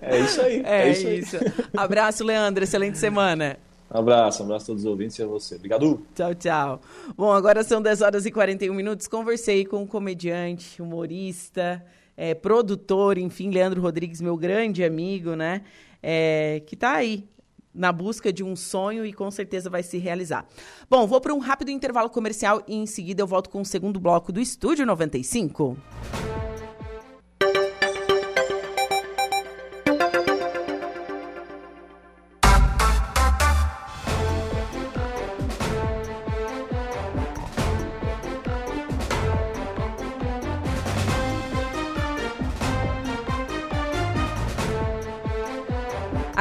É 0.00 0.18
isso 0.18 0.40
aí. 0.40 0.62
É, 0.64 0.88
é 0.88 0.90
isso, 0.90 1.06
aí. 1.06 1.18
isso. 1.18 1.36
Abraço, 1.76 2.24
Leandro. 2.24 2.64
Excelente 2.64 2.98
semana. 2.98 3.58
Um 3.92 3.98
abraço, 3.98 4.42
um 4.42 4.46
abraço 4.46 4.64
a 4.64 4.66
todos 4.66 4.82
os 4.82 4.90
ouvintes 4.90 5.16
e 5.18 5.22
a 5.22 5.26
você. 5.26 5.54
Obrigado. 5.54 6.04
Tchau, 6.16 6.34
tchau. 6.34 6.80
Bom, 7.16 7.30
agora 7.30 7.62
são 7.62 7.80
10 7.80 8.00
horas 8.00 8.26
e 8.26 8.32
41 8.32 8.74
minutos. 8.74 9.06
Conversei 9.06 9.64
com 9.64 9.82
um 9.82 9.86
comediante, 9.86 10.82
humorista, 10.82 11.80
é, 12.16 12.34
produtor, 12.34 13.18
enfim, 13.18 13.50
Leandro 13.50 13.80
Rodrigues, 13.80 14.20
meu 14.20 14.36
grande 14.36 14.84
amigo, 14.84 15.34
né? 15.34 15.62
É, 16.02 16.62
que 16.66 16.76
tá 16.76 16.92
aí 16.92 17.28
na 17.74 17.90
busca 17.90 18.32
de 18.32 18.44
um 18.44 18.54
sonho 18.54 19.04
e 19.04 19.12
com 19.12 19.30
certeza 19.30 19.68
vai 19.68 19.82
se 19.82 19.98
realizar. 19.98 20.46
Bom, 20.88 21.06
vou 21.06 21.20
para 21.20 21.34
um 21.34 21.38
rápido 21.38 21.70
intervalo 21.70 22.08
comercial 22.08 22.62
e 22.68 22.76
em 22.76 22.86
seguida 22.86 23.22
eu 23.22 23.26
volto 23.26 23.50
com 23.50 23.60
o 23.60 23.64
segundo 23.64 23.98
bloco 23.98 24.30
do 24.32 24.40
Estúdio 24.40 24.86
95. 24.86 25.76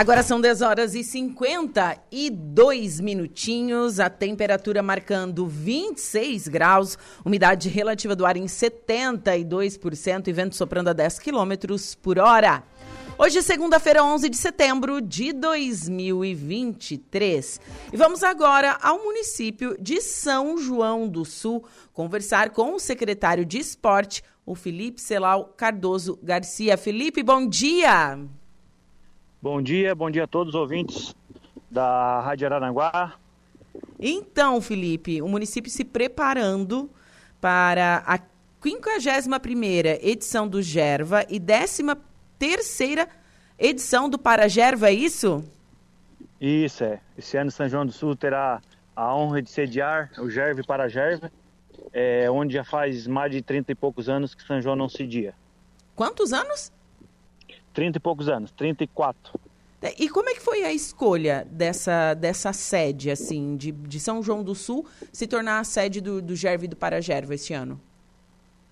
Agora 0.04 0.22
são 0.22 0.40
10 0.42 0.62
horas 0.62 0.94
e 0.96 1.04
52 1.04 3.00
minutinhos, 3.00 4.02
a 4.02 4.10
temperatura 4.10 4.84
marcando 4.84 5.48
26 5.48 6.50
graus, 6.50 6.98
umidade 7.24 7.70
relativa 7.70 8.14
do 8.14 8.26
ar 8.26 8.36
em 8.36 8.44
72% 8.44 10.28
e 10.28 10.34
vento 10.34 10.58
soprando 10.58 10.90
a 10.90 10.94
10 10.94 11.20
quilômetros 11.20 11.96
por 11.96 12.20
hora. 12.20 12.66
Hoje 13.18 13.38
é 13.38 13.42
segunda-feira, 13.42 14.04
11 14.04 14.28
de 14.28 14.36
setembro 14.36 15.00
de 15.00 15.32
2023. 15.32 17.62
E 17.94 17.96
vamos 17.96 18.24
agora 18.24 18.78
ao 18.82 19.06
município 19.06 19.78
de 19.80 20.02
São 20.02 20.58
João 20.58 21.08
do 21.08 21.24
Sul 21.24 21.64
conversar 21.94 22.50
com 22.50 22.76
o 22.76 22.80
secretário 22.80 23.46
de 23.46 23.58
Esporte, 23.58 24.22
o 24.46 24.54
Felipe 24.54 25.00
Celal 25.00 25.54
Cardoso 25.56 26.20
Garcia. 26.22 26.76
Felipe, 26.76 27.24
bom 27.24 27.48
dia! 27.48 28.18
Bom 28.18 28.18
dia, 28.18 28.43
bom 29.44 29.62
dia 30.10 30.24
a 30.24 30.28
todos 30.28 30.56
os 30.56 30.60
ouvintes 30.60 31.14
da 31.70 32.22
Rádio 32.22 32.48
Araranguá. 32.48 33.16
Então, 34.00 34.62
Felipe, 34.62 35.22
o 35.22 35.28
município 35.28 35.70
se 35.70 35.84
preparando 35.84 36.90
para 37.42 38.02
a 38.08 38.18
51ª 38.62 40.00
edição 40.02 40.48
do 40.48 40.62
Gerva 40.62 41.26
e 41.30 41.42
13ª 41.42 43.06
edição 43.60 44.10
do 44.10 44.18
Paragerva, 44.18 44.88
é 44.90 44.94
isso? 44.94 45.44
Isso, 46.40 46.86
é. 46.86 47.02
Esse 47.18 47.36
ano 47.36 47.52
São 47.52 47.68
João 47.68 47.86
do 47.86 47.92
Sul 47.92 48.16
terá 48.16 48.62
a 48.96 49.16
honra 49.16 49.42
de 49.42 49.50
sediar 49.50 50.10
o 50.20 50.30
Gerva 50.30 50.64
para 50.66 50.88
Gerva, 50.88 51.30
é, 51.92 52.32
onde 52.32 52.54
já 52.54 52.64
faz 52.64 53.06
mais 53.08 53.32
de 53.32 53.42
30 53.42 53.74
e 53.74 53.76
poucos 53.76 54.08
anos 54.08 54.34
que 54.34 54.44
São 54.44 54.62
João 54.62 54.76
não 54.78 54.88
cedia. 54.88 55.34
Quantos 55.96 56.32
anos? 56.34 56.72
30 57.74 57.98
e 57.98 58.00
poucos 58.00 58.30
anos, 58.30 58.52
34. 58.52 59.40
É, 59.82 59.94
e 60.02 60.08
como 60.08 60.30
é 60.30 60.34
que 60.34 60.42
foi 60.42 60.64
a 60.64 60.72
escolha 60.72 61.46
dessa, 61.52 62.14
dessa 62.14 62.54
sede, 62.54 63.12
assim, 63.12 63.58
de, 63.58 63.72
de 63.72 64.00
São 64.00 64.24
João 64.24 64.42
do 64.42 64.56
Sul 64.56 64.86
se 65.12 65.28
tornar 65.28 65.60
a 65.60 65.64
sede 65.66 66.00
do, 66.00 66.22
do 66.22 66.36
Gerve 66.36 66.66
e 66.66 66.68
do 66.70 66.76
Paragerva 66.78 67.36
este 67.36 67.54
ano? 67.54 67.80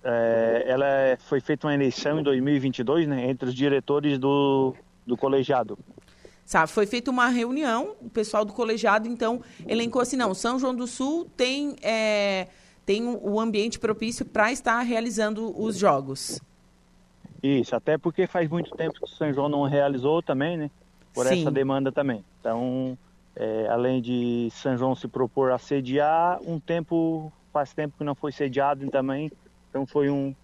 É, 0.04 0.64
ela 0.68 0.88
é, 0.88 1.18
foi 1.18 1.42
feita 1.42 1.68
uma 1.68 1.74
eleição 1.74 2.20
em 2.20 2.24
2022, 2.24 3.08
né, 3.08 3.30
entre 3.30 3.50
os 3.50 3.54
diretores 3.54 4.18
do, 4.18 4.74
do 5.06 5.18
colegiado. 5.18 5.78
Sabe, 6.46 6.72
foi 6.72 6.86
feita 6.86 7.12
uma 7.12 7.28
reunião, 7.28 7.96
o 8.02 8.10
pessoal 8.10 8.44
do 8.44 8.54
colegiado, 8.54 9.08
então, 9.08 9.42
elencou 9.68 10.02
assim, 10.02 10.16
não, 10.16 10.34
São 10.34 10.58
João 10.58 10.74
do 10.74 10.88
Sul 10.88 11.30
tem, 11.36 11.76
é, 11.82 12.48
tem 12.86 13.04
o 13.06 13.40
ambiente 13.40 13.78
propício 13.80 14.26
para 14.26 14.52
estar 14.52 14.82
realizando 14.82 15.54
os 15.62 15.78
jogos. 15.78 16.40
Isso, 17.42 17.76
até 17.76 17.98
porque 17.98 18.28
faz 18.28 18.50
muito 18.50 18.72
tempo 18.76 18.94
que 18.94 19.06
o 19.06 19.08
São 19.08 19.34
João 19.34 19.50
não 19.50 19.64
realizou 19.64 20.22
também, 20.22 20.58
né? 20.58 20.72
Por 21.14 21.26
Sim. 21.26 21.42
essa 21.42 21.52
demanda 21.52 21.92
também. 21.92 22.24
Então, 22.40 22.98
é, 23.36 23.68
além 23.68 24.02
de 24.02 24.50
São 24.52 24.78
João 24.78 24.96
se 24.96 25.08
propor 25.08 25.52
a 25.52 25.58
sediar, 25.58 26.40
um 26.46 26.60
tempo, 26.60 27.32
faz 27.52 27.74
tempo 27.74 27.96
que 27.98 28.04
não 28.04 28.14
foi 28.14 28.32
sediado 28.32 28.88
também, 28.90 29.32
então 29.70 29.86
foi 29.86 30.10
um, 30.10 30.36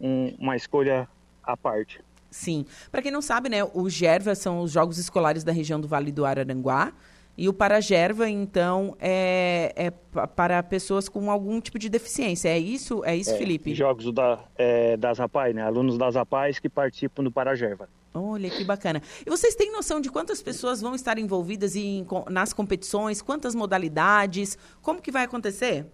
um, 0.00 0.34
uma 0.38 0.56
escolha 0.56 1.08
à 1.42 1.56
parte. 1.56 2.00
Sim. 2.30 2.66
Para 2.90 3.00
quem 3.00 3.10
não 3.10 3.22
sabe, 3.22 3.48
né, 3.48 3.64
os 3.72 3.92
Gerva 3.92 4.34
são 4.34 4.60
os 4.60 4.70
Jogos 4.70 4.98
Escolares 4.98 5.42
da 5.42 5.52
região 5.52 5.80
do 5.80 5.88
Vale 5.88 6.12
do 6.12 6.26
Araranguá. 6.26 6.92
E 7.38 7.48
o 7.48 7.52
Paragerva, 7.52 8.28
então, 8.28 8.96
é, 8.98 9.72
é 9.76 9.90
para 9.90 10.62
pessoas 10.62 11.06
com 11.06 11.30
algum 11.30 11.60
tipo 11.60 11.78
de 11.78 11.88
deficiência. 11.90 12.48
É 12.48 12.58
isso, 12.58 13.04
é 13.04 13.14
isso, 13.14 13.34
é, 13.34 13.36
Felipe? 13.36 13.74
Jogos 13.74 14.10
da, 14.10 14.38
é, 14.56 14.96
das 14.96 15.20
APAI, 15.20 15.52
né? 15.52 15.62
Alunos 15.62 15.98
das 15.98 16.16
APAIs 16.16 16.58
que 16.58 16.68
participam 16.68 17.22
do 17.22 17.30
Paragerva. 17.30 17.88
Olha, 18.14 18.48
que 18.48 18.64
bacana. 18.64 19.02
E 19.26 19.28
vocês 19.28 19.54
têm 19.54 19.70
noção 19.70 20.00
de 20.00 20.10
quantas 20.10 20.42
pessoas 20.42 20.80
vão 20.80 20.94
estar 20.94 21.18
envolvidas 21.18 21.76
em, 21.76 22.06
nas 22.30 22.54
competições? 22.54 23.20
Quantas 23.20 23.54
modalidades? 23.54 24.56
Como 24.80 25.02
que 25.02 25.10
vai 25.10 25.24
acontecer? 25.24 25.84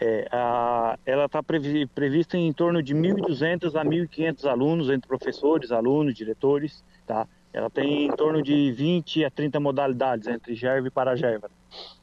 É, 0.00 0.26
a, 0.32 0.98
ela 1.04 1.26
está 1.26 1.42
previ, 1.42 1.84
prevista 1.84 2.38
em 2.38 2.50
torno 2.54 2.82
de 2.82 2.94
1.200 2.94 3.78
a 3.78 3.84
1.500 3.84 4.44
alunos, 4.46 4.88
entre 4.88 5.06
professores, 5.06 5.70
alunos, 5.70 6.14
diretores, 6.14 6.82
tá? 7.06 7.28
Ela 7.52 7.68
tem 7.68 8.06
em 8.06 8.12
torno 8.12 8.42
de 8.42 8.72
20 8.72 9.24
a 9.24 9.30
30 9.30 9.58
modalidades 9.58 10.28
entre 10.28 10.54
gerva 10.54 10.86
e 10.86 10.90
paragerva. 10.90 11.50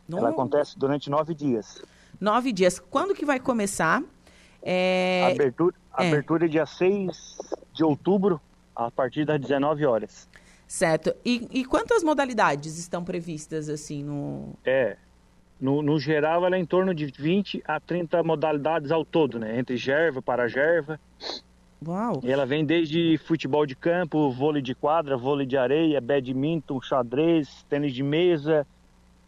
Não. 0.08 0.20
Ela 0.20 0.30
acontece 0.30 0.78
durante 0.78 1.10
nove 1.10 1.34
dias. 1.34 1.82
Nove 2.20 2.52
dias. 2.52 2.80
Quando 2.80 3.14
que 3.14 3.26
vai 3.26 3.40
começar? 3.40 4.04
É... 4.62 5.26
A 5.26 5.32
abertura, 5.32 5.76
é. 5.98 6.08
abertura 6.08 6.50
dia 6.50 6.66
6 6.66 7.38
de 7.74 7.84
outubro, 7.84 8.42
a 8.76 8.92
partir 8.92 9.26
das 9.26 9.40
19 9.40 9.86
horas. 9.86 10.28
Certo. 10.68 11.16
E, 11.24 11.48
e 11.52 11.66
quantas 11.66 12.04
modalidades 12.04 12.78
estão 12.78 13.04
previstas 13.04 13.70
assim 13.70 14.04
no. 14.04 14.54
É. 14.66 14.98
No, 15.60 15.82
no 15.82 16.00
geral, 16.00 16.46
ela 16.46 16.56
é 16.56 16.60
em 16.60 16.66
torno 16.66 16.94
de 16.94 17.08
20 17.08 17.64
a 17.66 17.80
30 17.80 18.22
modalidades 18.22 18.92
ao 18.92 19.04
todo, 19.04 19.40
né? 19.40 19.58
Entre 19.58 19.76
gerva, 19.76 20.22
paragerva. 20.22 21.00
Uau! 21.86 22.22
E 22.24 22.32
ela 22.32 22.46
vem 22.46 22.66
desde 22.66 23.18
futebol 23.20 23.66
de 23.66 23.76
campo, 23.76 24.32
vôlei 24.32 24.62
de 24.62 24.74
quadra, 24.74 25.16
vôlei 25.16 25.46
de 25.46 25.58
areia, 25.58 26.02
badminton, 26.02 26.82
xadrez, 26.82 27.64
tênis 27.70 27.94
de 27.94 28.04
mesa. 28.04 28.66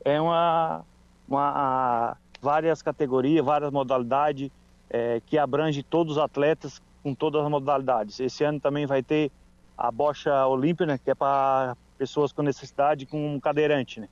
É 0.04 0.20
uma, 0.20 0.84
uma 1.28 2.18
várias 2.42 2.82
categorias, 2.82 3.46
várias 3.46 3.72
modalidades 3.72 4.50
é, 4.90 5.22
que 5.26 5.38
abrange 5.38 5.84
todos 5.84 6.18
os 6.18 6.24
atletas 6.24 6.82
com 7.04 7.14
todas 7.14 7.44
as 7.44 7.50
modalidades. 7.50 8.20
Esse 8.20 8.44
ano 8.44 8.60
também 8.60 8.86
vai 8.86 9.04
ter 9.04 9.32
a 9.78 9.92
bocha 9.92 10.46
olímpica, 10.48 10.86
né, 10.86 10.98
que 10.98 11.12
é 11.12 11.16
para 11.16 11.78
pessoas 11.98 12.32
com 12.32 12.42
necessidade 12.42 13.06
com 13.06 13.36
um 13.36 13.40
cadeirante, 13.40 14.00
né? 14.00 14.10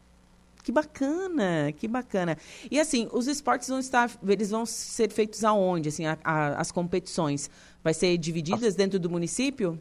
Que 0.63 0.71
bacana, 0.71 1.71
que 1.77 1.87
bacana. 1.87 2.37
E 2.69 2.79
assim, 2.79 3.07
os 3.13 3.27
esportes 3.27 3.69
vão 3.69 3.79
estar, 3.79 4.11
eles 4.27 4.51
vão 4.51 4.65
ser 4.65 5.09
feitos 5.11 5.43
aonde, 5.43 5.89
assim, 5.89 6.05
a, 6.05 6.17
a, 6.23 6.59
as 6.59 6.71
competições? 6.71 7.49
Vai 7.83 7.93
ser 7.93 8.17
divididas 8.17 8.75
dentro 8.75 8.99
do 8.99 9.09
município? 9.09 9.79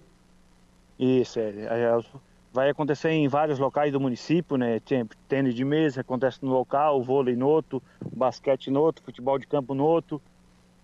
Isso, 0.98 1.40
é, 1.40 1.50
é, 1.50 2.00
vai 2.52 2.70
acontecer 2.70 3.10
em 3.10 3.28
vários 3.28 3.58
locais 3.58 3.92
do 3.92 4.00
município, 4.00 4.56
né? 4.56 4.80
Tem 4.80 5.04
tênis 5.28 5.54
de 5.54 5.64
mesa, 5.64 6.02
acontece 6.02 6.38
no 6.42 6.52
local, 6.52 7.02
vôlei 7.02 7.34
no 7.34 7.48
outro, 7.48 7.82
basquete 8.14 8.70
no 8.70 8.80
outro, 8.80 9.04
futebol 9.04 9.38
de 9.38 9.46
campo 9.46 9.74
no 9.74 9.84
outro. 9.84 10.22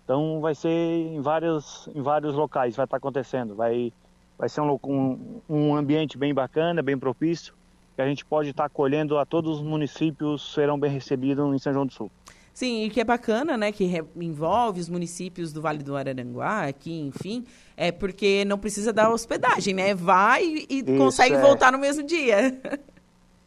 Então 0.05 0.41
vai 0.41 0.55
ser 0.55 0.69
em 0.69 1.21
vários, 1.21 1.89
em 1.95 2.03
vários 2.03 2.35
locais, 2.35 2.75
vai 2.75 2.85
estar 2.85 2.97
acontecendo. 2.97 3.55
Vai, 3.55 3.93
vai 4.37 4.49
ser 4.49 4.61
um, 4.61 4.79
um, 4.85 5.41
um 5.49 5.77
ambiente 5.77 6.19
bem 6.19 6.35
bacana, 6.35 6.83
bem 6.83 6.99
propício 6.99 7.55
que 7.95 8.03
a 8.03 8.07
gente 8.07 8.25
pode 8.25 8.51
estar 8.51 8.65
acolhendo 8.65 9.19
a 9.19 9.27
todos 9.27 9.59
os 9.59 9.63
municípios 9.63 10.53
serão 10.55 10.79
bem 10.79 10.91
recebidos 10.91 11.55
em 11.55 11.59
São 11.59 11.73
João 11.73 11.87
do 11.87 11.93
Sul. 11.93 12.11
Sim, 12.55 12.85
e 12.85 12.91
que 12.91 13.01
é 13.01 13.05
bacana, 13.05 13.57
né, 13.57 13.73
que 13.73 13.91
envolve 14.17 14.79
os 14.79 14.89
municípios 14.89 15.53
do 15.53 15.63
Vale 15.63 15.83
do 15.83 15.97
Araranguá, 15.97 16.67
aqui, 16.67 17.01
enfim, 17.01 17.47
é 17.77 17.91
porque 17.91 18.45
não 18.45 18.59
precisa 18.59 18.93
dar 18.93 19.11
hospedagem, 19.11 19.73
né? 19.73 19.95
Vai 19.95 20.45
e 20.69 20.81
Isso, 20.81 20.99
consegue 20.99 21.37
é. 21.37 21.41
voltar 21.41 21.73
no 21.73 21.79
mesmo 21.79 22.03
dia. 22.05 22.61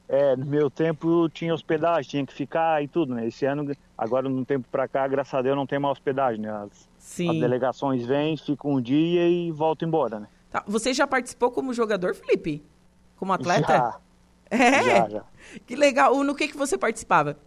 É, 0.08 0.36
no 0.36 0.46
meu 0.46 0.70
tempo 0.70 1.28
tinha 1.30 1.52
hospedagem, 1.52 2.08
tinha 2.08 2.26
que 2.28 2.32
ficar 2.32 2.84
e 2.84 2.88
tudo, 2.88 3.16
né? 3.16 3.26
Esse 3.26 3.44
ano, 3.44 3.76
agora 3.98 4.30
no 4.30 4.46
tempo 4.46 4.68
para 4.72 4.88
cá, 4.88 5.08
graças 5.08 5.34
a 5.34 5.42
Deus, 5.42 5.56
não 5.56 5.66
tem 5.66 5.80
mais 5.80 5.94
hospedagem, 5.94 6.42
né? 6.42 6.52
As, 6.52 6.88
Sim. 7.00 7.32
as 7.32 7.40
delegações 7.40 8.06
vêm, 8.06 8.38
ficam 8.38 8.74
um 8.74 8.80
dia 8.80 9.28
e 9.28 9.52
voltam 9.52 9.88
embora, 9.88 10.20
né? 10.20 10.28
Tá. 10.52 10.64
Você 10.68 10.94
já 10.94 11.08
participou 11.08 11.50
como 11.50 11.74
jogador, 11.74 12.14
Felipe? 12.14 12.64
Como 13.16 13.34
atleta? 13.34 13.68
Já. 13.68 14.00
É? 14.50 14.84
Já, 14.84 15.10
já. 15.10 15.24
Que 15.66 15.76
legal. 15.76 16.24
No 16.24 16.36
que, 16.36 16.48
que 16.48 16.58
você 16.58 16.78
participava? 16.78 17.38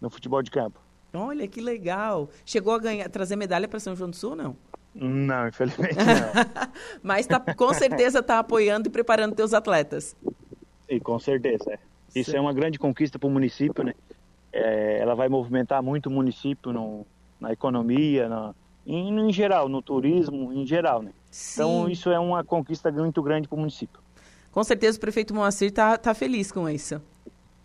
No 0.00 0.10
futebol 0.10 0.42
de 0.42 0.50
campo. 0.50 0.80
Olha 1.12 1.46
que 1.48 1.60
legal. 1.60 2.28
Chegou 2.44 2.74
a 2.74 2.78
ganhar, 2.78 3.08
trazer 3.08 3.36
medalha 3.36 3.66
para 3.66 3.80
São 3.80 3.96
João 3.96 4.10
do 4.10 4.16
Sul, 4.16 4.36
não? 4.36 4.56
Não, 4.94 5.48
infelizmente 5.48 5.96
não. 5.96 6.66
Mas 7.02 7.26
tá, 7.26 7.40
com 7.40 7.72
certeza 7.74 8.20
está 8.20 8.38
apoiando 8.38 8.88
e 8.88 8.90
preparando 8.90 9.34
teus 9.34 9.52
atletas. 9.52 10.16
E 10.88 11.00
com 11.00 11.18
certeza, 11.18 11.72
é. 11.72 11.78
Isso 12.14 12.30
Sim. 12.30 12.38
é 12.38 12.40
uma 12.40 12.52
grande 12.52 12.78
conquista 12.78 13.18
para 13.18 13.26
o 13.26 13.30
município, 13.30 13.84
né? 13.84 13.92
É, 14.52 14.98
ela 15.00 15.14
vai 15.14 15.28
movimentar 15.28 15.82
muito 15.82 16.06
o 16.06 16.10
município 16.10 16.72
no, 16.72 17.06
na 17.38 17.52
economia, 17.52 18.28
na, 18.28 18.54
em, 18.86 19.10
em, 19.10 19.32
geral, 19.32 19.68
no 19.68 19.82
turismo, 19.82 20.52
em 20.52 20.64
geral, 20.64 21.02
né? 21.02 21.10
Então, 21.10 21.28
Sim. 21.30 21.62
Então 21.62 21.88
isso 21.90 22.10
é 22.10 22.18
uma 22.18 22.42
conquista 22.42 22.90
muito 22.90 23.22
grande 23.22 23.48
para 23.48 23.56
o 23.56 23.58
município. 23.58 24.00
Com 24.56 24.64
certeza 24.64 24.96
o 24.96 25.00
prefeito 25.02 25.34
Moacir 25.34 25.70
tá, 25.70 25.98
tá 25.98 26.14
feliz 26.14 26.50
com 26.50 26.66
isso. 26.66 26.98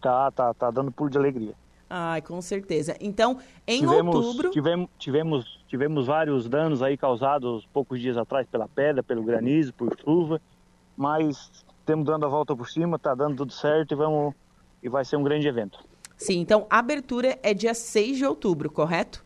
Tá, 0.01 0.29
tá, 0.29 0.53
tá 0.53 0.69
dando 0.69 0.91
pulo 0.91 1.09
de 1.09 1.17
alegria. 1.17 1.53
Ai, 1.89 2.21
com 2.21 2.41
certeza. 2.41 2.97
Então, 2.99 3.37
em 3.65 3.79
tivemos, 3.79 4.13
outubro. 4.13 4.51
Tivemos, 4.51 4.89
tivemos, 4.99 5.59
tivemos 5.69 6.07
vários 6.07 6.49
danos 6.49 6.83
aí 6.83 6.97
causados 6.97 7.65
poucos 7.71 7.97
dias 8.01 8.17
atrás 8.17 8.45
pela 8.45 8.67
pedra, 8.67 9.01
pelo 9.01 9.23
granizo, 9.23 9.73
por 9.73 9.97
chuva, 10.03 10.41
mas 10.97 11.49
estamos 11.79 12.05
dando 12.05 12.25
a 12.25 12.27
volta 12.27 12.53
por 12.53 12.67
cima, 12.69 12.99
tá 12.99 13.15
dando 13.15 13.37
tudo 13.37 13.53
certo 13.53 13.93
e 13.93 13.95
vamos 13.95 14.35
e 14.83 14.89
vai 14.89 15.05
ser 15.05 15.15
um 15.15 15.23
grande 15.23 15.47
evento. 15.47 15.79
Sim, 16.17 16.41
então 16.41 16.67
a 16.69 16.79
abertura 16.79 17.39
é 17.41 17.53
dia 17.53 17.73
6 17.73 18.17
de 18.17 18.25
outubro, 18.25 18.69
correto? 18.69 19.23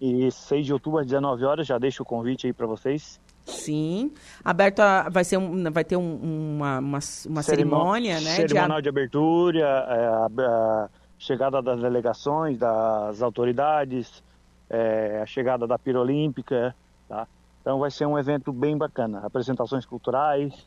E 0.00 0.32
6 0.32 0.66
de 0.66 0.72
outubro 0.72 0.98
às 0.98 1.06
19 1.06 1.44
horas, 1.44 1.64
já 1.64 1.78
deixo 1.78 2.02
o 2.02 2.06
convite 2.06 2.48
aí 2.48 2.52
para 2.52 2.66
vocês. 2.66 3.20
Sim. 3.44 4.12
Aberto 4.42 4.80
a, 4.80 5.08
vai, 5.08 5.24
ser 5.24 5.36
um, 5.36 5.70
vai 5.70 5.84
ter 5.84 5.96
um, 5.96 6.56
uma, 6.56 6.78
uma, 6.78 6.98
uma 7.26 7.42
cerimônia, 7.42 8.20
né? 8.20 8.36
Cerimonial 8.36 8.78
de, 8.78 8.84
de 8.84 8.88
abertura, 8.88 9.60
é, 9.60 10.06
a, 10.06 10.26
a, 10.26 10.88
chegada 11.18 11.60
das 11.60 11.80
delegações, 11.80 12.58
das 12.58 13.22
autoridades, 13.22 14.22
é, 14.68 15.20
a 15.22 15.26
chegada 15.26 15.66
da 15.66 15.78
Pira 15.78 16.00
Olímpica, 16.00 16.74
tá? 17.08 17.26
Então 17.60 17.78
vai 17.78 17.90
ser 17.90 18.06
um 18.06 18.18
evento 18.18 18.52
bem 18.52 18.76
bacana. 18.76 19.20
Apresentações 19.24 19.86
culturais. 19.86 20.66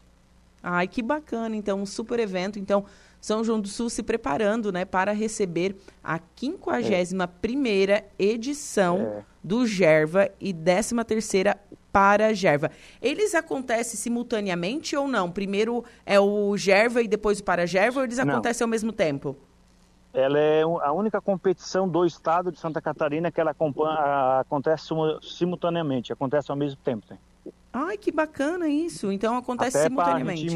Ai, 0.63 0.87
que 0.87 1.03
bacana. 1.03 1.55
Então, 1.55 1.79
um 1.79 1.85
super 1.85 2.19
evento. 2.19 2.57
Então, 2.57 2.85
São 3.19 3.43
João 3.43 3.59
do 3.59 3.67
Sul 3.67 3.89
se 3.89 4.03
preparando, 4.03 4.71
né, 4.71 4.85
para 4.85 5.11
receber 5.11 5.75
a 6.03 6.19
51ª 6.19 7.89
é. 7.89 8.05
edição 8.17 8.99
é. 8.99 9.23
do 9.43 9.65
Gerva 9.65 10.29
e 10.39 10.53
13ª 10.53 11.57
para 11.91 12.33
Gerva. 12.33 12.69
Eles 13.01 13.33
acontecem 13.33 13.97
simultaneamente 13.99 14.95
ou 14.95 15.07
não? 15.07 15.31
Primeiro 15.31 15.83
é 16.05 16.19
o 16.19 16.55
Gerva 16.55 17.01
e 17.01 17.07
depois 17.07 17.39
o 17.39 17.43
para 17.43 17.65
Gerva 17.65 18.01
ou 18.01 18.05
eles 18.05 18.17
não. 18.17 18.29
acontecem 18.29 18.63
ao 18.63 18.69
mesmo 18.69 18.91
tempo? 18.91 19.35
Ela 20.13 20.39
é 20.39 20.61
a 20.61 20.91
única 20.91 21.19
competição 21.21 21.87
do 21.87 22.05
estado 22.05 22.51
de 22.51 22.59
Santa 22.59 22.81
Catarina 22.81 23.31
que 23.31 23.39
ela 23.39 23.55
acontece 24.39 24.85
simultaneamente, 25.21 26.13
acontece 26.13 26.49
ao 26.49 26.57
mesmo 26.57 26.79
tempo. 26.83 27.05
Ai, 27.71 27.97
que 27.97 28.11
bacana 28.11 28.67
isso. 28.67 29.11
Então 29.11 29.35
acontece 29.37 29.77
até 29.77 29.87
simultaneamente. 29.87 30.55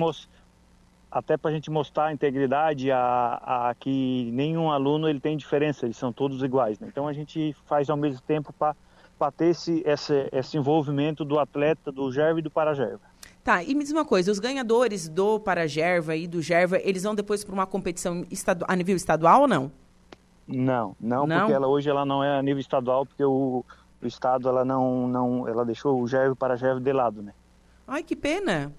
Até 1.11 1.35
para 1.35 1.51
a 1.51 1.53
gente 1.53 1.69
mostrar 1.69 2.05
a 2.05 2.13
integridade, 2.13 2.89
a, 2.89 3.69
a, 3.69 3.75
que 3.77 4.31
nenhum 4.31 4.71
aluno 4.71 5.09
ele 5.09 5.19
tem 5.19 5.35
diferença, 5.35 5.85
eles 5.85 5.97
são 5.97 6.13
todos 6.13 6.41
iguais. 6.41 6.79
Né? 6.79 6.87
Então 6.89 7.05
a 7.07 7.11
gente 7.11 7.53
faz 7.65 7.89
ao 7.89 7.97
mesmo 7.97 8.21
tempo 8.21 8.53
para 8.53 9.31
ter 9.31 9.47
esse, 9.47 9.83
esse, 9.85 10.29
esse 10.31 10.57
envolvimento 10.57 11.25
do 11.25 11.37
atleta, 11.37 11.91
do 11.91 12.09
Gerva 12.11 12.39
e 12.39 12.41
do 12.41 12.49
Paragerva. 12.49 13.01
Tá, 13.43 13.61
e 13.61 13.75
me 13.75 13.83
diz 13.83 13.91
uma 13.91 14.05
coisa, 14.05 14.31
os 14.31 14.39
ganhadores 14.39 15.09
do 15.09 15.39
Paragerva 15.39 16.15
e 16.15 16.27
do 16.27 16.41
Gerva, 16.41 16.77
eles 16.77 17.03
vão 17.03 17.13
depois 17.13 17.43
para 17.43 17.53
uma 17.53 17.67
competição 17.67 18.23
a 18.67 18.75
nível 18.75 18.95
estadual 18.95 19.41
ou 19.41 19.47
não? 19.47 19.71
Não, 20.47 20.95
não, 20.99 21.27
não, 21.27 21.39
porque 21.39 21.53
ela 21.53 21.67
hoje 21.67 21.89
ela 21.89 22.05
não 22.05 22.23
é 22.23 22.37
a 22.37 22.41
nível 22.41 22.59
estadual, 22.61 23.05
porque 23.05 23.23
o, 23.23 23.65
o 24.01 24.07
estado 24.07 24.47
ela 24.47 24.63
não, 24.63 25.07
não, 25.07 25.47
ela 25.47 25.65
deixou 25.65 26.01
o 26.01 26.07
Gerva 26.07 26.27
e 26.27 26.31
o 26.31 26.35
Paragerva 26.35 26.79
de 26.79 26.93
lado, 26.93 27.21
né? 27.21 27.33
Ai, 27.87 28.03
que 28.03 28.15
pena. 28.15 28.71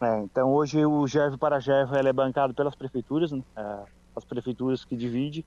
É, 0.00 0.20
então 0.22 0.52
hoje 0.52 0.84
o 0.84 1.06
Gerva 1.06 1.36
o 1.36 1.38
Paragerva 1.38 1.98
ela 1.98 2.08
é 2.08 2.12
bancado 2.12 2.54
pelas 2.54 2.74
prefeituras, 2.74 3.32
né? 3.32 3.42
É, 3.54 3.78
as 4.16 4.24
prefeituras 4.24 4.84
que 4.84 4.96
dividem 4.96 5.44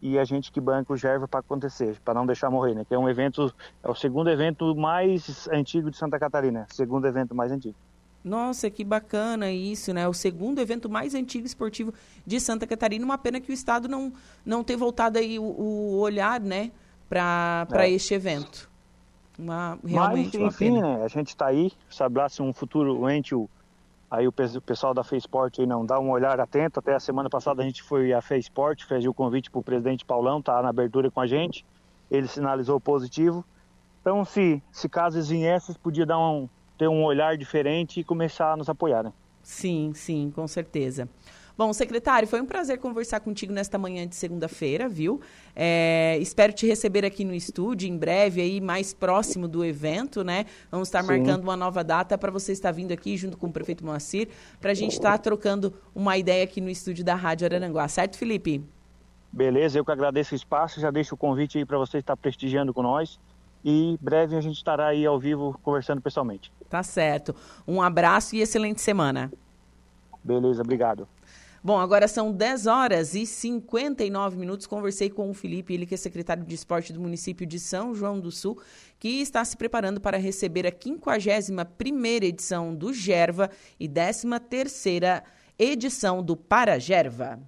e 0.00 0.18
a 0.18 0.24
gente 0.24 0.52
que 0.52 0.60
banca 0.60 0.92
o 0.92 0.96
Gerva 0.96 1.26
para 1.26 1.40
acontecer, 1.40 1.98
para 2.04 2.14
não 2.14 2.24
deixar 2.24 2.50
morrer, 2.50 2.74
né? 2.74 2.84
Que 2.84 2.94
é 2.94 2.98
um 2.98 3.08
evento, 3.08 3.52
é 3.82 3.90
o 3.90 3.94
segundo 3.94 4.30
evento 4.30 4.74
mais 4.76 5.48
antigo 5.48 5.90
de 5.90 5.96
Santa 5.96 6.18
Catarina, 6.18 6.66
segundo 6.70 7.06
evento 7.06 7.34
mais 7.34 7.50
antigo. 7.50 7.74
Nossa, 8.22 8.68
que 8.70 8.84
bacana 8.84 9.50
isso, 9.50 9.92
né? 9.92 10.06
O 10.06 10.12
segundo 10.12 10.60
evento 10.60 10.88
mais 10.88 11.14
antigo 11.14 11.46
esportivo 11.46 11.92
de 12.26 12.40
Santa 12.40 12.66
Catarina. 12.66 13.04
Uma 13.04 13.18
pena 13.18 13.40
que 13.40 13.50
o 13.50 13.54
Estado 13.54 13.88
não, 13.88 14.12
não 14.44 14.62
ter 14.62 14.76
voltado 14.76 15.18
aí 15.18 15.38
o, 15.38 15.42
o 15.42 15.98
olhar, 15.98 16.40
né, 16.40 16.70
para 17.08 17.66
é. 17.72 17.90
este 17.90 18.14
evento. 18.14 18.68
Uma, 19.38 19.78
realmente 19.84 20.36
Mas, 20.38 20.52
enfim, 20.52 20.70
uma 20.70 20.80
pena. 20.80 20.98
né? 20.98 21.04
A 21.04 21.08
gente 21.08 21.28
está 21.28 21.46
aí, 21.46 21.72
sabe 21.88 22.18
lá 22.18 22.28
se 22.28 22.42
um 22.42 22.52
futuro 22.52 23.08
ente 23.08 23.34
o 23.34 23.48
Aí 24.10 24.26
o 24.26 24.32
pessoal 24.32 24.94
da 24.94 25.04
Feisport 25.04 25.58
aí 25.58 25.66
não 25.66 25.84
dá 25.84 26.00
um 26.00 26.10
olhar 26.10 26.40
atento. 26.40 26.78
Até 26.78 26.94
a 26.94 27.00
semana 27.00 27.28
passada 27.28 27.62
a 27.62 27.64
gente 27.64 27.82
foi 27.82 28.12
à 28.12 28.22
Feisport, 28.22 28.82
fez 28.84 29.04
o 29.04 29.12
convite 29.12 29.50
para 29.50 29.58
o 29.58 29.62
presidente 29.62 30.04
Paulão, 30.04 30.40
tá 30.40 30.62
na 30.62 30.70
abertura 30.70 31.10
com 31.10 31.20
a 31.20 31.26
gente. 31.26 31.64
Ele 32.10 32.26
sinalizou 32.26 32.80
positivo. 32.80 33.44
Então, 34.00 34.24
se, 34.24 34.62
se 34.72 34.88
casos 34.88 35.28
viessem, 35.28 35.74
podia 35.82 36.06
dar 36.06 36.18
um, 36.18 36.48
ter 36.78 36.88
um 36.88 37.04
olhar 37.04 37.36
diferente 37.36 38.00
e 38.00 38.04
começar 38.04 38.52
a 38.52 38.56
nos 38.56 38.68
apoiar, 38.70 39.02
né? 39.02 39.12
Sim, 39.42 39.92
sim, 39.94 40.32
com 40.34 40.46
certeza. 40.48 41.08
Bom, 41.58 41.72
secretário, 41.72 42.28
foi 42.28 42.40
um 42.40 42.46
prazer 42.46 42.78
conversar 42.78 43.18
contigo 43.18 43.52
nesta 43.52 43.76
manhã 43.76 44.06
de 44.06 44.14
segunda-feira, 44.14 44.88
viu? 44.88 45.20
É, 45.56 46.16
espero 46.20 46.52
te 46.52 46.68
receber 46.68 47.04
aqui 47.04 47.24
no 47.24 47.34
estúdio 47.34 47.88
em 47.88 47.98
breve, 47.98 48.40
aí 48.40 48.60
mais 48.60 48.94
próximo 48.94 49.48
do 49.48 49.64
evento, 49.64 50.22
né? 50.22 50.46
Vamos 50.70 50.86
estar 50.86 51.02
Sim. 51.02 51.08
marcando 51.08 51.42
uma 51.42 51.56
nova 51.56 51.82
data 51.82 52.16
para 52.16 52.30
você 52.30 52.52
estar 52.52 52.70
vindo 52.70 52.92
aqui 52.92 53.16
junto 53.16 53.36
com 53.36 53.48
o 53.48 53.52
prefeito 53.52 53.84
Moacir, 53.84 54.28
para 54.60 54.70
a 54.70 54.74
gente 54.74 54.92
estar 54.92 55.18
trocando 55.18 55.74
uma 55.92 56.16
ideia 56.16 56.44
aqui 56.44 56.60
no 56.60 56.70
estúdio 56.70 57.04
da 57.04 57.16
Rádio 57.16 57.46
Araranguá, 57.46 57.88
certo, 57.88 58.16
Felipe? 58.16 58.62
Beleza, 59.32 59.80
eu 59.80 59.84
que 59.84 59.90
agradeço 59.90 60.34
o 60.34 60.36
espaço, 60.36 60.80
já 60.80 60.92
deixo 60.92 61.16
o 61.16 61.18
convite 61.18 61.58
aí 61.58 61.64
para 61.64 61.76
você 61.76 61.98
estar 61.98 62.16
prestigiando 62.16 62.72
com 62.72 62.82
nós 62.82 63.18
e 63.64 63.98
breve 64.00 64.36
a 64.36 64.40
gente 64.40 64.58
estará 64.58 64.86
aí 64.86 65.04
ao 65.04 65.18
vivo 65.18 65.58
conversando 65.64 66.00
pessoalmente. 66.00 66.52
Tá 66.70 66.84
certo. 66.84 67.34
Um 67.66 67.82
abraço 67.82 68.36
e 68.36 68.42
excelente 68.42 68.80
semana. 68.80 69.28
Beleza, 70.22 70.62
obrigado. 70.62 71.08
Bom, 71.62 71.78
agora 71.78 72.06
são 72.06 72.32
10 72.32 72.66
horas 72.66 73.14
e 73.14 73.26
59 73.26 74.36
minutos. 74.36 74.66
Conversei 74.66 75.10
com 75.10 75.28
o 75.28 75.34
Felipe, 75.34 75.74
ele 75.74 75.86
que 75.86 75.94
é 75.94 75.96
secretário 75.96 76.44
de 76.44 76.54
esporte 76.54 76.92
do 76.92 77.00
município 77.00 77.46
de 77.46 77.58
São 77.58 77.94
João 77.94 78.20
do 78.20 78.30
Sul, 78.30 78.60
que 78.98 79.20
está 79.20 79.44
se 79.44 79.56
preparando 79.56 80.00
para 80.00 80.18
receber 80.18 80.66
a 80.66 80.72
51ª 80.72 82.22
edição 82.22 82.74
do 82.74 82.92
Gerva 82.92 83.50
e 83.78 83.88
13ª 83.88 85.22
edição 85.58 86.22
do 86.22 86.36
Paragerva. 86.36 87.40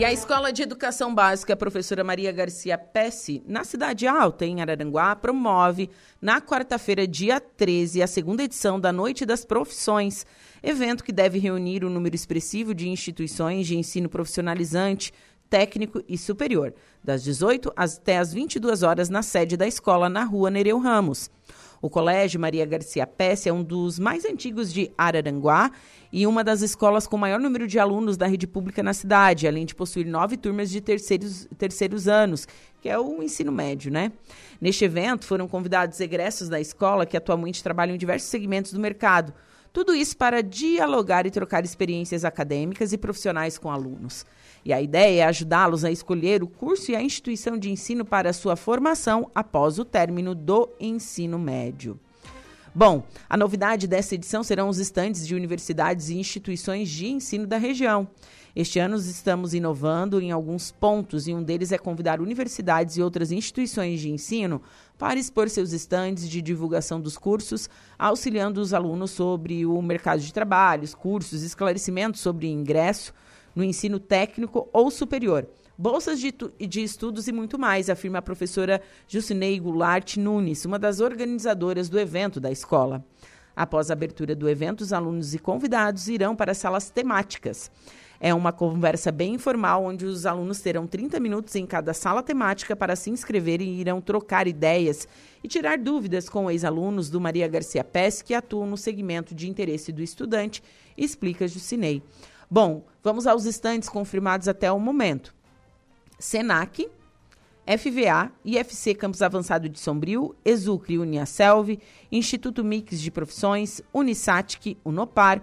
E 0.00 0.04
a 0.04 0.10
Escola 0.10 0.50
de 0.50 0.62
Educação 0.62 1.14
Básica 1.14 1.54
Professora 1.54 2.02
Maria 2.02 2.32
Garcia 2.32 2.78
Pesce, 2.78 3.42
na 3.46 3.64
Cidade 3.64 4.06
Alta, 4.06 4.46
em 4.46 4.62
Araranguá, 4.62 5.14
promove, 5.14 5.90
na 6.22 6.40
quarta-feira, 6.40 7.06
dia 7.06 7.38
13, 7.38 8.02
a 8.02 8.06
segunda 8.06 8.42
edição 8.42 8.80
da 8.80 8.94
Noite 8.94 9.26
das 9.26 9.44
Profissões, 9.44 10.24
evento 10.62 11.04
que 11.04 11.12
deve 11.12 11.38
reunir 11.38 11.84
um 11.84 11.90
número 11.90 12.14
expressivo 12.14 12.74
de 12.74 12.88
instituições 12.88 13.66
de 13.66 13.76
ensino 13.76 14.08
profissionalizante, 14.08 15.12
técnico 15.50 16.02
e 16.08 16.16
superior, 16.16 16.72
das 17.04 17.22
18 17.22 17.70
até 17.76 18.16
as 18.16 18.32
22 18.32 18.82
horas 18.82 19.10
na 19.10 19.20
sede 19.20 19.54
da 19.54 19.66
escola, 19.66 20.08
na 20.08 20.24
rua 20.24 20.48
Nereu 20.50 20.78
Ramos. 20.78 21.28
O 21.82 21.88
Colégio 21.88 22.38
Maria 22.38 22.66
Garcia 22.66 23.06
Pesce 23.06 23.48
é 23.48 23.52
um 23.52 23.62
dos 23.62 23.98
mais 23.98 24.26
antigos 24.26 24.70
de 24.70 24.92
Araranguá 24.98 25.70
e 26.12 26.26
uma 26.26 26.44
das 26.44 26.60
escolas 26.60 27.06
com 27.06 27.16
maior 27.16 27.40
número 27.40 27.66
de 27.66 27.78
alunos 27.78 28.18
da 28.18 28.26
rede 28.26 28.46
pública 28.46 28.82
na 28.82 28.92
cidade, 28.92 29.48
além 29.48 29.64
de 29.64 29.74
possuir 29.74 30.04
nove 30.04 30.36
turmas 30.36 30.68
de 30.68 30.82
terceiros, 30.82 31.48
terceiros 31.56 32.06
anos, 32.06 32.46
que 32.82 32.88
é 32.88 32.98
o 32.98 33.22
ensino 33.22 33.50
médio, 33.50 33.90
né? 33.90 34.12
Neste 34.60 34.84
evento 34.84 35.24
foram 35.24 35.48
convidados 35.48 35.98
egressos 36.00 36.50
da 36.50 36.60
escola 36.60 37.06
que 37.06 37.16
atualmente 37.16 37.62
trabalham 37.62 37.94
em 37.94 37.98
diversos 37.98 38.28
segmentos 38.28 38.74
do 38.74 38.80
mercado. 38.80 39.32
Tudo 39.72 39.94
isso 39.94 40.16
para 40.18 40.42
dialogar 40.42 41.26
e 41.26 41.30
trocar 41.30 41.64
experiências 41.64 42.26
acadêmicas 42.26 42.92
e 42.92 42.98
profissionais 42.98 43.56
com 43.56 43.70
alunos. 43.70 44.26
E 44.64 44.72
a 44.72 44.80
ideia 44.80 45.22
é 45.22 45.26
ajudá-los 45.26 45.84
a 45.84 45.90
escolher 45.90 46.42
o 46.42 46.48
curso 46.48 46.90
e 46.90 46.96
a 46.96 47.02
instituição 47.02 47.56
de 47.56 47.70
ensino 47.70 48.04
para 48.04 48.32
sua 48.32 48.56
formação 48.56 49.30
após 49.34 49.78
o 49.78 49.84
término 49.84 50.34
do 50.34 50.68
ensino 50.78 51.38
médio. 51.38 51.98
Bom, 52.72 53.02
a 53.28 53.36
novidade 53.36 53.88
dessa 53.88 54.14
edição 54.14 54.44
serão 54.44 54.68
os 54.68 54.78
estandes 54.78 55.26
de 55.26 55.34
universidades 55.34 56.08
e 56.08 56.16
instituições 56.16 56.88
de 56.88 57.08
ensino 57.08 57.44
da 57.44 57.56
região. 57.56 58.06
Este 58.54 58.78
ano 58.78 58.96
estamos 58.96 59.54
inovando 59.54 60.20
em 60.20 60.30
alguns 60.30 60.70
pontos 60.70 61.26
e 61.26 61.34
um 61.34 61.42
deles 61.42 61.72
é 61.72 61.78
convidar 61.78 62.20
universidades 62.20 62.96
e 62.96 63.02
outras 63.02 63.32
instituições 63.32 64.00
de 64.00 64.10
ensino 64.10 64.60
para 64.98 65.18
expor 65.18 65.48
seus 65.48 65.72
estandes 65.72 66.28
de 66.28 66.42
divulgação 66.42 67.00
dos 67.00 67.16
cursos, 67.16 67.68
auxiliando 67.98 68.60
os 68.60 68.72
alunos 68.72 69.10
sobre 69.12 69.66
o 69.66 69.80
mercado 69.82 70.20
de 70.20 70.32
trabalho, 70.32 70.88
cursos, 70.96 71.42
esclarecimentos 71.42 72.20
sobre 72.20 72.48
ingresso 72.48 73.12
no 73.54 73.64
ensino 73.64 73.98
técnico 73.98 74.68
ou 74.72 74.90
superior 74.90 75.46
bolsas 75.80 76.20
de, 76.20 76.30
de, 76.68 76.82
estudos 76.82 77.26
e 77.26 77.32
muito 77.32 77.58
mais, 77.58 77.88
afirma 77.88 78.18
a 78.18 78.22
professora 78.22 78.82
Jucinei 79.08 79.58
Goulart 79.58 80.18
Nunes, 80.18 80.66
uma 80.66 80.78
das 80.78 81.00
organizadoras 81.00 81.88
do 81.88 81.98
evento 81.98 82.38
da 82.38 82.50
escola. 82.50 83.02
Após 83.56 83.90
a 83.90 83.94
abertura 83.94 84.34
do 84.34 84.46
evento, 84.46 84.82
os 84.82 84.92
alunos 84.92 85.34
e 85.34 85.38
convidados 85.38 86.06
irão 86.06 86.36
para 86.36 86.52
salas 86.52 86.90
temáticas. 86.90 87.70
É 88.20 88.34
uma 88.34 88.52
conversa 88.52 89.10
bem 89.10 89.32
informal, 89.36 89.82
onde 89.82 90.04
os 90.04 90.26
alunos 90.26 90.60
terão 90.60 90.86
30 90.86 91.18
minutos 91.18 91.54
em 91.56 91.64
cada 91.64 91.94
sala 91.94 92.22
temática 92.22 92.76
para 92.76 92.94
se 92.94 93.08
inscrever 93.08 93.62
e 93.62 93.80
irão 93.80 94.02
trocar 94.02 94.46
ideias 94.46 95.08
e 95.42 95.48
tirar 95.48 95.78
dúvidas 95.78 96.28
com 96.28 96.50
ex-alunos 96.50 97.08
do 97.08 97.18
Maria 97.18 97.48
Garcia 97.48 97.82
Pes, 97.82 98.20
que 98.20 98.34
atuam 98.34 98.66
no 98.66 98.76
segmento 98.76 99.34
de 99.34 99.48
interesse 99.48 99.90
do 99.90 100.02
estudante, 100.02 100.62
explica 100.94 101.48
Jucinei. 101.48 102.02
Bom, 102.52 102.84
vamos 103.00 103.28
aos 103.28 103.46
estantes 103.46 103.88
confirmados 103.88 104.48
até 104.48 104.72
o 104.72 104.80
momento. 104.80 105.32
Senac, 106.18 106.90
FVA, 107.64 108.32
IFC 108.44 108.92
Campus 108.92 109.22
Avançado 109.22 109.68
de 109.68 109.78
Sombrio, 109.78 110.34
Exucre 110.44 110.98
Uniaselv, 110.98 111.78
Instituto 112.10 112.64
Mix 112.64 113.00
de 113.00 113.08
Profissões, 113.08 113.80
Unisatic, 113.94 114.76
Unopar, 114.84 115.40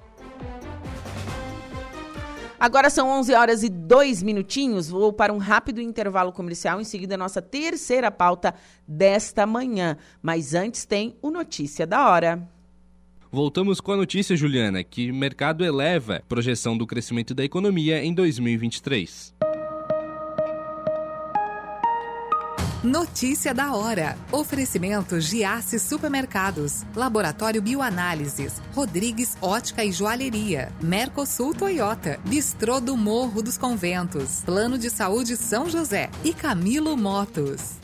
Agora 2.60 2.90
são 2.90 3.10
11 3.10 3.34
horas 3.34 3.64
e 3.64 3.70
2 3.70 4.22
minutinhos. 4.22 4.90
Vou 4.90 5.12
para 5.12 5.34
um 5.34 5.38
rápido 5.38 5.82
intervalo 5.82 6.32
comercial. 6.32 6.80
Em 6.80 6.84
seguida, 6.84 7.18
nossa 7.18 7.42
terceira 7.42 8.12
pauta 8.12 8.54
desta 8.88 9.46
manhã. 9.46 9.98
Mas 10.22 10.54
antes 10.54 10.86
tem 10.86 11.18
o 11.22 11.32
Notícia 11.32 11.88
da 11.88 12.10
Hora. 12.10 12.55
Voltamos 13.36 13.82
com 13.82 13.92
a 13.92 13.98
notícia, 13.98 14.34
Juliana, 14.34 14.82
que 14.82 15.12
mercado 15.12 15.66
eleva 15.66 16.24
projeção 16.26 16.78
do 16.78 16.88
crescimento 16.88 17.36
da 17.36 17.44
economia 17.44 18.02
em 18.02 18.14
2023. 18.14 19.36
Notícia 22.82 23.54
da 23.54 23.76
hora. 23.76 24.18
Oferecimento 24.32 25.20
Giasse 25.20 25.78
Supermercados, 25.80 26.86
Laboratório 26.96 27.62
Bioanálises, 27.62 28.62
Rodrigues 28.74 29.36
Ótica 29.42 29.84
e 29.84 29.92
Joalheria, 29.92 30.72
Mercosul 30.82 31.54
Toyota, 31.54 32.18
Bistrô 32.26 32.80
do 32.80 32.96
Morro 32.96 33.44
dos 33.44 33.58
Conventos, 33.58 34.44
Plano 34.46 34.78
de 34.78 34.90
Saúde 34.90 35.36
São 35.36 35.70
José 35.70 36.10
e 36.24 36.34
Camilo 36.34 36.96
Motos. 36.96 37.82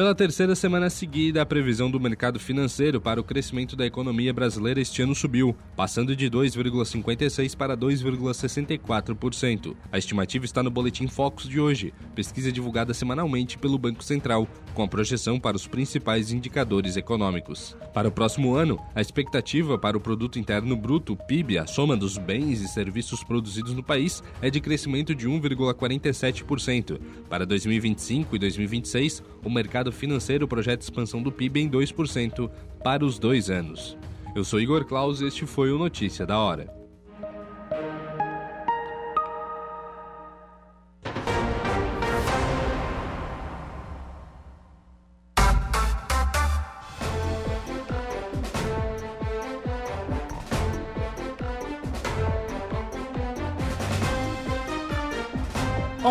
Pela 0.00 0.14
terceira 0.14 0.54
semana 0.54 0.88
seguida, 0.88 1.42
a 1.42 1.46
previsão 1.46 1.90
do 1.90 2.00
mercado 2.00 2.40
financeiro 2.40 3.02
para 3.02 3.20
o 3.20 3.22
crescimento 3.22 3.76
da 3.76 3.84
economia 3.84 4.32
brasileira 4.32 4.80
este 4.80 5.02
ano 5.02 5.14
subiu, 5.14 5.54
passando 5.76 6.16
de 6.16 6.30
2,56% 6.30 7.54
para 7.54 7.76
2,64%. 7.76 9.76
A 9.92 9.98
estimativa 9.98 10.46
está 10.46 10.62
no 10.62 10.70
Boletim 10.70 11.06
Focus 11.06 11.46
de 11.46 11.60
hoje, 11.60 11.92
pesquisa 12.14 12.50
divulgada 12.50 12.94
semanalmente 12.94 13.58
pelo 13.58 13.76
Banco 13.76 14.02
Central, 14.02 14.48
com 14.72 14.82
a 14.82 14.88
projeção 14.88 15.38
para 15.38 15.58
os 15.58 15.66
principais 15.66 16.32
indicadores 16.32 16.96
econômicos. 16.96 17.76
Para 17.92 18.08
o 18.08 18.12
próximo 18.12 18.54
ano, 18.54 18.80
a 18.94 19.02
expectativa 19.02 19.76
para 19.76 19.98
o 19.98 20.00
Produto 20.00 20.38
Interno 20.38 20.76
Bruto, 20.76 21.14
PIB, 21.14 21.58
a 21.58 21.66
soma 21.66 21.94
dos 21.94 22.16
bens 22.16 22.62
e 22.62 22.68
serviços 22.68 23.22
produzidos 23.22 23.74
no 23.74 23.82
país, 23.82 24.22
é 24.40 24.48
de 24.48 24.62
crescimento 24.62 25.14
de 25.14 25.28
1,47%. 25.28 26.98
Para 27.28 27.44
2025 27.44 28.34
e 28.34 28.38
2026, 28.38 29.22
o 29.44 29.50
mercado 29.50 29.89
mercado 29.90 29.92
financeiro 29.92 30.48
projeta 30.48 30.82
expansão 30.82 31.22
do 31.22 31.32
PIB 31.32 31.60
em 31.60 31.68
2% 31.68 32.50
para 32.82 33.04
os 33.04 33.18
dois 33.18 33.50
anos. 33.50 33.96
Eu 34.34 34.44
sou 34.44 34.60
Igor 34.60 34.84
Claus 34.84 35.20
e 35.20 35.26
este 35.26 35.44
foi 35.44 35.72
o 35.72 35.78
Notícia 35.78 36.24
da 36.24 36.38
Hora. 36.38 36.79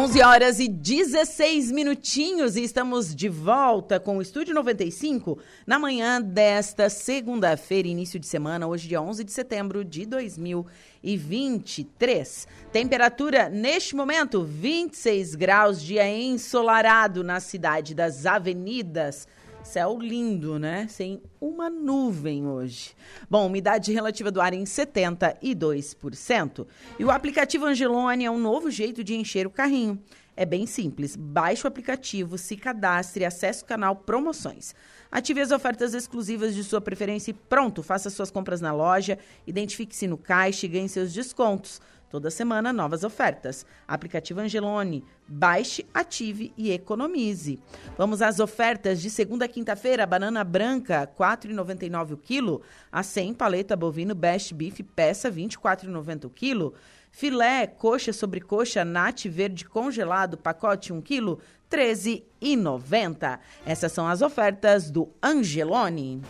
11 0.10 0.24
horas 0.24 0.60
e 0.60 0.68
16 0.68 1.72
minutinhos 1.72 2.55
e 2.55 2.64
estamos 2.64 3.16
de 3.16 3.30
volta 3.30 3.99
com 3.99 4.18
o 4.18 4.24
Estúdio 4.24 4.55
95 4.55 5.38
na 5.68 5.78
manhã 5.78 6.20
desta 6.20 6.89
segunda-feira, 6.89 7.88
início 7.88 8.20
de 8.20 8.26
semana, 8.26 8.66
hoje 8.66 8.88
dia 8.88 8.99
11 8.99 9.24
de 9.24 9.32
setembro 9.32 9.86
de 9.86 10.07
2023. 10.07 12.47
Temperatura 12.72 13.49
neste 13.49 13.95
momento 13.95 14.43
26 14.43 15.36
graus, 15.36 15.80
dia 15.80 16.10
ensolarado 16.10 17.24
na 17.24 17.39
cidade 17.39 17.93
das 17.93 18.26
avenidas 18.26 19.28
Céu 19.64 19.99
lindo, 19.99 20.57
né? 20.57 20.88
Sem 20.88 21.22
uma 21.39 21.70
nuvem 21.70 22.47
hoje. 22.47 22.95
Bom, 23.30 23.45
umidade 23.45 23.93
relativa 23.93 24.32
do 24.32 24.41
ar 24.41 24.53
em 24.53 24.64
72%. 24.64 26.66
E 26.97 27.05
o 27.05 27.12
aplicativo 27.12 27.66
Angelone 27.66 28.26
é 28.26 28.32
um 28.32 28.39
novo 28.39 28.72
jeito 28.72 29.03
de 29.03 29.16
encher 29.16 29.45
o 29.45 29.51
carrinho. 29.51 30.01
É 30.36 30.45
bem 30.45 30.66
simples. 30.66 31.16
Baixe 31.18 31.66
o 31.66 31.68
aplicativo, 31.68 32.38
se 32.38 32.55
cadastre, 32.55 33.26
acesse 33.26 33.64
o 33.64 33.66
canal 33.66 33.95
Promoções. 33.95 34.74
Ative 35.12 35.41
as 35.41 35.51
ofertas 35.51 35.93
exclusivas 35.93 36.55
de 36.55 36.64
sua 36.64 36.80
preferência 36.80 37.32
e 37.32 37.34
pronto, 37.34 37.84
faça 37.84 38.10
suas 38.10 38.32
compras 38.32 38.62
na 38.62 38.72
loja, 38.72 39.20
identifique-se 39.45 40.07
no 40.07 40.18
caixa 40.18 40.66
e 40.66 40.70
ganhe 40.70 40.88
seus 40.88 41.12
descontos. 41.12 41.82
Toda 42.10 42.32
semana, 42.32 42.74
novas 42.74 43.03
ofertas. 43.03 43.66
Aplicativo 43.88 44.39
Angelone. 44.39 45.03
Baixe, 45.28 45.86
ative 45.93 46.51
e 46.57 46.72
economize. 46.72 47.60
Vamos 47.95 48.22
às 48.22 48.39
ofertas 48.39 48.99
de 48.99 49.12
segunda 49.12 49.45
a 49.45 49.47
quinta-feira. 49.47 50.07
Banana 50.07 50.43
branca, 50.43 51.01
R$ 51.01 51.07
4,99 51.18 52.14
o 52.14 52.18
quilo. 52.18 52.62
A 52.91 53.03
100, 53.03 53.36
paleta 53.36 53.76
bovino 53.76 54.16
Best 54.16 54.55
Beef, 54.55 54.82
peça, 54.95 55.30
R$ 55.30 55.36
24,90 55.36 56.26
o 56.26 56.30
quilo. 56.32 56.74
Filé, 57.12 57.68
coxa 57.68 58.12
sobre 58.12 58.39
coxa, 58.39 58.84
nat 58.86 59.26
verde 59.28 59.66
congelado, 59.66 60.38
pacote 60.38 60.93
1 60.93 61.01
quilo, 61.01 61.39
R$ 61.72 61.78
13,90. 61.78 63.39
Essas 63.66 63.91
são 63.91 64.07
as 64.07 64.22
ofertas 64.22 64.89
do 64.89 65.10
Angelone. 65.22 66.22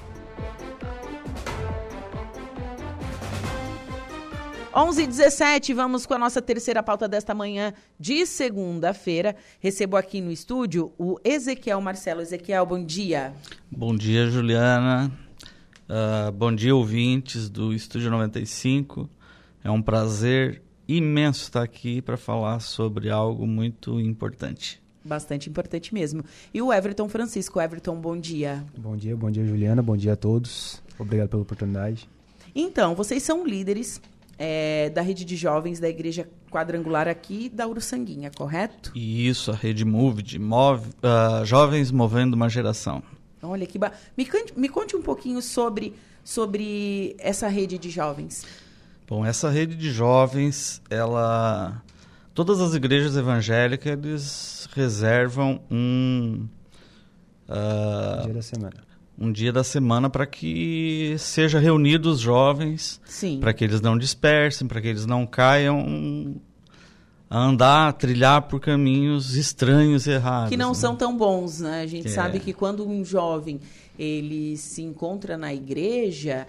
11 4.74 5.01
h 5.01 5.07
17 5.09 5.74
vamos 5.74 6.05
com 6.05 6.13
a 6.13 6.20
nossa 6.20 6.39
terceira 6.43 6.84
pauta 6.84 7.07
desta 7.07 7.34
manhã 7.34 7.74
de 7.99 8.24
segunda-feira. 8.28 9.36
Recebo 9.59 9.97
aqui 9.97 10.22
no 10.22 10.32
estúdio 10.32 10.93
o 10.95 11.17
Ezequiel 11.24 11.82
Marcelo. 11.82 12.22
Ezequiel, 12.22 12.67
bom 12.67 12.84
dia. 12.84 13.34
Bom 13.72 13.95
dia, 13.95 14.28
Juliana. 14.28 15.11
Uh, 15.89 16.32
bom 16.32 16.53
dia, 16.53 16.76
ouvintes 16.76 17.49
do 17.49 17.74
Estúdio 17.74 18.11
95. 18.11 19.09
É 19.63 19.72
um 19.72 19.82
prazer 19.82 20.61
imenso 20.88 21.41
estar 21.41 21.63
aqui 21.63 21.99
para 21.99 22.15
falar 22.15 22.59
sobre 22.59 23.09
algo 23.09 23.47
muito 23.47 23.99
importante. 23.99 24.80
Bastante 25.03 25.49
importante 25.49 25.91
mesmo. 25.91 26.24
E 26.53 26.61
o 26.61 26.72
Everton 26.72 27.09
Francisco. 27.09 27.59
Everton, 27.59 27.95
bom 27.95 28.15
dia. 28.15 28.63
Bom 28.78 28.95
dia, 28.95 29.17
bom 29.17 29.32
dia, 29.32 29.43
Juliana. 29.43 29.82
Bom 29.82 29.97
dia 29.97 30.13
a 30.13 30.15
todos. 30.15 30.80
Obrigado 30.99 31.30
pela 31.30 31.41
oportunidade. 31.41 32.07
Então, 32.53 32.93
vocês 32.93 33.24
são 33.24 33.43
líderes 33.43 33.99
é, 34.39 34.89
da 34.89 35.01
rede 35.01 35.25
de 35.25 35.35
jovens 35.35 35.81
da 35.81 35.89
Igreja 35.89 36.25
Quadrangular 36.49 37.09
aqui 37.09 37.49
da 37.49 37.67
Uruçanguinha, 37.67 38.31
correto? 38.31 38.91
Isso, 38.95 39.51
a 39.51 39.55
rede 39.55 39.83
Moved, 39.83 40.39
move, 40.39 40.89
uh, 41.03 41.45
Jovens 41.45 41.91
Movendo 41.91 42.35
uma 42.35 42.47
Geração. 42.47 43.03
Olha 43.43 43.67
que 43.67 43.77
ba... 43.77 43.91
me, 44.17 44.25
conte, 44.25 44.57
me 44.57 44.69
conte 44.69 44.95
um 44.95 45.01
pouquinho 45.01 45.41
sobre, 45.41 45.93
sobre 46.23 47.17
essa 47.19 47.49
rede 47.49 47.77
de 47.77 47.89
jovens. 47.89 48.45
Bom, 49.05 49.25
essa 49.25 49.49
rede 49.49 49.75
de 49.75 49.91
jovens, 49.91 50.81
ela 50.89 51.83
todas 52.33 52.61
as 52.61 52.73
igrejas 52.73 53.17
evangélicas 53.17 53.91
eles 53.91 54.69
reservam 54.73 55.59
um 55.69 56.47
uh, 57.49 58.23
dia 58.23 58.33
da 58.33 58.41
semana. 58.41 58.88
Um 59.20 59.32
dia 59.32 59.51
da 59.51 59.65
semana 59.65 60.09
para 60.09 60.26
que 60.26 61.15
seja 61.17 61.59
reunidos 61.59 62.15
os 62.15 62.20
jovens, 62.22 63.01
para 63.41 63.53
que 63.53 63.65
eles 63.65 63.82
não 63.82 63.97
dispersem, 63.97 64.65
para 64.65 64.80
que 64.80 64.88
eles 64.88 65.05
não 65.05 65.28
caiam 65.28 66.39
a 67.30 67.38
andar, 67.38 67.89
a 67.89 67.91
trilhar 67.91 68.43
por 68.43 68.59
caminhos 68.59 69.36
estranhos 69.36 70.07
e 70.07 70.11
errados. 70.11 70.49
Que 70.49 70.57
não 70.57 70.70
né? 70.70 70.76
são 70.76 70.95
tão 70.95 71.15
bons, 71.17 71.59
né? 71.59 71.82
A 71.82 71.86
gente 71.86 72.07
é. 72.07 72.11
sabe 72.11 72.39
que 72.39 72.53
quando 72.53 72.88
um 72.88 73.03
jovem 73.03 73.59
ele 73.97 74.55
se 74.55 74.82
encontra 74.82 75.38
na 75.38 75.53
igreja, 75.53 76.47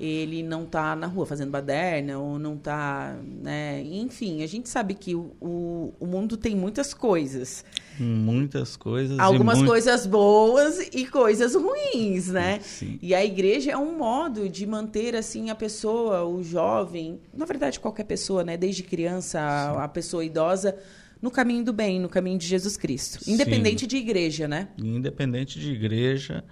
ele 0.00 0.42
não 0.42 0.64
está 0.64 0.96
na 0.96 1.06
rua 1.06 1.26
fazendo 1.26 1.50
baderna 1.50 2.18
ou 2.18 2.38
não 2.38 2.54
está, 2.54 3.18
né? 3.42 3.82
Enfim, 3.82 4.42
a 4.42 4.46
gente 4.46 4.66
sabe 4.66 4.94
que 4.94 5.14
o, 5.14 5.36
o, 5.38 5.92
o 6.00 6.06
mundo 6.06 6.38
tem 6.38 6.56
muitas 6.56 6.94
coisas. 6.94 7.62
Muitas 7.98 8.76
coisas. 8.76 9.18
Algumas 9.18 9.58
muito... 9.58 9.68
coisas 9.68 10.06
boas 10.06 10.88
e 10.94 11.04
coisas 11.04 11.54
ruins, 11.54 12.28
né? 12.28 12.60
Sim. 12.62 12.98
E 13.02 13.14
a 13.14 13.22
igreja 13.22 13.72
é 13.72 13.76
um 13.76 13.98
modo 13.98 14.48
de 14.48 14.66
manter 14.66 15.14
assim 15.14 15.50
a 15.50 15.54
pessoa, 15.54 16.24
o 16.24 16.42
jovem, 16.42 17.20
na 17.36 17.44
verdade 17.44 17.78
qualquer 17.78 18.04
pessoa, 18.04 18.42
né? 18.42 18.56
Desde 18.56 18.82
criança 18.82 19.38
a, 19.38 19.84
a 19.84 19.88
pessoa 19.88 20.24
idosa 20.24 20.78
no 21.20 21.30
caminho 21.30 21.62
do 21.62 21.74
bem, 21.74 22.00
no 22.00 22.08
caminho 22.08 22.38
de 22.38 22.46
Jesus 22.46 22.74
Cristo, 22.74 23.18
independente 23.30 23.82
Sim. 23.82 23.86
de 23.86 23.96
igreja, 23.98 24.48
né? 24.48 24.68
Independente 24.78 25.60
de 25.60 25.72
igreja. 25.72 26.42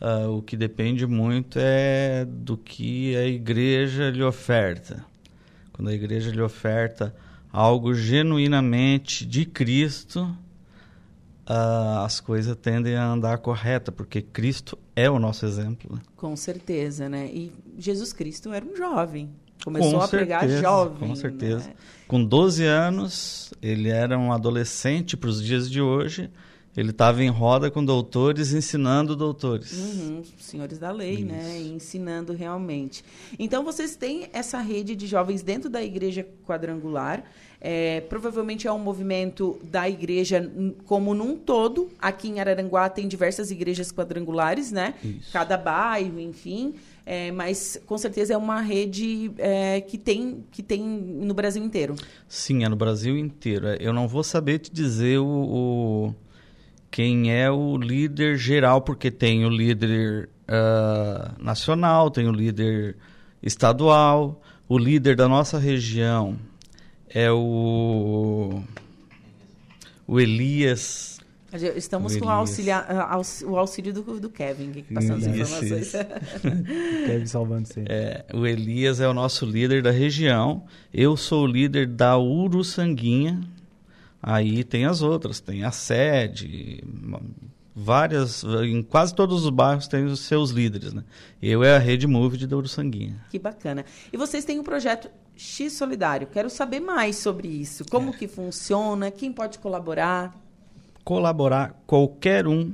Uh, 0.00 0.30
o 0.36 0.42
que 0.42 0.56
depende 0.56 1.06
muito 1.06 1.58
é 1.60 2.24
do 2.24 2.56
que 2.56 3.16
a 3.16 3.26
igreja 3.26 4.10
lhe 4.10 4.22
oferta. 4.22 5.04
Quando 5.72 5.88
a 5.88 5.92
igreja 5.92 6.30
lhe 6.30 6.40
oferta 6.40 7.14
algo 7.52 7.92
genuinamente 7.94 9.26
de 9.26 9.44
Cristo, 9.44 10.22
uh, 11.48 12.04
as 12.04 12.20
coisas 12.20 12.56
tendem 12.56 12.94
a 12.94 13.06
andar 13.06 13.38
correta, 13.38 13.90
porque 13.90 14.22
Cristo 14.22 14.78
é 14.94 15.10
o 15.10 15.18
nosso 15.18 15.44
exemplo. 15.44 15.96
Né? 15.96 16.00
Com 16.16 16.36
certeza, 16.36 17.08
né? 17.08 17.26
E 17.26 17.52
Jesus 17.76 18.12
Cristo 18.12 18.52
era 18.52 18.64
um 18.64 18.76
jovem. 18.76 19.30
Começou 19.64 19.92
com 19.92 19.98
a 19.98 20.06
certeza, 20.06 20.38
pregar 20.38 20.62
jovem. 20.62 21.08
Com 21.08 21.16
certeza. 21.16 21.66
Né? 21.66 21.74
Com 22.06 22.24
12 22.24 22.64
anos, 22.64 23.52
ele 23.60 23.88
era 23.88 24.16
um 24.16 24.32
adolescente 24.32 25.16
para 25.16 25.28
os 25.28 25.42
dias 25.42 25.68
de 25.68 25.80
hoje 25.80 26.30
ele 26.78 26.90
estava 26.90 27.24
em 27.24 27.28
roda 27.28 27.72
com 27.72 27.84
doutores, 27.84 28.52
ensinando 28.52 29.16
doutores. 29.16 29.72
Uhum, 29.72 30.22
senhores 30.38 30.78
da 30.78 30.92
lei, 30.92 31.24
né? 31.24 31.40
Isso. 31.40 31.68
né? 31.68 31.74
Ensinando 31.74 32.32
realmente. 32.32 33.04
Então, 33.36 33.64
vocês 33.64 33.96
têm 33.96 34.28
essa 34.32 34.60
rede 34.60 34.94
de 34.94 35.04
jovens 35.08 35.42
dentro 35.42 35.68
da 35.68 35.82
igreja 35.82 36.24
quadrangular. 36.46 37.24
É, 37.60 38.02
provavelmente 38.02 38.68
é 38.68 38.72
um 38.72 38.78
movimento 38.78 39.58
da 39.64 39.88
igreja 39.88 40.48
como 40.86 41.14
num 41.14 41.36
todo. 41.36 41.88
Aqui 41.98 42.28
em 42.28 42.38
Araranguá 42.38 42.88
tem 42.88 43.08
diversas 43.08 43.50
igrejas 43.50 43.90
quadrangulares, 43.90 44.70
né? 44.70 44.94
Isso. 45.02 45.32
Cada 45.32 45.56
bairro, 45.56 46.20
enfim. 46.20 46.74
É, 47.04 47.32
mas 47.32 47.80
com 47.86 47.98
certeza 47.98 48.34
é 48.34 48.36
uma 48.36 48.60
rede 48.60 49.32
é, 49.38 49.80
que, 49.80 49.98
tem, 49.98 50.44
que 50.52 50.62
tem 50.62 50.80
no 50.80 51.34
Brasil 51.34 51.64
inteiro. 51.64 51.96
Sim, 52.28 52.62
é 52.62 52.68
no 52.68 52.76
Brasil 52.76 53.18
inteiro. 53.18 53.66
É, 53.66 53.78
eu 53.80 53.92
não 53.92 54.06
vou 54.06 54.22
saber 54.22 54.60
te 54.60 54.70
dizer 54.70 55.18
o, 55.18 55.26
o 55.26 56.14
quem 56.90 57.32
é 57.32 57.50
o 57.50 57.76
líder 57.76 58.36
geral, 58.36 58.82
porque 58.82 59.10
tem 59.10 59.44
o 59.44 59.48
líder 59.48 60.28
uh, 60.48 61.42
nacional, 61.42 62.10
tem 62.10 62.26
o 62.26 62.32
líder 62.32 62.96
estadual, 63.42 64.40
o 64.68 64.78
líder 64.78 65.16
da 65.16 65.28
nossa 65.28 65.58
região 65.58 66.36
é 67.08 67.30
o, 67.30 68.62
o 70.06 70.20
Elias. 70.20 71.18
Estamos 71.74 72.14
o 72.14 72.18
com 72.18 72.26
o, 72.26 72.28
auxilia, 72.28 72.84
o 73.46 73.56
auxílio 73.56 73.94
do, 73.94 74.20
do 74.20 74.28
Kevin, 74.28 74.70
que 74.70 74.82
passando 74.82 75.16
as 75.16 75.26
informações. 75.26 75.92
Kevin 77.06 77.26
salvando 77.26 77.68
sempre. 77.68 77.90
É, 77.90 78.26
o 78.34 78.46
Elias 78.46 79.00
é 79.00 79.08
o 79.08 79.14
nosso 79.14 79.46
líder 79.46 79.82
da 79.82 79.90
região. 79.90 80.64
Eu 80.92 81.16
sou 81.16 81.44
o 81.44 81.46
líder 81.46 81.86
da 81.86 82.18
Uruçanguinha, 82.18 83.40
Aí 84.22 84.64
tem 84.64 84.84
as 84.84 85.00
outras, 85.00 85.40
tem 85.40 85.62
a 85.62 85.70
sede, 85.70 86.82
várias, 87.74 88.42
em 88.64 88.82
quase 88.82 89.14
todos 89.14 89.44
os 89.44 89.50
bairros 89.50 89.86
tem 89.86 90.04
os 90.04 90.20
seus 90.20 90.50
líderes, 90.50 90.92
né? 90.92 91.04
Eu 91.40 91.62
é 91.62 91.76
a 91.76 91.78
Rede 91.78 92.06
Move 92.06 92.36
de 92.36 92.46
Douro 92.46 92.66
Sanguinha. 92.66 93.24
Que 93.30 93.38
bacana. 93.38 93.84
E 94.12 94.16
vocês 94.16 94.44
têm 94.44 94.58
um 94.58 94.64
projeto 94.64 95.08
X 95.36 95.74
Solidário. 95.74 96.26
Quero 96.26 96.50
saber 96.50 96.80
mais 96.80 97.16
sobre 97.16 97.46
isso. 97.46 97.84
Como 97.88 98.10
é. 98.10 98.12
que 98.12 98.26
funciona? 98.26 99.10
Quem 99.12 99.32
pode 99.32 99.60
colaborar? 99.60 100.34
Colaborar 101.04 101.80
qualquer 101.86 102.48
um 102.48 102.72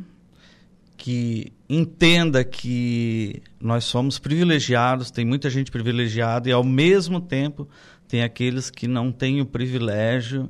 que 0.96 1.52
entenda 1.68 2.42
que 2.42 3.42
nós 3.60 3.84
somos 3.84 4.18
privilegiados, 4.18 5.10
tem 5.10 5.24
muita 5.24 5.50
gente 5.50 5.70
privilegiada 5.70 6.48
e 6.48 6.52
ao 6.52 6.64
mesmo 6.64 7.20
tempo 7.20 7.68
tem 8.08 8.22
aqueles 8.22 8.70
que 8.70 8.88
não 8.88 9.12
têm 9.12 9.42
o 9.42 9.46
privilégio 9.46 10.48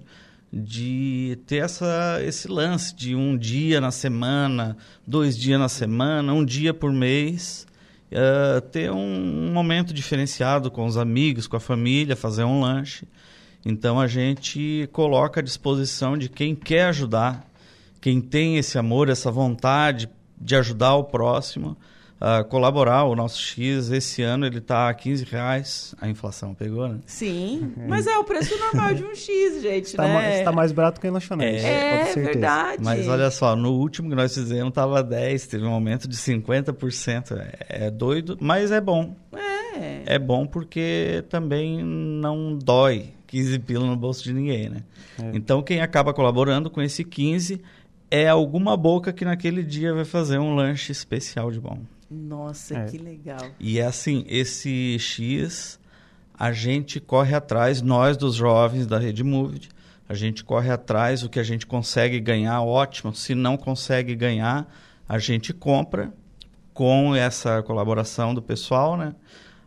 de 0.56 1.36
ter 1.46 1.56
essa, 1.56 2.20
esse 2.22 2.46
lance 2.46 2.94
de 2.94 3.12
um 3.16 3.36
dia 3.36 3.80
na 3.80 3.90
semana, 3.90 4.76
dois 5.04 5.36
dias 5.36 5.58
na 5.58 5.68
semana, 5.68 6.32
um 6.32 6.44
dia 6.44 6.72
por 6.72 6.92
mês, 6.92 7.66
uh, 8.12 8.60
ter 8.60 8.88
um, 8.92 9.48
um, 9.48 9.52
momento 9.52 9.92
diferenciado 9.92 10.70
com 10.70 10.86
os 10.86 10.96
amigos, 10.96 11.48
com 11.48 11.56
a 11.56 11.60
família, 11.60 12.14
fazer 12.14 12.44
um 12.44 12.60
lanche. 12.60 13.08
Então 13.66 13.98
a 13.98 14.06
gente 14.06 14.88
coloca 14.92 15.40
à 15.40 15.42
disposição 15.42 16.16
de 16.16 16.28
quem 16.28 16.54
quer 16.54 16.84
ajudar, 16.84 17.44
quem 18.00 18.20
tem 18.20 18.56
esse 18.56 18.78
amor, 18.78 19.08
essa 19.08 19.32
vontade 19.32 20.08
de 20.40 20.54
ajudar 20.54 20.94
o 20.94 21.02
próximo, 21.02 21.76
uh, 22.20 22.44
colaborar. 22.44 23.04
O 23.04 23.14
nosso 23.14 23.40
X 23.40 23.90
esse 23.90 24.22
ano 24.22 24.46
ele 24.46 24.58
está 24.58 24.88
a 24.88 24.94
15 24.94 25.24
reais. 25.24 25.94
A 26.00 26.08
inflação 26.08 26.54
pegou, 26.54 26.88
né? 26.88 26.98
Sim, 27.06 27.72
é. 27.78 27.86
mas 27.86 28.06
é 28.06 28.16
o 28.16 28.24
preço 28.24 28.58
normal 28.58 28.94
de 28.94 29.04
um 29.04 29.14
X, 29.14 29.62
gente, 29.62 29.86
está 29.86 30.04
né? 30.04 30.14
Mais, 30.14 30.38
está 30.38 30.52
mais 30.52 30.72
barato 30.72 31.00
que 31.00 31.06
a 31.06 31.12
lanchonete. 31.12 31.64
É, 31.64 32.10
é 32.10 32.14
verdade. 32.14 32.82
Mas 32.82 33.08
olha 33.08 33.30
só, 33.30 33.54
no 33.56 33.72
último 33.72 34.08
que 34.08 34.14
nós 34.14 34.34
fizemos 34.34 34.68
estava 34.68 35.02
10, 35.02 35.46
teve 35.46 35.64
um 35.64 35.72
aumento 35.72 36.08
de 36.08 36.16
50%. 36.16 37.36
É, 37.38 37.86
é 37.86 37.90
doido, 37.90 38.36
mas 38.40 38.70
é 38.70 38.80
bom. 38.80 39.16
É. 39.32 40.14
É 40.14 40.18
bom 40.18 40.46
porque 40.46 41.24
também 41.28 41.82
não 41.82 42.56
dói 42.56 43.12
15 43.26 43.58
pila 43.60 43.86
no 43.86 43.96
bolso 43.96 44.22
de 44.22 44.32
ninguém, 44.32 44.68
né? 44.68 44.82
É. 45.20 45.30
Então 45.34 45.62
quem 45.62 45.80
acaba 45.80 46.14
colaborando 46.14 46.70
com 46.70 46.80
esse 46.80 47.02
15 47.02 47.60
é 48.10 48.28
alguma 48.28 48.76
boca 48.76 49.12
que 49.12 49.24
naquele 49.24 49.62
dia 49.62 49.92
vai 49.92 50.04
fazer 50.04 50.38
um 50.38 50.54
lanche 50.54 50.92
especial 50.92 51.50
de 51.50 51.58
bom. 51.58 51.80
Nossa, 52.14 52.78
é. 52.78 52.84
que 52.86 52.98
legal. 52.98 53.50
E 53.58 53.78
é 53.78 53.84
assim, 53.84 54.24
esse 54.28 54.98
X, 54.98 55.78
a 56.38 56.52
gente 56.52 57.00
corre 57.00 57.34
atrás, 57.34 57.82
nós 57.82 58.16
dos 58.16 58.34
jovens 58.34 58.86
da 58.86 58.98
Rede 58.98 59.24
Moved, 59.24 59.68
a 60.08 60.14
gente 60.14 60.44
corre 60.44 60.70
atrás, 60.70 61.22
o 61.22 61.28
que 61.28 61.40
a 61.40 61.42
gente 61.42 61.66
consegue 61.66 62.20
ganhar, 62.20 62.62
ótimo. 62.62 63.14
Se 63.14 63.34
não 63.34 63.56
consegue 63.56 64.14
ganhar, 64.14 64.72
a 65.08 65.18
gente 65.18 65.52
compra 65.52 66.12
com 66.72 67.14
essa 67.14 67.62
colaboração 67.62 68.34
do 68.34 68.42
pessoal, 68.42 68.96
né? 68.96 69.14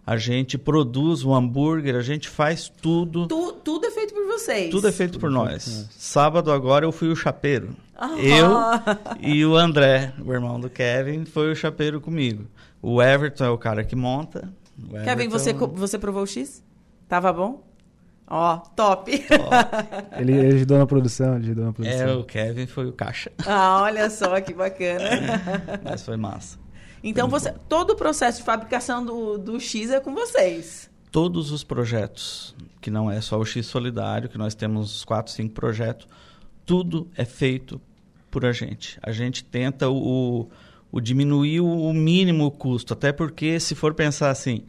A 0.08 0.16
gente 0.16 0.58
produz 0.58 1.26
o 1.26 1.32
um 1.32 1.36
hambúrguer, 1.36 1.94
a 1.94 2.02
gente 2.02 2.30
faz 2.30 2.70
tudo. 2.70 3.28
Tu, 3.28 3.52
tudo 3.62 3.88
é 3.88 3.92
feito 3.92 4.14
por 4.14 4.26
vocês. 4.26 4.72
Tudo 4.72 4.88
é 4.88 4.92
feito 4.94 5.12
tudo 5.12 5.20
por 5.20 5.30
nós. 5.30 5.66
Feito 5.66 5.90
Sábado 5.92 6.50
agora 6.50 6.86
eu 6.86 6.94
fui 6.94 7.10
o 7.10 7.16
chapeiro. 7.16 7.76
Eu 8.18 8.54
e 9.20 9.46
o 9.46 9.58
André, 9.58 10.14
o 10.26 10.32
irmão 10.32 10.62
do 10.62 10.70
Kevin, 10.70 11.26
foi 11.26 11.52
o 11.52 11.56
chapeiro 11.56 12.00
comigo. 12.00 12.46
O 12.82 13.04
Everton 13.04 13.44
é 13.44 13.50
o 13.50 13.58
cara 13.58 13.84
que 13.84 13.98
monta. 13.98 14.50
Kevin, 15.04 15.28
você, 15.28 15.52
você 15.52 16.00
provou 16.00 16.24
o 16.24 16.28
X? 16.28 16.64
Tava 17.10 17.34
bom? 17.34 17.68
Ó, 18.30 18.60
top. 18.78 19.12
top. 19.20 19.52
ele, 20.18 20.38
ele 20.38 20.56
ajudou 20.56 20.78
na 20.78 20.88
produção, 20.88 21.34
ajudou 21.34 21.66
na 21.66 21.74
produção. 21.74 22.08
É, 22.08 22.14
o 22.14 22.24
Kevin 22.24 22.66
foi 22.66 22.86
o 22.86 22.94
caixa. 22.94 23.30
Ah, 23.46 23.82
olha 23.82 24.10
só 24.10 24.40
que 24.40 24.54
bacana. 24.54 25.42
Mas 25.84 26.06
foi 26.06 26.16
massa. 26.16 26.58
Então, 27.04 27.28
você, 27.28 27.54
todo 27.70 27.92
o 27.92 27.96
processo 27.96 28.40
de 28.40 28.44
fabricação 28.44 29.06
do, 29.06 29.38
do 29.38 29.60
X 29.60 29.92
é 29.92 30.00
com 30.00 30.14
vocês? 30.14 30.90
Todos 31.12 31.52
os 31.52 31.64
projetos, 31.64 32.56
que 32.82 32.90
não 32.90 33.10
é 33.10 33.22
só 33.22 33.40
o 33.40 33.46
X 33.46 33.66
Solidário, 33.66 34.30
que 34.30 34.38
nós 34.38 34.56
temos 34.56 35.06
quatro, 35.06 35.32
cinco 35.32 35.54
projetos, 35.54 36.08
tudo 36.66 37.08
é 37.16 37.26
feito 37.26 37.80
por 38.30 38.46
a 38.46 38.52
gente. 38.52 39.00
A 39.02 39.12
gente 39.12 39.44
tenta 39.44 39.90
o, 39.90 40.50
o 40.92 41.00
diminuir 41.00 41.62
o 41.62 41.94
mínimo 41.94 42.52
custo, 42.52 42.94
até 42.94 43.12
porque 43.12 43.60
se 43.60 43.74
for 43.74 43.94
pensar 43.94 44.30
assim, 44.30 44.64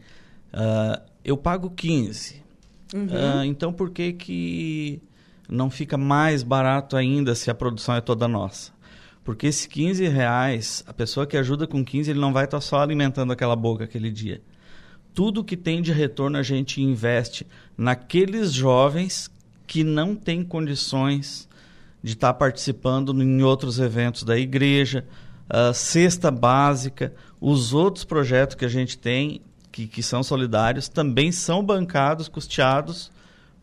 uh, 0.53 1.01
eu 1.23 1.37
pago 1.37 1.69
15, 1.69 2.41
uhum. 2.93 3.05
uh, 3.05 3.43
então 3.43 3.73
por 3.73 3.89
que 3.89 4.13
que 4.13 5.01
não 5.47 5.69
fica 5.69 5.97
mais 5.97 6.41
barato 6.41 6.95
ainda 6.95 7.35
se 7.35 7.51
a 7.51 7.53
produção 7.53 7.95
é 7.95 8.01
toda 8.01 8.27
nossa? 8.27 8.71
Porque 9.29 9.45
esses 9.45 9.67
15 9.67 10.07
reais, 10.07 10.83
a 10.87 10.91
pessoa 10.91 11.27
que 11.27 11.37
ajuda 11.37 11.67
com 11.67 11.85
15, 11.85 12.09
ele 12.09 12.19
não 12.19 12.33
vai 12.33 12.45
estar 12.45 12.59
só 12.59 12.81
alimentando 12.81 13.31
aquela 13.31 13.55
boca 13.55 13.83
aquele 13.83 14.09
dia. 14.09 14.41
Tudo 15.13 15.43
que 15.43 15.55
tem 15.55 15.83
de 15.83 15.91
retorno 15.91 16.35
a 16.35 16.41
gente 16.41 16.81
investe 16.81 17.45
naqueles 17.77 18.51
jovens 18.51 19.29
que 19.67 19.83
não 19.83 20.15
tem 20.15 20.43
condições 20.43 21.47
de 22.01 22.13
estar 22.13 22.33
tá 22.33 22.39
participando 22.39 23.13
em 23.21 23.43
outros 23.43 23.77
eventos 23.77 24.23
da 24.23 24.35
igreja, 24.35 25.05
uh, 25.47 25.75
cesta 25.75 26.31
básica, 26.31 27.13
os 27.39 27.71
outros 27.71 28.03
projetos 28.03 28.55
que 28.55 28.65
a 28.65 28.67
gente 28.67 28.97
tem, 28.97 29.41
que, 29.71 29.85
que 29.85 30.01
são 30.01 30.23
solidários, 30.23 30.89
também 30.89 31.31
são 31.31 31.63
bancados, 31.63 32.27
custeados 32.27 33.11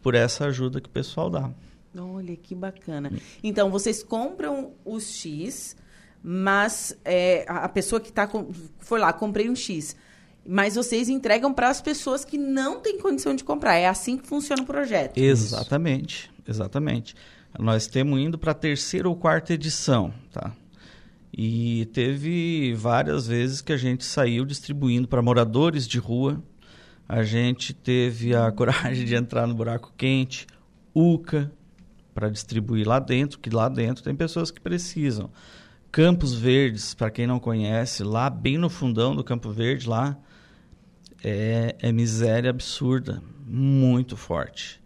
por 0.01 0.15
essa 0.15 0.45
ajuda 0.45 0.81
que 0.81 0.89
o 0.89 0.93
pessoal 0.93 1.29
dá. 1.29 1.51
Olha, 1.99 2.37
que 2.37 2.55
bacana. 2.55 3.13
Então, 3.43 3.71
vocês 3.71 4.03
compram 4.03 4.73
os 4.85 5.17
X, 5.17 5.77
mas 6.23 6.97
é, 7.05 7.45
a 7.49 7.69
pessoa 7.69 8.01
que 8.01 8.13
tá 8.13 8.27
com, 8.27 8.51
foi 8.79 8.99
lá, 8.99 9.13
comprei 9.13 9.49
um 9.49 9.57
X, 9.57 9.97
mas 10.47 10.77
vocês 10.77 11.09
entregam 11.09 11.53
para 11.53 11.69
as 11.69 11.81
pessoas 11.81 12.25
que 12.25 12.39
não 12.39 12.81
têm 12.81 12.99
condição 12.99 13.35
de 13.35 13.43
comprar. 13.43 13.77
É 13.77 13.87
assim 13.87 14.17
que 14.17 14.27
funciona 14.27 14.63
o 14.63 14.67
projeto. 14.67 15.19
Exatamente, 15.19 16.31
exatamente. 16.47 17.15
Nós 17.59 17.87
temos 17.87 18.21
indo 18.21 18.39
para 18.39 18.53
a 18.53 18.55
terceira 18.55 19.09
ou 19.09 19.17
quarta 19.17 19.55
edição, 19.55 20.13
tá? 20.31 20.53
E 21.37 21.87
teve 21.93 22.75
várias 22.75 23.27
vezes 23.27 23.61
que 23.61 23.73
a 23.73 23.77
gente 23.77 24.05
saiu 24.05 24.45
distribuindo 24.45 25.07
para 25.07 25.21
moradores 25.21 25.87
de 25.87 25.99
rua. 25.99 26.43
A 27.09 27.23
gente 27.23 27.75
teve 27.75 28.35
a 28.35 28.51
coragem 28.53 29.05
de 29.05 29.15
entrar 29.15 29.47
no 29.47 29.55
buraco 29.55 29.93
quente, 29.97 30.47
UCA, 30.95 31.53
para 32.17 32.31
distribuir 32.31 32.89
lá 32.89 32.99
dentro, 32.99 33.39
que 33.39 33.51
lá 33.51 33.69
dentro 33.69 34.03
tem 34.03 34.17
pessoas 34.17 34.51
que 34.51 34.59
precisam. 34.59 35.31
Campos 35.93 36.35
Verdes, 36.35 36.95
para 36.95 37.11
quem 37.11 37.27
não 37.27 37.39
conhece, 37.39 38.03
lá 38.03 38.31
bem 38.31 38.57
no 38.57 38.71
fundão 38.71 39.15
do 39.15 39.23
Campo 39.23 39.51
Verde, 39.51 39.87
lá 39.87 40.17
é, 41.23 41.77
é 41.79 41.93
miséria 41.93 42.49
absurda, 42.49 43.23
muito 43.47 44.17
forte. 44.17 44.81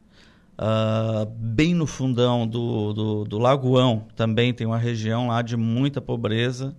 Uh, 0.59 1.25
bem 1.37 1.73
no 1.73 1.87
fundão 1.87 2.49
do, 2.49 2.93
do, 2.93 3.25
do, 3.25 3.39
Lagoão 3.39 4.09
também 4.17 4.53
tem 4.53 4.67
uma 4.67 4.77
região 4.77 5.29
lá 5.29 5.41
de 5.41 5.57
muita 5.57 6.01
pobreza. 6.01 6.75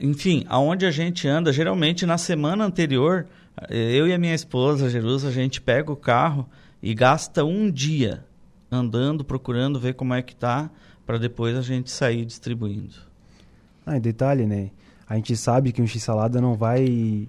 Enfim, 0.00 0.44
aonde 0.48 0.86
a 0.86 0.92
gente 0.92 1.26
anda, 1.26 1.52
geralmente 1.52 2.06
na 2.06 2.18
semana 2.18 2.64
anterior, 2.64 3.26
eu 3.68 4.06
e 4.06 4.12
a 4.12 4.18
minha 4.18 4.34
esposa, 4.34 4.88
Jerusa, 4.88 5.28
a 5.28 5.32
gente 5.32 5.60
pega 5.60 5.90
o 5.90 5.96
carro 5.96 6.48
e 6.80 6.94
gasta 6.94 7.44
um 7.44 7.68
dia 7.68 8.24
andando, 8.74 9.24
procurando 9.24 9.78
ver 9.78 9.94
como 9.94 10.14
é 10.14 10.22
que 10.22 10.34
tá, 10.34 10.70
para 11.06 11.18
depois 11.18 11.56
a 11.56 11.62
gente 11.62 11.90
sair 11.90 12.24
distribuindo. 12.24 12.94
Ah, 13.86 13.98
detalhe, 13.98 14.46
né? 14.46 14.70
A 15.08 15.16
gente 15.16 15.36
sabe 15.36 15.72
que 15.72 15.82
um 15.82 15.86
x-salada 15.86 16.40
não 16.40 16.54
vai 16.54 17.28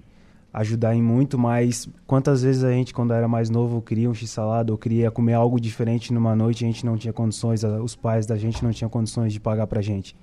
ajudar 0.52 0.94
em 0.94 1.02
muito, 1.02 1.38
mas 1.38 1.86
quantas 2.06 2.42
vezes 2.42 2.64
a 2.64 2.72
gente, 2.72 2.94
quando 2.94 3.12
era 3.12 3.28
mais 3.28 3.50
novo, 3.50 3.82
queria 3.82 4.08
um 4.08 4.14
x-salada 4.14 4.72
ou 4.72 4.78
queria 4.78 5.10
comer 5.10 5.34
algo 5.34 5.60
diferente 5.60 6.14
numa 6.14 6.34
noite 6.34 6.64
a 6.64 6.66
gente 6.66 6.86
não 6.86 6.96
tinha 6.96 7.12
condições, 7.12 7.62
os 7.62 7.94
pais 7.94 8.24
da 8.24 8.38
gente 8.38 8.64
não 8.64 8.72
tinham 8.72 8.88
condições 8.88 9.34
de 9.34 9.40
pagar 9.40 9.66
pra 9.66 9.82
gente. 9.82 10.16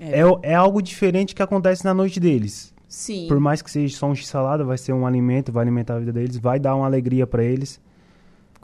É, 0.00 0.20
é, 0.20 0.24
é 0.42 0.54
algo 0.54 0.82
diferente 0.82 1.32
que 1.32 1.42
acontece 1.42 1.84
na 1.84 1.94
noite 1.94 2.18
deles. 2.18 2.74
Sim. 2.88 3.26
Por 3.28 3.38
mais 3.38 3.62
que 3.62 3.70
seja 3.70 3.96
só 3.96 4.08
um 4.08 4.14
x-salada, 4.14 4.64
vai 4.64 4.76
ser 4.76 4.92
um 4.92 5.06
alimento, 5.06 5.52
vai 5.52 5.62
alimentar 5.62 5.94
a 5.94 5.98
vida 6.00 6.12
deles, 6.12 6.36
vai 6.36 6.58
dar 6.58 6.74
uma 6.74 6.86
alegria 6.86 7.26
para 7.26 7.44
eles. 7.44 7.80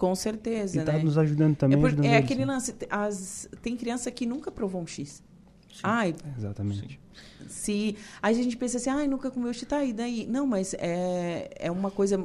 Com 0.00 0.14
certeza, 0.14 0.80
e 0.80 0.82
tá 0.82 0.94
né? 0.94 1.02
nos 1.02 1.18
ajudando 1.18 1.56
também. 1.56 1.76
É, 1.76 1.80
por, 1.80 1.88
ajudando 1.88 2.06
é 2.06 2.16
aquele 2.16 2.46
né? 2.46 2.54
lance, 2.54 2.74
as, 2.88 3.46
tem 3.60 3.76
criança 3.76 4.10
que 4.10 4.24
nunca 4.24 4.50
provou 4.50 4.80
um 4.80 4.86
X. 4.86 5.22
Sim, 5.68 5.80
Ai, 5.82 6.14
exatamente. 6.38 6.98
Se 7.46 7.94
aí 8.22 8.40
a 8.40 8.42
gente 8.42 8.56
pensa 8.56 8.78
assim, 8.78 8.88
ai, 8.88 9.06
nunca 9.06 9.30
comeu 9.30 9.52
X, 9.52 9.68
tá, 9.68 9.84
e 9.84 9.92
daí? 9.92 10.26
Não, 10.26 10.46
mas 10.46 10.72
é, 10.78 11.50
é 11.54 11.70
uma 11.70 11.90
coisa 11.90 12.18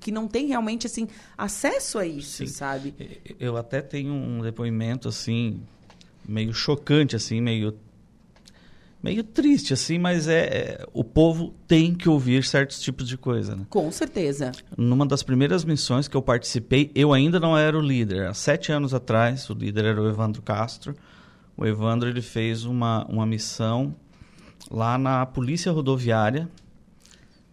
que 0.00 0.10
não 0.10 0.26
tem 0.26 0.48
realmente, 0.48 0.84
assim, 0.84 1.06
acesso 1.38 2.00
a 2.00 2.04
isso, 2.04 2.38
Sim. 2.38 2.46
sabe? 2.48 2.92
Eu 3.38 3.56
até 3.56 3.80
tenho 3.80 4.12
um 4.12 4.42
depoimento, 4.42 5.08
assim, 5.08 5.62
meio 6.28 6.52
chocante, 6.52 7.14
assim, 7.14 7.40
meio 7.40 7.78
meio 9.02 9.24
triste, 9.24 9.72
assim, 9.72 9.98
mas 9.98 10.28
é, 10.28 10.44
é, 10.44 10.86
o 10.92 11.02
povo 11.02 11.52
tem 11.66 11.92
que 11.94 12.08
ouvir 12.08 12.44
certos 12.44 12.80
tipos 12.80 13.08
de 13.08 13.18
coisa, 13.18 13.56
né? 13.56 13.66
Com 13.68 13.90
certeza. 13.90 14.52
Numa 14.76 15.04
das 15.04 15.22
primeiras 15.22 15.64
missões 15.64 16.06
que 16.06 16.16
eu 16.16 16.22
participei, 16.22 16.90
eu 16.94 17.12
ainda 17.12 17.40
não 17.40 17.58
era 17.58 17.76
o 17.76 17.80
líder. 17.80 18.28
Há 18.28 18.34
sete 18.34 18.70
anos 18.70 18.94
atrás, 18.94 19.50
o 19.50 19.54
líder 19.54 19.86
era 19.86 20.00
o 20.00 20.08
Evandro 20.08 20.40
Castro. 20.40 20.94
O 21.56 21.66
Evandro 21.66 22.08
ele 22.08 22.22
fez 22.22 22.64
uma, 22.64 23.04
uma 23.06 23.26
missão 23.26 23.94
lá 24.70 24.96
na 24.96 25.26
Polícia 25.26 25.72
Rodoviária, 25.72 26.48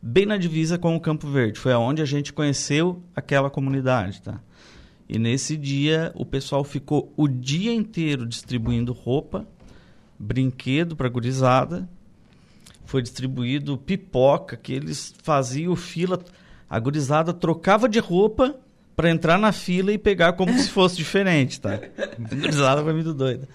bem 0.01 0.25
na 0.25 0.37
divisa 0.37 0.77
com 0.77 0.95
o 0.95 0.99
Campo 0.99 1.27
Verde. 1.27 1.59
Foi 1.59 1.73
aonde 1.73 2.01
a 2.01 2.05
gente 2.05 2.31
conheceu 2.31 3.01
aquela 3.15 3.49
comunidade, 3.49 4.21
tá? 4.21 4.39
E 5.07 5.17
nesse 5.17 5.57
dia, 5.57 6.11
o 6.13 6.23
pessoal 6.23 6.63
ficou 6.63 7.11
o 7.17 7.27
dia 7.27 7.73
inteiro 7.73 8.27
distribuindo 8.27 8.93
roupa 8.93 9.47
brinquedo 10.19 10.95
para 10.95 11.07
gurizada. 11.07 11.89
Foi 12.85 13.01
distribuído 13.01 13.77
pipoca, 13.77 14.57
que 14.57 14.73
eles 14.73 15.13
faziam 15.23 15.75
fila. 15.75 16.19
A 16.69 16.79
gurizada 16.79 17.33
trocava 17.33 17.87
de 17.87 17.99
roupa 17.99 18.55
para 18.95 19.09
entrar 19.09 19.39
na 19.39 19.53
fila 19.53 19.93
e 19.93 19.97
pegar 19.97 20.33
como 20.33 20.51
se 20.59 20.69
fosse 20.69 20.97
diferente, 20.97 21.61
tá? 21.61 21.75
A 21.97 22.35
gurizada 22.35 22.83
foi 22.83 22.93
muito 22.93 23.13
doida. 23.13 23.47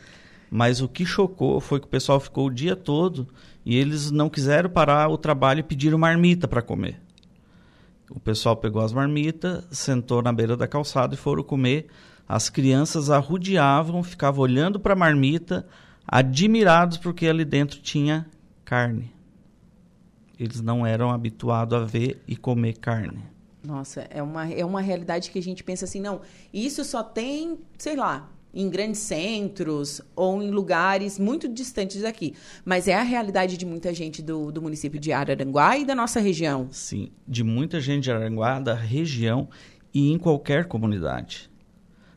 Mas 0.50 0.80
o 0.80 0.88
que 0.88 1.04
chocou 1.04 1.60
foi 1.60 1.80
que 1.80 1.86
o 1.86 1.90
pessoal 1.90 2.18
ficou 2.18 2.46
o 2.46 2.50
dia 2.50 2.74
todo 2.74 3.28
e 3.66 3.76
eles 3.76 4.10
não 4.10 4.30
quiseram 4.30 4.70
parar 4.70 5.08
o 5.08 5.18
trabalho 5.18 5.60
e 5.60 5.64
pediram 5.64 5.98
marmita 5.98 6.46
para 6.46 6.62
comer. 6.62 7.00
O 8.10 8.20
pessoal 8.20 8.56
pegou 8.56 8.82
as 8.82 8.92
marmitas, 8.92 9.64
sentou 9.72 10.22
na 10.22 10.32
beira 10.32 10.56
da 10.56 10.68
calçada 10.68 11.14
e 11.14 11.18
foram 11.18 11.42
comer. 11.42 11.88
As 12.28 12.48
crianças 12.48 13.10
arrudeavam, 13.10 14.02
ficavam 14.02 14.42
olhando 14.42 14.78
para 14.78 14.92
a 14.92 14.96
marmita, 14.96 15.66
admirados 16.06 16.98
porque 16.98 17.26
ali 17.26 17.44
dentro 17.44 17.80
tinha 17.80 18.26
carne. 18.64 19.12
Eles 20.38 20.60
não 20.60 20.86
eram 20.86 21.10
habituados 21.10 21.78
a 21.78 21.84
ver 21.84 22.22
e 22.26 22.36
comer 22.36 22.78
carne. 22.78 23.22
Nossa, 23.62 24.02
é 24.10 24.22
uma, 24.22 24.46
é 24.50 24.64
uma 24.64 24.80
realidade 24.80 25.30
que 25.30 25.38
a 25.38 25.42
gente 25.42 25.64
pensa 25.64 25.86
assim, 25.86 26.00
não, 26.00 26.20
isso 26.52 26.84
só 26.84 27.02
tem, 27.02 27.58
sei 27.78 27.96
lá, 27.96 28.28
em 28.52 28.68
grandes 28.68 29.00
centros 29.00 30.00
ou 30.14 30.42
em 30.42 30.50
lugares 30.50 31.18
muito 31.18 31.48
distantes 31.48 32.02
daqui. 32.02 32.34
Mas 32.64 32.86
é 32.86 32.94
a 32.94 33.02
realidade 33.02 33.56
de 33.56 33.66
muita 33.66 33.92
gente 33.92 34.22
do, 34.22 34.52
do 34.52 34.62
município 34.62 35.00
de 35.00 35.12
Araranguá 35.12 35.76
e 35.76 35.84
da 35.84 35.94
nossa 35.94 36.20
região. 36.20 36.68
Sim, 36.70 37.10
de 37.26 37.42
muita 37.42 37.80
gente 37.80 38.04
de 38.04 38.12
Araranguá, 38.12 38.60
da 38.60 38.74
região 38.74 39.48
e 39.92 40.12
em 40.12 40.18
qualquer 40.18 40.66
comunidade. 40.66 41.50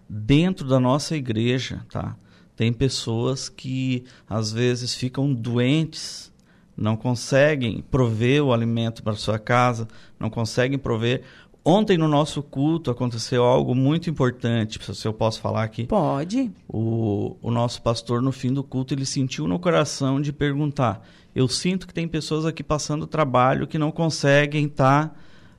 Dentro 0.07 0.67
da 0.67 0.79
nossa 0.79 1.15
igreja, 1.15 1.85
tá? 1.89 2.15
Tem 2.57 2.73
pessoas 2.73 3.47
que 3.47 4.03
às 4.27 4.51
vezes 4.51 4.95
ficam 4.95 5.31
doentes, 5.31 6.33
não 6.75 6.97
conseguem 6.97 7.83
prover 7.91 8.43
o 8.43 8.51
alimento 8.51 9.03
para 9.03 9.13
sua 9.13 9.37
casa, 9.37 9.87
não 10.19 10.27
conseguem 10.27 10.79
prover. 10.79 11.21
Ontem 11.63 11.99
no 11.99 12.07
nosso 12.07 12.41
culto 12.41 12.89
aconteceu 12.89 13.43
algo 13.43 13.75
muito 13.75 14.09
importante, 14.09 14.79
se 14.95 15.07
eu 15.07 15.13
posso 15.13 15.39
falar 15.39 15.63
aqui. 15.63 15.85
Pode. 15.85 16.51
O, 16.67 17.37
o 17.43 17.51
nosso 17.51 17.79
pastor 17.79 18.23
no 18.23 18.31
fim 18.31 18.51
do 18.51 18.63
culto 18.63 18.91
ele 18.91 19.05
sentiu 19.05 19.47
no 19.47 19.59
coração 19.59 20.19
de 20.19 20.33
perguntar: 20.33 21.07
eu 21.35 21.47
sinto 21.47 21.85
que 21.85 21.93
tem 21.93 22.07
pessoas 22.07 22.43
aqui 22.43 22.63
passando 22.63 23.05
trabalho 23.05 23.67
que 23.67 23.77
não 23.77 23.91
conseguem 23.91 24.65
estar 24.65 25.09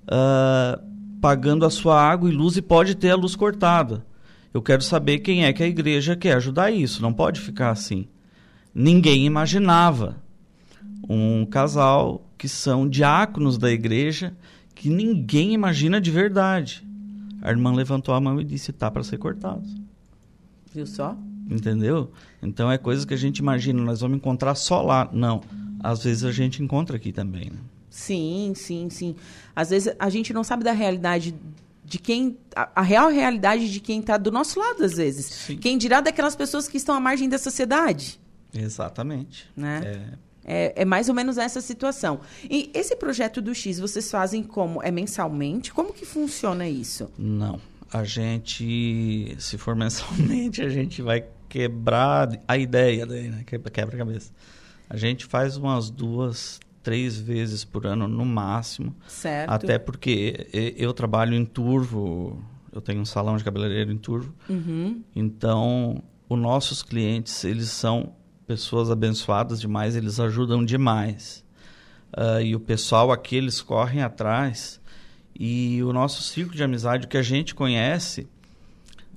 tá, 0.04 0.82
uh, 0.82 1.20
pagando 1.20 1.64
a 1.64 1.70
sua 1.70 2.02
água 2.02 2.28
e 2.28 2.32
luz 2.32 2.56
e 2.56 2.62
pode 2.62 2.96
ter 2.96 3.10
a 3.10 3.16
luz 3.16 3.36
cortada. 3.36 4.04
Eu 4.52 4.62
quero 4.62 4.82
saber 4.82 5.18
quem 5.18 5.44
é 5.44 5.52
que 5.52 5.62
a 5.62 5.66
igreja 5.66 6.16
quer 6.16 6.34
ajudar 6.36 6.70
isso. 6.70 7.02
Não 7.02 7.12
pode 7.12 7.40
ficar 7.40 7.70
assim. 7.70 8.08
Ninguém 8.74 9.26
imaginava 9.26 10.16
um 11.08 11.44
casal 11.44 12.24
que 12.36 12.48
são 12.48 12.88
diáconos 12.88 13.58
da 13.58 13.70
igreja 13.70 14.36
que 14.74 14.88
ninguém 14.88 15.52
imagina 15.52 16.00
de 16.00 16.10
verdade. 16.10 16.86
A 17.42 17.50
irmã 17.50 17.72
levantou 17.72 18.14
a 18.14 18.20
mão 18.20 18.40
e 18.40 18.44
disse: 18.44 18.72
tá 18.72 18.90
para 18.90 19.02
ser 19.02 19.18
cortado. 19.18 19.66
Viu 20.72 20.86
só? 20.86 21.16
Entendeu? 21.50 22.12
Então 22.42 22.70
é 22.70 22.78
coisa 22.78 23.06
que 23.06 23.14
a 23.14 23.18
gente 23.18 23.38
imagina, 23.38 23.82
nós 23.82 24.00
vamos 24.00 24.18
encontrar 24.18 24.54
só 24.54 24.82
lá. 24.82 25.08
Não. 25.12 25.40
Às 25.80 26.04
vezes 26.04 26.24
a 26.24 26.32
gente 26.32 26.62
encontra 26.62 26.96
aqui 26.96 27.12
também. 27.12 27.50
Né? 27.50 27.58
Sim, 27.88 28.52
sim, 28.54 28.90
sim. 28.90 29.16
Às 29.54 29.70
vezes 29.70 29.94
a 29.98 30.10
gente 30.10 30.32
não 30.32 30.44
sabe 30.44 30.62
da 30.62 30.72
realidade 30.72 31.34
de 31.88 31.98
quem 31.98 32.38
a, 32.54 32.68
a, 32.76 32.82
real 32.82 33.08
realidade 33.08 33.70
de 33.70 33.80
quem 33.80 34.00
está 34.00 34.18
do 34.18 34.30
nosso 34.30 34.60
lado 34.60 34.84
às 34.84 34.96
vezes. 34.96 35.26
Sim. 35.26 35.56
Quem 35.56 35.78
dirá 35.78 36.00
daquelas 36.00 36.36
pessoas 36.36 36.68
que 36.68 36.76
estão 36.76 36.94
à 36.94 37.00
margem 37.00 37.28
da 37.28 37.38
sociedade. 37.38 38.20
Exatamente. 38.52 39.48
Né? 39.56 39.80
É... 39.84 40.28
É, 40.50 40.72
é, 40.76 40.84
mais 40.86 41.10
ou 41.10 41.14
menos 41.14 41.36
essa 41.36 41.60
situação. 41.60 42.20
E 42.48 42.70
esse 42.72 42.96
projeto 42.96 43.42
do 43.42 43.54
X, 43.54 43.78
vocês 43.78 44.10
fazem 44.10 44.42
como? 44.42 44.82
É 44.82 44.90
mensalmente? 44.90 45.70
Como 45.70 45.92
que 45.92 46.06
funciona 46.06 46.66
isso? 46.66 47.10
Não. 47.18 47.60
A 47.92 48.02
gente, 48.02 49.36
se 49.38 49.58
for 49.58 49.76
mensalmente, 49.76 50.62
a 50.62 50.70
gente 50.70 51.02
vai 51.02 51.26
quebrar 51.50 52.30
a 52.48 52.56
ideia 52.56 53.04
daí, 53.04 53.28
né? 53.28 53.44
Quebra-cabeça. 53.44 54.32
A 54.88 54.96
gente 54.96 55.26
faz 55.26 55.58
umas 55.58 55.90
duas, 55.90 56.58
três 56.88 57.20
vezes 57.20 57.66
por 57.66 57.86
ano 57.86 58.08
no 58.08 58.24
máximo. 58.24 58.96
Certo. 59.06 59.50
Até 59.50 59.78
porque 59.78 60.48
eu 60.74 60.94
trabalho 60.94 61.34
em 61.34 61.44
turvo 61.44 62.42
Eu 62.72 62.80
tenho 62.80 63.02
um 63.02 63.04
salão 63.04 63.36
de 63.36 63.44
cabeleireiro 63.44 63.92
em 63.92 63.98
Turvo. 63.98 64.34
Uhum. 64.48 65.02
Então, 65.14 66.02
os 66.28 66.38
nossos 66.38 66.82
clientes, 66.82 67.44
eles 67.44 67.68
são 67.68 68.14
pessoas 68.46 68.90
abençoadas 68.90 69.60
demais, 69.60 69.96
eles 69.96 70.18
ajudam 70.18 70.64
demais. 70.64 71.44
Uh, 72.16 72.40
e 72.40 72.56
o 72.56 72.60
pessoal 72.60 73.12
aqui, 73.12 73.36
eles 73.36 73.60
correm 73.60 74.02
atrás. 74.02 74.80
E 75.38 75.82
o 75.82 75.92
nosso 75.92 76.22
círculo 76.22 76.56
de 76.56 76.64
amizade, 76.64 77.06
que 77.06 77.18
a 77.18 77.22
gente 77.22 77.54
conhece, 77.54 78.26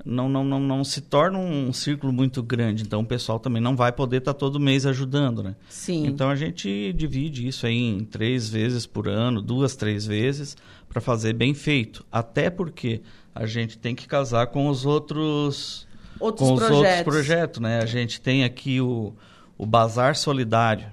não, 0.06 0.28
não, 0.28 0.44
não, 0.44 0.60
não 0.60 0.84
se 0.84 1.02
torna 1.02 1.38
um 1.38 1.72
círculo 1.72 2.12
muito 2.12 2.42
grande. 2.42 2.84
Então, 2.84 3.02
o 3.02 3.06
pessoal 3.06 3.40
também 3.40 3.62
não 3.62 3.76
vai 3.76 3.92
poder 3.92 4.18
estar 4.18 4.34
tá 4.34 4.40
todo 4.40 4.60
mês 4.60 4.86
ajudando, 4.86 5.44
né? 5.44 5.56
Sim. 5.70 6.06
Então, 6.08 6.30
a 6.30 6.36
gente 6.36 6.94
divide 6.94 7.48
isso 7.48 7.66
aí 7.66 7.78
em 7.78 8.04
três 8.04 8.50
vezes 8.50 8.86
por 8.86 9.08
ano, 9.08 9.42
duas, 9.42 9.76
três 9.76 10.06
vezes, 10.06 10.58
para 10.90 11.02
fazer 11.02 11.34
bem 11.34 11.54
feito. 11.54 12.06
Até 12.12 12.50
porque 12.50 13.02
a 13.34 13.46
gente 13.46 13.78
tem 13.78 13.96
que 13.96 14.08
casar 14.08 14.48
com 14.48 14.68
os 14.68 14.86
outros 14.86 15.88
outros 16.20 16.50
com 16.50 16.56
projetos. 16.56 16.78
os 16.78 16.88
outros 16.88 17.04
projetos, 17.04 17.60
né? 17.62 17.80
A 17.80 17.86
gente 17.86 18.22
tem 18.22 18.44
aqui 18.44 18.80
o, 18.82 19.14
o 19.58 19.66
Bazar 19.66 20.16
Solidário. 20.16 20.88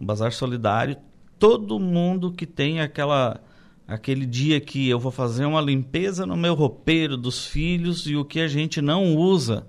O 0.00 0.04
Bazar 0.04 0.32
Solidário, 0.32 0.96
todo 1.38 1.78
mundo 1.78 2.32
que 2.32 2.46
tem 2.46 2.80
aquela 2.80 3.40
aquele 3.86 4.26
dia 4.26 4.60
que 4.60 4.88
eu 4.88 4.98
vou 4.98 5.12
fazer 5.12 5.44
uma 5.44 5.60
limpeza 5.60 6.26
no 6.26 6.36
meu 6.36 6.54
roupeiro 6.54 7.16
dos 7.16 7.46
filhos 7.46 8.06
e 8.06 8.16
o 8.16 8.24
que 8.24 8.40
a 8.40 8.48
gente 8.48 8.82
não 8.82 9.14
usa, 9.14 9.66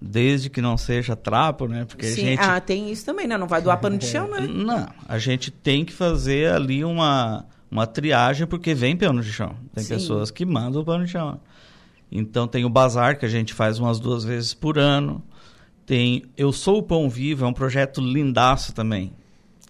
desde 0.00 0.48
que 0.48 0.60
não 0.60 0.76
seja 0.76 1.16
trapo, 1.16 1.66
né? 1.66 1.84
Porque 1.84 2.06
Sim, 2.06 2.22
gente 2.26 2.40
ah, 2.40 2.60
tem 2.60 2.90
isso 2.90 3.04
também, 3.04 3.26
né? 3.26 3.36
Não 3.36 3.48
vai 3.48 3.60
doar 3.60 3.80
pano 3.80 3.98
de 3.98 4.06
chão, 4.06 4.28
né? 4.28 4.40
Não, 4.46 4.88
a 5.08 5.18
gente 5.18 5.50
tem 5.50 5.84
que 5.84 5.92
fazer 5.92 6.52
ali 6.52 6.84
uma 6.84 7.44
uma 7.70 7.86
triagem 7.86 8.46
porque 8.46 8.74
vem 8.74 8.94
pano 8.94 9.22
de 9.22 9.32
chão. 9.32 9.56
Tem 9.74 9.82
Sim. 9.82 9.94
pessoas 9.94 10.30
que 10.30 10.44
mandam 10.44 10.82
o 10.82 10.84
pano 10.84 11.06
de 11.06 11.10
chão. 11.10 11.40
Então 12.10 12.46
tem 12.46 12.66
o 12.66 12.68
bazar 12.68 13.18
que 13.18 13.24
a 13.24 13.28
gente 13.28 13.54
faz 13.54 13.78
umas 13.78 13.98
duas 13.98 14.22
vezes 14.22 14.52
por 14.52 14.78
ano. 14.78 15.24
Tem 15.86 16.22
Eu 16.36 16.52
Sou 16.52 16.78
o 16.78 16.82
Pão 16.82 17.08
Vivo, 17.08 17.46
é 17.46 17.48
um 17.48 17.52
projeto 17.52 18.00
lindaço 18.02 18.74
também. 18.74 19.14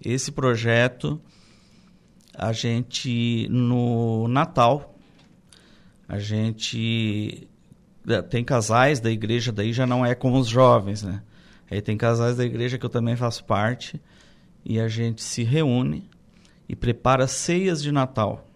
Esse 0.04 0.32
projeto 0.32 1.20
a 2.34 2.52
gente 2.52 3.46
no 3.50 4.26
Natal 4.28 4.94
a 6.08 6.18
gente 6.18 7.48
é, 8.06 8.22
tem 8.22 8.44
casais 8.44 9.00
da 9.00 9.10
igreja 9.10 9.52
daí 9.52 9.72
já 9.72 9.86
não 9.86 10.04
é 10.04 10.14
com 10.14 10.32
os 10.38 10.48
jovens, 10.48 11.02
né? 11.02 11.22
Aí 11.70 11.80
tem 11.80 11.96
casais 11.96 12.36
da 12.36 12.44
igreja 12.44 12.76
que 12.76 12.84
eu 12.84 12.90
também 12.90 13.16
faço 13.16 13.44
parte 13.44 14.00
e 14.64 14.78
a 14.78 14.88
gente 14.88 15.22
se 15.22 15.42
reúne 15.42 16.08
e 16.68 16.76
prepara 16.76 17.26
ceias 17.26 17.82
de 17.82 17.90
Natal 17.90 18.46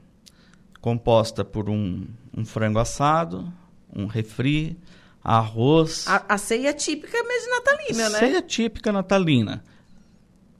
composta 0.86 1.44
por 1.44 1.68
um, 1.68 2.06
um 2.32 2.44
frango 2.44 2.78
assado, 2.78 3.52
um 3.92 4.06
refri, 4.06 4.78
arroz. 5.20 6.06
A, 6.06 6.34
a 6.34 6.38
ceia 6.38 6.72
típica 6.72 7.20
mesmo 7.24 7.50
natalina, 7.50 8.08
né? 8.08 8.18
Ceia 8.20 8.40
típica 8.40 8.92
natalina. 8.92 9.64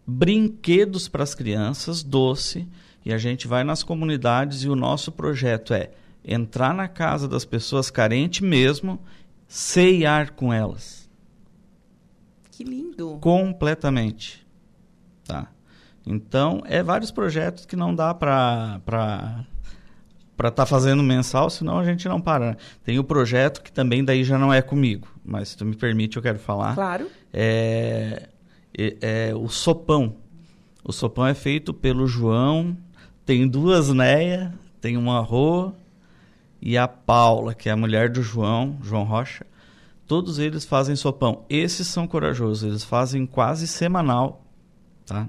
Brinquedos 0.05 1.09
para 1.09 1.23
as 1.23 1.33
crianças, 1.33 2.03
doce. 2.03 2.67
E 3.07 3.13
a 3.13 3.19
gente 3.19 3.47
vai 3.47 3.63
nas 3.63 3.85
comunidades 3.85 4.65
e 4.65 4.69
o 4.69 4.75
nosso 4.75 5.13
projeto 5.13 5.73
é 5.73 5.93
entrar 6.25 6.75
na 6.75 6.89
casa 6.89 7.29
das 7.29 7.45
pessoas 7.45 7.89
carentes 7.89 8.41
mesmo, 8.41 8.99
ceiar 9.47 10.33
com 10.33 10.53
elas. 10.53 11.09
Que 12.51 12.65
lindo. 12.65 13.17
Completamente. 13.21 14.45
Tá? 15.25 15.47
Então, 16.05 16.65
é 16.67 16.83
vários 16.83 17.13
projetos 17.13 17.65
que 17.65 17.77
não 17.77 17.95
dá 17.95 18.13
para 18.13 18.81
para 18.85 20.49
estar 20.49 20.51
tá 20.51 20.67
fazendo 20.67 21.01
mensal, 21.01 21.49
senão 21.49 21.79
a 21.79 21.85
gente 21.85 22.09
não 22.09 22.21
para. 22.21 22.51
né? 22.51 22.57
Tem 22.83 22.99
o 22.99 23.05
projeto 23.05 23.63
que 23.63 23.71
também 23.71 24.05
daí 24.05 24.25
já 24.25 24.37
não 24.37 24.53
é 24.53 24.61
comigo, 24.61 25.07
mas 25.25 25.51
se 25.51 25.57
tu 25.57 25.65
me 25.65 25.77
permite 25.77 26.17
eu 26.17 26.23
quero 26.25 26.41
falar. 26.41 26.75
Claro. 26.75 27.09
É, 27.33 28.31
é, 28.77 29.29
é 29.29 29.35
o 29.35 29.49
sopão. 29.49 30.17
O 30.83 30.93
sopão 30.93 31.25
é 31.25 31.35
feito 31.35 31.73
pelo 31.73 32.07
João, 32.09 32.77
tem 33.27 33.47
duas 33.47 33.91
Neia, 33.91 34.55
tem 34.81 34.97
uma 34.97 35.20
Rô 35.20 35.72
e 36.62 36.79
a 36.79 36.87
Paula, 36.89 37.53
que 37.55 37.68
é 37.68 37.72
a 37.72 37.77
mulher 37.77 38.09
do 38.09 38.22
João, 38.22 38.79
João 38.83 39.03
Rocha. 39.03 39.45
Todos 40.07 40.39
eles 40.39 40.64
fazem 40.64 40.95
sopão. 40.95 41.45
Esses 41.51 41.89
são 41.89 42.07
corajosos, 42.07 42.62
eles 42.62 42.85
fazem 42.85 43.27
quase 43.27 43.66
semanal, 43.66 44.45
tá? 45.05 45.27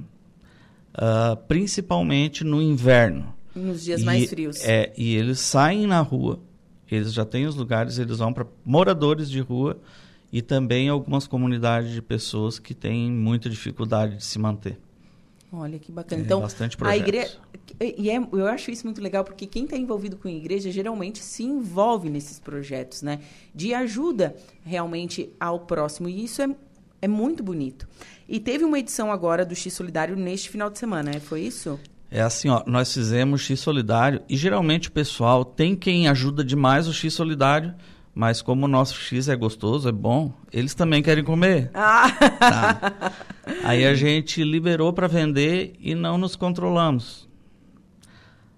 Ah, 0.93 1.35
principalmente 1.47 2.43
no 2.43 2.61
inverno. 2.61 3.33
Nos 3.55 3.83
dias 3.83 4.01
E- 4.01 4.05
mais 4.05 4.29
frios. 4.29 4.63
É, 4.63 4.93
e 4.95 5.15
eles 5.15 5.39
saem 5.39 5.87
na 5.87 5.99
rua, 6.01 6.39
eles 6.89 7.11
já 7.11 7.25
têm 7.25 7.47
os 7.47 7.55
lugares, 7.55 7.97
eles 7.97 8.19
vão 8.19 8.31
para 8.31 8.45
moradores 8.63 9.29
de 9.29 9.39
rua 9.39 9.79
e 10.31 10.41
também 10.43 10.89
algumas 10.89 11.25
comunidades 11.25 11.91
de 11.91 12.01
pessoas 12.01 12.59
que 12.59 12.75
têm 12.75 13.11
muita 13.11 13.49
dificuldade 13.49 14.17
de 14.17 14.23
se 14.25 14.37
manter. 14.37 14.79
Olha 15.51 15.79
que 15.79 15.91
bacana. 15.91 16.21
É, 16.21 16.25
então, 16.25 16.41
bastante 16.41 16.75
a 16.75 16.79
projetos. 16.79 17.07
igreja. 17.07 17.37
E 17.79 18.09
é, 18.09 18.17
eu 18.17 18.47
acho 18.47 18.69
isso 18.69 18.85
muito 18.85 19.01
legal, 19.01 19.23
porque 19.23 19.45
quem 19.45 19.63
está 19.63 19.77
envolvido 19.77 20.17
com 20.17 20.27
a 20.27 20.31
igreja 20.31 20.69
geralmente 20.71 21.19
se 21.19 21.43
envolve 21.43 22.09
nesses 22.09 22.39
projetos, 22.39 23.01
né? 23.01 23.19
De 23.55 23.73
ajuda 23.73 24.35
realmente 24.63 25.29
ao 25.39 25.61
próximo. 25.61 26.09
E 26.09 26.23
isso 26.23 26.41
é, 26.41 26.49
é 27.01 27.07
muito 27.07 27.41
bonito. 27.41 27.87
E 28.27 28.39
teve 28.39 28.65
uma 28.65 28.77
edição 28.77 29.11
agora 29.11 29.45
do 29.45 29.55
X 29.55 29.73
Solidário 29.73 30.15
neste 30.17 30.49
final 30.49 30.69
de 30.69 30.77
semana, 30.77 31.11
né? 31.13 31.19
Foi 31.19 31.41
isso? 31.41 31.79
É 32.09 32.21
assim, 32.21 32.49
ó, 32.49 32.63
nós 32.65 32.93
fizemos 32.93 33.41
X 33.41 33.59
Solidário 33.59 34.21
e 34.29 34.37
geralmente 34.37 34.87
o 34.87 34.91
pessoal 34.91 35.43
tem 35.43 35.75
quem 35.75 36.07
ajuda 36.07 36.43
demais 36.43 36.87
o 36.87 36.93
X 36.93 37.13
Solidário, 37.13 37.73
mas 38.17 38.41
como 38.41 38.65
o 38.65 38.67
nosso 38.67 38.95
X 38.95 39.29
é 39.29 39.35
gostoso, 39.35 39.87
é 39.87 39.91
bom, 39.91 40.33
eles 40.51 40.73
também 40.73 41.03
querem 41.03 41.23
comer. 41.23 41.69
Ah! 41.77 42.09
Tá. 42.39 43.11
Aí 43.63 43.85
a 43.85 43.93
gente 43.93 44.43
liberou 44.43 44.91
para 44.91 45.07
vender 45.07 45.75
e 45.79 45.93
não 45.93 46.17
nos 46.17 46.35
controlamos. 46.35 47.29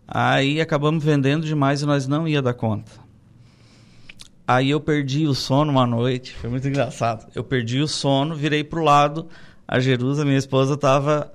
Aí 0.07 0.61
acabamos 0.61 1.03
vendendo 1.03 1.45
demais 1.45 1.81
e 1.81 1.85
nós 1.85 2.07
não 2.07 2.25
ia 2.25 2.41
dar 2.41 2.53
conta. 2.53 2.89
Aí 4.47 4.69
eu 4.69 4.79
perdi 4.79 5.27
o 5.27 5.35
sono 5.35 5.71
uma 5.73 5.85
noite, 5.85 6.33
foi 6.35 6.49
muito 6.49 6.65
engraçado. 6.65 7.29
Eu 7.35 7.43
perdi 7.43 7.81
o 7.81 7.87
sono, 7.87 8.35
virei 8.35 8.63
pro 8.63 8.81
lado, 8.81 9.27
a 9.67 9.77
Jerusa, 9.81 10.23
minha 10.23 10.37
esposa, 10.37 10.75
estava 10.75 11.33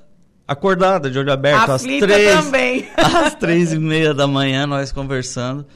acordada, 0.48 1.10
de 1.10 1.18
olho 1.18 1.30
aberto, 1.32 1.70
às 1.70 1.82
três, 1.82 2.42
também. 2.42 2.88
às 2.96 3.34
três 3.34 3.74
e 3.74 3.78
meia 3.78 4.14
da 4.14 4.26
manhã, 4.26 4.66
nós 4.66 4.90
conversando. 4.90 5.66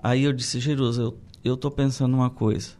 Aí 0.00 0.22
eu 0.22 0.32
disse, 0.32 0.60
Jerusa, 0.60 1.02
eu, 1.02 1.18
eu 1.48 1.56
tô 1.56 1.70
pensando 1.70 2.14
uma 2.14 2.30
coisa. 2.30 2.70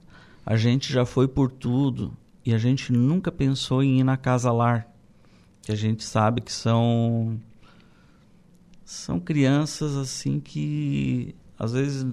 A 0.45 0.57
gente 0.57 0.93
já 0.93 1.05
foi 1.05 1.27
por 1.27 1.51
tudo 1.51 2.17
e 2.45 2.55
a 2.55 2.59
gente 2.59 2.93
nunca 2.93 3.31
pensou 3.31 3.83
em 3.83 4.01
ir 4.01 4.05
na 4.05 4.17
casa 4.17 4.53
lar. 4.53 4.87
Que 5.63 5.73
a 5.73 5.77
gente 5.77 6.05
sabe 6.05 6.41
que 6.41 6.53
são 6.53 7.41
são 8.85 9.21
crianças 9.21 9.97
assim 9.97 10.41
que 10.41 11.35
às 11.59 11.73
vezes 11.73 12.07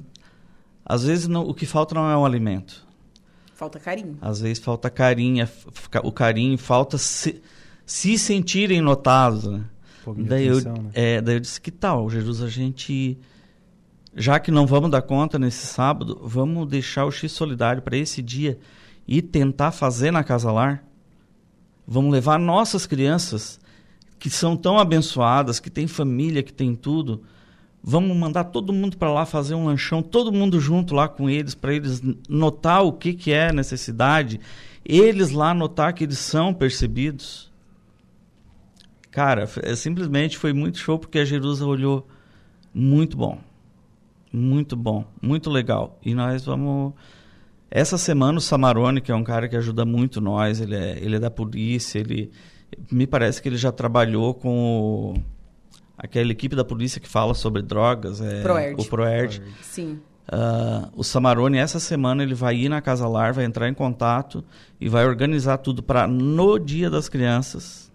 às 0.86 1.04
vezes 1.04 1.28
não, 1.28 1.42
o 1.42 1.54
que 1.54 1.66
falta 1.66 1.96
não 1.96 2.10
é 2.10 2.16
o 2.16 2.26
alimento. 2.26 2.86
Falta 3.56 3.80
carinho. 3.80 4.18
Às 4.22 4.42
vezes 4.42 4.60
falta 4.62 4.90
carinho, 4.90 5.44
é 5.44 5.50
o 6.04 6.12
carinho, 6.12 6.58
falta 6.58 6.98
se, 6.98 7.42
se 7.86 8.18
sentirem 8.20 8.82
notados, 8.82 9.46
né? 9.46 9.64
Um 10.06 10.24
Daí 10.24 10.46
eu, 10.46 10.58
atenção, 10.58 10.84
né? 10.84 10.92
é, 10.94 11.22
daí 11.22 11.36
eu 11.38 11.40
disse, 11.40 11.60
que 11.60 11.72
tal, 11.72 12.08
Jesus, 12.10 12.44
a 12.44 12.48
gente, 12.48 13.18
já 14.16 14.40
que 14.40 14.50
não 14.50 14.66
vamos 14.66 14.90
dar 14.90 15.02
conta 15.02 15.38
nesse 15.38 15.68
sábado, 15.68 16.20
vamos 16.24 16.68
deixar 16.68 17.06
o 17.06 17.12
X 17.12 17.32
Solidário 17.34 17.82
para 17.82 17.98
esse 17.98 18.22
dia 18.22 18.58
e 19.06 19.22
tentar 19.22 19.72
fazer 19.72 20.10
na 20.10 20.24
Casa 20.24 20.52
Lar? 20.52 20.84
Vamos 21.86 22.12
levar 22.12 22.40
nossas 22.40 22.86
crianças, 22.86 23.60
que 24.18 24.30
são 24.30 24.56
tão 24.56 24.80
abençoadas, 24.80 25.60
que 25.60 25.70
têm 25.70 25.86
família, 25.86 26.42
que 26.42 26.54
têm 26.54 26.74
tudo, 26.74 27.24
vamos 27.84 28.16
mandar 28.16 28.46
todo 28.46 28.74
mundo 28.74 28.98
para 28.98 29.12
lá 29.12 29.26
fazer 29.26 29.54
um 29.54 29.66
lanchão, 29.66 30.02
todo 30.02 30.32
mundo 30.32 30.60
junto 30.60 30.96
lá 30.96 31.08
com 31.08 31.30
eles, 31.30 31.54
para 31.54 31.74
eles 31.74 32.02
notar 32.28 32.84
o 32.84 32.94
que, 32.94 33.14
que 33.14 33.32
é 33.32 33.52
necessidade, 33.52 34.40
eles 34.84 35.32
lá 35.32 35.54
notar 35.54 35.94
que 35.94 36.06
eles 36.06 36.18
são 36.18 36.54
percebidos. 36.54 37.52
Cara, 39.12 39.48
é, 39.62 39.76
simplesmente 39.76 40.38
foi 40.38 40.54
muito 40.54 40.78
show 40.78 40.98
porque 40.98 41.20
a 41.20 41.26
Jerusa 41.26 41.66
olhou 41.66 42.08
muito 42.74 43.16
bom. 43.16 43.40
Muito 44.36 44.76
bom, 44.76 45.06
muito 45.22 45.50
legal. 45.50 45.98
E 46.04 46.14
nós 46.14 46.44
vamos. 46.46 46.94
Essa 47.72 47.98
semana 47.98 48.38
o 48.38 48.42
Samarone, 48.42 49.00
que 49.02 49.12
é 49.12 49.16
um 49.16 49.24
cara 49.24 49.48
que 49.48 49.56
ajuda 49.56 49.86
muito 49.86 50.20
nós, 50.20 50.60
ele 50.60 50.76
é, 50.76 50.98
ele 51.02 51.16
é 51.16 51.20
da 51.20 51.32
polícia, 51.32 52.00
ele. 52.00 52.32
Me 52.92 53.08
parece 53.08 53.42
que 53.42 53.48
ele 53.48 53.56
já 53.58 53.72
trabalhou 53.72 54.34
com 54.34 55.14
o- 55.16 55.24
aquela 55.98 56.32
equipe 56.32 56.56
da 56.56 56.66
polícia 56.66 57.00
que 57.00 57.08
fala 57.08 57.34
sobre 57.34 57.62
drogas, 57.62 58.20
é, 58.20 58.42
Proerd. 58.42 58.82
o 58.82 58.86
Proerd. 58.90 59.42
Sim. 59.62 60.00
Ah, 60.28 60.90
o 60.96 61.04
Samarone, 61.04 61.58
essa 61.58 61.80
semana, 61.80 62.24
ele 62.24 62.34
vai 62.34 62.58
ir 62.58 62.68
na 62.70 62.82
Casa 62.82 63.08
Lar, 63.08 63.32
vai 63.34 63.46
entrar 63.46 63.70
em 63.70 63.74
contato 63.74 64.44
e 64.82 64.90
vai 64.90 65.06
organizar 65.06 65.58
tudo 65.60 65.82
para 65.84 66.08
no 66.08 66.58
Dia 66.60 66.90
das 66.90 67.08
Crianças, 67.08 67.90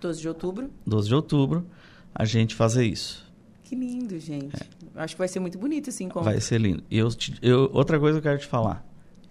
12 0.00 0.20
de 0.22 0.28
outubro. 0.28 0.70
12 0.86 1.08
de 1.08 1.14
outubro, 1.14 1.66
a 2.14 2.24
gente 2.24 2.54
fazer 2.54 2.86
isso. 2.86 3.30
Que 3.64 3.74
lindo, 3.74 4.18
gente. 4.18 4.54
Acho 4.94 5.14
que 5.14 5.18
vai 5.18 5.28
ser 5.28 5.40
muito 5.40 5.58
bonito 5.58 5.88
esse 5.88 6.04
encontro. 6.04 6.24
Vai 6.30 6.40
ser 6.40 6.60
lindo. 6.60 6.82
E 6.90 6.98
eu, 6.98 7.08
te- 7.10 7.34
eu, 7.40 7.70
outra 7.72 7.98
coisa 7.98 8.20
que 8.20 8.26
eu 8.26 8.30
quero 8.32 8.42
te 8.42 8.46
falar. 8.48 8.86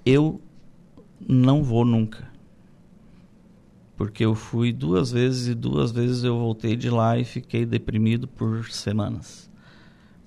Eu 0.05 0.41
não 1.27 1.63
vou 1.63 1.85
nunca. 1.85 2.29
Porque 3.95 4.25
eu 4.25 4.33
fui 4.33 4.73
duas 4.73 5.11
vezes 5.11 5.47
e 5.47 5.53
duas 5.53 5.91
vezes 5.91 6.23
eu 6.23 6.37
voltei 6.37 6.75
de 6.75 6.89
lá 6.89 7.17
e 7.19 7.23
fiquei 7.23 7.65
deprimido 7.65 8.27
por 8.27 8.71
semanas. 8.71 9.49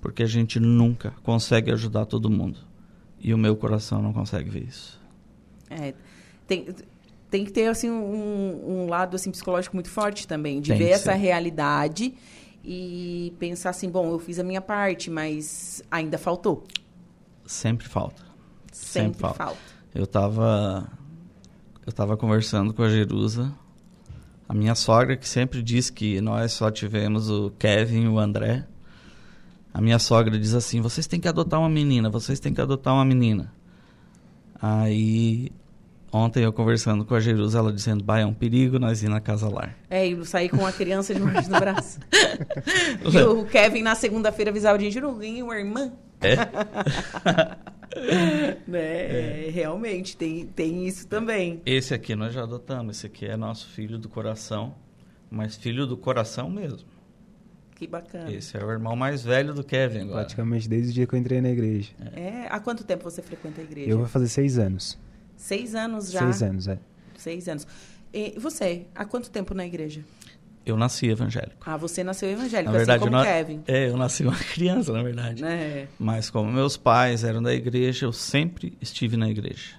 Porque 0.01 0.22
a 0.22 0.26
gente 0.26 0.61
nunca 0.61 1.12
consegue 1.22 1.72
ajudar 1.72 2.07
todo 2.07 2.30
mundo. 2.30 2.59
E 3.18 3.35
o 3.35 3.39
meu 3.39 3.57
coração 3.57 4.01
não 4.01 4.12
consegue 4.12 4.49
ver 4.51 4.64
isso. 4.64 5.01
É, 5.68 5.95
tem, 6.47 6.66
tem 7.30 7.45
que 7.45 7.51
ter 7.51 7.66
assim 7.66 7.91
um, 7.91 8.82
um 8.85 8.87
lado 8.89 9.16
assim 9.16 9.30
psicológico 9.30 9.74
muito 9.74 9.89
forte 9.91 10.28
também, 10.28 10.61
de 10.61 10.68
Tem 10.70 10.78
ver 10.78 10.91
essa 10.91 11.14
realidade 11.14 12.14
e 12.65 13.35
pensar 13.39 13.71
assim, 13.71 13.91
bom, 13.91 14.11
eu 14.11 14.19
fiz 14.19 14.39
a 14.39 14.45
minha 14.45 14.61
parte, 14.61 15.11
mas 15.11 15.83
ainda 15.91 16.17
faltou. 16.17 16.65
Sempre 17.45 17.87
falta. 17.87 18.23
Sempre, 18.73 19.21
falta. 19.21 19.37
falta. 19.37 19.59
Eu 19.95 20.07
tava 20.07 20.91
eu 21.87 21.93
tava 21.93 22.17
conversando 22.17 22.73
com 22.73 22.83
a 22.83 22.89
Jerusa, 22.89 23.53
a 24.49 24.55
minha 24.55 24.75
sogra 24.75 25.17
que 25.17 25.29
sempre 25.29 25.62
diz 25.62 25.91
que 25.91 26.21
nós 26.21 26.53
só 26.53 26.71
tivemos 26.71 27.29
o 27.29 27.51
Kevin 27.59 28.05
e 28.05 28.09
o 28.09 28.19
André. 28.19 28.67
A 29.73 29.81
minha 29.81 29.99
sogra 29.99 30.39
diz 30.39 30.55
assim: 30.55 30.81
"Vocês 30.81 31.07
têm 31.07 31.21
que 31.21 31.29
adotar 31.29 31.61
uma 31.61 31.69
menina, 31.69 32.09
vocês 32.09 32.41
têm 32.41 32.55
que 32.55 32.61
adotar 32.61 32.95
uma 32.95 33.05
menina". 33.05 33.53
Aí 34.61 35.53
ontem 36.15 36.45
eu 36.45 36.53
conversando 36.53 37.05
com 37.05 37.15
a 37.15 37.21
Jerusa, 37.21 37.59
ela 37.59 37.73
dizendo: 37.73 38.05
"Bah, 38.05 38.21
é 38.21 38.27
um 38.27 38.33
perigo 38.33 38.79
nós 38.79 39.03
ir 39.03 39.09
na 39.09 39.21
casa 39.21 39.49
lar". 39.49 39.77
É, 39.91 40.07
e 40.07 40.25
sair 40.25 40.49
com 40.49 40.59
uma 40.59 40.73
criança 40.73 41.12
debaixo 41.15 41.49
do 41.51 41.59
braço. 41.59 41.99
e 43.12 43.23
o 43.23 43.45
Kevin 43.45 43.83
na 43.83 43.95
segunda-feira 43.95 44.51
avisava 44.51 44.79
a 44.79 45.01
não 45.01 45.19
ganhei 45.19 45.43
uma 45.43 45.57
irmã. 45.57 45.93
né? 48.67 49.47
É, 49.47 49.51
realmente, 49.51 50.17
tem, 50.17 50.47
tem 50.47 50.87
isso 50.87 51.07
também. 51.07 51.61
Esse 51.67 51.93
aqui 51.93 52.15
nós 52.15 52.33
já 52.33 52.43
adotamos, 52.43 52.97
esse 52.97 53.07
aqui 53.07 53.27
é 53.27 53.37
nosso 53.37 53.69
filho 53.69 53.99
do 53.99 54.09
coração, 54.09 54.75
mas 55.31 55.57
filho 55.57 55.87
do 55.87 55.97
coração 55.97 56.49
mesmo. 56.49 56.95
Que 57.75 57.87
bacana. 57.87 58.31
Esse 58.33 58.57
é 58.57 58.65
o 58.65 58.71
irmão 58.71 58.95
mais 58.95 59.25
velho 59.25 59.53
do 59.53 59.65
Kevin 59.65 60.03
agora. 60.03 60.21
Praticamente 60.21 60.69
desde 60.69 60.91
o 60.91 60.95
dia 60.95 61.07
que 61.07 61.15
eu 61.15 61.19
entrei 61.19 61.41
na 61.41 61.51
igreja. 61.51 61.93
É, 62.15 62.47
há 62.49 62.61
quanto 62.61 62.85
tempo 62.85 63.03
você 63.03 63.21
frequenta 63.21 63.61
a 63.61 63.65
igreja? 63.65 63.91
Eu 63.91 63.99
vou 63.99 64.07
fazer 64.07 64.29
seis 64.29 64.59
anos. 64.59 64.99
Seis 65.37 65.74
anos 65.74 66.11
já. 66.11 66.20
Seis 66.20 66.43
anos, 66.43 66.68
é. 66.68 66.78
Seis 67.16 67.49
anos. 67.49 67.66
E 68.12 68.35
você, 68.39 68.87
há 68.95 69.05
quanto 69.05 69.30
tempo 69.30 69.55
na 69.55 69.66
igreja? 69.66 70.03
Eu 70.64 70.76
nasci 70.78 71.07
evangélico. 71.09 71.57
Ah, 71.66 71.76
você 71.76 72.03
nasceu 72.03 72.30
evangélico, 72.30 72.72
Na 72.72 72.78
verdade, 72.78 73.03
assim 73.03 73.11
como 73.11 73.16
eu, 73.16 73.24
na- 73.24 73.30
Kevin. 73.30 73.62
é, 73.66 73.89
eu 73.91 73.97
nasci 73.99 74.22
uma 74.22 74.35
criança, 74.55 74.93
na 74.93 75.03
verdade. 75.03 75.43
Né? 75.43 75.89
Mas 75.99 76.30
como 76.30 76.51
meus 76.51 76.76
pais 76.76 77.22
eram 77.22 77.43
da 77.43 77.53
igreja, 77.53 78.07
eu 78.07 78.12
sempre 78.12 78.76
estive 78.80 79.16
na 79.16 79.28
igreja. 79.28 79.74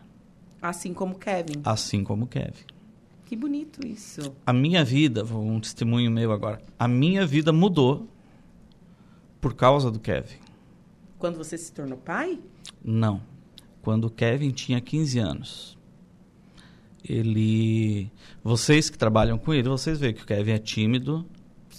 Assim 0.61 0.93
como 0.93 1.15
Kevin. 1.17 1.61
Assim 1.63 2.03
como 2.03 2.27
Kevin. 2.27 2.65
Que 3.25 3.35
bonito 3.35 3.85
isso. 3.85 4.35
A 4.45 4.53
minha 4.53 4.83
vida, 4.83 5.23
um 5.25 5.59
testemunho 5.59 6.11
meu 6.11 6.31
agora. 6.31 6.61
A 6.77 6.87
minha 6.87 7.25
vida 7.25 7.51
mudou 7.51 8.07
por 9.41 9.55
causa 9.55 9.89
do 9.89 9.99
Kevin. 9.99 10.37
Quando 11.17 11.37
você 11.37 11.57
se 11.57 11.71
tornou 11.71 11.97
pai? 11.97 12.39
Não. 12.83 13.21
Quando 13.85 14.05
o 14.05 14.09
Kevin 14.09 14.49
tinha 14.49 14.81
15 14.81 15.19
anos. 15.19 15.77
Ele. 17.07 18.11
Vocês 18.43 18.89
que 18.89 18.97
trabalham 18.97 19.37
com 19.37 19.53
ele, 19.53 19.69
vocês 19.69 19.99
veem 19.99 20.11
que 20.11 20.23
o 20.23 20.25
Kevin 20.25 20.53
é 20.53 20.57
tímido 20.57 21.23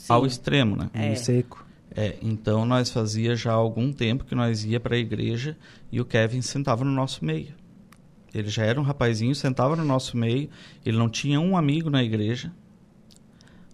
ao 0.08 0.24
extremo, 0.24 0.76
né? 0.76 0.88
É. 0.94 1.00
Meio 1.00 1.16
seco. 1.16 1.66
É, 1.90 2.16
então 2.22 2.64
nós 2.64 2.90
fazia 2.90 3.34
já 3.34 3.52
algum 3.52 3.92
tempo 3.92 4.24
que 4.24 4.36
nós 4.36 4.64
ia 4.64 4.78
para 4.78 4.94
a 4.94 4.98
igreja 4.98 5.56
e 5.90 6.00
o 6.00 6.04
Kevin 6.04 6.42
sentava 6.42 6.84
no 6.84 6.92
nosso 6.92 7.24
meio. 7.24 7.54
Ele 8.32 8.48
já 8.48 8.64
era 8.64 8.80
um 8.80 8.84
rapazinho, 8.84 9.34
sentava 9.34 9.74
no 9.74 9.84
nosso 9.84 10.16
meio. 10.16 10.48
Ele 10.84 10.96
não 10.96 11.08
tinha 11.08 11.40
um 11.40 11.56
amigo 11.56 11.90
na 11.90 12.04
igreja. 12.04 12.52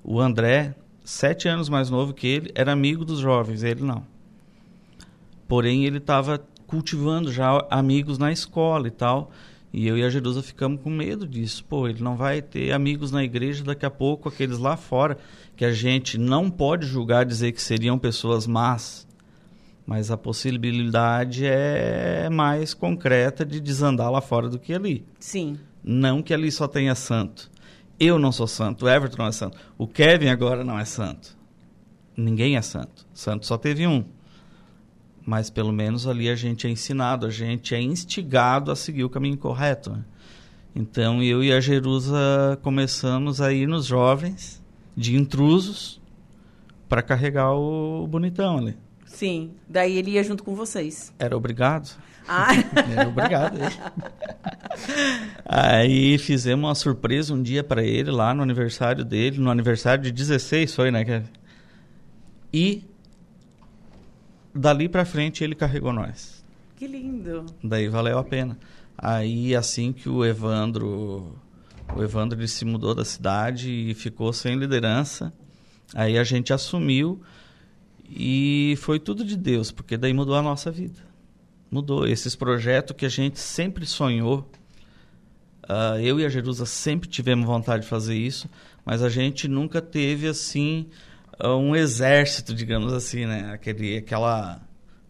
O 0.02 0.18
André, 0.18 0.74
sete 1.04 1.48
anos 1.48 1.68
mais 1.68 1.90
novo 1.90 2.14
que 2.14 2.26
ele, 2.26 2.50
era 2.54 2.72
amigo 2.72 3.04
dos 3.04 3.18
jovens. 3.18 3.62
Ele 3.62 3.82
não. 3.82 4.06
Porém, 5.46 5.84
ele 5.84 5.98
estava 5.98 6.42
cultivando 6.72 7.30
já 7.30 7.66
amigos 7.68 8.16
na 8.16 8.32
escola 8.32 8.88
e 8.88 8.90
tal. 8.90 9.30
E 9.70 9.86
eu 9.86 9.98
e 9.98 10.02
a 10.02 10.08
Jerusa 10.08 10.42
ficamos 10.42 10.80
com 10.80 10.88
medo 10.88 11.28
disso. 11.28 11.62
Pô, 11.66 11.86
ele 11.86 12.02
não 12.02 12.16
vai 12.16 12.40
ter 12.40 12.72
amigos 12.72 13.12
na 13.12 13.22
igreja 13.22 13.62
daqui 13.62 13.84
a 13.84 13.90
pouco, 13.90 14.30
aqueles 14.30 14.56
lá 14.56 14.74
fora, 14.74 15.18
que 15.54 15.66
a 15.66 15.72
gente 15.72 16.16
não 16.16 16.50
pode 16.50 16.86
julgar, 16.86 17.26
dizer 17.26 17.52
que 17.52 17.60
seriam 17.60 17.98
pessoas 17.98 18.46
más. 18.46 19.06
Mas 19.86 20.10
a 20.10 20.16
possibilidade 20.16 21.44
é 21.44 22.30
mais 22.30 22.72
concreta 22.72 23.44
de 23.44 23.60
desandar 23.60 24.10
lá 24.10 24.22
fora 24.22 24.48
do 24.48 24.58
que 24.58 24.72
ali. 24.72 25.04
Sim. 25.20 25.58
Não 25.84 26.22
que 26.22 26.32
ali 26.32 26.50
só 26.50 26.66
tenha 26.66 26.94
santo. 26.94 27.50
Eu 28.00 28.18
não 28.18 28.32
sou 28.32 28.46
santo, 28.46 28.86
o 28.86 28.88
Everton 28.88 29.18
não 29.18 29.28
é 29.28 29.32
santo. 29.32 29.58
O 29.76 29.86
Kevin 29.86 30.28
agora 30.28 30.64
não 30.64 30.78
é 30.78 30.86
santo. 30.86 31.36
Ninguém 32.16 32.56
é 32.56 32.62
santo. 32.62 33.06
Santo 33.12 33.44
só 33.46 33.58
teve 33.58 33.86
um. 33.86 34.02
Mas 35.24 35.50
pelo 35.50 35.72
menos 35.72 36.06
ali 36.06 36.28
a 36.28 36.34
gente 36.34 36.66
é 36.66 36.70
ensinado, 36.70 37.26
a 37.26 37.30
gente 37.30 37.74
é 37.74 37.80
instigado 37.80 38.70
a 38.70 38.76
seguir 38.76 39.04
o 39.04 39.10
caminho 39.10 39.36
correto. 39.36 39.90
né? 39.90 40.04
Então 40.74 41.22
eu 41.22 41.44
e 41.44 41.52
a 41.52 41.60
Jerusa 41.60 42.58
começamos 42.62 43.40
a 43.40 43.52
ir 43.52 43.68
nos 43.68 43.86
jovens 43.86 44.62
de 44.96 45.16
intrusos 45.16 46.00
para 46.88 47.02
carregar 47.02 47.52
o 47.52 48.06
bonitão 48.06 48.58
ali. 48.58 48.76
Sim. 49.06 49.52
Daí 49.68 49.96
ele 49.96 50.12
ia 50.12 50.24
junto 50.24 50.42
com 50.42 50.54
vocês. 50.54 51.12
Era 51.18 51.36
obrigado. 51.36 51.96
Ah, 52.26 52.48
Era 52.96 53.08
obrigado. 53.08 53.58
Aí 55.44 56.18
fizemos 56.18 56.64
uma 56.68 56.74
surpresa 56.74 57.34
um 57.34 57.42
dia 57.42 57.62
para 57.62 57.82
ele 57.82 58.10
lá 58.10 58.32
no 58.32 58.42
aniversário 58.42 59.04
dele, 59.04 59.38
no 59.38 59.50
aniversário 59.50 60.02
de 60.02 60.10
16 60.12 60.74
foi, 60.74 60.90
né, 60.90 61.04
Kevin? 61.04 61.28
E 62.52 62.84
dali 64.54 64.88
para 64.88 65.04
frente 65.04 65.42
ele 65.42 65.54
carregou 65.54 65.92
nós. 65.92 66.44
que 66.76 66.86
lindo. 66.86 67.46
Daí 67.62 67.88
valeu 67.88 68.18
a 68.18 68.24
pena. 68.24 68.58
Aí 68.96 69.54
assim 69.54 69.92
que 69.92 70.08
o 70.08 70.24
Evandro 70.24 71.34
o 71.94 72.02
Evandro 72.02 72.38
ele 72.38 72.48
se 72.48 72.64
mudou 72.64 72.94
da 72.94 73.04
cidade 73.04 73.70
e 73.70 73.94
ficou 73.94 74.32
sem 74.32 74.56
liderança, 74.56 75.32
aí 75.94 76.18
a 76.18 76.24
gente 76.24 76.52
assumiu 76.52 77.20
e 78.08 78.74
foi 78.78 78.98
tudo 78.98 79.24
de 79.24 79.36
Deus, 79.36 79.70
porque 79.70 79.96
daí 79.96 80.12
mudou 80.12 80.34
a 80.34 80.42
nossa 80.42 80.70
vida. 80.70 80.98
Mudou 81.70 82.06
esses 82.06 82.36
projetos 82.36 82.96
que 82.96 83.06
a 83.06 83.08
gente 83.08 83.38
sempre 83.38 83.86
sonhou. 83.86 84.50
ah, 85.68 86.00
eu 86.00 86.20
e 86.20 86.24
a 86.24 86.28
Jerusa 86.28 86.66
sempre 86.66 87.08
tivemos 87.08 87.46
vontade 87.46 87.84
de 87.84 87.88
fazer 87.88 88.16
isso, 88.16 88.48
mas 88.84 89.02
a 89.02 89.08
gente 89.08 89.48
nunca 89.48 89.80
teve 89.80 90.26
assim 90.26 90.88
um 91.44 91.74
exército, 91.74 92.54
digamos 92.54 92.92
assim, 92.92 93.26
né? 93.26 93.52
Aquele, 93.52 93.96
aquela 93.96 94.60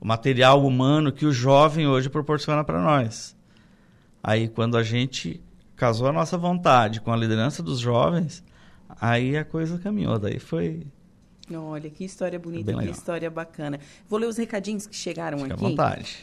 o 0.00 0.06
material 0.06 0.66
humano 0.66 1.12
que 1.12 1.24
o 1.24 1.32
jovem 1.32 1.86
hoje 1.86 2.08
proporciona 2.08 2.64
para 2.64 2.82
nós. 2.82 3.36
Aí 4.22 4.48
quando 4.48 4.76
a 4.76 4.82
gente 4.82 5.40
casou 5.76 6.08
a 6.08 6.12
nossa 6.12 6.36
vontade 6.36 7.00
com 7.00 7.12
a 7.12 7.16
liderança 7.16 7.62
dos 7.62 7.78
jovens, 7.78 8.42
aí 9.00 9.36
a 9.36 9.44
coisa 9.44 9.78
caminhou. 9.78 10.18
Daí 10.18 10.38
foi 10.38 10.86
Olha, 11.54 11.90
que 11.90 12.04
história 12.04 12.38
bonita, 12.38 12.72
que 12.74 12.90
história 12.90 13.30
bacana. 13.30 13.78
Vou 14.08 14.18
ler 14.18 14.26
os 14.26 14.36
recadinhos 14.36 14.86
que 14.86 14.96
chegaram 14.96 15.38
fica 15.38 15.52
à 15.52 15.54
aqui. 15.54 15.64
vontade. 15.64 16.16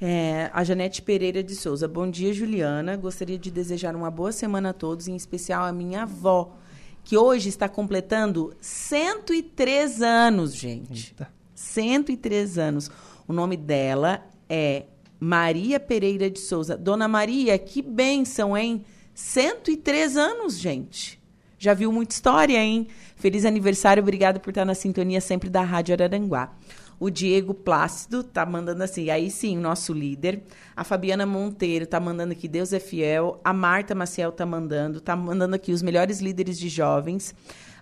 É, 0.00 0.50
a 0.54 0.64
Janete 0.64 1.02
Pereira 1.02 1.42
de 1.42 1.54
Souza. 1.54 1.86
Bom 1.86 2.10
dia, 2.10 2.32
Juliana. 2.32 2.96
Gostaria 2.96 3.38
de 3.38 3.50
desejar 3.50 3.94
uma 3.94 4.10
boa 4.10 4.32
semana 4.32 4.70
a 4.70 4.72
todos, 4.72 5.08
em 5.08 5.14
especial 5.14 5.64
a 5.64 5.72
minha 5.72 6.02
avó, 6.04 6.56
que 7.04 7.16
hoje 7.16 7.48
está 7.48 7.68
completando 7.68 8.54
103 8.60 10.02
anos, 10.02 10.54
gente. 10.54 11.10
Eita. 11.12 11.32
103 11.54 12.58
anos. 12.58 12.90
O 13.26 13.32
nome 13.32 13.56
dela 13.56 14.26
é 14.48 14.84
Maria 15.18 15.78
Pereira 15.78 16.30
de 16.30 16.38
Souza. 16.38 16.76
Dona 16.76 17.06
Maria, 17.06 17.58
que 17.58 17.82
bênção, 17.82 18.56
hein? 18.56 18.84
103 19.14 20.16
anos, 20.16 20.58
gente. 20.58 21.20
Já 21.58 21.74
viu 21.74 21.92
muita 21.92 22.14
história, 22.14 22.58
hein? 22.58 22.88
Feliz 23.20 23.44
aniversário, 23.44 24.02
obrigada 24.02 24.40
por 24.40 24.48
estar 24.48 24.64
na 24.64 24.74
sintonia 24.74 25.20
sempre 25.20 25.50
da 25.50 25.60
Rádio 25.60 25.92
Araranguá. 25.92 26.54
O 26.98 27.10
Diego 27.10 27.52
Plácido 27.52 28.24
tá 28.24 28.46
mandando 28.46 28.82
assim, 28.82 29.10
aí 29.10 29.30
sim, 29.30 29.58
o 29.58 29.60
nosso 29.60 29.92
líder. 29.92 30.42
A 30.74 30.84
Fabiana 30.84 31.26
Monteiro 31.26 31.86
tá 31.86 32.00
mandando 32.00 32.32
aqui, 32.32 32.48
Deus 32.48 32.72
é 32.72 32.80
fiel. 32.80 33.38
A 33.44 33.52
Marta 33.52 33.94
Maciel 33.94 34.32
tá 34.32 34.46
mandando, 34.46 35.02
tá 35.02 35.14
mandando 35.14 35.54
aqui 35.54 35.70
os 35.70 35.82
melhores 35.82 36.20
líderes 36.20 36.58
de 36.58 36.70
jovens. 36.70 37.34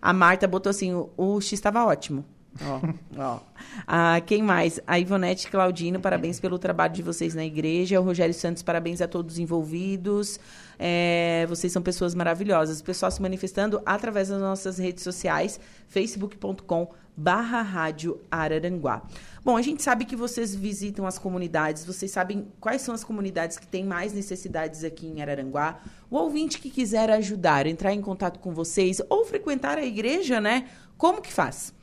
A 0.03 0.13
Marta 0.13 0.49
botou 0.49 0.71
assim, 0.71 0.93
o, 0.93 1.09
o 1.17 1.41
X 1.41 1.53
estava 1.53 1.87
ótimo. 1.87 2.25
Ó, 2.61 2.81
ó. 3.17 3.41
Ah, 3.87 4.21
quem 4.21 4.43
mais? 4.43 4.81
A 4.87 4.99
Ivonete 4.99 5.51
Claudino, 5.51 6.01
parabéns 6.01 6.41
pelo 6.41 6.59
trabalho 6.59 6.93
de 6.93 7.03
vocês 7.03 7.35
na 7.35 7.45
igreja. 7.45 8.01
O 8.01 8.05
Rogério 8.05 8.35
Santos, 8.35 8.63
parabéns 8.63 9.01
a 9.01 9.09
todos 9.09 9.35
os 9.35 9.39
envolvidos. 9.39 10.41
É, 10.79 11.47
vocês 11.49 11.73
são 11.73 11.83
pessoas 11.83 12.15
maravilhosas. 12.15 12.81
O 12.81 12.85
pessoal 12.85 13.11
se 13.11 13.23
manifestando 13.23 13.81
através 13.85 14.29
das 14.29 14.41
nossas 14.41 14.79
redes 14.79 15.05
sociais, 15.05 15.61
facebook.com 15.87 16.89
barra 17.17 17.63
Rádio 17.63 18.21
Araranguá. 18.31 19.03
Bom, 19.45 19.57
a 19.57 19.63
gente 19.63 19.83
sabe 19.83 20.05
que 20.05 20.15
vocês 20.15 20.55
visitam 20.55 21.05
as 21.05 21.19
comunidades, 21.19 21.85
vocês 21.85 22.13
sabem 22.13 22.47
quais 22.61 22.83
são 22.83 22.95
as 22.95 23.03
comunidades 23.03 23.59
que 23.59 23.67
têm 23.67 23.85
mais 23.85 24.13
necessidades 24.13 24.85
aqui 24.85 25.07
em 25.07 25.21
Araranguá. 25.21 25.81
O 26.09 26.17
ouvinte 26.17 26.61
que 26.61 26.71
quiser 26.71 27.11
ajudar, 27.11 27.67
entrar 27.67 27.93
em 27.93 28.01
contato 28.01 28.39
com 28.39 28.55
vocês 28.55 29.03
ou 29.09 29.25
frequentar 29.25 29.79
a 29.79 29.85
igreja, 29.85 30.41
né? 30.41 30.69
Como 30.97 31.21
que 31.21 31.33
faz? 31.33 31.75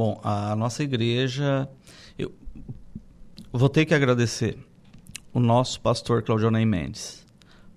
Bom, 0.00 0.18
a 0.24 0.56
nossa 0.56 0.82
igreja, 0.82 1.68
eu 2.18 2.32
vou 3.52 3.68
ter 3.68 3.84
que 3.84 3.92
agradecer 3.92 4.56
o 5.30 5.38
nosso 5.38 5.78
pastor 5.82 6.22
Claudionei 6.22 6.64
Mendes. 6.64 7.26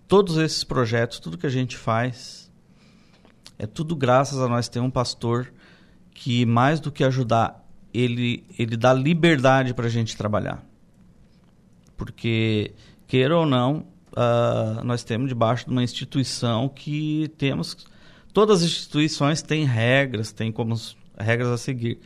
Todos 0.08 0.38
esses 0.38 0.64
projetos, 0.64 1.20
tudo 1.20 1.38
que 1.38 1.46
a 1.46 1.50
gente 1.50 1.76
faz, 1.76 2.50
é 3.60 3.68
tudo 3.68 3.94
graças 3.94 4.40
a 4.40 4.48
nós 4.48 4.70
ter 4.70 4.80
um 4.80 4.90
pastor 4.90 5.52
que 6.14 6.46
mais 6.46 6.80
do 6.80 6.94
que 6.94 7.04
ajudar, 7.04 7.62
ele, 7.94 8.46
ele 8.58 8.78
dá 8.78 8.94
liberdade 8.94 9.74
para 9.74 9.88
a 9.88 9.90
gente 9.90 10.16
trabalhar. 10.16 10.66
Porque, 11.98 12.74
queira 13.06 13.38
ou 13.38 13.46
não, 13.46 13.86
uh, 14.14 14.82
nós 14.86 15.04
temos 15.04 15.28
debaixo 15.28 15.66
de 15.66 15.72
uma 15.72 15.84
instituição 15.84 16.70
que 16.70 17.30
temos... 17.38 17.76
Todas 18.32 18.64
as 18.64 18.70
instituições 18.70 19.42
têm 19.42 19.66
regras, 19.66 20.32
têm 20.32 20.54
como 20.54 20.74
regras 21.24 21.50
a 21.50 21.58
seguir. 21.58 22.00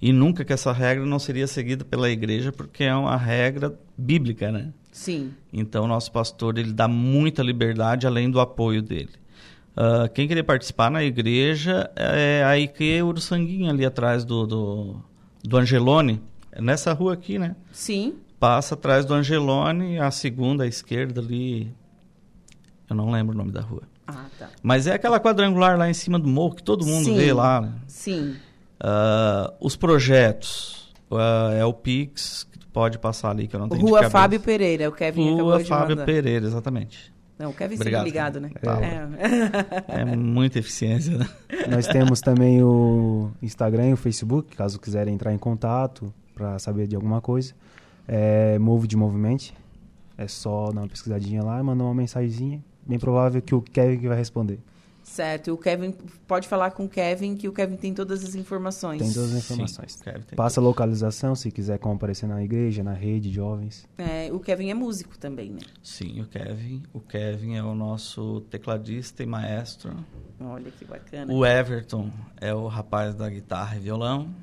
E 0.00 0.12
nunca 0.12 0.44
que 0.44 0.52
essa 0.52 0.72
regra 0.72 1.06
não 1.06 1.18
seria 1.18 1.46
seguida 1.46 1.84
pela 1.84 2.10
igreja, 2.10 2.52
porque 2.52 2.84
é 2.84 2.94
uma 2.94 3.16
regra 3.16 3.78
bíblica, 3.96 4.52
né? 4.52 4.72
Sim. 4.92 5.32
Então, 5.52 5.84
o 5.84 5.88
nosso 5.88 6.12
pastor, 6.12 6.58
ele 6.58 6.72
dá 6.72 6.86
muita 6.86 7.42
liberdade, 7.42 8.06
além 8.06 8.30
do 8.30 8.38
apoio 8.38 8.82
dele. 8.82 9.10
Uh, 9.76 10.08
quem 10.12 10.28
querer 10.28 10.44
participar 10.44 10.88
na 10.90 11.02
igreja 11.02 11.90
é 11.96 12.44
a 12.44 12.54
Ike 12.58 13.02
Uruçanguinha 13.02 13.70
ali 13.70 13.84
atrás 13.84 14.24
do, 14.24 14.46
do, 14.46 14.96
do 15.42 15.56
Angelone. 15.56 16.22
É 16.52 16.62
nessa 16.62 16.92
rua 16.92 17.14
aqui, 17.14 17.38
né? 17.38 17.56
Sim. 17.72 18.14
Passa 18.38 18.74
atrás 18.74 19.04
do 19.04 19.14
Angelone, 19.14 19.98
a 19.98 20.10
segunda 20.10 20.64
à 20.64 20.66
esquerda 20.66 21.20
ali. 21.20 21.74
Eu 22.88 22.94
não 22.94 23.10
lembro 23.10 23.34
o 23.34 23.38
nome 23.38 23.50
da 23.50 23.62
rua. 23.62 23.82
Ah, 24.06 24.26
tá. 24.38 24.50
Mas 24.62 24.86
é 24.86 24.92
aquela 24.92 25.18
quadrangular 25.18 25.76
lá 25.76 25.88
em 25.88 25.94
cima 25.94 26.18
do 26.18 26.28
morro 26.28 26.54
que 26.54 26.62
todo 26.62 26.86
mundo 26.86 27.06
Sim. 27.06 27.16
vê 27.16 27.32
lá. 27.32 27.62
Né? 27.62 27.72
Sim. 27.88 28.36
Uh, 28.84 29.54
os 29.60 29.76
projetos. 29.76 30.92
Uh, 31.10 31.52
é 31.56 31.64
o 31.64 31.72
Pix, 31.72 32.44
que 32.50 32.66
pode 32.66 32.98
passar 32.98 33.30
ali, 33.30 33.46
que 33.46 33.56
eu 33.56 33.60
não 33.60 33.68
tenho 33.68 33.82
Rua. 33.82 34.10
Fábio 34.10 34.40
Pereira, 34.40 34.88
o 34.88 34.92
Kevin 34.92 35.30
Rua 35.30 35.34
acabou 35.34 35.58
de 35.58 35.64
Fábio 35.68 35.96
mandar. 35.96 36.06
Pereira, 36.06 36.46
exatamente. 36.46 37.14
Não, 37.38 37.50
o 37.50 37.54
Kevin 37.54 37.74
Obrigado, 37.76 38.04
sempre 38.04 38.10
ligado, 38.10 38.40
né? 38.40 38.50
Tá. 38.60 38.80
É. 38.80 40.00
É 40.02 40.04
muita 40.04 40.58
eficiência, 40.58 41.16
né? 41.16 41.28
Nós 41.68 41.86
temos 41.86 42.20
também 42.20 42.62
o 42.62 43.30
Instagram 43.42 43.88
e 43.88 43.92
o 43.92 43.96
Facebook, 43.96 44.56
caso 44.56 44.78
quiserem 44.78 45.14
entrar 45.14 45.32
em 45.32 45.38
contato 45.38 46.12
para 46.34 46.58
saber 46.58 46.86
de 46.86 46.94
alguma 46.94 47.20
coisa. 47.20 47.54
É 48.06 48.58
Move 48.58 48.86
de 48.86 48.96
Movimento. 48.96 49.52
É 50.16 50.28
só 50.28 50.70
dar 50.70 50.82
uma 50.82 50.88
pesquisadinha 50.88 51.42
lá 51.42 51.58
e 51.58 51.62
mandar 51.62 51.84
uma 51.84 51.94
mensagenzinha. 51.94 52.62
Bem 52.86 52.98
provável 52.98 53.40
que 53.42 53.54
o 53.54 53.60
Kevin 53.60 53.98
que 53.98 54.08
vai 54.08 54.16
responder. 54.16 54.60
Certo. 55.14 55.46
E 55.46 55.50
o 55.52 55.56
Kevin 55.56 55.92
pode 56.26 56.48
falar 56.48 56.72
com 56.72 56.86
o 56.86 56.88
Kevin 56.88 57.36
que 57.36 57.48
o 57.48 57.52
Kevin 57.52 57.76
tem 57.76 57.94
todas 57.94 58.24
as 58.24 58.34
informações. 58.34 59.00
Tem 59.00 59.12
todas 59.12 59.32
as 59.32 59.44
informações. 59.44 59.92
Sim, 59.92 60.02
Kevin 60.02 60.22
tem 60.22 60.36
Passa 60.36 60.60
a 60.60 60.64
localização 60.64 61.36
se 61.36 61.52
quiser 61.52 61.78
comparecer 61.78 62.28
na 62.28 62.42
igreja, 62.42 62.82
na 62.82 62.94
rede, 62.94 63.32
jovens. 63.32 63.86
É, 63.96 64.32
o 64.32 64.40
Kevin 64.40 64.70
é 64.70 64.74
músico 64.74 65.16
também, 65.16 65.50
né? 65.50 65.60
Sim, 65.84 66.20
o 66.20 66.26
Kevin. 66.26 66.82
O 66.92 66.98
Kevin 66.98 67.54
é 67.54 67.62
o 67.62 67.76
nosso 67.76 68.40
tecladista 68.50 69.22
e 69.22 69.26
maestro. 69.26 69.94
Olha 70.40 70.68
que 70.72 70.84
bacana. 70.84 71.32
O 71.32 71.46
Everton 71.46 72.10
é 72.40 72.52
o 72.52 72.66
rapaz 72.66 73.14
da 73.14 73.30
guitarra 73.30 73.76
e 73.76 73.80
violão. 73.80 74.34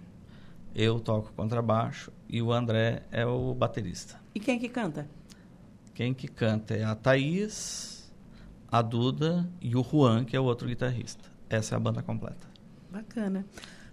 Eu 0.73 1.01
toco 1.01 1.33
contrabaixo. 1.33 2.13
E 2.29 2.41
o 2.41 2.53
André 2.53 3.03
é 3.11 3.25
o 3.25 3.53
baterista. 3.53 4.21
E 4.33 4.39
quem 4.39 4.55
é 4.55 4.59
que 4.59 4.69
canta? 4.69 5.05
Quem 5.93 6.13
que 6.13 6.29
canta 6.29 6.73
é 6.73 6.85
a 6.85 6.95
Thaís, 6.95 8.00
a 8.71 8.81
Duda 8.81 9.49
e 9.59 9.75
o 9.75 9.83
Juan, 9.83 10.23
que 10.23 10.35
é 10.35 10.39
o 10.39 10.43
outro 10.43 10.67
guitarrista. 10.67 11.29
Essa 11.49 11.75
é 11.75 11.77
a 11.77 11.79
banda 11.79 12.01
completa. 12.01 12.47
Bacana. 12.89 13.45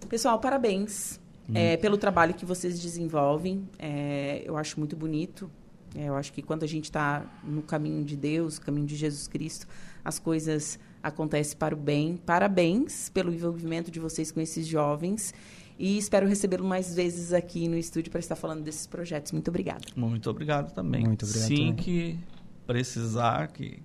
Pessoal, 0.07 0.39
parabéns 0.39 1.19
é, 1.53 1.77
pelo 1.77 1.97
trabalho 1.97 2.33
que 2.33 2.45
vocês 2.45 2.79
desenvolvem. 2.79 3.67
É, 3.77 4.43
eu 4.45 4.55
acho 4.55 4.79
muito 4.79 4.95
bonito. 4.95 5.49
É, 5.95 6.05
eu 6.05 6.15
acho 6.15 6.31
que 6.31 6.41
quando 6.41 6.63
a 6.63 6.67
gente 6.67 6.85
está 6.85 7.25
no 7.43 7.61
caminho 7.61 8.05
de 8.05 8.15
Deus, 8.15 8.59
caminho 8.59 8.85
de 8.85 8.95
Jesus 8.95 9.27
Cristo, 9.27 9.67
as 10.05 10.19
coisas 10.19 10.79
acontecem 11.01 11.57
para 11.57 11.73
o 11.73 11.77
bem. 11.77 12.17
Parabéns 12.17 13.09
pelo 13.09 13.33
envolvimento 13.33 13.89
de 13.89 13.99
vocês 13.99 14.31
com 14.31 14.39
esses 14.39 14.67
jovens. 14.67 15.33
E 15.77 15.97
espero 15.97 16.27
recebê-lo 16.27 16.65
mais 16.65 16.93
vezes 16.93 17.31
aqui 17.31 17.67
no 17.67 17.77
estúdio 17.77 18.11
para 18.11 18.19
estar 18.19 18.35
falando 18.35 18.61
desses 18.63 18.85
projetos. 18.85 19.31
Muito 19.31 19.47
obrigada. 19.47 19.81
Muito 19.95 20.29
obrigado 20.29 20.73
também. 20.73 21.05
Muito 21.05 21.25
obrigado 21.25 21.47
Sim 21.47 21.55
também. 21.55 21.75
que 21.75 22.19
precisar, 22.67 23.47
que, 23.47 23.81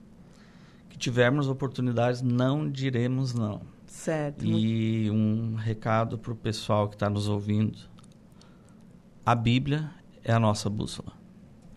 que 0.95 0.99
tivermos 0.99 1.49
oportunidades, 1.49 2.23
não 2.23 2.71
diremos 2.71 3.35
não. 3.35 3.62
Certo. 3.85 4.45
E 4.45 5.11
um 5.11 5.57
recado 5.57 6.16
para 6.16 6.33
o 6.33 6.37
pessoal 6.37 6.89
que 6.89 6.95
está 6.95 7.11
nos 7.11 7.29
ouvindo. 7.29 7.77
A 9.27 9.35
Bíblia 9.35 9.91
é 10.23 10.33
a 10.33 10.39
nossa 10.39 10.71
bússola. 10.71 11.12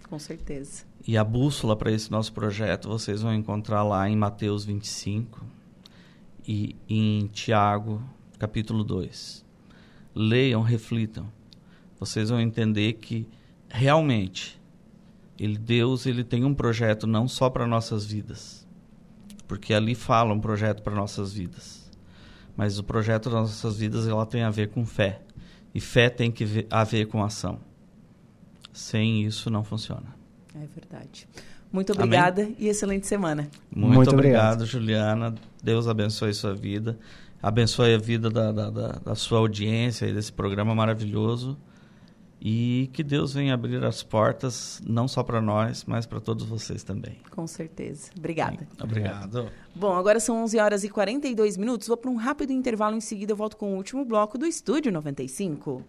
Com 0.08 0.20
certeza. 0.20 0.86
E 1.08 1.18
a 1.18 1.24
bússola 1.24 1.76
para 1.76 1.92
esse 1.92 2.12
nosso 2.12 2.32
projeto 2.32 2.88
vocês 2.88 3.24
vão 3.24 3.34
encontrar 3.34 3.82
lá 3.82 4.08
em 4.08 4.16
Mateus 4.16 4.64
25 4.66 5.44
e 6.48 6.76
em 6.88 7.26
Tiago, 7.26 8.04
capítulo 8.38 8.84
2. 8.84 9.44
Leiam, 10.14 10.62
reflitam. 10.62 11.28
Vocês 12.00 12.30
vão 12.30 12.40
entender 12.40 12.94
que 12.94 13.28
realmente 13.68 14.62
ele, 15.40 15.58
Deus 15.58 16.06
ele 16.06 16.24
tem 16.24 16.46
um 16.46 16.54
projeto 16.54 17.08
não 17.08 17.28
só 17.28 17.50
para 17.50 17.66
nossas 17.66 18.06
vidas, 18.06 18.67
porque 19.48 19.74
ali 19.74 19.96
fala 19.96 20.34
um 20.34 20.40
projeto 20.40 20.82
para 20.82 20.94
nossas 20.94 21.34
vidas, 21.34 21.90
mas 22.56 22.78
o 22.78 22.84
projeto 22.84 23.30
das 23.30 23.40
nossas 23.42 23.78
vidas 23.78 24.08
ela 24.08 24.26
tem 24.26 24.44
a 24.44 24.50
ver 24.50 24.70
com 24.70 24.86
fé 24.86 25.22
e 25.74 25.80
fé 25.80 26.10
tem 26.10 26.32
que 26.32 26.44
ver, 26.44 26.68
a 26.70 26.84
ver 26.84 27.06
com 27.06 27.24
ação. 27.24 27.60
Sem 28.74 29.24
isso 29.24 29.50
não 29.50 29.64
funciona. 29.64 30.16
É 30.56 30.66
verdade. 30.80 31.28
Muito 31.72 31.92
Amém. 31.92 32.06
obrigada 32.06 32.50
e 32.58 32.68
excelente 32.68 33.08
semana. 33.08 33.48
Muito, 33.72 33.96
Muito 33.96 34.12
obrigado, 34.12 34.62
obrigado. 34.62 34.66
Juliana. 34.66 35.36
Deus 35.62 35.88
abençoe 35.88 36.34
sua 36.34 36.54
vida. 36.54 36.98
Abençoe 37.42 37.94
a 37.94 37.98
vida 37.98 38.30
da, 38.30 38.52
da, 38.52 38.70
da, 38.70 38.88
da 38.94 39.16
sua 39.16 39.40
audiência 39.40 40.06
e 40.06 40.14
desse 40.14 40.32
programa 40.32 40.74
maravilhoso. 40.74 41.58
E 42.40 42.90
que 42.94 43.04
Deus 43.04 43.34
venha 43.34 43.54
abrir 43.54 43.84
as 43.84 44.04
portas, 44.04 44.82
não 44.86 45.08
só 45.08 45.24
para 45.24 45.42
nós, 45.42 45.84
mas 45.86 46.06
para 46.06 46.20
todos 46.20 46.46
vocês 46.46 46.84
também. 46.84 47.18
Com 47.32 47.48
certeza. 47.48 48.12
Obrigada. 48.18 48.68
Obrigado. 48.82 49.50
Bom, 49.76 49.96
agora 49.96 50.20
são 50.20 50.44
11 50.44 50.60
horas 50.60 50.84
e 50.84 50.90
42 50.90 51.58
minutos. 51.58 51.88
Vou 51.88 51.98
para 51.98 52.12
um 52.12 52.16
rápido 52.16 52.52
intervalo. 52.52 52.96
Em 52.96 53.02
seguida, 53.02 53.32
eu 53.32 53.36
volto 53.36 53.58
com 53.58 53.74
o 53.74 53.76
último 53.76 54.06
bloco 54.06 54.38
do 54.38 54.46
Estúdio 54.46 54.92
95. 54.92 55.84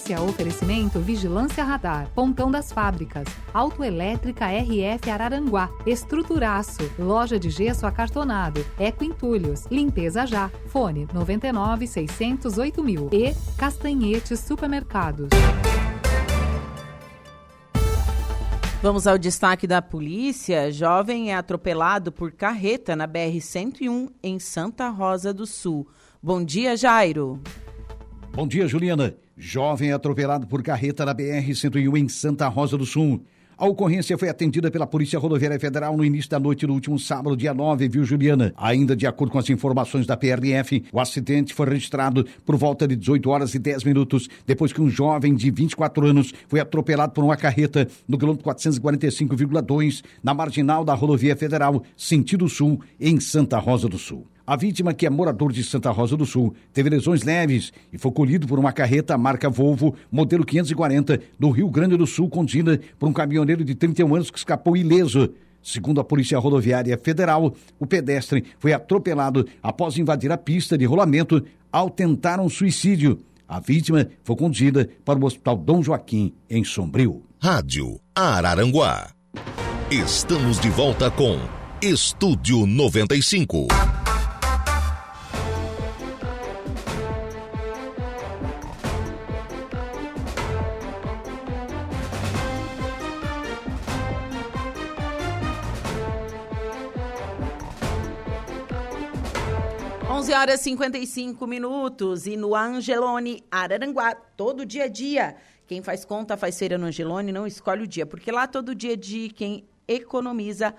Polícia, 0.00 0.22
oferecimento 0.22 0.98
Vigilância 0.98 1.62
Radar, 1.62 2.08
Pontão 2.14 2.50
das 2.50 2.72
Fábricas, 2.72 3.28
Autoelétrica 3.52 4.46
RF 4.46 5.10
Araranguá, 5.10 5.68
Estruturaço, 5.86 6.90
Loja 6.98 7.38
de 7.38 7.50
Gesso 7.50 7.86
Acartonado, 7.86 8.64
Eco 8.78 9.04
Entulhos, 9.04 9.66
Limpeza 9.70 10.26
Já, 10.26 10.50
Fone 10.68 11.06
99 11.12 11.86
608 11.86 12.82
mil 12.82 13.10
e 13.12 13.34
Castanhetes 13.58 14.40
Supermercados. 14.40 15.28
Vamos 18.82 19.06
ao 19.06 19.18
destaque 19.18 19.66
da 19.66 19.82
polícia. 19.82 20.72
Jovem 20.72 21.30
é 21.30 21.34
atropelado 21.34 22.10
por 22.10 22.32
carreta 22.32 22.96
na 22.96 23.06
BR-101 23.06 24.08
em 24.22 24.38
Santa 24.38 24.88
Rosa 24.88 25.34
do 25.34 25.46
Sul. 25.46 25.86
Bom 26.22 26.42
dia, 26.42 26.74
Jairo. 26.74 27.42
Bom 28.40 28.48
dia, 28.48 28.66
Juliana. 28.66 29.14
Jovem 29.36 29.92
atropelado 29.92 30.46
por 30.46 30.62
carreta 30.62 31.04
na 31.04 31.14
BR-101 31.14 31.98
em 31.98 32.08
Santa 32.08 32.48
Rosa 32.48 32.78
do 32.78 32.86
Sul. 32.86 33.22
A 33.54 33.66
ocorrência 33.66 34.16
foi 34.16 34.30
atendida 34.30 34.70
pela 34.70 34.86
Polícia 34.86 35.18
Rodoviária 35.18 35.60
Federal 35.60 35.94
no 35.94 36.02
início 36.02 36.30
da 36.30 36.40
noite 36.40 36.66
do 36.66 36.72
último 36.72 36.98
sábado, 36.98 37.36
dia 37.36 37.52
9, 37.52 37.86
viu, 37.86 38.02
Juliana? 38.02 38.54
Ainda 38.56 38.96
de 38.96 39.06
acordo 39.06 39.30
com 39.30 39.38
as 39.38 39.50
informações 39.50 40.06
da 40.06 40.16
PRF, 40.16 40.82
o 40.90 40.98
acidente 40.98 41.52
foi 41.52 41.68
registrado 41.68 42.24
por 42.46 42.56
volta 42.56 42.88
de 42.88 42.96
18 42.96 43.28
horas 43.28 43.54
e 43.54 43.58
10 43.58 43.84
minutos, 43.84 44.26
depois 44.46 44.72
que 44.72 44.80
um 44.80 44.88
jovem 44.88 45.34
de 45.34 45.50
24 45.50 46.06
anos 46.06 46.32
foi 46.48 46.60
atropelado 46.60 47.12
por 47.12 47.22
uma 47.22 47.36
carreta 47.36 47.86
no 48.08 48.16
quilômetro 48.16 48.50
445,2, 48.50 50.02
na 50.22 50.32
marginal 50.32 50.82
da 50.82 50.94
Rodovia 50.94 51.36
Federal, 51.36 51.82
sentido 51.94 52.48
sul, 52.48 52.80
em 52.98 53.20
Santa 53.20 53.58
Rosa 53.58 53.86
do 53.86 53.98
Sul. 53.98 54.26
A 54.50 54.56
vítima, 54.56 54.92
que 54.92 55.06
é 55.06 55.10
morador 55.10 55.52
de 55.52 55.62
Santa 55.62 55.92
Rosa 55.92 56.16
do 56.16 56.26
Sul, 56.26 56.52
teve 56.72 56.90
lesões 56.90 57.22
leves 57.22 57.72
e 57.92 57.96
foi 57.96 58.10
colhido 58.10 58.48
por 58.48 58.58
uma 58.58 58.72
carreta 58.72 59.16
marca 59.16 59.48
Volvo, 59.48 59.94
modelo 60.10 60.44
540, 60.44 61.20
do 61.38 61.50
Rio 61.50 61.70
Grande 61.70 61.96
do 61.96 62.04
Sul, 62.04 62.28
conduzida 62.28 62.80
por 62.98 63.08
um 63.08 63.12
caminhoneiro 63.12 63.64
de 63.64 63.76
31 63.76 64.12
anos 64.12 64.28
que 64.28 64.38
escapou 64.38 64.76
ileso. 64.76 65.32
Segundo 65.62 66.00
a 66.00 66.04
Polícia 66.04 66.36
Rodoviária 66.36 66.98
Federal, 66.98 67.54
o 67.78 67.86
pedestre 67.86 68.44
foi 68.58 68.72
atropelado 68.72 69.46
após 69.62 69.96
invadir 69.96 70.32
a 70.32 70.36
pista 70.36 70.76
de 70.76 70.84
rolamento 70.84 71.46
ao 71.70 71.88
tentar 71.88 72.40
um 72.40 72.48
suicídio. 72.48 73.20
A 73.46 73.60
vítima 73.60 74.08
foi 74.24 74.34
conduzida 74.34 74.90
para 75.04 75.16
o 75.16 75.24
Hospital 75.24 75.58
Dom 75.58 75.80
Joaquim, 75.80 76.34
em 76.50 76.64
Sombrio. 76.64 77.22
Rádio 77.40 78.00
Araranguá. 78.16 79.12
Estamos 79.92 80.58
de 80.58 80.70
volta 80.70 81.08
com 81.08 81.38
Estúdio 81.80 82.66
95. 82.66 83.99
Horas 100.40 100.60
e 100.60 100.64
55 100.64 101.46
minutos 101.46 102.26
e 102.26 102.34
no 102.34 102.56
Angelone 102.56 103.44
Araranguá, 103.50 104.14
todo 104.14 104.64
dia 104.64 104.84
a 104.84 104.88
dia. 104.88 105.36
Quem 105.66 105.82
faz 105.82 106.02
conta 106.02 106.34
faz 106.34 106.58
feira 106.58 106.78
no 106.78 106.86
Angelone, 106.86 107.30
não 107.30 107.46
escolhe 107.46 107.82
o 107.82 107.86
dia, 107.86 108.06
porque 108.06 108.32
lá 108.32 108.46
todo 108.46 108.74
dia 108.74 108.96
de 108.96 109.28
quem 109.28 109.68
economiza 109.86 110.74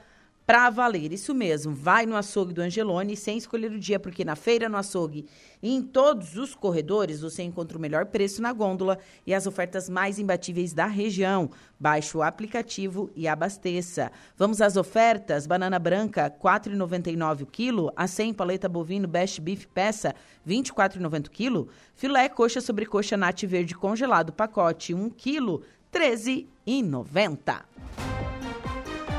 para 0.51 0.69
valer. 0.69 1.13
Isso 1.13 1.33
mesmo, 1.33 1.73
vai 1.73 2.05
no 2.05 2.13
açougue 2.13 2.53
do 2.53 2.59
Angelone 2.59 3.15
sem 3.15 3.37
escolher 3.37 3.71
o 3.71 3.79
dia, 3.79 3.97
porque 3.97 4.25
na 4.25 4.35
feira, 4.35 4.67
no 4.67 4.75
açougue 4.75 5.25
e 5.63 5.73
em 5.73 5.81
todos 5.81 6.35
os 6.35 6.53
corredores 6.53 7.21
você 7.21 7.41
encontra 7.41 7.77
o 7.77 7.79
melhor 7.79 8.07
preço 8.07 8.41
na 8.41 8.51
gôndola 8.51 8.99
e 9.25 9.33
as 9.33 9.47
ofertas 9.47 9.87
mais 9.87 10.19
imbatíveis 10.19 10.73
da 10.73 10.87
região. 10.87 11.49
Baixe 11.79 12.17
o 12.17 12.21
aplicativo 12.21 13.09
e 13.15 13.29
abasteça. 13.29 14.11
Vamos 14.35 14.59
às 14.59 14.75
ofertas: 14.75 15.47
banana 15.47 15.79
branca, 15.79 16.23
R$ 16.23 16.33
4,99 16.43 17.43
o 17.43 17.45
quilo, 17.45 17.89
a 17.95 18.05
100 18.05 18.33
paleta 18.33 18.67
bovino 18.67 19.07
Best 19.07 19.39
Beef 19.39 19.67
peça, 19.67 20.13
R$ 20.45 20.53
24,90 20.53 21.27
o 21.27 21.31
quilo, 21.31 21.69
filé 21.95 22.27
coxa 22.27 22.59
sobre 22.59 22.85
coxa 22.85 23.15
nat 23.15 23.41
verde 23.45 23.73
congelado 23.73 24.33
pacote 24.33 24.93
1 24.93 25.11
quilo, 25.11 25.63
R$ 25.93 26.11
13,90. 26.11 28.40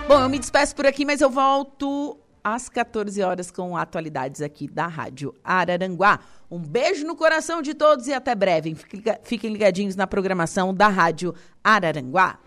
Bom, 0.09 0.21
eu 0.21 0.29
me 0.29 0.39
despeço 0.39 0.75
por 0.75 0.87
aqui, 0.87 1.05
mas 1.05 1.21
eu 1.21 1.31
volto 1.31 2.19
às 2.43 2.69
14 2.69 3.23
horas 3.23 3.51
com 3.51 3.77
atualidades 3.77 4.43
aqui 4.43 4.69
da 4.69 4.87
Rádio 4.87 5.35
Araranguá. 5.45 6.19
Um 6.51 6.59
beijo 6.59 7.07
no 7.07 7.17
coração 7.17 7.63
de 7.63 7.73
todos 7.73 8.07
e 8.09 8.13
até 8.13 8.35
breve. 8.35 8.77
Fiquem 9.23 9.53
ligadinhos 9.53 9.97
na 9.97 10.07
programação 10.07 10.75
da 10.75 10.89
Rádio 10.89 11.35
Araranguá. 11.63 12.39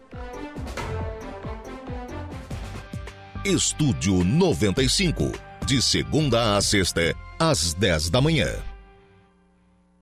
Estúdio 3.43 4.23
95, 4.23 5.31
de 5.65 5.81
segunda 5.81 6.57
a 6.57 6.61
sexta, 6.61 7.15
às 7.39 7.73
10 7.73 8.09
da 8.09 8.19
manhã. 8.19 8.74